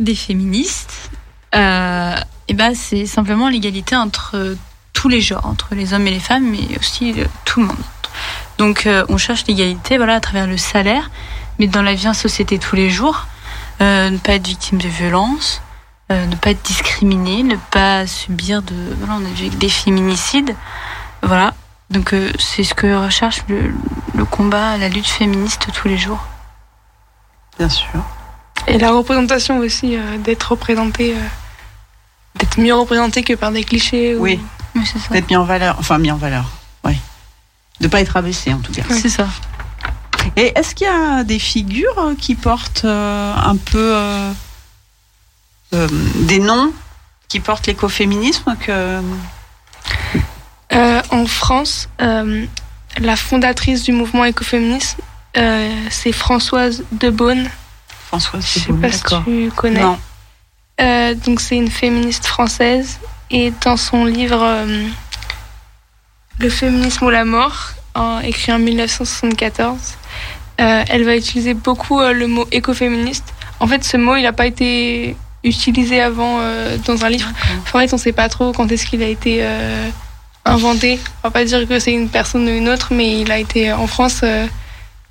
des 0.00 0.14
féministes, 0.14 1.10
euh, 1.54 2.16
eh 2.48 2.54
ben, 2.54 2.74
c'est 2.74 3.04
simplement 3.04 3.50
l'égalité 3.50 3.94
entre 3.94 4.56
tous 4.94 5.10
les 5.10 5.20
genres, 5.20 5.44
entre 5.44 5.74
les 5.74 5.92
hommes 5.92 6.06
et 6.06 6.12
les 6.12 6.18
femmes, 6.18 6.48
mais 6.48 6.78
aussi 6.78 7.12
euh, 7.20 7.26
tout 7.44 7.60
le 7.60 7.66
monde. 7.66 7.76
Donc 8.56 8.86
euh, 8.86 9.04
on 9.10 9.18
cherche 9.18 9.44
l'égalité 9.46 9.98
voilà, 9.98 10.14
à 10.14 10.20
travers 10.20 10.46
le 10.46 10.56
salaire, 10.56 11.10
mais 11.58 11.66
dans 11.66 11.82
la 11.82 11.92
vie 11.92 12.08
en 12.08 12.14
société 12.14 12.58
tous 12.58 12.76
les 12.76 12.88
jours, 12.88 13.26
euh, 13.82 14.08
ne 14.08 14.16
pas 14.16 14.32
être 14.32 14.46
victime 14.46 14.78
de 14.78 14.88
violences, 14.88 15.60
euh, 16.10 16.24
ne 16.24 16.36
pas 16.36 16.50
être 16.50 16.62
discriminé, 16.62 17.42
ne 17.42 17.56
pas 17.70 18.06
subir 18.06 18.62
de... 18.62 18.74
Voilà, 19.00 19.20
on 19.20 19.24
a 19.26 19.34
vu 19.34 19.50
des 19.50 19.68
féminicides. 19.68 20.56
Voilà. 21.22 21.54
Donc 21.90 22.12
euh, 22.12 22.30
c'est 22.38 22.64
ce 22.64 22.74
que 22.74 23.02
recherche 23.04 23.42
le, 23.48 23.72
le 24.14 24.24
combat, 24.24 24.76
la 24.76 24.88
lutte 24.88 25.06
féministe 25.08 25.68
tous 25.72 25.88
les 25.88 25.96
jours. 25.98 26.24
Bien 27.58 27.68
sûr. 27.68 27.88
Et 28.66 28.78
la 28.78 28.90
représentation 28.92 29.58
aussi, 29.58 29.96
euh, 29.96 30.18
d'être 30.18 30.44
représenté. 30.52 31.14
euh, 31.14 31.20
d'être 32.34 32.60
mieux 32.60 32.74
représenté 32.74 33.22
que 33.22 33.32
par 33.34 33.50
des 33.52 33.64
clichés. 33.64 34.14
ou- 34.16 34.20
Oui, 34.20 34.40
Oui, 34.76 34.82
c'est 34.86 34.98
ça. 34.98 35.08
d'être 35.10 35.28
mis 35.30 35.36
en 35.36 35.44
valeur. 35.44 35.76
Enfin, 35.78 35.98
mis 35.98 36.10
en 36.12 36.16
valeur. 36.16 36.44
Oui. 36.84 36.96
De 37.80 37.88
pas 37.88 38.00
être 38.00 38.16
abaissé 38.16 38.52
en 38.52 38.58
tout 38.58 38.72
cas. 38.72 38.82
C'est 38.90 39.08
ça. 39.08 39.26
Et 40.36 40.52
est-ce 40.56 40.74
qu'il 40.74 40.86
y 40.86 40.90
a 40.90 41.24
des 41.24 41.38
figures 41.38 42.12
qui 42.20 42.34
portent 42.34 42.84
euh, 42.84 43.34
un 43.34 43.56
peu 43.56 43.92
euh, 43.96 44.32
euh, 45.74 45.88
des 46.26 46.38
noms 46.38 46.72
qui 47.28 47.40
portent 47.40 47.66
l'écoféminisme 47.66 48.54
que 48.60 49.00
Euh, 50.72 51.00
en 51.10 51.26
France, 51.26 51.88
euh, 52.00 52.44
la 52.98 53.16
fondatrice 53.16 53.82
du 53.84 53.92
mouvement 53.92 54.24
écoféminisme, 54.24 54.98
euh, 55.36 55.70
c'est 55.90 56.12
Françoise 56.12 56.84
de 56.92 57.10
Beaune. 57.10 57.48
Françoise 58.08 58.44
Je 58.54 58.58
sais 58.60 58.72
pas 58.72 58.92
si 58.92 59.02
tu 59.24 59.50
connais. 59.54 59.80
Non. 59.80 59.98
Donc 61.24 61.40
c'est 61.40 61.56
une 61.56 61.70
féministe 61.70 62.26
française 62.26 62.98
et 63.30 63.52
dans 63.64 63.76
son 63.76 64.04
livre 64.04 64.64
Le 66.38 66.48
féminisme 66.50 67.04
ou 67.06 67.10
la 67.10 67.24
mort, 67.24 67.70
en- 67.94 68.20
écrit 68.20 68.52
en 68.52 68.58
1974, 68.58 69.76
euh, 70.60 70.84
elle 70.88 71.04
va 71.04 71.16
utiliser 71.16 71.54
beaucoup 71.54 72.00
le 72.00 72.26
mot 72.26 72.46
écoféministe. 72.52 73.34
En 73.60 73.66
fait, 73.66 73.82
ce 73.84 73.96
mot, 73.96 74.14
il 74.16 74.22
n'a 74.22 74.32
pas 74.32 74.46
été 74.46 75.16
utilisé 75.44 76.00
avant 76.00 76.38
dans 76.86 77.04
un 77.04 77.08
livre. 77.10 77.28
Enfin, 77.62 77.78
en 77.78 77.82
fait, 77.82 77.92
on 77.92 77.96
ne 77.96 78.00
sait 78.00 78.12
pas 78.12 78.28
trop 78.28 78.52
quand 78.52 78.70
est-ce 78.70 78.86
qu'il 78.86 79.02
a 79.02 79.08
été 79.08 79.44
inventé. 80.54 80.98
On 81.22 81.28
va 81.28 81.30
pas 81.30 81.44
dire 81.44 81.66
que 81.66 81.78
c'est 81.78 81.92
une 81.92 82.08
personne 82.08 82.46
ou 82.46 82.50
une 82.50 82.68
autre, 82.68 82.88
mais 82.92 83.20
il 83.20 83.30
a 83.30 83.38
été 83.38 83.72
en 83.72 83.86
France 83.86 84.20
euh, 84.22 84.46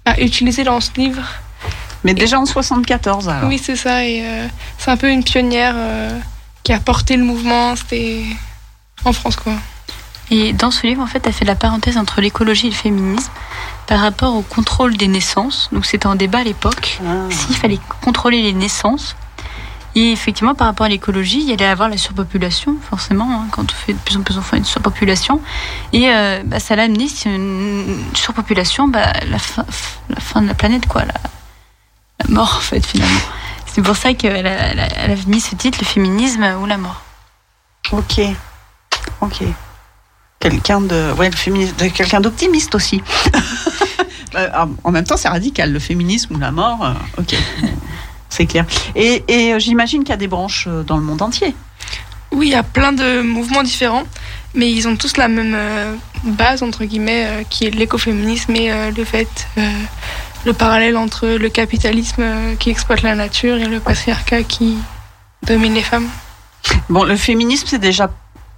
bah, 0.05 0.15
utilisé 0.19 0.63
dans 0.63 0.81
ce 0.81 0.91
livre. 0.97 1.23
Mais 2.03 2.13
déjà 2.13 2.39
en 2.39 2.45
74 2.45 3.29
alors. 3.29 3.49
Oui, 3.49 3.59
c'est 3.61 3.75
ça. 3.75 4.05
Et 4.05 4.21
euh, 4.23 4.47
c'est 4.77 4.91
un 4.91 4.97
peu 4.97 5.09
une 5.09 5.23
pionnière 5.23 5.73
euh, 5.75 6.17
qui 6.63 6.73
a 6.73 6.79
porté 6.79 7.17
le 7.17 7.23
mouvement. 7.23 7.75
C'était 7.75 8.23
en 9.03 9.13
France, 9.13 9.35
quoi. 9.35 9.53
Et 10.29 10.53
dans 10.53 10.71
ce 10.71 10.85
livre, 10.85 11.01
en 11.01 11.07
fait, 11.07 11.25
elle 11.25 11.33
fait 11.33 11.45
la 11.45 11.55
parenthèse 11.55 11.97
entre 11.97 12.19
l'écologie 12.21 12.67
et 12.67 12.71
le 12.71 12.75
féminisme 12.75 13.31
par 13.87 14.01
rapport 14.01 14.35
au 14.35 14.41
contrôle 14.41 14.97
des 14.97 15.07
naissances. 15.07 15.69
Donc 15.71 15.85
c'était 15.85 16.07
en 16.07 16.15
débat 16.15 16.39
à 16.39 16.43
l'époque. 16.43 16.99
Ah. 17.05 17.29
S'il 17.29 17.55
fallait 17.55 17.79
contrôler 18.01 18.41
les 18.41 18.53
naissances. 18.53 19.15
Et 19.99 20.11
effectivement, 20.11 20.53
par 20.53 20.67
rapport 20.67 20.85
à 20.85 20.89
l'écologie, 20.89 21.39
il 21.41 21.49
y 21.49 21.53
allait 21.53 21.65
avoir 21.65 21.89
la 21.89 21.97
surpopulation, 21.97 22.77
forcément, 22.87 23.27
hein, 23.31 23.47
quand 23.49 23.63
on 23.63 23.75
fait 23.75 23.93
de 23.93 23.97
plus 23.97 24.15
en 24.15 24.21
plus 24.21 24.37
a 24.37 24.55
une 24.55 24.63
surpopulation. 24.63 25.41
Et 25.91 26.11
euh, 26.11 26.43
bah, 26.45 26.59
ça 26.59 26.75
l'a 26.75 26.83
amené, 26.83 27.07
c'est 27.07 27.33
une 27.33 28.03
surpopulation, 28.13 28.87
bah, 28.87 29.11
la, 29.27 29.39
fin, 29.39 29.63
de 30.43 30.47
la 30.47 30.53
planète, 30.53 30.85
quoi, 30.85 31.01
la, 31.03 31.15
mort, 32.29 32.57
en 32.59 32.61
fait, 32.61 32.85
finalement. 32.85 33.19
C'est 33.65 33.81
pour 33.81 33.95
ça 33.95 34.13
qu'elle 34.13 34.45
a, 34.45 34.51
elle 34.97 35.17
mis 35.25 35.41
ce 35.41 35.55
titre, 35.55 35.79
le 35.81 35.87
féminisme 35.87 36.43
ou 36.61 36.67
la 36.67 36.77
mort. 36.77 37.01
Ok. 37.91 38.21
Ok. 39.21 39.41
Quelqu'un 40.39 40.81
de, 40.81 41.11
ouais, 41.13 41.31
de- 41.31 41.87
quelqu'un 41.87 42.21
d'optimiste 42.21 42.75
aussi. 42.75 43.01
Bah, 44.33 44.67
en 44.83 44.91
même 44.91 45.05
temps, 45.05 45.15
c'est 45.15 45.29
radical, 45.29 45.71
le 45.71 45.79
féminisme 45.79 46.35
ou 46.35 46.37
la 46.37 46.51
mort. 46.51 46.85
euh, 46.85 47.21
ok. 47.21 47.33
C'est 48.37 48.45
clair. 48.45 48.65
Et, 48.95 49.23
et 49.27 49.53
euh, 49.53 49.59
j'imagine 49.59 50.01
qu'il 50.03 50.11
y 50.11 50.13
a 50.13 50.17
des 50.17 50.27
branches 50.27 50.65
euh, 50.67 50.83
dans 50.83 50.97
le 50.97 51.03
monde 51.03 51.23
entier. 51.23 51.55
Oui, 52.31 52.49
il 52.49 52.51
y 52.51 52.55
a 52.55 52.61
plein 52.61 52.91
de 52.91 53.21
mouvements 53.21 53.63
différents, 53.63 54.03
mais 54.53 54.71
ils 54.71 54.87
ont 54.87 54.95
tous 54.95 55.17
la 55.17 55.27
même 55.27 55.55
euh, 55.55 55.95
base, 56.23 56.61
entre 56.61 56.85
guillemets, 56.85 57.25
euh, 57.25 57.43
qui 57.49 57.65
est 57.65 57.71
l'écoféminisme 57.71 58.55
et 58.55 58.71
euh, 58.71 58.91
le 58.95 59.03
fait, 59.05 59.47
le 60.45 60.53
parallèle 60.53 60.97
entre 60.97 61.25
le 61.27 61.49
capitalisme 61.49 62.23
qui 62.59 62.69
exploite 62.69 63.01
la 63.01 63.15
nature 63.15 63.57
et 63.57 63.65
le 63.65 63.79
patriarcat 63.79 64.43
qui 64.43 64.77
domine 65.41 65.73
les 65.73 65.81
femmes. 65.81 66.07
Bon, 66.89 67.03
le 67.03 67.15
féminisme, 67.15 67.65
c'est 67.67 67.79
déjà 67.79 68.11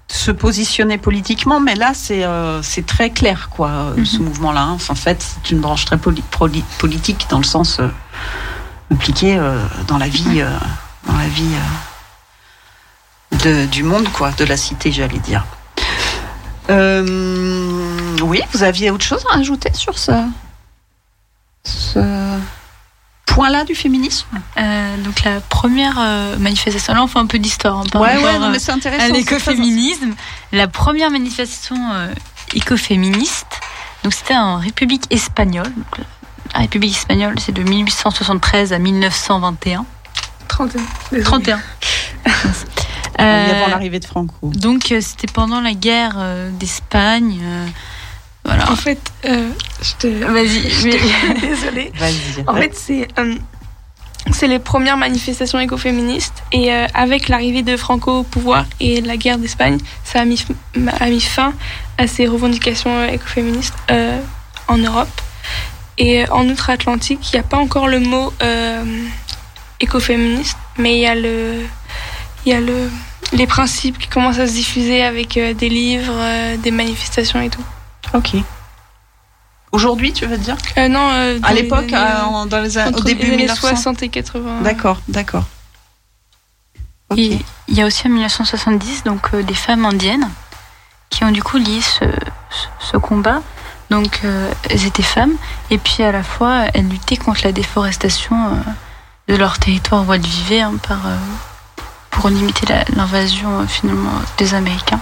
se 0.07 0.31
positionner 0.31 0.97
politiquement, 0.97 1.61
mais 1.61 1.75
là, 1.75 1.91
c'est 1.93 2.23
euh, 2.25 2.61
très 2.85 3.11
clair, 3.11 3.49
quoi, 3.49 3.93
ce 4.03 4.17
mouvement-là. 4.17 4.61
hein. 4.61 4.77
En 4.89 4.95
fait, 4.95 5.23
c'est 5.23 5.51
une 5.51 5.61
branche 5.61 5.85
très 5.85 5.97
poli- 5.97 6.23
politique 6.79 7.27
dans 7.29 7.37
le 7.37 7.43
sens 7.45 7.79
euh, 7.79 7.87
impliqué 8.91 9.37
euh, 9.37 9.57
dans 9.87 9.97
la 9.97 10.07
vie, 10.07 10.41
euh, 10.41 10.49
dans 11.05 11.17
la 11.17 11.27
vie 11.27 11.53
euh, 13.33 13.37
de- 13.37 13.65
du 13.67 13.83
monde, 13.83 14.07
quoi, 14.11 14.31
de 14.31 14.43
la 14.45 14.57
cité, 14.57 14.91
j'allais 14.91 15.19
dire. 15.19 15.45
Euh, 16.69 18.17
oui, 18.21 18.41
vous 18.53 18.63
aviez 18.63 18.91
autre 18.91 19.05
chose 19.05 19.23
à 19.31 19.37
ajouter 19.37 19.71
sur 19.73 19.97
ce, 19.97 20.11
ce 21.63 22.37
point-là 23.25 23.63
du 23.63 23.73
féminisme? 23.75 24.27
Euh, 24.57 24.97
donc 25.03 25.23
la 25.23 25.39
première 25.39 25.95
euh, 25.99 26.37
manifestation, 26.37 26.93
là 26.93 27.03
on 27.03 27.07
fait 27.07 27.19
un 27.19 27.25
peu 27.25 27.39
d'histoire 27.39 27.79
hein, 27.79 27.83
par 27.91 28.01
Ouais, 28.01 28.15
rapport, 28.15 28.23
ouais, 28.33 28.39
non, 28.39 28.49
mais 28.49 28.59
c'est 28.59 28.71
intéressant. 28.71 29.03
à 29.03 29.07
l'écoféminisme. 29.09 30.13
La 30.51 30.67
première 30.67 31.09
manifestation 31.11 31.75
écoféministe, 32.53 33.59
donc 34.03 34.13
c'était 34.13 34.35
en 34.35 34.57
République 34.57 35.05
espagnole. 35.11 35.71
Donc, 35.75 36.05
la 36.53 36.59
République 36.61 36.95
espagnole, 36.95 37.35
c'est 37.39 37.51
de 37.51 37.63
1873 37.63 38.73
à 38.73 38.79
1921. 38.79 39.85
31. 40.47 40.81
désolée. 41.11 41.23
31. 41.23 41.57
très- 42.23 42.31
Euh, 43.19 43.51
avant 43.63 43.67
l'arrivée 43.71 43.99
de 43.99 44.05
Franco. 44.05 44.33
donc 44.43 44.93
euh, 44.93 45.01
c'était 45.01 45.27
pendant 45.27 45.59
la 45.59 45.73
guerre 45.73 46.13
euh, 46.17 46.49
d'Espagne. 46.51 47.37
euh, 47.43 47.65
voilà. 48.45 48.71
En 48.71 48.77
fait, 48.77 48.99
euh, 49.25 49.49
je 49.81 49.93
te... 49.99 50.07
Vas-y. 50.07 50.69
je 50.69 51.41
Désolée. 51.41 51.91
Vas-y. 51.95 52.43
En 52.47 52.55
fait, 52.55 52.73
c'est 52.73 53.09
euh, 53.19 53.35
c'est 54.31 54.47
les 54.47 54.59
premières 54.59 54.95
manifestations 54.95 55.59
écoféministes 55.59 56.43
et 56.53 56.71
euh, 56.73 56.85
avec 56.93 57.27
l'arrivée 57.27 57.61
de 57.61 57.75
Franco 57.75 58.19
au 58.19 58.23
pouvoir 58.23 58.65
et 58.79 59.01
la 59.01 59.17
guerre 59.17 59.37
d'Espagne, 59.37 59.79
ça 60.05 60.21
a 60.21 60.25
mis, 60.25 60.41
a 61.01 61.05
mis 61.07 61.19
fin 61.19 61.53
à 61.97 62.07
ces 62.07 62.25
revendications 62.25 63.03
écoféministes 63.05 63.75
euh, 63.91 64.17
en 64.69 64.77
Europe. 64.77 65.09
Et 65.99 66.27
en 66.29 66.47
outre-Atlantique, 66.47 67.31
il 67.31 67.35
n'y 67.35 67.39
a 67.41 67.43
pas 67.43 67.57
encore 67.57 67.87
le 67.87 67.99
mot 67.99 68.33
euh, 68.41 68.83
écoféministe, 69.81 70.57
mais 70.77 70.95
il 70.95 71.01
y 71.01 71.05
a 71.07 71.13
le, 71.15 71.61
il 72.45 72.51
y 72.51 72.55
a 72.55 72.61
le, 72.61 72.89
les 73.33 73.45
principes 73.45 73.97
qui 73.97 74.07
commencent 74.07 74.39
à 74.39 74.47
se 74.47 74.53
diffuser 74.53 75.03
avec 75.03 75.35
euh, 75.37 75.53
des 75.53 75.67
livres, 75.69 76.15
euh, 76.15 76.55
des 76.57 76.71
manifestations 76.71 77.41
et 77.41 77.49
tout. 77.49 77.63
Ok. 78.13 78.31
Aujourd'hui, 79.73 80.13
tu 80.13 80.25
veux 80.25 80.37
dire? 80.37 80.55
Euh, 80.77 80.87
non, 80.87 81.09
euh, 81.11 81.37
À 81.43 81.53
l'époque, 81.53 81.91
euh, 81.93 82.45
dans 82.45 82.61
les, 82.61 82.77
au 82.97 83.01
début 83.03 83.25
les 83.27 83.33
années 83.33 83.43
1900 83.43 83.67
60 83.67 84.03
et 84.03 84.09
80. 84.09 84.61
D'accord, 84.61 85.01
d'accord. 85.09 85.43
Ok. 87.09 87.17
Et 87.19 87.37
il 87.67 87.75
y 87.75 87.81
a 87.81 87.85
aussi 87.85 88.07
en 88.07 88.11
1970 88.11 89.03
donc 89.03 89.27
euh, 89.33 89.43
des 89.43 89.53
femmes 89.53 89.85
indiennes 89.85 90.29
qui 91.09 91.23
ont 91.23 91.31
du 91.31 91.43
coup 91.43 91.57
lié 91.57 91.81
ce, 91.81 92.05
ce, 92.49 92.67
ce 92.91 92.97
combat. 92.97 93.41
Donc 93.89 94.21
euh, 94.23 94.51
elles 94.69 94.85
étaient 94.85 95.01
femmes 95.01 95.33
et 95.71 95.77
puis 95.79 96.03
à 96.03 96.11
la 96.11 96.21
fois 96.23 96.65
elles 96.73 96.87
luttaient 96.87 97.17
contre 97.17 97.41
la 97.43 97.51
déforestation 97.51 98.35
euh, 98.35 99.33
de 99.33 99.35
leur 99.35 99.57
territoire 99.57 100.07
où 100.07 100.13
elles 100.13 100.21
vivaient 100.21 100.61
hein, 100.61 100.75
par, 100.87 101.07
euh, 101.07 101.15
pour 102.11 102.29
limiter 102.29 102.67
l'invasion 102.95 103.65
finalement 103.67 104.11
des 104.37 104.53
Américains. 104.53 104.99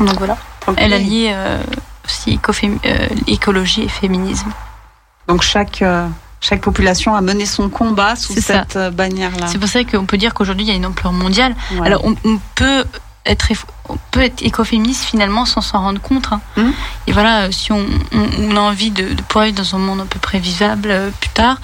Donc 0.00 0.18
voilà. 0.18 0.36
Elle 0.76 0.92
a 0.92 0.98
lié 0.98 1.30
euh, 1.32 1.62
aussi 2.04 2.40
euh, 2.84 3.08
écologie 3.28 3.82
et 3.82 3.88
féminisme. 3.88 4.50
Donc 5.28 5.42
chaque, 5.42 5.80
euh, 5.82 6.08
chaque 6.40 6.60
population 6.60 7.14
a 7.14 7.20
mené 7.20 7.46
son 7.46 7.68
combat 7.68 8.16
sous 8.16 8.40
cette 8.40 8.76
bannière-là. 8.94 9.46
C'est 9.46 9.58
pour 9.58 9.68
ça 9.68 9.84
qu'on 9.84 10.06
peut 10.06 10.18
dire 10.18 10.34
qu'aujourd'hui 10.34 10.64
il 10.64 10.68
y 10.68 10.72
a 10.72 10.74
une 10.74 10.86
ampleur 10.86 11.12
mondiale. 11.12 11.54
Ouais. 11.72 11.86
Alors 11.86 12.04
on, 12.04 12.16
on 12.24 12.40
peut 12.56 12.84
être 13.26 13.48
on 13.88 13.98
peut 14.10 14.22
être 14.22 14.42
écoféministe 14.42 15.04
finalement 15.04 15.44
sans 15.46 15.60
s'en 15.60 15.80
rendre 15.80 16.00
compte. 16.00 16.26
hein. 16.32 16.40
Mhm. 16.56 16.72
Et 17.06 17.12
voilà, 17.12 17.42
euh, 17.44 17.50
si 17.52 17.70
on, 17.72 17.84
on- 18.12 18.30
on 18.40 18.56
a 18.56 18.60
envie 18.60 18.90
de, 18.90 19.14
de 19.14 19.22
pouvoir 19.22 19.44
vivre 19.46 19.58
dans 19.58 19.74
un 19.76 19.78
monde 19.78 20.00
à 20.00 20.04
peu 20.04 20.18
près 20.18 20.38
vivable 20.38 20.90
euh, 20.90 21.10
plus 21.20 21.30
tard, 21.30 21.60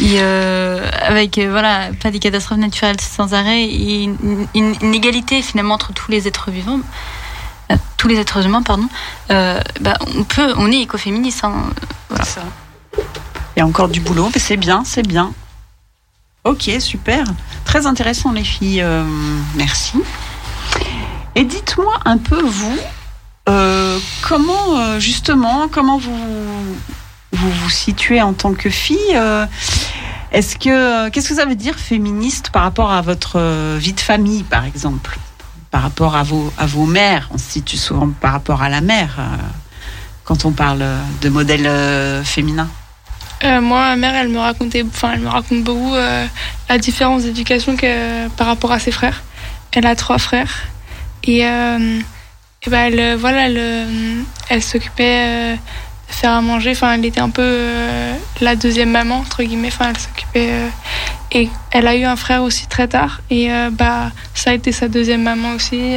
et 0.00 0.16
euh, 0.20 0.88
avec 1.02 1.38
euh, 1.38 1.50
voilà 1.50 1.90
pas 2.02 2.10
des 2.10 2.18
catastrophes 2.20 2.58
naturelles 2.58 3.00
sans 3.00 3.34
arrêt 3.34 3.64
et 3.64 4.04
une, 4.04 4.46
une- 4.54 4.76
une 4.82 4.94
égalité 4.94 5.42
finalement 5.42 5.74
entre 5.74 5.92
tous 5.92 6.10
les 6.10 6.28
êtres 6.28 6.50
vivants, 6.50 6.80
tous 7.96 8.08
les 8.08 8.18
êtres 8.20 8.44
humains 8.44 8.62
pardon, 8.62 8.86
bah, 9.28 9.94
on 10.16 10.24
peut, 10.24 10.52
on 10.56 10.70
est 10.70 10.80
écoféministe. 10.82 11.42
hein. 11.44 11.54
Voilà. 12.10 12.24
Il 13.56 13.60
y 13.60 13.62
a 13.62 13.66
encore 13.66 13.88
du 13.88 14.00
boulot, 14.00 14.30
mais 14.34 14.40
c'est 14.40 14.56
bien, 14.56 14.82
c'est 14.84 15.06
bien. 15.06 15.32
Ok, 16.44 16.70
super. 16.78 17.24
Très 17.64 17.86
intéressant, 17.86 18.30
les 18.32 18.44
filles. 18.44 18.84
merci. 19.54 19.94
Et 21.36 21.44
dites-moi 21.44 21.98
un 22.04 22.18
peu, 22.18 22.40
vous, 22.40 22.78
euh, 23.48 23.98
comment, 24.22 24.78
euh, 24.78 25.00
justement, 25.00 25.68
comment 25.68 25.98
vous, 25.98 26.16
vous 27.32 27.50
vous 27.50 27.70
situez 27.70 28.22
en 28.22 28.32
tant 28.32 28.54
que 28.54 28.70
fille 28.70 28.98
euh, 29.14 29.44
Est-ce 30.32 30.56
que, 30.56 31.08
qu'est-ce 31.08 31.28
que 31.28 31.34
ça 31.34 31.44
veut 31.44 31.56
dire 31.56 31.76
féministe 31.76 32.50
par 32.50 32.62
rapport 32.62 32.92
à 32.92 33.02
votre 33.02 33.76
vie 33.78 33.92
de 33.92 34.00
famille, 34.00 34.44
par 34.44 34.64
exemple? 34.64 35.18
Par 35.70 35.82
rapport 35.82 36.14
à 36.14 36.22
vos, 36.22 36.52
à 36.56 36.66
vos 36.66 36.86
mères 36.86 37.28
On 37.32 37.38
se 37.38 37.50
situe 37.50 37.76
souvent 37.76 38.08
par 38.08 38.32
rapport 38.32 38.62
à 38.62 38.68
la 38.68 38.80
mère 38.80 39.18
quand 40.22 40.44
on 40.44 40.52
parle 40.52 40.84
de 41.20 41.28
modèle 41.28 41.66
euh, 41.66 42.24
féminin? 42.24 42.68
Moi, 43.42 43.60
ma 43.60 43.96
mère, 43.96 44.14
elle 44.14 44.28
me 44.28 44.38
racontait, 44.38 44.84
enfin, 44.88 45.10
elle 45.12 45.20
me 45.20 45.28
raconte 45.28 45.64
beaucoup 45.64 45.92
la 45.94 46.78
différence 46.78 47.24
d'éducation 47.24 47.76
que 47.76 48.28
par 48.28 48.46
rapport 48.46 48.72
à 48.72 48.78
ses 48.78 48.90
frères. 48.90 49.22
Elle 49.72 49.84
a 49.84 49.94
trois 49.96 50.16
frères 50.16 50.50
et, 51.24 51.46
euh, 51.46 52.00
et 52.62 52.70
ben 52.70 52.92
elle, 52.92 53.16
voilà, 53.16 53.46
elle, 53.46 53.86
elle 54.48 54.62
s'occupait 54.62 55.24
euh, 55.26 55.54
de 55.54 56.12
faire 56.12 56.32
à 56.32 56.40
manger. 56.40 56.72
Enfin, 56.72 56.94
elle 56.94 57.04
était 57.04 57.20
un 57.20 57.30
peu 57.30 57.42
euh, 57.42 58.14
la 58.40 58.56
deuxième 58.56 58.90
maman 58.90 59.16
entre 59.18 59.42
guillemets. 59.42 59.68
Enfin, 59.68 59.90
elle 59.90 59.98
s'occupait 59.98 60.52
et 61.32 61.48
elle 61.72 61.86
a 61.86 61.96
eu 61.96 62.04
un 62.04 62.16
frère 62.16 62.42
aussi 62.42 62.66
très 62.68 62.86
tard 62.86 63.20
et 63.28 63.48
bah 63.72 64.12
ça 64.34 64.50
a 64.50 64.54
été 64.54 64.70
sa 64.70 64.86
deuxième 64.86 65.22
maman 65.22 65.54
aussi. 65.54 65.96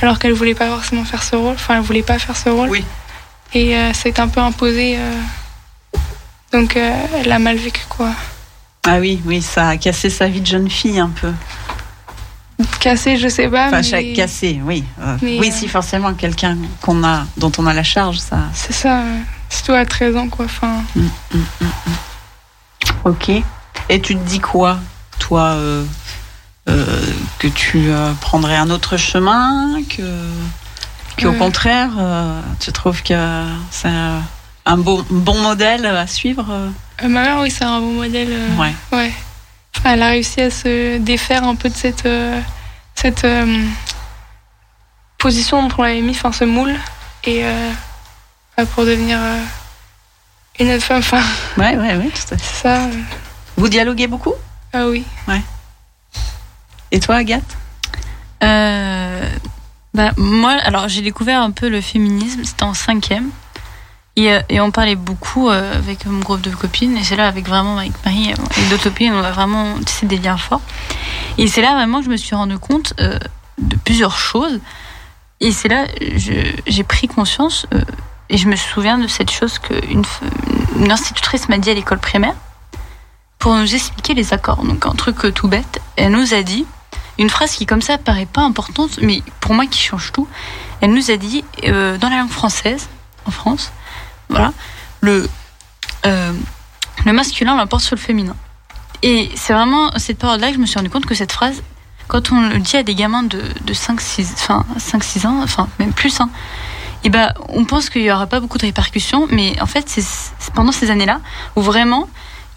alors 0.00 0.18
qu'elle 0.20 0.32
voulait 0.32 0.54
pas 0.54 0.68
forcément 0.68 1.04
faire 1.04 1.22
ce 1.22 1.34
rôle. 1.34 1.54
Enfin, 1.54 1.76
elle 1.76 1.82
voulait 1.82 2.02
pas 2.02 2.18
faire 2.18 2.36
ce 2.36 2.50
rôle. 2.50 2.68
Oui. 2.68 2.84
Et 3.54 3.74
ça 3.94 4.06
a 4.06 4.08
été 4.08 4.20
un 4.20 4.28
peu 4.28 4.40
imposé. 4.40 4.96
donc 6.52 6.76
elle 6.76 7.32
a 7.32 7.38
mal 7.38 7.56
vécu 7.56 7.82
quoi. 7.88 8.10
Ah 8.86 8.98
oui, 8.98 9.20
oui, 9.24 9.42
ça 9.42 9.68
a 9.68 9.76
cassé 9.76 10.10
sa 10.10 10.28
vie 10.28 10.40
de 10.40 10.46
jeune 10.46 10.70
fille 10.70 11.00
un 11.00 11.10
peu. 11.10 11.32
Cassé, 12.80 13.16
je 13.16 13.28
sais 13.28 13.48
pas. 13.48 13.66
Enfin, 13.68 13.76
mais 13.78 13.82
chaque 13.82 14.12
cassé, 14.14 14.60
oui. 14.64 14.84
Euh, 15.00 15.16
Mais, 15.22 15.38
oui, 15.38 15.48
euh, 15.50 15.52
si 15.54 15.68
forcément 15.68 16.12
quelqu'un 16.14 16.56
qu'on 16.80 17.02
a, 17.04 17.24
dont 17.36 17.52
on 17.58 17.66
a 17.66 17.72
la 17.74 17.82
charge, 17.82 18.18
ça. 18.18 18.38
C'est 18.54 18.72
ça. 18.72 19.02
Surtout 19.48 19.72
à 19.72 19.84
13 19.84 20.16
ans 20.16 20.28
quoi. 20.28 20.46
Enfin, 20.46 20.82
Ok. 23.04 23.30
Et 23.88 24.00
tu 24.00 24.14
te 24.16 24.20
dis 24.24 24.40
quoi, 24.40 24.78
toi, 25.18 25.42
euh, 25.54 25.84
euh, 26.68 26.86
que 27.38 27.48
tu 27.48 27.90
prendrais 28.20 28.56
un 28.56 28.70
autre 28.70 28.96
chemin, 28.96 29.82
que, 29.88 30.02
que 31.16 31.26
au 31.26 31.30
Ouais. 31.32 31.36
contraire, 31.38 31.90
tu 32.60 32.72
trouves 32.72 33.02
que 33.02 33.14
c'est 33.70 33.88
un 34.64 34.76
bon, 34.76 35.04
bon 35.10 35.40
modèle 35.42 35.84
à 35.86 36.06
suivre 36.06 36.46
ma 37.02 37.08
mère 37.08 37.38
oui 37.40 37.50
c'est 37.50 37.64
un 37.64 37.80
bon 37.80 37.94
modèle. 37.94 38.28
Ouais. 38.56 38.72
Ouais. 38.92 39.12
Elle 39.84 40.02
a 40.02 40.08
réussi 40.08 40.40
à 40.40 40.50
se 40.50 40.98
défaire 40.98 41.44
un 41.44 41.54
peu 41.56 41.68
de 41.68 41.74
cette 41.74 42.06
euh, 42.06 42.40
cette 42.94 43.24
euh, 43.24 43.64
position 45.18 45.66
dont 45.66 45.74
on 45.78 45.82
l'avait 45.82 46.00
mis, 46.00 46.12
enfin 46.12 46.30
ce 46.32 46.44
moule 46.44 46.74
et 47.24 47.44
euh, 47.44 47.70
bah, 48.56 48.64
pour 48.66 48.84
devenir 48.84 49.18
euh, 49.20 49.38
une 50.60 50.70
autre 50.70 50.84
femme. 50.84 50.98
Enfin, 50.98 51.22
Ouais, 51.56 51.76
ouais, 51.76 51.96
ouais, 51.96 52.10
tout 52.10 52.34
à 52.34 52.38
fait. 52.38 52.44
c'est 52.44 52.62
ça. 52.62 52.82
euh, 52.84 52.92
Vous 53.56 53.68
dialoguez 53.68 54.06
beaucoup? 54.06 54.34
Ah 54.72 54.86
oui. 54.86 55.04
Et 56.90 57.00
toi, 57.00 57.16
Agathe? 57.16 57.56
Euh, 58.42 59.28
bah, 59.94 60.12
moi, 60.18 60.52
alors 60.62 60.88
j'ai 60.88 61.00
découvert 61.02 61.40
un 61.40 61.50
peu 61.50 61.68
le 61.68 61.80
féminisme, 61.80 62.44
c'était 62.44 62.64
en 62.64 62.74
cinquième. 62.74 63.30
Et, 64.16 64.30
euh, 64.30 64.40
et 64.48 64.60
on 64.60 64.70
parlait 64.70 64.96
beaucoup 64.96 65.48
euh, 65.48 65.74
avec 65.74 66.04
mon 66.06 66.20
groupe 66.20 66.42
de 66.42 66.50
copines. 66.50 66.96
Et 66.96 67.02
c'est 67.02 67.16
là, 67.16 67.26
avec 67.26 67.46
vraiment, 67.48 67.78
avec 67.78 67.92
Marie 68.04 68.32
euh, 68.32 68.60
et 68.60 68.70
d'autres 68.70 68.84
copines, 68.84 69.12
on 69.12 69.24
a 69.24 69.30
vraiment 69.30 69.78
tissé 69.80 70.06
des 70.06 70.18
liens 70.18 70.36
forts. 70.36 70.60
Et 71.38 71.46
c'est 71.46 71.62
là 71.62 71.74
vraiment 71.74 72.02
je 72.02 72.10
me 72.10 72.16
suis 72.16 72.34
rendu 72.34 72.58
compte 72.58 72.92
de 73.58 73.76
plusieurs 73.76 74.18
choses. 74.18 74.60
Et 75.40 75.50
c'est 75.50 75.68
là 75.68 75.86
j'ai 76.66 76.84
pris 76.84 77.08
conscience. 77.08 77.66
et 78.28 78.36
je 78.36 78.48
me 78.48 78.56
souviens 78.56 78.98
de 78.98 79.06
cette 79.06 79.30
chose 79.30 79.58
qu'une 79.58 80.02
une 80.76 80.92
institutrice 80.92 81.48
m'a 81.48 81.56
dit 81.58 81.70
à 81.70 81.74
l'école 81.74 81.98
primaire 81.98 82.34
pour 83.38 83.54
nous 83.54 83.74
expliquer 83.74 84.12
les 84.12 84.34
accords. 84.34 84.62
Donc 84.62 84.84
un 84.84 84.94
truc 84.94 85.32
tout 85.34 85.48
bête. 85.48 85.80
Elle 85.96 86.12
nous 86.12 86.34
a 86.34 86.42
dit 86.42 86.66
une 87.18 87.30
phrase 87.30 87.52
qui 87.52 87.64
comme 87.64 87.82
ça 87.82 87.96
paraît 87.96 88.26
pas 88.26 88.42
importante, 88.42 88.98
mais 89.00 89.22
pour 89.40 89.54
moi 89.54 89.64
qui 89.64 89.80
change 89.80 90.12
tout. 90.12 90.28
Elle 90.82 90.92
nous 90.92 91.10
a 91.10 91.16
dit 91.16 91.44
dans 91.62 92.10
la 92.10 92.18
langue 92.18 92.30
française, 92.30 92.90
en 93.24 93.30
France, 93.30 93.72
voilà, 94.32 94.52
le 95.00 95.28
euh, 96.06 96.32
le 97.04 97.12
masculin 97.12 97.56
l'emporte 97.56 97.82
sur 97.82 97.96
le 97.96 98.00
féminin. 98.00 98.36
Et 99.02 99.30
c'est 99.34 99.52
vraiment 99.52 99.90
cette 99.96 100.18
période-là 100.18 100.48
que 100.48 100.54
je 100.54 100.60
me 100.60 100.66
suis 100.66 100.76
rendu 100.76 100.90
compte 100.90 101.06
que 101.06 101.14
cette 101.14 101.32
phrase, 101.32 101.62
quand 102.08 102.32
on 102.32 102.40
le 102.40 102.58
dit 102.58 102.76
à 102.76 102.82
des 102.82 102.94
gamins 102.94 103.22
de, 103.22 103.42
de 103.64 103.72
5, 103.72 104.00
6, 104.00 104.32
enfin, 104.34 104.64
5, 104.78 105.02
6 105.02 105.26
ans, 105.26 105.40
enfin 105.42 105.68
même 105.78 105.92
plus, 105.92 106.20
hein, 106.20 106.30
et 107.04 107.10
ben, 107.10 107.32
on 107.48 107.64
pense 107.64 107.90
qu'il 107.90 108.02
n'y 108.02 108.12
aura 108.12 108.26
pas 108.26 108.38
beaucoup 108.38 108.58
de 108.58 108.66
répercussions, 108.66 109.26
mais 109.30 109.60
en 109.60 109.66
fait, 109.66 109.88
c'est 109.88 110.52
pendant 110.54 110.72
ces 110.72 110.90
années-là 110.90 111.20
où 111.56 111.62
vraiment 111.62 112.08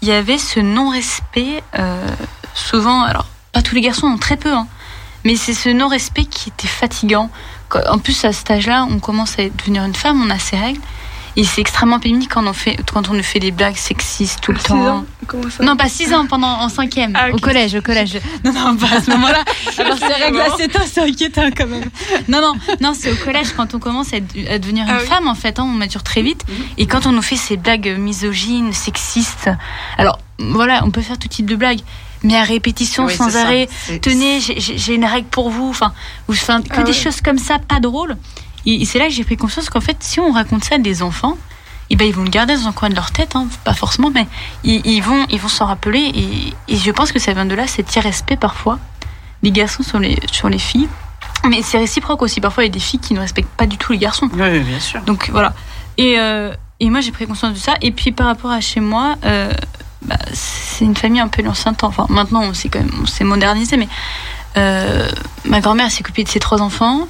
il 0.02 0.08
y 0.08 0.12
avait 0.12 0.38
ce 0.38 0.60
non-respect, 0.60 1.62
euh, 1.78 2.06
souvent, 2.54 3.02
alors 3.02 3.26
pas 3.52 3.62
tous 3.62 3.74
les 3.74 3.80
garçons 3.80 4.06
ont 4.06 4.18
très 4.18 4.36
peu, 4.36 4.52
hein, 4.52 4.68
mais 5.24 5.34
c'est 5.34 5.54
ce 5.54 5.68
non-respect 5.68 6.26
qui 6.26 6.50
était 6.50 6.68
fatigant. 6.68 7.30
En 7.88 7.98
plus, 7.98 8.24
à 8.24 8.32
cet 8.32 8.50
âge-là, 8.50 8.86
on 8.88 9.00
commence 9.00 9.38
à 9.40 9.48
devenir 9.48 9.84
une 9.84 9.94
femme, 9.94 10.22
on 10.22 10.30
a 10.30 10.38
ses 10.38 10.56
règles. 10.56 10.80
Et 11.38 11.44
c'est 11.44 11.60
extrêmement 11.60 11.98
pénible 12.00 12.26
quand 12.32 12.46
on, 12.46 12.52
fait, 12.54 12.78
quand 12.92 13.10
on 13.10 13.12
nous 13.12 13.22
fait 13.22 13.38
des 13.40 13.50
blagues 13.50 13.76
sexistes 13.76 14.40
tout 14.40 14.52
le 14.52 14.58
Six 14.58 14.68
temps. 14.68 14.86
ans 14.98 15.04
Comment 15.26 15.50
ça 15.50 15.62
Non, 15.64 15.76
pas 15.76 15.88
6 15.88 16.14
ans, 16.14 16.26
pendant 16.26 16.48
en 16.48 16.68
cinquième, 16.70 17.12
Ah, 17.14 17.28
ok. 17.28 17.34
au 17.34 17.38
collège, 17.38 17.74
au 17.74 17.82
collège. 17.82 18.18
Non, 18.44 18.52
non, 18.52 18.76
pas 18.76 18.96
à 18.96 19.02
ce 19.02 19.10
moment-là. 19.10 19.44
Alors, 19.76 19.98
ces 19.98 20.06
règles-là, 20.06 20.46
c'est 20.56 20.74
un- 20.76 20.86
c'est 20.86 21.02
inquiétant 21.02 21.48
quand 21.54 21.66
même. 21.66 21.84
Non, 22.28 22.40
non, 22.40 22.54
non, 22.80 22.92
c'est 22.98 23.12
au 23.12 23.16
collège 23.16 23.52
quand 23.54 23.74
on 23.74 23.78
commence 23.78 24.14
à, 24.14 24.16
à 24.50 24.58
devenir 24.58 24.84
une 24.84 24.90
Ah 24.90 24.98
oui. 25.02 25.06
femme, 25.06 25.28
en 25.28 25.34
fait, 25.34 25.58
hein, 25.58 25.64
on 25.64 25.72
mature 25.72 26.02
très 26.02 26.22
vite. 26.22 26.42
Et 26.78 26.86
quand 26.86 27.06
on 27.06 27.12
nous 27.12 27.22
fait 27.22 27.36
ces 27.36 27.56
blagues 27.58 27.96
misogynes, 27.98 28.72
sexistes, 28.72 29.50
alors, 29.98 30.18
voilà, 30.38 30.82
on 30.84 30.90
peut 30.90 31.02
faire 31.02 31.18
tout 31.18 31.28
type 31.28 31.46
de 31.50 31.56
blagues, 31.56 31.80
mais 32.22 32.36
à 32.36 32.44
répétition, 32.44 33.04
Oui, 33.06 33.14
sans 33.14 33.36
arrêt, 33.36 33.68
tenez, 34.00 34.40
j'ai- 34.40 34.94
une 34.94 35.04
règle 35.04 35.28
pour 35.28 35.50
vous, 35.50 35.68
enfin, 35.68 35.92
ou 36.28 36.32
enfin, 36.32 36.62
que 36.62 36.68
Ah 36.78 36.82
des 36.82 36.92
ouais. 36.92 36.96
choses 36.98 37.20
comme 37.20 37.38
ça, 37.38 37.58
pas 37.58 37.78
drôles. 37.80 38.16
Et, 38.66 38.84
c'est 38.84 38.98
là 38.98 39.06
que 39.06 39.12
j'ai 39.12 39.24
pris 39.24 39.36
conscience 39.36 39.70
qu'en 39.70 39.80
fait, 39.80 39.96
si 40.00 40.20
on 40.20 40.32
raconte 40.32 40.64
ça 40.64 40.74
à 40.74 40.78
des 40.78 41.02
enfants, 41.02 41.38
eh 41.88 41.96
ben, 41.96 42.06
ils 42.06 42.14
vont 42.14 42.24
le 42.24 42.30
garder 42.30 42.56
dans 42.56 42.66
un 42.66 42.72
coin 42.72 42.88
de 42.88 42.94
leur 42.94 43.12
tête, 43.12 43.36
hein, 43.36 43.46
pas 43.64 43.74
forcément, 43.74 44.10
mais 44.10 44.26
ils, 44.64 44.84
ils 44.84 45.00
vont 45.00 45.24
ils 45.30 45.40
vont 45.40 45.48
s'en 45.48 45.66
rappeler. 45.66 46.12
Et, 46.68 46.74
et 46.74 46.76
je 46.76 46.90
pense 46.90 47.12
que 47.12 47.20
ça 47.20 47.32
vient 47.32 47.46
de 47.46 47.54
là, 47.54 47.66
cet 47.66 47.94
irrespect 47.94 48.36
parfois 48.36 48.78
des 49.42 49.50
garçons 49.52 49.82
sur 49.82 49.98
les, 49.98 50.18
sur 50.30 50.48
les 50.48 50.58
filles. 50.58 50.88
Mais 51.48 51.62
c'est 51.62 51.78
réciproque 51.78 52.22
aussi. 52.22 52.40
Parfois, 52.40 52.64
il 52.64 52.66
y 52.66 52.70
a 52.70 52.72
des 52.72 52.80
filles 52.80 53.00
qui 53.00 53.14
ne 53.14 53.20
respectent 53.20 53.54
pas 53.56 53.66
du 53.66 53.78
tout 53.78 53.92
les 53.92 53.98
garçons. 53.98 54.28
Oui, 54.32 54.60
bien 54.60 54.80
sûr. 54.80 55.00
Donc 55.02 55.30
voilà. 55.30 55.54
Et, 55.96 56.18
euh, 56.18 56.52
et 56.80 56.90
moi, 56.90 57.00
j'ai 57.00 57.12
pris 57.12 57.26
conscience 57.26 57.54
de 57.54 57.58
ça. 57.58 57.74
Et 57.82 57.92
puis, 57.92 58.12
par 58.12 58.26
rapport 58.26 58.50
à 58.50 58.60
chez 58.60 58.80
moi, 58.80 59.16
euh, 59.24 59.52
bah, 60.02 60.16
c'est 60.32 60.84
une 60.84 60.96
famille 60.96 61.20
un 61.20 61.28
peu 61.28 61.42
l'ancien 61.42 61.72
temps. 61.74 61.88
Enfin, 61.88 62.06
maintenant, 62.08 62.42
on 62.42 62.54
s'est 62.54 62.68
quand 62.68 62.80
même, 62.80 62.90
on 63.02 63.06
s'est 63.06 63.24
modernisé, 63.24 63.76
mais 63.76 63.88
euh, 64.56 65.08
ma 65.44 65.60
grand-mère 65.60 65.90
s'est 65.90 66.00
occupée 66.00 66.24
de 66.24 66.28
ses 66.28 66.40
trois 66.40 66.60
enfants. 66.60 67.06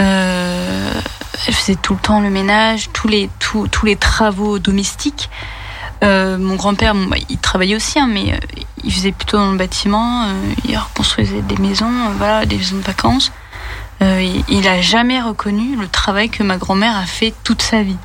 Euh, 0.00 1.00
elle 1.46 1.54
faisait 1.54 1.74
tout 1.76 1.94
le 1.94 2.00
temps 2.00 2.20
le 2.20 2.30
ménage, 2.30 2.88
tous 2.92 3.08
les, 3.08 3.30
tous, 3.38 3.68
tous 3.68 3.86
les 3.86 3.96
travaux 3.96 4.58
domestiques. 4.58 5.30
Euh, 6.02 6.38
mon 6.38 6.56
grand-père, 6.56 6.94
bah, 6.94 7.16
il 7.28 7.38
travaillait 7.38 7.76
aussi, 7.76 7.98
hein, 7.98 8.08
mais 8.10 8.32
euh, 8.32 8.36
il 8.84 8.92
faisait 8.92 9.12
plutôt 9.12 9.36
dans 9.36 9.50
le 9.52 9.58
bâtiment. 9.58 10.24
euh, 10.24 10.32
il 10.66 10.76
reconstruisait 10.76 11.42
des 11.42 11.56
maisons, 11.58 11.86
euh, 11.90 12.12
voilà, 12.16 12.46
des 12.46 12.56
maisons 12.56 12.76
de 12.76 12.82
vacances. 12.82 13.32
Euh, 14.02 14.22
il- 14.22 14.44
il 14.48 14.66
a 14.68 14.80
jamais 14.80 15.20
reconnu 15.20 15.76
le 15.76 15.86
travail 15.88 16.30
que 16.30 16.42
ma 16.42 16.56
grand-mère 16.56 16.96
a 16.96 17.04
fait 17.04 17.34
toute 17.44 17.60
sa 17.60 17.82
vie. 17.82 17.98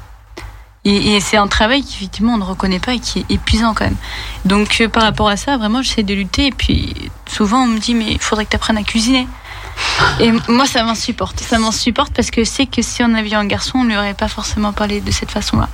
Et, 0.88 1.20
c'est 1.20 1.38
un 1.38 1.48
travail 1.48 1.84
qu'effectivement 1.84 2.34
on 2.34 2.38
ne 2.38 2.44
reconnaît 2.44 2.78
pas 2.80 2.94
et 2.94 3.00
qui 3.00 3.20
est 3.20 3.32
épuisant 3.32 3.74
quand 3.74 3.86
même. 3.86 3.96
Donc 4.44 4.78
euh, 4.82 4.88
par 4.90 5.02
rapport 5.02 5.30
à 5.30 5.36
ça, 5.38 5.58
vraiment 5.58 5.82
j'essaie 5.82 6.04
de 6.04 6.14
lutter. 6.14 6.48
Et 6.48 6.52
puis 6.52 6.94
souvent 7.26 7.64
on 7.64 7.68
me 7.68 7.80
dit 7.80 7.96
mais 7.96 8.12
il 8.12 8.20
faudrait 8.20 8.46
que 8.46 8.52
tu 8.52 8.56
apprennes 8.58 8.78
à 8.78 8.84
cuisiner. 8.84 9.28
Et 10.20 10.32
moi 10.48 10.66
ça 10.66 10.84
m'insupporte. 10.84 11.40
Ça 11.40 11.60
m'insupporte 11.60 12.14
parce 12.14 12.32
que 12.32 12.44
c'est 12.44 12.66
que 12.66 12.82
si 12.82 13.04
on 13.04 13.14
avait 13.14 13.30
eu 13.30 13.36
un 13.36 13.46
garçon, 13.46 13.80
on 13.80 13.84
ne 13.84 13.90
lui 13.90 13.98
aurait 13.98 14.14
pas 14.14 14.28
forcément 14.28 14.74
parlé 14.74 15.02
de 15.02 15.12
cette 15.12 15.32
façon-là. 15.32 15.70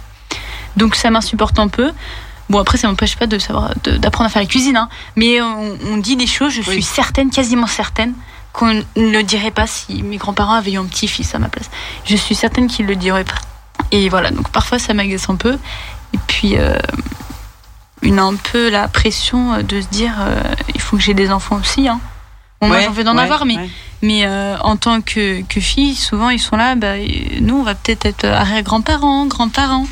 Donc 0.78 0.95
ça 0.95 1.10
m'insupporte 1.10 1.60
un 1.60 1.68
peu. 1.68 1.91
Bon 2.49 2.60
après 2.60 2.78
ça 2.78 2.88
m'empêche 2.88 3.15
pas 3.15 3.28
de 3.28 3.40
savoir 3.40 3.73
d'apprendre 3.86 4.28
à 4.28 4.30
faire 4.30 4.41
la 4.41 4.48
cuisine, 4.48 4.76
hein. 4.76 4.90
mais 5.15 5.41
on, 5.41 5.78
on 5.88 5.98
dit 5.98 6.15
des 6.15 6.28
choses. 6.28 6.53
Je 6.53 6.61
suis 6.61 6.84
certaine, 6.84 7.30
quasiment 7.30 7.68
certaine, 7.68 8.14
qu'on 8.53 8.73
ne 8.73 8.84
le 8.95 9.23
dirait 9.23 9.52
pas 9.52 9.68
si 9.68 10.03
mes 10.03 10.18
grands-parents 10.18 10.56
avaient 10.56 10.73
eu 10.73 10.78
un 10.78 10.86
petit-fils 10.86 11.34
à 11.36 11.40
ma 11.40 11.48
place. 11.48 11.69
Je 12.06 12.15
suis 12.15 12.36
certaine 12.36 12.68
qu'ils 12.68 12.86
le 12.86 12.95
diraient 12.95 13.23
pas. 13.23 13.40
Et 13.91 14.10
voilà, 14.10 14.32
donc 14.32 14.49
parfois 14.49 14.80
ça 14.80 14.94
m'agace 14.94 15.30
un 15.30 15.36
peu. 15.36 15.57
Et 16.14 16.19
puis, 16.28 16.57
euh, 16.57 16.78
une 18.02 18.19
un 18.19 18.36
peu 18.36 18.69
la 18.69 18.88
pression 18.88 19.61
de 19.61 19.82
se 19.82 19.88
dire 19.88 20.14
euh, 20.19 20.41
il 20.73 20.82
faut 20.82 20.98
que 20.98 21.03
j'ai 21.03 21.14
des 21.14 21.32
enfants 21.32 21.57
aussi. 21.57 21.88
Hein. 21.88 21.99
Bon, 22.62 22.68
moi 22.68 22.82
j'en 22.82 22.92
veux 22.92 23.04
d'en 23.04 23.16
ouais, 23.18 23.24
avoir, 23.24 23.46
mais, 23.46 23.56
ouais. 23.58 23.70
mais 24.02 24.26
euh, 24.26 24.56
en 24.60 24.78
tant 24.78 25.02
que, 25.02 25.42
que 25.42 25.60
fille, 25.60 25.96
souvent 25.96 26.30
ils 26.30 26.40
sont 26.40 26.56
là, 26.56 26.76
bah, 26.76 26.94
nous 27.42 27.56
on 27.56 27.64
va 27.64 27.74
peut-être 27.76 28.06
être 28.06 28.26
arrière-grands-parents, 28.26 29.26
grands-parents. 29.26 29.88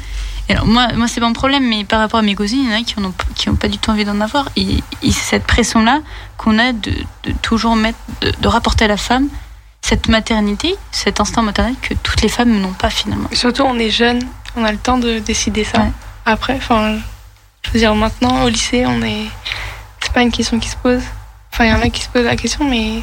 Et 0.48 0.54
alors 0.54 0.66
moi, 0.66 0.88
moi 0.96 1.08
c'est 1.08 1.20
pas 1.20 1.28
un 1.28 1.34
problème, 1.34 1.68
mais 1.68 1.84
par 1.84 2.00
rapport 2.00 2.20
à 2.20 2.24
mes 2.24 2.36
cousines, 2.36 2.62
il 2.64 2.72
y 2.72 2.74
en 2.74 2.80
a 2.80 2.84
qui 2.84 2.98
ont, 3.00 3.14
qui 3.36 3.50
ont 3.50 3.56
pas 3.56 3.68
du 3.68 3.78
tout 3.78 3.90
envie 3.92 4.06
d'en 4.06 4.22
avoir. 4.22 4.50
Et, 4.56 4.84
et 5.02 5.12
c'est 5.12 5.32
cette 5.32 5.46
pression-là 5.46 6.02
qu'on 6.38 6.58
a 6.60 6.74
de, 6.74 6.92
de 7.24 7.32
toujours 7.42 7.76
mettre, 7.76 8.00
de, 8.22 8.32
de 8.40 8.48
rapporter 8.48 8.86
à 8.86 8.88
la 8.88 8.98
femme 8.98 9.28
cette 9.82 10.08
maternité, 10.08 10.76
cet 10.92 11.20
instinct 11.20 11.42
maternel 11.42 11.76
que 11.82 11.94
toutes 11.94 12.22
les 12.22 12.30
femmes 12.30 12.60
n'ont 12.60 12.74
pas 12.74 12.90
finalement. 12.90 13.30
Surtout, 13.32 13.64
on 13.64 13.80
est 13.80 13.90
jeune, 13.90 14.22
on 14.56 14.64
a 14.64 14.72
le 14.72 14.78
temps 14.78 14.98
de 14.98 15.20
décider 15.20 15.64
ça. 15.64 15.80
Ouais. 15.82 15.92
Après, 16.26 16.56
enfin, 16.56 16.98
je 17.64 17.72
veux 17.72 17.80
dire, 17.80 17.96
maintenant, 17.96 18.44
au 18.44 18.50
lycée, 18.50 18.86
on 18.86 19.02
est. 19.02 19.26
C'est 20.02 20.14
pas 20.14 20.22
une 20.22 20.32
question 20.32 20.60
qui 20.60 20.70
se 20.70 20.76
pose. 20.76 21.02
Enfin, 21.52 21.66
il 21.66 21.72
y 21.72 21.74
en 21.74 21.82
a 21.82 21.90
qui 21.90 22.04
se 22.04 22.10
posent 22.10 22.26
la 22.26 22.36
question, 22.36 22.70
mais 22.70 23.02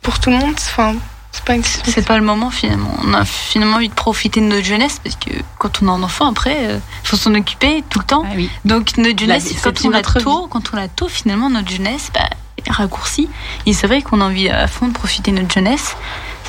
pour 0.00 0.18
tout 0.18 0.30
le 0.30 0.36
monde, 0.36 0.54
enfin, 0.56 0.94
c'est 1.32 1.44
pas 1.44 1.54
une 1.54 1.62
question. 1.62 1.82
C'est 1.86 2.06
pas 2.06 2.18
le 2.18 2.24
moment 2.24 2.50
finalement. 2.50 2.94
On 3.04 3.14
a 3.14 3.24
finalement 3.24 3.76
envie 3.76 3.88
de 3.88 3.94
profiter 3.94 4.40
de 4.40 4.46
notre 4.46 4.64
jeunesse 4.64 5.00
parce 5.02 5.16
que 5.16 5.30
quand 5.58 5.82
on 5.82 5.88
a 5.88 5.92
un 5.92 6.02
enfant 6.02 6.30
après, 6.30 6.74
il 6.74 7.08
faut 7.08 7.16
s'en 7.16 7.34
occuper 7.34 7.82
tout 7.88 7.98
le 7.98 8.04
temps. 8.04 8.24
Ah 8.26 8.34
oui. 8.36 8.50
Donc 8.64 8.96
notre 8.98 9.18
jeunesse, 9.18 9.48
vie, 9.48 9.56
quand 9.62 9.84
on 9.84 9.90
notre 9.90 10.20
tôt, 10.20 10.46
quand 10.48 10.72
on 10.72 10.76
l'a 10.76 10.88
tôt, 10.88 11.08
finalement 11.08 11.48
notre 11.48 11.70
jeunesse 11.70 12.10
bah, 12.12 12.28
est 12.58 12.70
raccourcie. 12.70 13.28
Et 13.64 13.72
c'est 13.72 13.86
vrai 13.86 14.02
qu'on 14.02 14.20
a 14.20 14.24
envie 14.24 14.50
à 14.50 14.66
fond 14.66 14.88
de 14.88 14.92
profiter 14.92 15.30
de 15.30 15.38
notre 15.38 15.52
jeunesse, 15.52 15.96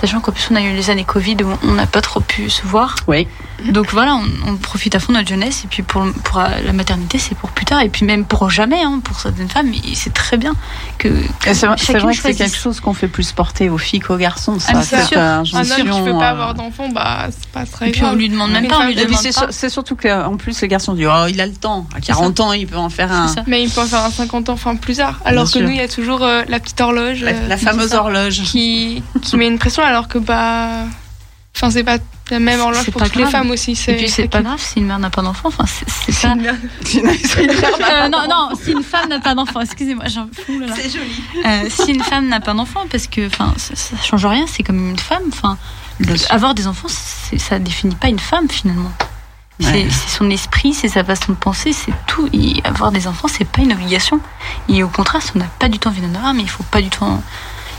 sachant 0.02 0.20
qu'en 0.20 0.34
plus 0.34 0.48
on 0.52 0.56
a 0.56 0.62
eu 0.62 0.74
les 0.74 0.90
années 0.90 1.06
Covid 1.06 1.38
où 1.44 1.54
on 1.64 1.74
n'a 1.74 1.88
pas 1.88 2.02
trop 2.02 2.20
pu 2.20 2.50
se 2.50 2.64
voir. 2.64 2.96
Oui. 3.08 3.28
Donc 3.72 3.92
voilà, 3.92 4.16
on, 4.16 4.52
on 4.52 4.56
profite 4.58 4.94
à 4.96 5.00
fond 5.00 5.14
de 5.14 5.18
notre 5.20 5.30
jeunesse 5.30 5.64
et 5.64 5.68
puis 5.68 5.84
pour, 5.84 6.06
pour 6.24 6.40
euh, 6.40 6.48
la 6.66 6.74
maternité 6.74 7.18
c'est 7.18 7.36
pour 7.36 7.50
plus 7.52 7.66
tard 7.66 7.82
et 7.82 7.90
puis 7.90 8.06
même 8.06 8.26
pour 8.26 8.50
jamais 8.50 8.82
hein, 8.84 9.00
pour 9.04 9.20
certaines 9.20 9.50
femmes. 9.50 9.72
C'est 9.94 10.14
très 10.14 10.38
bien 10.38 10.54
que, 10.98 11.08
que 11.40 11.54
C'est 11.54 11.66
vrai, 11.68 11.76
que 12.14 12.22
c'est 12.22 12.34
quelque 12.36 12.58
chose 12.58 12.80
qu'on 12.80 12.94
fait 12.94 13.08
plus 13.08 13.32
porter 13.32 13.70
aux 13.70 13.78
filles 13.78 14.00
qu'aux 14.02 14.18
garçons. 14.18 14.60
Ça, 14.60 14.74
Ah, 14.76 14.82
c'est 14.84 15.04
sûr. 15.06 15.18
Un 15.20 15.40
homme 15.40 15.46
qui 15.46 16.02
veut 16.02 16.12
pas 16.14 16.28
euh, 16.28 16.32
avoir 16.32 16.54
d'enfant, 16.54 16.90
bah, 16.90 17.28
c'est 17.32 17.50
pas 17.52 17.66
très 17.66 17.90
Et 17.90 17.92
puis 17.92 18.02
grave. 18.02 18.14
on 18.14 18.16
lui 18.18 18.30
demande 18.30 18.52
même 18.52 18.68
pas, 18.68 18.88
c'est 19.18 19.30
pas. 19.30 19.32
sur- 19.32 19.48
c'est 19.52 19.70
surtout 19.70 19.96
qu'en 19.96 20.36
plus 20.38 20.60
les 20.62 20.68
garçons 20.68 20.94
disent 20.94 21.08
oh 21.10 21.26
il 21.30 21.40
a 21.40 21.46
le 21.46 21.54
temps 21.54 21.88
à 21.96 22.02
40 22.02 22.40
ans 22.42 22.52
il 22.54 22.68
peut 22.68 22.78
en 22.78 22.90
faire 22.90 23.12
un. 23.12 23.34
Mais 23.48 23.64
il 23.64 23.70
peut 23.70 23.82
en 23.82 23.86
faire 23.86 24.04
un 24.04 24.12
50 24.12 24.50
ans, 24.50 24.54
enfin 24.54 24.76
plus 24.76 24.98
tard. 24.98 25.20
Alors 25.26 25.44
Bien 25.46 25.52
que 25.54 25.58
sûr. 25.60 25.62
nous, 25.68 25.70
il 25.74 25.78
y 25.78 25.82
a 25.82 25.88
toujours 25.88 26.24
euh, 26.24 26.44
la 26.48 26.60
petite 26.60 26.82
horloge 26.82 27.22
la, 27.22 27.32
euh, 27.32 27.48
la 27.48 27.58
fameuse 27.58 27.94
horloge. 27.94 28.42
qui, 28.44 29.04
qui 29.22 29.38
met 29.38 29.48
une 29.48 29.58
pression, 29.60 29.84
alors 29.84 30.08
que 30.08 30.18
bah. 30.18 30.70
Enfin, 31.56 31.70
c'est 31.70 31.84
pas 31.84 31.98
la 32.34 32.40
même 32.40 32.60
horloge 32.60 32.84
C'est 32.86 32.92
pour 32.92 33.02
pas 33.02 33.08
toutes 33.10 33.16
les 33.18 33.26
femmes 33.26 33.50
aussi. 33.52 33.72
Et 33.88 33.96
puis 33.96 34.10
c'est 34.10 34.28
pas 34.28 34.42
grave 34.42 34.60
si 34.60 34.80
une 34.80 34.86
mère 34.88 35.00
n'a 35.00 35.10
pas 35.10 35.22
d'enfant. 35.22 35.48
Enfin, 35.50 35.66
c'est 35.68 36.12
ça. 36.12 36.30
une. 36.34 36.46
Euh, 36.48 38.10
non, 38.10 38.28
non, 38.30 38.50
si 38.62 38.72
une 38.72 38.84
femme 38.84 39.10
n'a 39.10 39.20
pas 39.20 39.36
d'enfant, 39.36 39.62
excusez-moi, 39.62 40.06
j'en 40.08 40.28
fous 40.46 40.60
là. 40.60 40.68
C'est 40.76 40.90
joli. 40.90 41.24
Euh, 41.46 41.70
si 41.70 41.92
une 41.92 42.04
femme 42.04 42.28
n'a 42.28 42.40
pas 42.40 42.54
d'enfant, 42.54 42.82
parce 42.90 43.08
que 43.08 43.28
enfin, 43.28 43.54
ça, 43.58 43.76
ça 43.76 43.96
change 44.04 44.26
rien, 44.26 44.46
c'est 44.48 44.64
comme 44.64 44.90
une 44.92 45.00
femme. 45.00 45.24
Enfin, 45.32 45.58
avoir 46.30 46.54
des 46.54 46.68
enfants, 46.68 46.88
ça 46.90 47.60
définit 47.60 47.96
pas 47.96 48.08
une 48.10 48.20
femme 48.20 48.50
finalement. 48.50 48.92
C'est 49.60 49.68
Ouais. 49.72 49.88
c'est 49.90 50.10
son 50.18 50.30
esprit, 50.32 50.74
c'est 50.74 50.88
sa 50.88 51.04
façon 51.04 51.32
de 51.34 51.38
penser, 51.38 51.74
c'est 51.74 51.94
tout. 52.08 52.28
Et 52.34 52.60
avoir 52.64 52.92
des 52.92 53.08
enfants, 53.08 53.28
c'est 53.28 53.46
pas 53.48 53.62
une 53.62 53.72
obligation. 53.72 54.20
Et 54.68 54.84
au 54.84 54.90
contraire, 54.90 55.22
si 55.22 55.32
on 55.36 55.40
n'a 55.40 55.46
pas 55.60 55.70
du 55.70 55.78
tout 55.78 55.88
envie 55.90 56.02
d'en 56.02 56.14
avoir, 56.16 56.34
mais 56.34 56.42
il 56.42 56.50
faut 56.50 56.64
pas 56.64 56.82
du 56.82 56.90
tout. 56.90 57.04
en- 57.04 57.22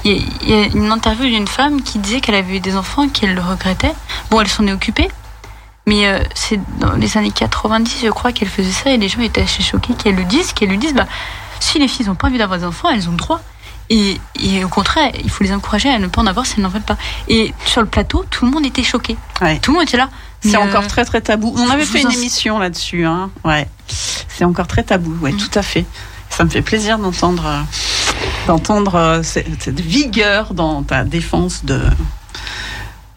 Il 0.05 0.13
y, 0.13 0.15
a, 0.19 0.23
il 0.43 0.51
y 0.51 0.53
a 0.55 0.67
une 0.67 0.91
interview 0.93 1.25
d'une 1.27 1.49
femme 1.49 1.83
qui 1.83 1.99
disait 1.99 2.21
qu'elle 2.21 2.35
avait 2.35 2.57
eu 2.57 2.61
des 2.61 2.77
enfants 2.77 3.05
et 3.05 3.09
qu'elle 3.09 3.35
le 3.35 3.41
regrettait. 3.41 3.95
Bon, 4.31 4.41
elle 4.41 4.49
s'en 4.49 4.67
est 4.67 4.73
occupée, 4.73 5.09
mais 5.87 6.07
euh, 6.07 6.21
c'est 6.35 6.61
dans 6.79 6.93
les 6.93 7.17
années 7.17 7.31
90, 7.31 8.01
je 8.05 8.11
crois, 8.11 8.33
qu'elle 8.33 8.49
faisait 8.49 8.71
ça 8.73 8.91
et 8.91 8.97
les 8.99 9.09
gens 9.09 9.21
étaient 9.21 9.43
assez 9.43 9.63
choqués 9.63 9.95
qu'elle 9.95 10.15
le 10.17 10.25
dise, 10.25 10.53
qu'elle 10.53 10.69
lui 10.69 10.79
dise, 10.79 10.95
bah, 10.95 11.07
si 11.61 11.79
les 11.79 11.89
filles 11.89 12.07
n'ont 12.07 12.15
pas 12.15 12.29
envie 12.29 12.39
d'avoir 12.39 12.59
des 12.59 12.65
enfants, 12.67 12.91
elles 12.91 13.09
ont 13.09 13.13
le 13.13 13.17
droit. 13.17 13.41
Et, 13.91 14.19
et 14.43 14.65
au 14.65 14.69
contraire, 14.69 15.11
il 15.23 15.31
faut 15.31 15.45
les 15.45 15.53
encourager 15.53 15.91
à 15.91 15.99
ne 15.99 16.07
pas 16.07 16.23
en 16.23 16.27
avoir 16.27 16.47
si 16.47 16.55
elles 16.57 16.63
n'en 16.63 16.71
veulent 16.71 16.81
pas. 16.83 16.97
Et 17.29 17.53
sur 17.67 17.83
le 17.83 17.87
plateau, 17.87 18.25
tout 18.31 18.45
le 18.47 18.51
monde 18.51 18.65
était 18.65 18.83
choqué. 18.83 19.17
Ouais. 19.43 19.59
Tout 19.59 19.73
le 19.73 19.79
monde 19.79 19.87
était 19.87 19.99
là. 19.99 20.09
C'est 20.41 20.57
encore 20.57 20.85
euh, 20.85 20.89
très 20.89 21.05
très 21.05 21.21
tabou. 21.23 21.55
On 21.57 21.69
avait 21.71 21.85
fait 21.87 22.01
une 22.01 22.07
en- 22.09 22.11
émission 22.11 22.59
là-dessus. 22.59 23.05
Hein. 23.07 23.31
Ouais. 23.45 23.67
C'est 23.87 24.45
encore 24.45 24.67
très 24.67 24.83
tabou. 24.85 25.15
Ouais, 25.23 25.33
Mm. 25.33 25.37
tout 25.39 25.59
à 25.59 25.63
fait. 25.63 25.85
Ça 26.31 26.45
me 26.45 26.51
fait 26.51 26.63
plaisir 26.63 26.99
d'entendre 26.99 27.45
euh, 27.47 27.61
d'entendre 28.47 28.95
euh, 28.97 29.23
cette, 29.23 29.63
cette 29.63 29.81
vigueur 29.81 30.55
dans 30.55 30.83
ta 30.83 31.05
défense 31.05 31.65
de, 31.65 31.81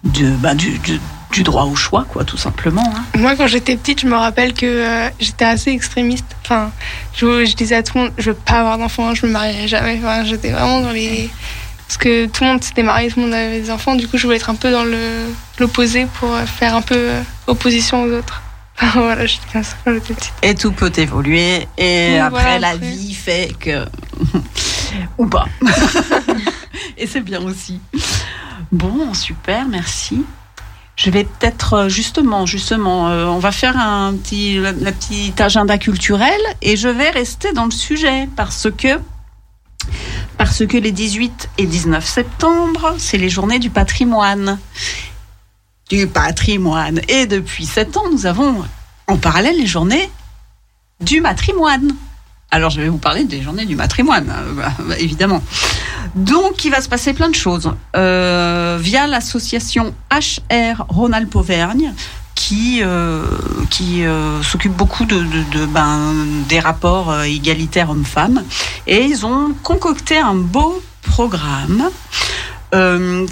de 0.03 0.29
bah, 0.31 0.55
du, 0.55 0.77
du, 0.79 0.99
du 1.31 1.43
droit 1.43 1.63
au 1.65 1.75
choix, 1.75 2.05
quoi, 2.09 2.23
tout 2.23 2.37
simplement. 2.37 2.83
hein. 2.95 3.03
Moi, 3.17 3.35
quand 3.35 3.47
j'étais 3.47 3.75
petite, 3.75 4.01
je 4.01 4.07
me 4.07 4.15
rappelle 4.15 4.53
que 4.53 4.65
euh, 4.65 5.09
j'étais 5.19 5.45
assez 5.45 5.71
extrémiste. 5.71 6.25
Enfin, 6.43 6.71
je, 7.15 7.45
je 7.45 7.55
disais 7.55 7.75
à 7.75 7.83
tout 7.83 7.97
le 7.97 8.03
monde, 8.05 8.13
je 8.17 8.31
veux 8.31 8.35
pas 8.37 8.59
avoir 8.59 8.77
d'enfants, 8.77 9.13
je 9.13 9.25
me 9.25 9.31
marierai 9.31 9.67
jamais. 9.67 9.97
Enfin, 10.01 10.23
j'étais 10.23 10.51
vraiment 10.51 10.81
dans 10.81 10.91
les. 10.91 11.29
Parce 11.87 11.97
que 11.97 12.25
tout 12.25 12.43
le 12.43 12.49
monde 12.51 12.63
s'était 12.63 12.83
marié, 12.83 13.09
tout 13.09 13.19
le 13.19 13.25
monde 13.27 13.33
avait 13.33 13.61
des 13.61 13.71
enfants. 13.71 13.95
Du 13.95 14.07
coup, 14.09 14.17
je 14.17 14.23
voulais 14.23 14.35
être 14.37 14.49
un 14.49 14.55
peu 14.55 14.71
dans 14.71 14.83
l'opposé 15.59 16.05
pour 16.19 16.33
euh, 16.33 16.45
faire 16.45 16.75
un 16.75 16.81
peu 16.81 17.11
opposition 17.47 18.03
aux 18.03 18.11
autres. 18.17 18.41
Voilà, 18.93 19.25
j'étais 19.25 19.45
comme 19.51 19.63
ça 19.63 19.73
quand 19.83 19.91
j'étais 19.93 20.13
petite. 20.13 20.33
Et 20.43 20.53
tout 20.53 20.71
peut 20.71 20.91
évoluer. 20.97 21.67
Et 21.79 22.19
après, 22.19 22.41
voilà, 22.43 22.59
la 22.59 22.75
vie 22.77 23.13
fait 23.13 23.51
que. 23.59 23.85
Ou 25.17 25.27
pas. 25.27 25.45
et 26.97 27.07
c'est 27.07 27.21
bien 27.21 27.41
aussi. 27.41 27.79
Bon, 28.71 29.13
super, 29.13 29.67
merci. 29.67 30.23
Je 30.97 31.11
vais 31.11 31.25
peut-être 31.25 31.73
euh, 31.73 31.89
justement, 31.89 32.45
justement, 32.45 33.09
euh, 33.09 33.25
on 33.25 33.37
va 33.37 33.51
faire 33.51 33.77
un 33.77 34.13
petit, 34.15 34.57
la, 34.57 34.73
petite 34.73 35.39
agenda 35.39 35.77
culturel 35.77 36.39
et 36.61 36.75
je 36.75 36.87
vais 36.87 37.11
rester 37.11 37.53
dans 37.53 37.65
le 37.65 37.71
sujet 37.71 38.27
parce 38.35 38.67
que 38.71 38.99
parce 40.37 40.65
que 40.65 40.75
les 40.75 40.91
18 40.91 41.49
et 41.59 41.65
19 41.65 42.05
septembre, 42.05 42.95
c'est 42.97 43.17
les 43.17 43.29
journées 43.29 43.59
du 43.59 43.69
patrimoine. 43.69 44.59
Du 45.89 46.07
patrimoine. 46.07 46.99
Et 47.07 47.27
depuis 47.27 47.65
7 47.65 47.95
ans, 47.97 48.09
nous 48.11 48.25
avons 48.25 48.65
en 49.07 49.17
parallèle 49.17 49.57
les 49.57 49.67
journées 49.67 50.09
du 50.99 51.21
matrimoine. 51.21 51.95
Alors, 52.49 52.69
je 52.69 52.79
vais 52.79 52.87
vous 52.87 52.97
parler 52.97 53.25
des 53.25 53.41
journées 53.41 53.65
du 53.65 53.75
matrimoine, 53.75 54.31
euh, 54.31 54.93
évidemment. 54.99 55.43
Donc, 56.15 56.63
il 56.63 56.71
va 56.71 56.79
se 56.79 56.87
passer 56.87 57.13
plein 57.13 57.29
de 57.29 57.35
choses. 57.35 57.71
Euh, 57.95 58.77
via 58.79 59.05
l'association 59.05 59.93
HR 60.11 60.85
Rhône-Alpes 60.87 61.35
Auvergne 61.35 61.93
qui 62.35 62.81
euh, 62.83 63.23
qui 63.69 64.03
s'occupe 64.43 64.71
beaucoup 64.71 65.05
de, 65.05 65.65
ben, 65.65 66.13
des 66.47 66.59
rapports 66.59 67.23
égalitaires 67.23 67.89
hommes-femmes. 67.89 68.43
Et 68.85 69.03
ils 69.03 69.25
ont 69.25 69.53
concocté 69.63 70.17
un 70.17 70.35
beau 70.35 70.81
programme 71.01 71.89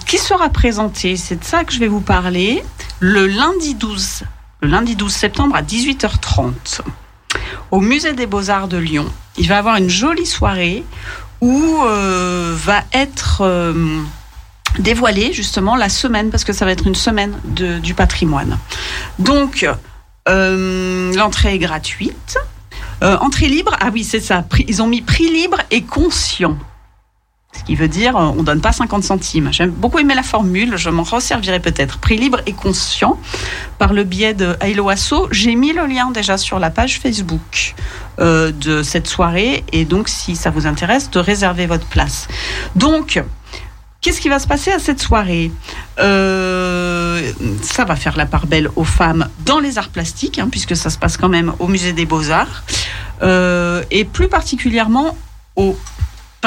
qui 0.06 0.18
sera 0.18 0.50
présenté, 0.50 1.18
c'est 1.18 1.40
de 1.40 1.44
ça 1.44 1.64
que 1.66 1.72
je 1.74 1.80
vais 1.80 1.88
vous 1.88 2.00
parler, 2.00 2.64
le 3.00 3.28
lundi 3.28 3.76
12, 3.76 4.24
le 4.62 4.68
lundi 4.70 4.96
12 4.96 5.14
septembre 5.14 5.56
à 5.56 5.62
18h30 5.62 6.82
au 7.72 7.82
musée 7.82 8.14
des 8.14 8.26
Beaux-Arts 8.28 8.68
de 8.68 8.78
Lyon. 8.78 9.06
Il 9.38 9.48
va 9.48 9.58
avoir 9.58 9.76
une 9.76 9.90
jolie 9.90 10.26
soirée 10.26 10.84
où 11.42 11.82
euh, 11.84 12.56
va 12.56 12.84
être 12.94 13.42
euh, 13.42 14.00
dévoilée 14.80 15.34
justement 15.34 15.76
la 15.76 15.90
semaine, 15.90 16.30
parce 16.30 16.44
que 16.44 16.54
ça 16.54 16.66
va 16.66 16.72
être 16.72 16.88
une 16.88 16.96
semaine 16.96 17.34
du 17.46 17.94
patrimoine. 17.94 18.58
Donc, 19.20 19.68
Euh, 20.28 21.14
L'entrée 21.14 21.54
est 21.54 21.60
gratuite. 21.60 22.38
Entrée 23.02 23.48
libre, 23.48 23.76
ah 23.80 23.90
oui, 23.94 24.04
c'est 24.04 24.20
ça. 24.20 24.44
Ils 24.68 24.82
ont 24.82 24.88
mis 24.88 25.04
prix 25.04 25.30
libre 25.30 25.60
et 25.70 25.84
conscient. 25.84 26.58
Ce 27.58 27.64
qui 27.64 27.76
veut 27.76 27.88
dire, 27.88 28.18
euh, 28.18 28.32
on 28.38 28.44
donne 28.44 28.62
pas 28.62 28.72
50 28.72 29.04
centimes. 29.04 29.50
J'aime 29.52 29.72
beaucoup 29.72 30.00
aimé 30.00 30.14
la 30.14 30.24
formule, 30.24 30.78
je 30.78 30.90
m'en 30.90 31.04
resservirai 31.04 31.60
peut-être. 31.60 32.00
Prix 32.00 32.18
libre 32.18 32.40
et 32.46 32.54
conscient, 32.54 33.20
par 33.80 33.94
le 33.94 34.04
biais 34.04 34.34
de 34.34 34.56
Hello 34.60 34.90
Asso. 34.90 35.28
J'ai 35.32 35.56
mis 35.56 35.74
le 35.74 35.86
lien 35.86 36.12
déjà 36.12 36.38
sur 36.38 36.60
la 36.60 36.70
page 36.70 37.00
Facebook 37.00 37.76
euh, 38.20 38.52
de 38.52 38.84
cette 38.84 39.08
soirée, 39.08 39.64
et 39.72 39.86
donc 39.86 40.10
si 40.10 40.36
ça 40.36 40.50
vous 40.50 40.68
intéresse, 40.68 41.10
de 41.12 41.20
réserver 41.20 41.66
votre 41.66 41.86
place. 41.88 42.28
Donc, 42.76 43.24
Qu'est-ce 44.02 44.22
qui 44.22 44.30
va 44.30 44.38
se 44.38 44.46
passer 44.46 44.72
à 44.72 44.78
cette 44.78 45.02
soirée? 45.02 45.52
Euh, 45.98 47.32
Ça 47.64 47.86
va 47.86 47.96
faire 47.96 48.16
la 48.16 48.28
part 48.28 48.46
belle 48.46 48.70
aux 48.76 48.84
femmes 48.84 49.28
dans 49.48 49.58
les 49.60 49.80
arts 49.80 49.90
plastiques, 49.90 50.38
hein, 50.38 50.48
puisque 50.52 50.76
ça 50.76 50.92
se 50.92 51.00
passe 51.00 51.18
quand 51.18 51.30
même 51.30 51.54
au 51.58 51.68
musée 51.68 51.92
des 51.92 52.06
beaux-arts, 52.06 52.64
et 53.90 54.06
plus 54.06 54.28
particulièrement 54.28 55.18
aux 55.56 55.76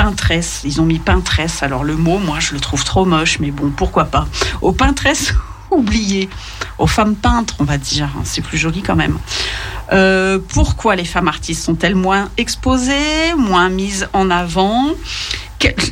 peintresses. 0.03 0.61
Ils 0.65 0.81
ont 0.81 0.85
mis 0.87 0.99
peintresses. 0.99 1.63
Alors 1.63 1.85
le 1.85 1.97
mot, 1.97 2.19
moi, 2.19 2.39
je 2.41 2.55
le 2.55 2.61
trouve 2.61 2.85
trop 2.85 3.05
moche, 3.05 3.39
mais 3.41 3.51
bon, 3.51 3.71
pourquoi 3.71 4.05
pas. 4.05 4.27
Aux 4.63 4.73
peintresses 4.73 5.35
oubliées, 5.71 6.29
aux 6.79 6.87
femmes 6.87 7.17
peintres, 7.17 7.55
on 7.59 7.65
va 7.65 7.79
dire. 7.79 8.09
hein, 8.17 8.23
C'est 8.25 8.41
plus 8.43 8.59
joli 8.59 8.83
quand 8.83 8.97
même. 8.97 9.19
Euh, 9.93 10.39
pourquoi 10.55 10.97
les 10.97 11.05
femmes 11.05 11.29
artistes 11.29 11.65
sont-elles 11.65 11.95
moins 11.97 12.29
exposées, 12.37 13.35
moins 13.37 13.69
mises 13.69 14.09
en 14.13 14.31
avant? 14.31 14.87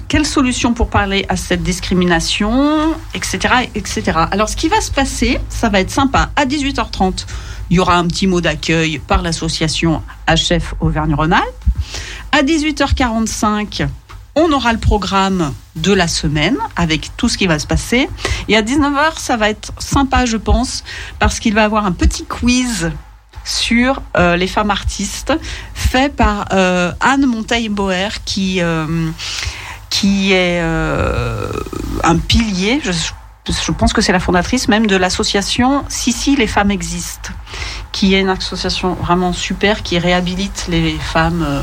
Quelle 0.06 0.24
solution 0.24 0.74
pour 0.74 0.88
parler 0.88 1.26
à 1.28 1.36
cette 1.36 1.64
discrimination, 1.64 2.94
etc., 3.14 3.38
etc. 3.74 4.12
Alors, 4.30 4.48
ce 4.48 4.54
qui 4.54 4.68
va 4.68 4.80
se 4.80 4.92
passer, 4.92 5.40
ça 5.48 5.68
va 5.68 5.80
être 5.80 5.90
sympa. 5.90 6.30
À 6.36 6.46
18h30, 6.46 7.26
il 7.70 7.76
y 7.76 7.80
aura 7.80 7.97
un 7.97 8.06
petit 8.06 8.26
mot 8.26 8.40
d'accueil 8.40 8.98
par 8.98 9.22
l'association 9.22 10.02
HF 10.28 10.74
Auvergne-Rhône-Alpes. 10.80 11.64
À 12.32 12.43
18h45, 12.43 13.86
on 14.34 14.52
aura 14.52 14.72
le 14.72 14.78
programme 14.78 15.52
de 15.76 15.93
la 15.93 16.09
semaine 16.09 16.56
avec 16.76 17.16
tout 17.16 17.28
ce 17.28 17.38
qui 17.38 17.47
va 17.47 17.59
se 17.59 17.66
passer. 17.66 18.09
Et 18.48 18.56
à 18.56 18.62
19h, 18.62 19.18
ça 19.18 19.36
va 19.36 19.48
être 19.48 19.72
sympa, 19.78 20.26
je 20.26 20.36
pense, 20.36 20.84
parce 21.18 21.40
qu'il 21.40 21.55
va 21.55 21.62
y 21.62 21.64
avoir 21.64 21.86
un 21.86 21.93
petit 21.93 22.24
quiz 22.24 22.90
sur 23.44 24.02
euh, 24.16 24.36
les 24.36 24.48
femmes 24.48 24.70
artistes 24.70 25.32
fait 25.74 26.14
par 26.14 26.47
euh, 26.52 26.93
Anne 27.01 27.26
Monteil-Boer 27.26 28.09
qui, 28.24 28.60
euh, 28.60 29.10
qui 29.88 30.32
est 30.32 30.60
un 30.60 32.18
pilier, 32.18 32.80
je 33.48 33.73
pense 33.73 33.93
que 33.93 34.01
c'est 34.02 34.12
la 34.12 34.20
fondatrice 34.20 34.68
même 34.68 34.86
de 34.86 34.97
l'association 34.97 35.85
Si 35.89 36.12
Si 36.12 36.36
les 36.36 36.47
femmes 36.47 36.70
existent, 36.70 37.31
qui 37.93 38.14
est 38.14 38.20
une 38.20 38.28
association 38.28 38.94
vraiment 38.94 39.32
super 39.32 39.82
qui 39.82 39.98
réhabilite 39.98 40.66
les 40.68 40.97
femmes. 40.98 41.44
euh, 41.47 41.62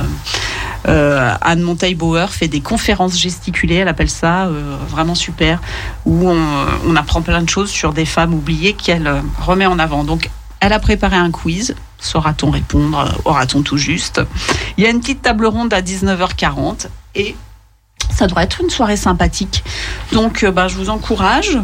euh, 0.85 1.33
Anne 1.39 1.61
Monteil-Bauer 1.61 2.29
fait 2.29 2.49
des 2.49 2.59
conférences 2.59 3.17
gesticulées, 3.17 3.75
elle 3.75 3.87
appelle 3.87 4.09
ça 4.09 4.47
euh, 4.47 4.75
vraiment 4.89 5.15
super, 5.15 5.61
où 6.05 6.29
on, 6.29 6.65
on 6.85 6.95
apprend 6.97 7.21
plein 7.21 7.41
de 7.41 7.49
choses 7.49 7.69
sur 7.69 7.93
des 7.93 8.05
femmes 8.05 8.33
oubliées 8.33 8.73
qu'elle 8.73 9.09
remet 9.39 9.65
en 9.65 9.79
avant. 9.79 10.03
Donc, 10.03 10.29
elle 10.59 10.73
a 10.73 10.79
préparé 10.79 11.15
un 11.15 11.31
quiz. 11.31 11.75
Saura-t-on 11.99 12.51
répondre 12.51 13.17
Aura-t-on 13.23 13.61
tout 13.61 13.77
juste 13.77 14.21
Il 14.77 14.83
y 14.83 14.87
a 14.87 14.89
une 14.89 14.99
petite 14.99 15.21
table 15.21 15.45
ronde 15.45 15.73
à 15.73 15.81
19h40 15.81 16.87
et 17.15 17.35
ça 18.11 18.27
devrait 18.27 18.43
être 18.43 18.61
une 18.61 18.69
soirée 18.69 18.97
sympathique. 18.97 19.63
Donc, 20.11 20.43
euh, 20.43 20.51
bah, 20.51 20.67
je 20.67 20.75
vous 20.75 20.89
encourage. 20.89 21.57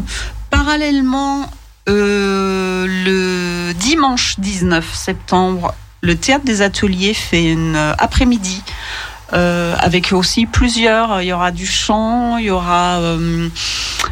Parallèlement, 0.50 1.48
euh, 1.88 2.86
le 2.86 3.72
dimanche 3.74 4.38
19 4.38 4.94
septembre, 4.94 5.74
le 6.02 6.16
théâtre 6.16 6.44
des 6.44 6.62
ateliers 6.62 7.14
fait 7.14 7.52
une 7.52 7.76
euh, 7.76 7.92
après-midi 7.98 8.62
avec 9.32 10.12
aussi 10.12 10.46
plusieurs. 10.46 11.22
Il 11.22 11.26
y 11.26 11.32
aura 11.32 11.52
du 11.52 11.64
chant, 11.64 12.36
il 12.38 12.46
y 12.46 12.50
aura 12.50 12.98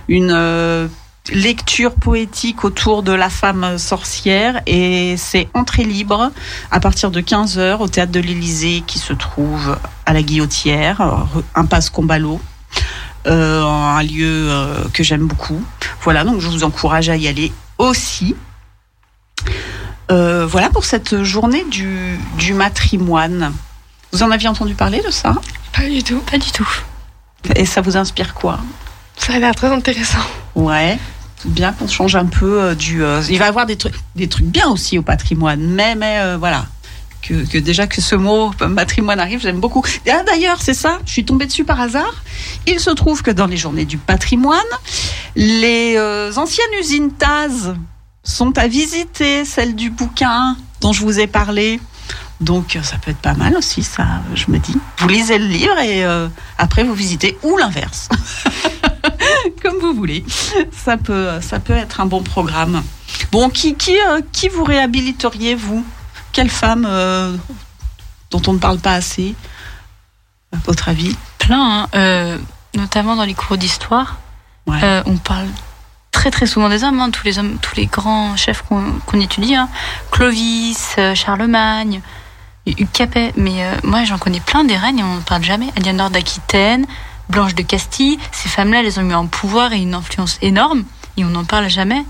une 0.06 0.88
lecture 1.30 1.94
poétique 1.94 2.64
autour 2.64 3.02
de 3.02 3.12
la 3.12 3.30
femme 3.30 3.78
sorcière 3.78 4.60
et 4.66 5.16
c'est 5.16 5.48
entrée 5.54 5.84
libre 5.84 6.30
à 6.70 6.80
partir 6.80 7.10
de 7.10 7.20
15h 7.20 7.78
au 7.78 7.88
théâtre 7.88 8.12
de 8.12 8.20
l'Élysée 8.20 8.82
qui 8.86 8.98
se 8.98 9.12
trouve 9.12 9.76
à 10.06 10.12
la 10.12 10.22
Guillotière, 10.22 11.26
impasse 11.54 11.90
Combalo. 11.90 12.40
Euh, 13.26 13.62
un 13.62 14.02
lieu 14.02 14.48
euh, 14.50 14.84
que 14.92 15.02
j'aime 15.02 15.26
beaucoup. 15.26 15.62
Voilà, 16.02 16.24
donc 16.24 16.40
je 16.40 16.48
vous 16.48 16.64
encourage 16.64 17.08
à 17.10 17.16
y 17.16 17.28
aller 17.28 17.52
aussi. 17.76 18.34
Euh, 20.10 20.46
voilà 20.46 20.70
pour 20.70 20.84
cette 20.84 21.22
journée 21.24 21.64
du, 21.70 22.18
du 22.38 22.54
matrimoine. 22.54 23.52
Vous 24.12 24.22
en 24.22 24.30
aviez 24.30 24.48
entendu 24.48 24.74
parler 24.74 25.02
de 25.04 25.10
ça? 25.10 25.34
Pas 25.72 25.88
du 25.88 26.02
tout. 26.02 26.20
Pas 26.20 26.38
du 26.38 26.50
tout. 26.52 26.68
Et 27.54 27.66
ça 27.66 27.82
vous 27.82 27.96
inspire 27.96 28.32
quoi? 28.34 28.60
Ça 29.16 29.34
a 29.34 29.38
l'air 29.38 29.54
très 29.54 29.68
intéressant. 29.68 30.18
Ouais. 30.54 30.98
Bien 31.44 31.72
qu'on 31.72 31.86
change 31.86 32.16
un 32.16 32.26
peu 32.26 32.60
euh, 32.60 32.74
du. 32.74 33.02
euh, 33.04 33.22
il 33.30 33.38
va 33.38 33.44
y 33.46 33.48
avoir 33.48 33.64
des 33.66 33.76
trucs, 33.76 33.94
des 34.16 34.28
trucs 34.28 34.46
bien 34.46 34.68
aussi 34.68 34.98
au 34.98 35.02
patrimoine, 35.02 35.60
mais 35.60 35.94
mais 35.94 36.18
euh, 36.18 36.36
voilà. 36.36 36.66
Que, 37.22 37.58
déjà 37.58 37.86
que 37.86 38.00
ce 38.00 38.14
mot 38.14 38.52
matrimoine 38.60 39.20
arrive, 39.20 39.40
j'aime 39.40 39.60
beaucoup. 39.60 39.84
Ah, 40.08 40.22
D'ailleurs, 40.24 40.62
c'est 40.62 40.72
ça, 40.74 40.98
je 41.04 41.12
suis 41.12 41.24
tombée 41.24 41.46
dessus 41.46 41.64
par 41.64 41.80
hasard. 41.80 42.22
Il 42.66 42.80
se 42.80 42.90
trouve 42.90 43.22
que 43.22 43.30
dans 43.30 43.46
les 43.46 43.56
journées 43.56 43.84
du 43.84 43.98
patrimoine, 43.98 44.58
les 45.36 45.98
anciennes 46.36 46.72
usines 46.80 47.10
Taz 47.12 47.74
sont 48.22 48.56
à 48.56 48.66
visiter, 48.68 49.44
celles 49.44 49.74
du 49.74 49.90
bouquin 49.90 50.56
dont 50.80 50.92
je 50.92 51.02
vous 51.02 51.18
ai 51.20 51.26
parlé. 51.26 51.80
Donc 52.40 52.78
ça 52.82 52.96
peut 52.98 53.10
être 53.10 53.18
pas 53.18 53.34
mal 53.34 53.56
aussi, 53.56 53.82
ça, 53.82 54.06
je 54.34 54.44
me 54.48 54.58
dis. 54.58 54.76
Vous 54.98 55.08
lisez 55.08 55.38
le 55.38 55.46
livre 55.46 55.76
et 55.80 56.04
après 56.56 56.84
vous 56.84 56.94
visitez, 56.94 57.36
ou 57.42 57.56
l'inverse. 57.58 58.08
Comme 59.62 59.78
vous 59.80 59.94
voulez. 59.94 60.24
Ça 60.72 60.96
peut, 60.96 61.40
ça 61.40 61.60
peut 61.60 61.74
être 61.74 62.00
un 62.00 62.06
bon 62.06 62.22
programme. 62.22 62.82
Bon, 63.32 63.50
qui, 63.50 63.74
qui, 63.74 63.96
euh, 63.96 64.20
qui 64.32 64.48
vous 64.48 64.64
réhabiliteriez, 64.64 65.54
vous? 65.54 65.84
Quelle 66.32 66.50
femme 66.50 66.86
euh, 66.88 67.36
dont 68.30 68.42
on 68.46 68.52
ne 68.54 68.58
parle 68.58 68.78
pas 68.78 68.92
assez, 68.92 69.34
à 70.52 70.56
votre 70.64 70.88
avis? 70.88 71.16
Plein, 71.38 71.82
hein, 71.82 71.88
euh, 71.94 72.38
notamment 72.74 73.16
dans 73.16 73.24
les 73.24 73.34
cours 73.34 73.56
d'histoire. 73.56 74.18
Ouais. 74.66 75.02
On 75.06 75.16
parle 75.16 75.46
très 76.12 76.30
très 76.30 76.46
souvent 76.46 76.68
des 76.68 76.84
hommes, 76.84 77.00
hein, 77.00 77.10
tous 77.10 77.24
les 77.24 77.38
hommes, 77.38 77.58
tous 77.60 77.74
les 77.76 77.86
grands 77.86 78.36
chefs 78.36 78.62
qu'on 78.62 79.20
étudie, 79.20 79.54
hein. 79.54 79.70
Clovis, 80.10 80.96
Charlemagne, 81.14 82.02
Hugues 82.66 82.90
Capet. 82.92 83.32
Mais 83.36 83.64
moi, 83.82 84.04
j'en 84.04 84.18
connais 84.18 84.40
plein 84.40 84.64
des 84.64 84.76
reines 84.76 84.98
et 84.98 85.02
on 85.02 85.16
ne 85.16 85.20
parle 85.20 85.42
jamais. 85.42 85.68
Aliénor 85.76 86.10
d'Aquitaine, 86.10 86.86
Blanche 87.28 87.54
de 87.54 87.62
Castille. 87.62 88.18
Ces 88.32 88.48
femmes-là, 88.48 88.82
elles 88.82 88.98
ont 89.00 89.08
eu 89.08 89.12
un 89.12 89.26
pouvoir 89.26 89.72
et 89.72 89.78
une 89.78 89.94
influence 89.94 90.38
énorme 90.42 90.84
et 91.16 91.24
on 91.24 91.28
n'en 91.28 91.44
parle 91.44 91.68
jamais. 91.68 92.04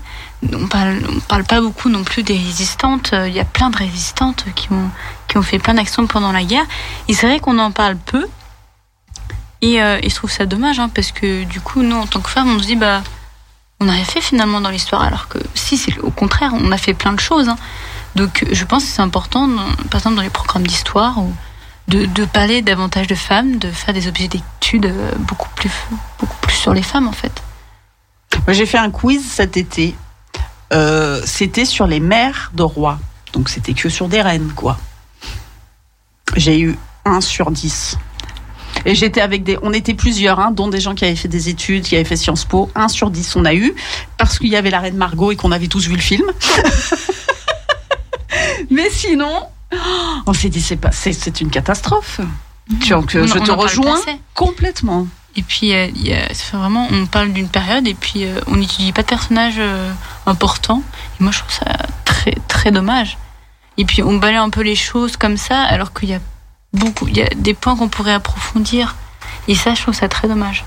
On 0.53 0.67
parle, 0.67 1.01
parle 1.27 1.43
pas 1.43 1.61
beaucoup 1.61 1.89
non 1.89 2.03
plus 2.03 2.23
des 2.23 2.37
résistantes. 2.37 3.11
Euh, 3.13 3.27
Il 3.27 3.33
y 3.33 3.39
a 3.39 3.45
plein 3.45 3.69
de 3.69 3.77
résistantes 3.77 4.45
qui 4.55 4.71
ont 4.71 4.89
qui 5.27 5.37
ont 5.37 5.43
fait 5.43 5.59
plein 5.59 5.75
d'actions 5.75 6.07
pendant 6.07 6.31
la 6.31 6.43
guerre. 6.43 6.65
Et 7.07 7.13
c'est 7.13 7.27
vrai 7.27 7.39
qu'on 7.39 7.59
en 7.59 7.71
parle 7.71 7.97
peu. 7.97 8.25
Et, 9.61 9.81
euh, 9.83 9.99
et 10.01 10.09
je 10.09 10.15
trouve 10.15 10.31
ça 10.31 10.45
dommage, 10.45 10.79
hein, 10.79 10.89
parce 10.89 11.11
que 11.11 11.43
du 11.43 11.59
coup, 11.61 11.81
nous, 11.83 11.95
en 11.97 12.07
tant 12.07 12.19
que 12.21 12.29
femmes, 12.29 12.49
on 12.55 12.59
se 12.59 12.65
dit, 12.65 12.75
bah, 12.75 13.03
on 13.79 13.85
n'a 13.85 13.91
rien 13.91 14.05
fait 14.05 14.21
finalement 14.21 14.59
dans 14.61 14.69
l'histoire, 14.69 15.03
alors 15.03 15.27
que 15.27 15.37
si, 15.53 15.77
c'est 15.77 15.99
au 15.99 16.09
contraire, 16.11 16.53
on 16.55 16.71
a 16.71 16.77
fait 16.77 16.93
plein 16.95 17.13
de 17.13 17.19
choses. 17.19 17.47
hein. 17.49 17.57
Donc, 18.15 18.45
je 18.51 18.63
pense 18.65 18.83
que 18.85 18.89
c'est 18.89 19.01
important, 19.01 19.47
par 19.91 19.99
exemple, 19.99 20.15
dans 20.15 20.21
les 20.23 20.29
programmes 20.29 20.65
d'histoire, 20.65 21.19
de, 21.89 22.25
parler 22.25 22.61
davantage 22.61 23.07
de 23.07 23.15
femmes, 23.15 23.57
de 23.57 23.71
faire 23.71 23.93
des 23.93 24.07
objets 24.07 24.27
d'études 24.27 24.85
euh, 24.85 25.11
beaucoup 25.19 25.49
plus, 25.55 25.71
beaucoup 26.19 26.37
plus 26.41 26.55
sur 26.55 26.73
les 26.73 26.83
femmes, 26.83 27.07
en 27.07 27.13
fait. 27.13 27.31
J'ai 28.47 28.65
fait 28.65 28.77
un 28.77 28.91
quiz 28.91 29.25
cet 29.25 29.57
été. 29.57 29.95
Euh, 30.71 31.21
c'était 31.25 31.65
sur 31.65 31.87
les 31.87 31.99
mères 31.99 32.51
de 32.53 32.63
rois. 32.63 32.99
Donc 33.33 33.49
c'était 33.49 33.73
que 33.73 33.89
sur 33.89 34.07
des 34.07 34.21
reines, 34.21 34.51
quoi. 34.55 34.77
J'ai 36.35 36.59
eu 36.59 36.77
1 37.05 37.21
sur 37.21 37.51
10. 37.51 37.97
Et 38.85 38.95
j'étais 38.95 39.21
avec 39.21 39.43
des. 39.43 39.57
On 39.61 39.73
était 39.73 39.93
plusieurs, 39.93 40.39
hein, 40.39 40.51
dont 40.51 40.67
des 40.67 40.79
gens 40.79 40.95
qui 40.95 41.05
avaient 41.05 41.15
fait 41.15 41.27
des 41.27 41.49
études, 41.49 41.83
qui 41.83 41.95
avaient 41.95 42.05
fait 42.05 42.15
Sciences 42.15 42.45
Po. 42.45 42.69
1 42.75 42.87
sur 42.87 43.09
10, 43.09 43.35
on 43.35 43.45
a 43.45 43.53
eu. 43.53 43.75
Parce 44.17 44.39
qu'il 44.39 44.49
y 44.49 44.55
avait 44.55 44.69
la 44.69 44.79
reine 44.79 44.95
Margot 44.95 45.31
et 45.31 45.35
qu'on 45.35 45.51
avait 45.51 45.67
tous 45.67 45.87
vu 45.87 45.95
le 45.95 46.01
film. 46.01 46.25
Mais 48.69 48.89
sinon, 48.91 49.47
on 50.25 50.33
s'est 50.33 50.49
dit, 50.49 50.61
c'est 50.61 50.75
pas, 50.77 50.91
c'est, 50.91 51.13
c'est 51.13 51.41
une 51.41 51.49
catastrophe. 51.49 52.19
Donc, 52.95 53.09
On- 53.21 53.25
je 53.27 53.37
on 53.37 53.43
te 53.43 53.51
rejoins 53.51 53.95
complètement. 54.33 55.07
Et 55.35 55.43
puis, 55.43 55.73
euh, 55.73 55.87
il 55.95 56.07
y 56.07 56.13
a- 56.13 56.27
c'est 56.33 56.55
vraiment, 56.55 56.87
on 56.91 57.05
parle 57.05 57.31
d'une 57.33 57.47
période 57.47 57.87
et 57.87 57.93
puis 57.93 58.25
euh, 58.25 58.39
on 58.47 58.55
n'étudie 58.57 58.91
pas 58.91 59.01
de 59.03 59.07
personnages 59.07 59.55
euh, 59.59 59.91
importants. 60.25 60.81
Et 61.19 61.23
moi, 61.23 61.31
je 61.31 61.39
trouve 61.39 61.51
ça 61.53 61.65
très, 62.05 62.35
très 62.47 62.71
dommage. 62.71 63.17
Et 63.77 63.85
puis, 63.85 64.03
on 64.03 64.17
balaye 64.17 64.37
un 64.37 64.49
peu 64.49 64.61
les 64.61 64.75
choses 64.75 65.17
comme 65.17 65.37
ça, 65.37 65.61
alors 65.61 65.93
qu'il 65.93 66.09
y 66.09 66.13
a 66.13 66.19
beaucoup, 66.73 67.07
il 67.07 67.17
y 67.17 67.21
a 67.21 67.29
des 67.35 67.53
points 67.53 67.75
qu'on 67.75 67.87
pourrait 67.89 68.13
approfondir. 68.13 68.95
Et 69.47 69.55
ça, 69.55 69.73
je 69.73 69.81
trouve 69.81 69.93
ça 69.93 70.07
très 70.09 70.27
dommage. 70.27 70.65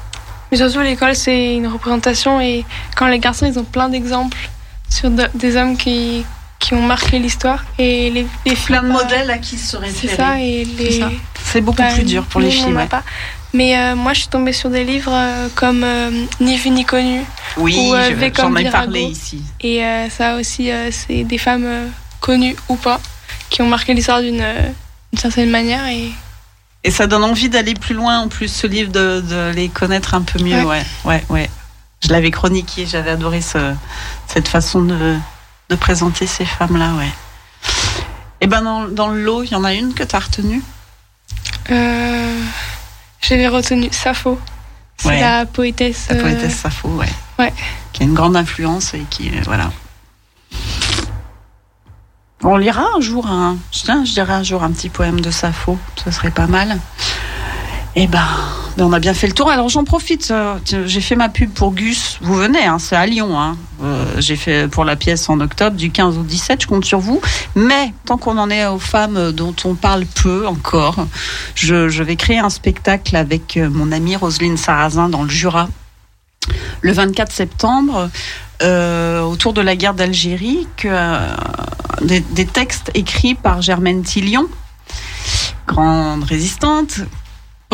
Mais 0.50 0.56
surtout, 0.58 0.80
l'école, 0.80 1.14
c'est 1.14 1.54
une 1.56 1.66
représentation 1.66 2.40
et 2.40 2.64
quand 2.96 3.06
les 3.06 3.18
garçons, 3.18 3.46
ils 3.46 3.58
ont 3.58 3.64
plein 3.64 3.88
d'exemples 3.88 4.50
sur 4.88 5.10
de- 5.10 5.28
des 5.34 5.56
hommes 5.56 5.76
qui, 5.76 6.24
qui 6.62 6.74
ont 6.74 6.82
marqué 6.82 7.18
l'histoire 7.18 7.64
et 7.78 8.10
les, 8.10 8.26
les 8.46 8.54
filles. 8.54 8.66
Plein 8.66 8.82
de 8.82 8.88
pas- 8.88 9.02
modèles 9.02 9.30
à 9.30 9.38
qui 9.38 9.58
se 9.58 9.72
C'est 9.72 9.76
référer. 9.78 10.16
ça, 10.16 10.40
et 10.40 10.64
les. 10.64 11.04
C'est 11.44 11.60
beaucoup 11.60 11.82
bah, 11.82 11.92
plus 11.92 12.04
dur 12.04 12.24
pour 12.24 12.40
les 12.40 12.50
filles. 12.50 12.72
ouais. 12.72 12.86
pas. 12.86 13.02
Mais 13.52 13.76
euh, 13.76 13.94
moi, 13.96 14.14
je 14.14 14.20
suis 14.20 14.28
tombée 14.28 14.52
sur 14.54 14.70
des 14.70 14.84
livres 14.84 15.12
euh, 15.12 15.48
comme 15.54 15.82
euh, 15.84 16.10
Ni 16.40 16.56
vu 16.56 16.70
ni 16.70 16.84
connu. 16.86 17.20
Oui, 17.58 17.76
euh, 17.94 18.30
j'en 18.34 18.56
ai 18.56 18.70
parlé 18.70 19.02
ici. 19.02 19.42
Et 19.60 19.84
euh, 19.84 20.08
ça 20.08 20.36
aussi, 20.36 20.70
euh, 20.70 20.88
c'est 20.90 21.24
des 21.24 21.36
femmes 21.36 21.64
euh, 21.66 21.86
connues 22.20 22.56
ou 22.70 22.76
pas 22.76 22.98
qui 23.50 23.60
ont 23.60 23.66
marqué 23.68 23.92
l'histoire 23.92 24.22
d'une 24.22 24.40
euh, 24.40 24.68
certaine 25.18 25.50
manière. 25.50 25.86
Et 25.88 26.12
Et 26.84 26.90
ça 26.90 27.06
donne 27.06 27.24
envie 27.24 27.50
d'aller 27.50 27.74
plus 27.74 27.94
loin 27.94 28.20
en 28.20 28.28
plus, 28.28 28.48
ce 28.48 28.66
livre, 28.66 28.90
de, 28.90 29.20
de 29.20 29.52
les 29.54 29.68
connaître 29.68 30.14
un 30.14 30.22
peu 30.22 30.42
mieux. 30.42 30.62
Ouais, 30.64 30.82
ouais, 31.04 31.22
ouais. 31.28 31.50
Je 32.02 32.08
l'avais 32.08 32.30
chroniqué, 32.30 32.86
j'avais 32.86 33.10
adoré 33.10 33.42
ce- 33.42 33.74
cette 34.28 34.48
façon 34.48 34.80
de, 34.82 35.16
de 35.72 35.76
présenter 35.76 36.26
ces 36.26 36.44
femmes-là, 36.44 36.92
ouais. 36.98 37.10
Et 38.42 38.46
ben 38.46 38.60
dans, 38.62 38.86
dans 38.88 39.08
le 39.08 39.22
lot, 39.22 39.42
il 39.42 39.52
y 39.52 39.54
en 39.54 39.64
a 39.64 39.72
une 39.72 39.94
que 39.94 40.02
tu 40.02 40.14
as 40.14 40.18
retenue? 40.18 40.62
Euh, 41.70 42.40
j'avais 43.20 43.48
retenu 43.48 43.88
Sappho. 43.90 44.38
C'est 44.98 45.08
Ouais. 45.08 45.20
la 45.20 45.46
poétesse. 45.46 46.06
La 46.10 46.16
euh, 46.16 46.22
poétesse 46.22 46.56
Sappho, 46.56 46.88
ouais. 46.88 47.08
ouais. 47.38 47.52
Qui 47.92 48.02
a 48.02 48.06
une 48.06 48.14
grande 48.14 48.36
influence 48.36 48.92
et 48.94 49.04
qui, 49.10 49.30
euh, 49.30 49.40
voilà. 49.44 49.72
On 52.44 52.56
lira 52.56 52.84
un 52.96 53.00
jour 53.00 53.26
un, 53.28 53.56
tiens, 53.70 54.04
je 54.04 54.12
dirais 54.12 54.34
un 54.34 54.42
jour 54.42 54.62
un 54.64 54.72
petit 54.72 54.88
poème 54.90 55.20
de 55.20 55.30
Sappho, 55.30 55.78
ce 56.04 56.10
serait 56.10 56.30
pas 56.32 56.48
mal. 56.48 56.78
Eh 57.94 58.06
ben, 58.06 58.24
ben, 58.78 58.86
on 58.86 58.92
a 58.94 59.00
bien 59.00 59.12
fait 59.12 59.26
le 59.26 59.34
tour. 59.34 59.50
Alors 59.50 59.68
j'en 59.68 59.84
profite, 59.84 60.30
euh, 60.30 60.58
j'ai 60.86 61.00
fait 61.02 61.14
ma 61.14 61.28
pub 61.28 61.50
pour 61.50 61.72
Gus. 61.72 62.18
Vous 62.22 62.34
venez, 62.34 62.64
hein, 62.64 62.78
c'est 62.78 62.96
à 62.96 63.04
Lyon. 63.04 63.38
Hein. 63.38 63.56
Euh, 63.82 64.06
j'ai 64.18 64.36
fait 64.36 64.66
pour 64.66 64.84
la 64.84 64.96
pièce 64.96 65.28
en 65.28 65.40
octobre, 65.40 65.76
du 65.76 65.90
15 65.90 66.16
au 66.16 66.22
17, 66.22 66.62
je 66.62 66.66
compte 66.66 66.86
sur 66.86 67.00
vous. 67.00 67.20
Mais 67.54 67.92
tant 68.06 68.16
qu'on 68.16 68.38
en 68.38 68.48
est 68.48 68.64
aux 68.66 68.78
femmes 68.78 69.32
dont 69.32 69.54
on 69.64 69.74
parle 69.74 70.06
peu 70.06 70.46
encore, 70.46 71.06
je, 71.54 72.02
vais 72.02 72.16
créer 72.16 72.38
un 72.38 72.48
spectacle 72.48 73.14
avec 73.14 73.58
euh, 73.58 73.68
mon 73.68 73.92
amie 73.92 74.16
Roselyne 74.16 74.56
Sarrazin 74.56 75.10
dans 75.10 75.22
le 75.22 75.30
Jura 75.30 75.68
le 76.80 76.92
24 76.92 77.30
septembre 77.30 78.10
autour 78.60 79.52
de 79.52 79.60
la 79.60 79.76
guerre 79.76 79.94
d'Algérie 79.94 80.66
des, 82.00 82.20
des 82.20 82.46
textes 82.46 82.90
écrits 82.94 83.34
par 83.34 83.62
Germaine 83.62 84.02
Tillion, 84.02 84.48
grande 85.68 86.24
résistante, 86.24 87.02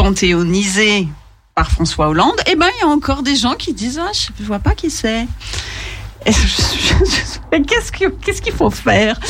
panthéonisée 0.02 1.08
par 1.54 1.70
François 1.70 2.08
Hollande. 2.08 2.36
Et 2.50 2.56
ben 2.56 2.68
il 2.76 2.80
y 2.80 2.84
a 2.84 2.88
encore 2.88 3.22
des 3.22 3.36
gens 3.36 3.54
qui 3.54 3.74
disent 3.74 4.00
ah 4.02 4.10
je 4.38 4.44
vois 4.44 4.58
pas 4.60 4.74
qui 4.74 4.90
c'est. 4.90 5.26
Qu'est-ce 6.24 7.92
que- 7.92 8.08
qu'est-ce 8.24 8.42
qu'il 8.42 8.52
faut 8.52 8.70
faire? 8.70 9.18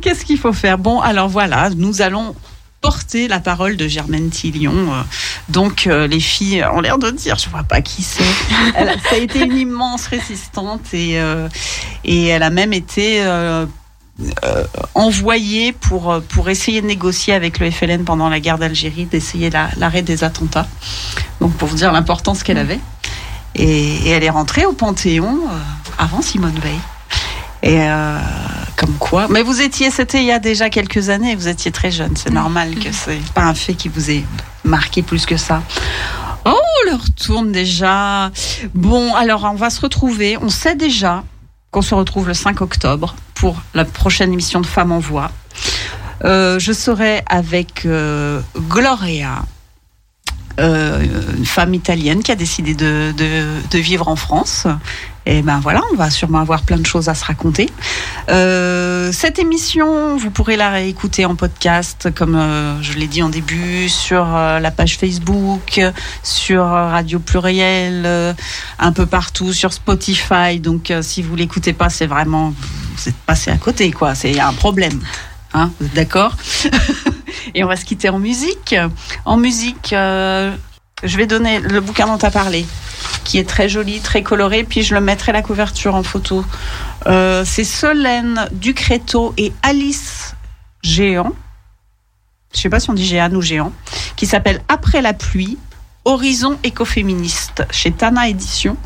Qu'est-ce 0.00 0.24
qu'il 0.24 0.38
faut 0.38 0.52
faire? 0.52 0.78
Bon, 0.78 1.00
alors 1.00 1.28
voilà, 1.28 1.70
nous 1.70 2.02
allons 2.02 2.34
porter 2.80 3.28
la 3.28 3.40
parole 3.40 3.76
de 3.76 3.88
Germaine 3.88 4.30
Tillion. 4.30 4.72
euh, 4.74 5.02
Donc 5.48 5.86
euh, 5.86 6.06
les 6.06 6.20
filles 6.20 6.64
ont 6.74 6.80
l'air 6.80 6.98
de 6.98 7.10
dire, 7.10 7.36
je 7.38 7.48
vois 7.48 7.62
pas 7.64 7.80
qui 7.80 8.02
c'est. 8.02 8.22
Ça 9.08 9.14
a 9.14 9.16
été 9.16 9.40
une 9.40 9.56
immense 9.56 10.06
résistante 10.06 10.92
et, 10.92 11.18
euh, 11.18 11.48
elle 12.06 12.42
a 12.42 12.50
même 12.50 12.72
été 12.72 13.24
euh, 14.44 14.64
envoyée 14.94 15.72
pour, 15.72 16.12
euh, 16.12 16.20
pour 16.20 16.48
essayer 16.48 16.80
de 16.80 16.86
négocier 16.86 17.34
avec 17.34 17.58
le 17.58 17.70
FLN 17.70 18.04
pendant 18.04 18.28
la 18.28 18.38
guerre 18.40 18.58
d'Algérie, 18.58 19.06
d'essayer 19.06 19.50
la- 19.50 19.70
l'arrêt 19.76 20.02
des 20.02 20.22
attentats. 20.24 20.66
Donc 21.40 21.52
pour 21.54 21.68
vous 21.68 21.76
dire 21.76 21.90
l'importance 21.92 22.42
qu'elle 22.42 22.58
avait. 22.58 22.80
Et, 23.56 23.66
et 24.06 24.08
elle 24.10 24.24
est 24.24 24.30
rentrée 24.30 24.66
au 24.66 24.72
Panthéon 24.72 25.40
euh, 25.50 25.58
avant 25.98 26.22
Simone 26.22 26.58
Veil. 26.62 26.78
Et 27.62 27.80
euh, 27.80 28.18
comme 28.76 28.94
quoi. 28.98 29.26
Mais 29.28 29.42
vous 29.42 29.60
étiez, 29.62 29.90
c'était 29.90 30.18
il 30.18 30.26
y 30.26 30.32
a 30.32 30.38
déjà 30.38 30.68
quelques 30.70 31.08
années, 31.08 31.34
vous 31.34 31.48
étiez 31.48 31.70
très 31.72 31.90
jeune. 31.90 32.14
C'est 32.16 32.30
normal 32.32 32.74
que 32.76 32.92
c'est 32.92 33.20
pas 33.32 33.42
un 33.42 33.54
fait 33.54 33.74
qui 33.74 33.88
vous 33.88 34.10
ait 34.10 34.24
marqué 34.64 35.02
plus 35.02 35.24
que 35.26 35.36
ça. 35.36 35.62
Oh, 36.44 36.58
l'heure 36.86 37.04
tourne 37.16 37.52
déjà. 37.52 38.30
Bon, 38.74 39.14
alors 39.14 39.44
on 39.50 39.54
va 39.54 39.70
se 39.70 39.80
retrouver. 39.80 40.36
On 40.42 40.50
sait 40.50 40.74
déjà 40.76 41.24
qu'on 41.74 41.82
se 41.82 41.96
retrouve 41.96 42.28
le 42.28 42.34
5 42.34 42.60
octobre 42.60 43.16
pour 43.34 43.60
la 43.74 43.84
prochaine 43.84 44.32
émission 44.32 44.60
de 44.60 44.66
Femmes 44.66 44.92
en 44.92 45.00
Voix. 45.00 45.32
Euh, 46.24 46.60
je 46.60 46.72
serai 46.72 47.24
avec 47.26 47.84
euh, 47.84 48.40
Gloria, 48.68 49.42
euh, 50.60 51.02
une 51.36 51.46
femme 51.46 51.74
italienne 51.74 52.22
qui 52.22 52.32
a 52.32 52.36
décidé 52.36 52.74
de, 52.74 53.12
de, 53.16 53.44
de 53.70 53.78
vivre 53.78 54.08
en 54.08 54.16
France. 54.16 54.66
Et 55.26 55.40
ben 55.40 55.58
voilà, 55.58 55.80
on 55.92 55.96
va 55.96 56.10
sûrement 56.10 56.40
avoir 56.40 56.62
plein 56.62 56.76
de 56.76 56.84
choses 56.84 57.08
à 57.08 57.14
se 57.14 57.24
raconter. 57.24 57.70
Euh, 58.28 59.10
cette 59.10 59.38
émission, 59.38 60.16
vous 60.16 60.30
pourrez 60.30 60.56
la 60.56 60.70
réécouter 60.70 61.24
en 61.24 61.34
podcast, 61.34 62.08
comme 62.14 62.34
euh, 62.34 62.80
je 62.82 62.92
l'ai 62.92 63.06
dit 63.06 63.22
en 63.22 63.30
début, 63.30 63.88
sur 63.88 64.24
euh, 64.36 64.58
la 64.60 64.70
page 64.70 64.98
Facebook, 64.98 65.80
sur 66.22 66.64
Radio 66.64 67.20
Pluriel, 67.20 68.02
euh, 68.04 68.34
un 68.78 68.92
peu 68.92 69.06
partout, 69.06 69.54
sur 69.54 69.72
Spotify. 69.72 70.60
Donc 70.60 70.92
si 71.00 71.22
vous 71.22 71.36
l'écoutez 71.36 71.72
pas, 71.72 71.88
c'est 71.88 72.06
vraiment 72.06 72.52
vous 72.96 73.08
êtes 73.08 73.16
passé 73.26 73.50
à 73.50 73.56
côté, 73.56 73.90
quoi. 73.92 74.14
C'est 74.14 74.38
un 74.38 74.52
problème. 74.52 75.00
Hein, 75.54 75.70
d'accord? 75.94 76.36
Et 77.54 77.64
on 77.64 77.66
va 77.68 77.76
se 77.76 77.84
quitter 77.84 78.08
en 78.08 78.18
musique. 78.18 78.74
En 79.24 79.36
musique, 79.36 79.92
euh, 79.92 80.54
je 81.02 81.16
vais 81.16 81.26
donner 81.26 81.60
le 81.60 81.80
bouquin 81.80 82.06
dont 82.06 82.18
tu 82.18 82.26
as 82.26 82.30
parlé, 82.30 82.66
qui 83.24 83.38
est 83.38 83.48
très 83.48 83.68
joli, 83.68 84.00
très 84.00 84.22
coloré, 84.22 84.64
puis 84.64 84.82
je 84.82 84.94
le 84.94 85.00
mettrai 85.00 85.32
la 85.32 85.42
couverture 85.42 85.94
en 85.94 86.02
photo. 86.02 86.44
Euh, 87.06 87.44
c'est 87.44 87.64
Solène 87.64 88.48
Ducréto 88.52 89.34
et 89.36 89.52
Alice 89.62 90.34
Géant. 90.82 91.32
Je 92.54 92.60
sais 92.60 92.68
pas 92.68 92.80
si 92.80 92.88
on 92.90 92.94
dit 92.94 93.06
Géant 93.06 93.32
ou 93.32 93.42
Géant, 93.42 93.72
qui 94.16 94.26
s'appelle 94.26 94.62
Après 94.68 95.02
la 95.02 95.12
pluie, 95.12 95.58
Horizon 96.04 96.58
écoféministe 96.62 97.64
chez 97.70 97.90
Tana 97.90 98.28
Édition. 98.28 98.76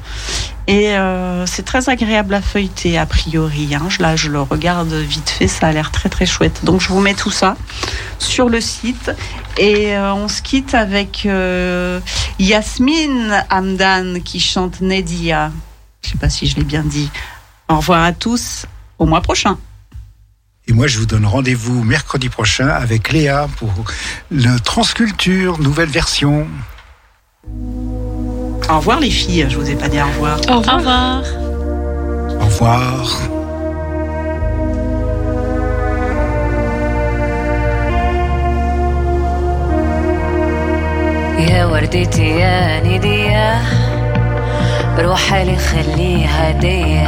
Et 0.66 0.96
euh, 0.96 1.46
c'est 1.46 1.64
très 1.64 1.88
agréable 1.88 2.34
à 2.34 2.42
feuilleter 2.42 2.98
a 2.98 3.06
priori. 3.06 3.74
Hein. 3.74 3.86
Je, 3.88 4.02
là, 4.02 4.16
je 4.16 4.30
le 4.30 4.40
regarde 4.40 4.92
vite 4.92 5.30
fait, 5.30 5.48
ça 5.48 5.68
a 5.68 5.72
l'air 5.72 5.90
très 5.90 6.08
très 6.08 6.26
chouette. 6.26 6.64
Donc 6.64 6.80
je 6.80 6.88
vous 6.88 7.00
mets 7.00 7.14
tout 7.14 7.30
ça 7.30 7.56
sur 8.18 8.48
le 8.48 8.60
site. 8.60 9.10
Et 9.56 9.96
euh, 9.96 10.12
on 10.14 10.28
se 10.28 10.42
quitte 10.42 10.74
avec 10.74 11.24
euh, 11.26 12.00
Yasmine 12.38 13.44
Hamdan 13.50 14.20
qui 14.22 14.40
chante 14.40 14.80
Nedia. 14.80 15.50
Je 16.04 16.10
sais 16.10 16.18
pas 16.18 16.28
si 16.28 16.46
je 16.46 16.56
l'ai 16.56 16.64
bien 16.64 16.84
dit. 16.84 17.10
Au 17.68 17.76
revoir 17.76 18.04
à 18.04 18.12
tous. 18.12 18.66
Au 18.98 19.06
mois 19.06 19.20
prochain. 19.20 19.58
Et 20.66 20.72
moi, 20.72 20.86
je 20.86 20.98
vous 20.98 21.06
donne 21.06 21.24
rendez-vous 21.24 21.82
mercredi 21.82 22.28
prochain 22.28 22.68
avec 22.68 23.10
Léa 23.10 23.48
pour 23.56 23.72
le 24.30 24.58
Transculture, 24.58 25.58
nouvelle 25.60 25.88
version. 25.88 26.46
Au 28.69 28.77
revoir 28.77 28.99
les 28.99 29.09
filles. 29.09 29.45
Je 29.49 29.57
vous 29.57 29.69
ai 29.69 29.75
pas 29.75 29.87
dit 29.89 30.01
au 30.01 30.05
revoir. 30.05 30.37
Au 30.49 30.53
Au 30.53 30.57
revoir. 30.59 30.77
revoir. 30.77 31.23
Au 32.41 32.45
revoir. 32.45 33.29
يا 41.39 41.65
وردتي 41.65 42.25
يا 42.39 42.79
ندية 42.83 43.61
روح 44.99 45.33
لي 45.33 45.55
خليها 45.57 46.49
هدية 46.51 47.07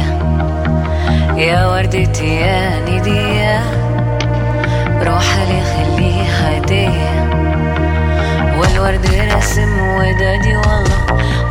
يا 1.36 1.66
وردتي 1.66 2.26
يا 2.40 2.80
ندية 2.88 3.60
روح 5.02 5.36
لي 5.48 5.60
خليها 5.72 6.58
هدية 6.58 7.19
الورد 8.81 9.05
راسم 9.33 9.79
ودادي 9.79 10.55
والله. 10.57 11.01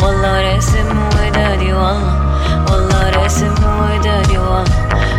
والله 0.02 0.55
راسم 0.55 0.89
ودادي 1.15 1.73
والله. 1.73 2.15
والله 2.70 3.11
راسم 3.11 3.55
ودادي 3.81 4.39
والله. 4.39 4.65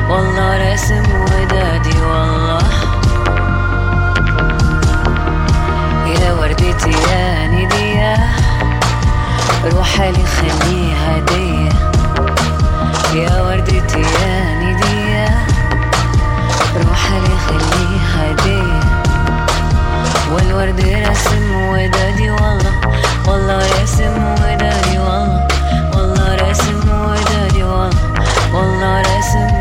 والله 0.10 0.72
راسم 0.72 1.04
ودادي 1.24 1.98
والله. 2.02 2.64
يا 6.20 6.34
وردتي 6.34 6.92
يا 7.12 7.48
ندية 7.48 8.16
روحي 9.72 10.12
لي 10.12 10.26
خليها 10.36 11.18
هدية 11.18 11.74
يا 13.16 13.42
وردتي 13.42 14.00
يا 14.00 14.36
ندية 14.62 15.28
روحي 16.76 17.20
لي 17.20 17.36
خليها 17.48 18.32
هدية 18.32 18.71
والورد 20.32 20.82
رسم 20.82 21.70
ودادي 21.70 22.30
والله 22.30 22.74
والله 23.28 23.58
راسم 23.80 24.14
ودادي 24.44 24.98
والله 25.00 25.48
والله 25.96 26.36
راسم 26.36 26.80
ودادي 27.06 27.64
والله 27.64 28.00
والله 28.54 29.02
راسم 29.02 29.61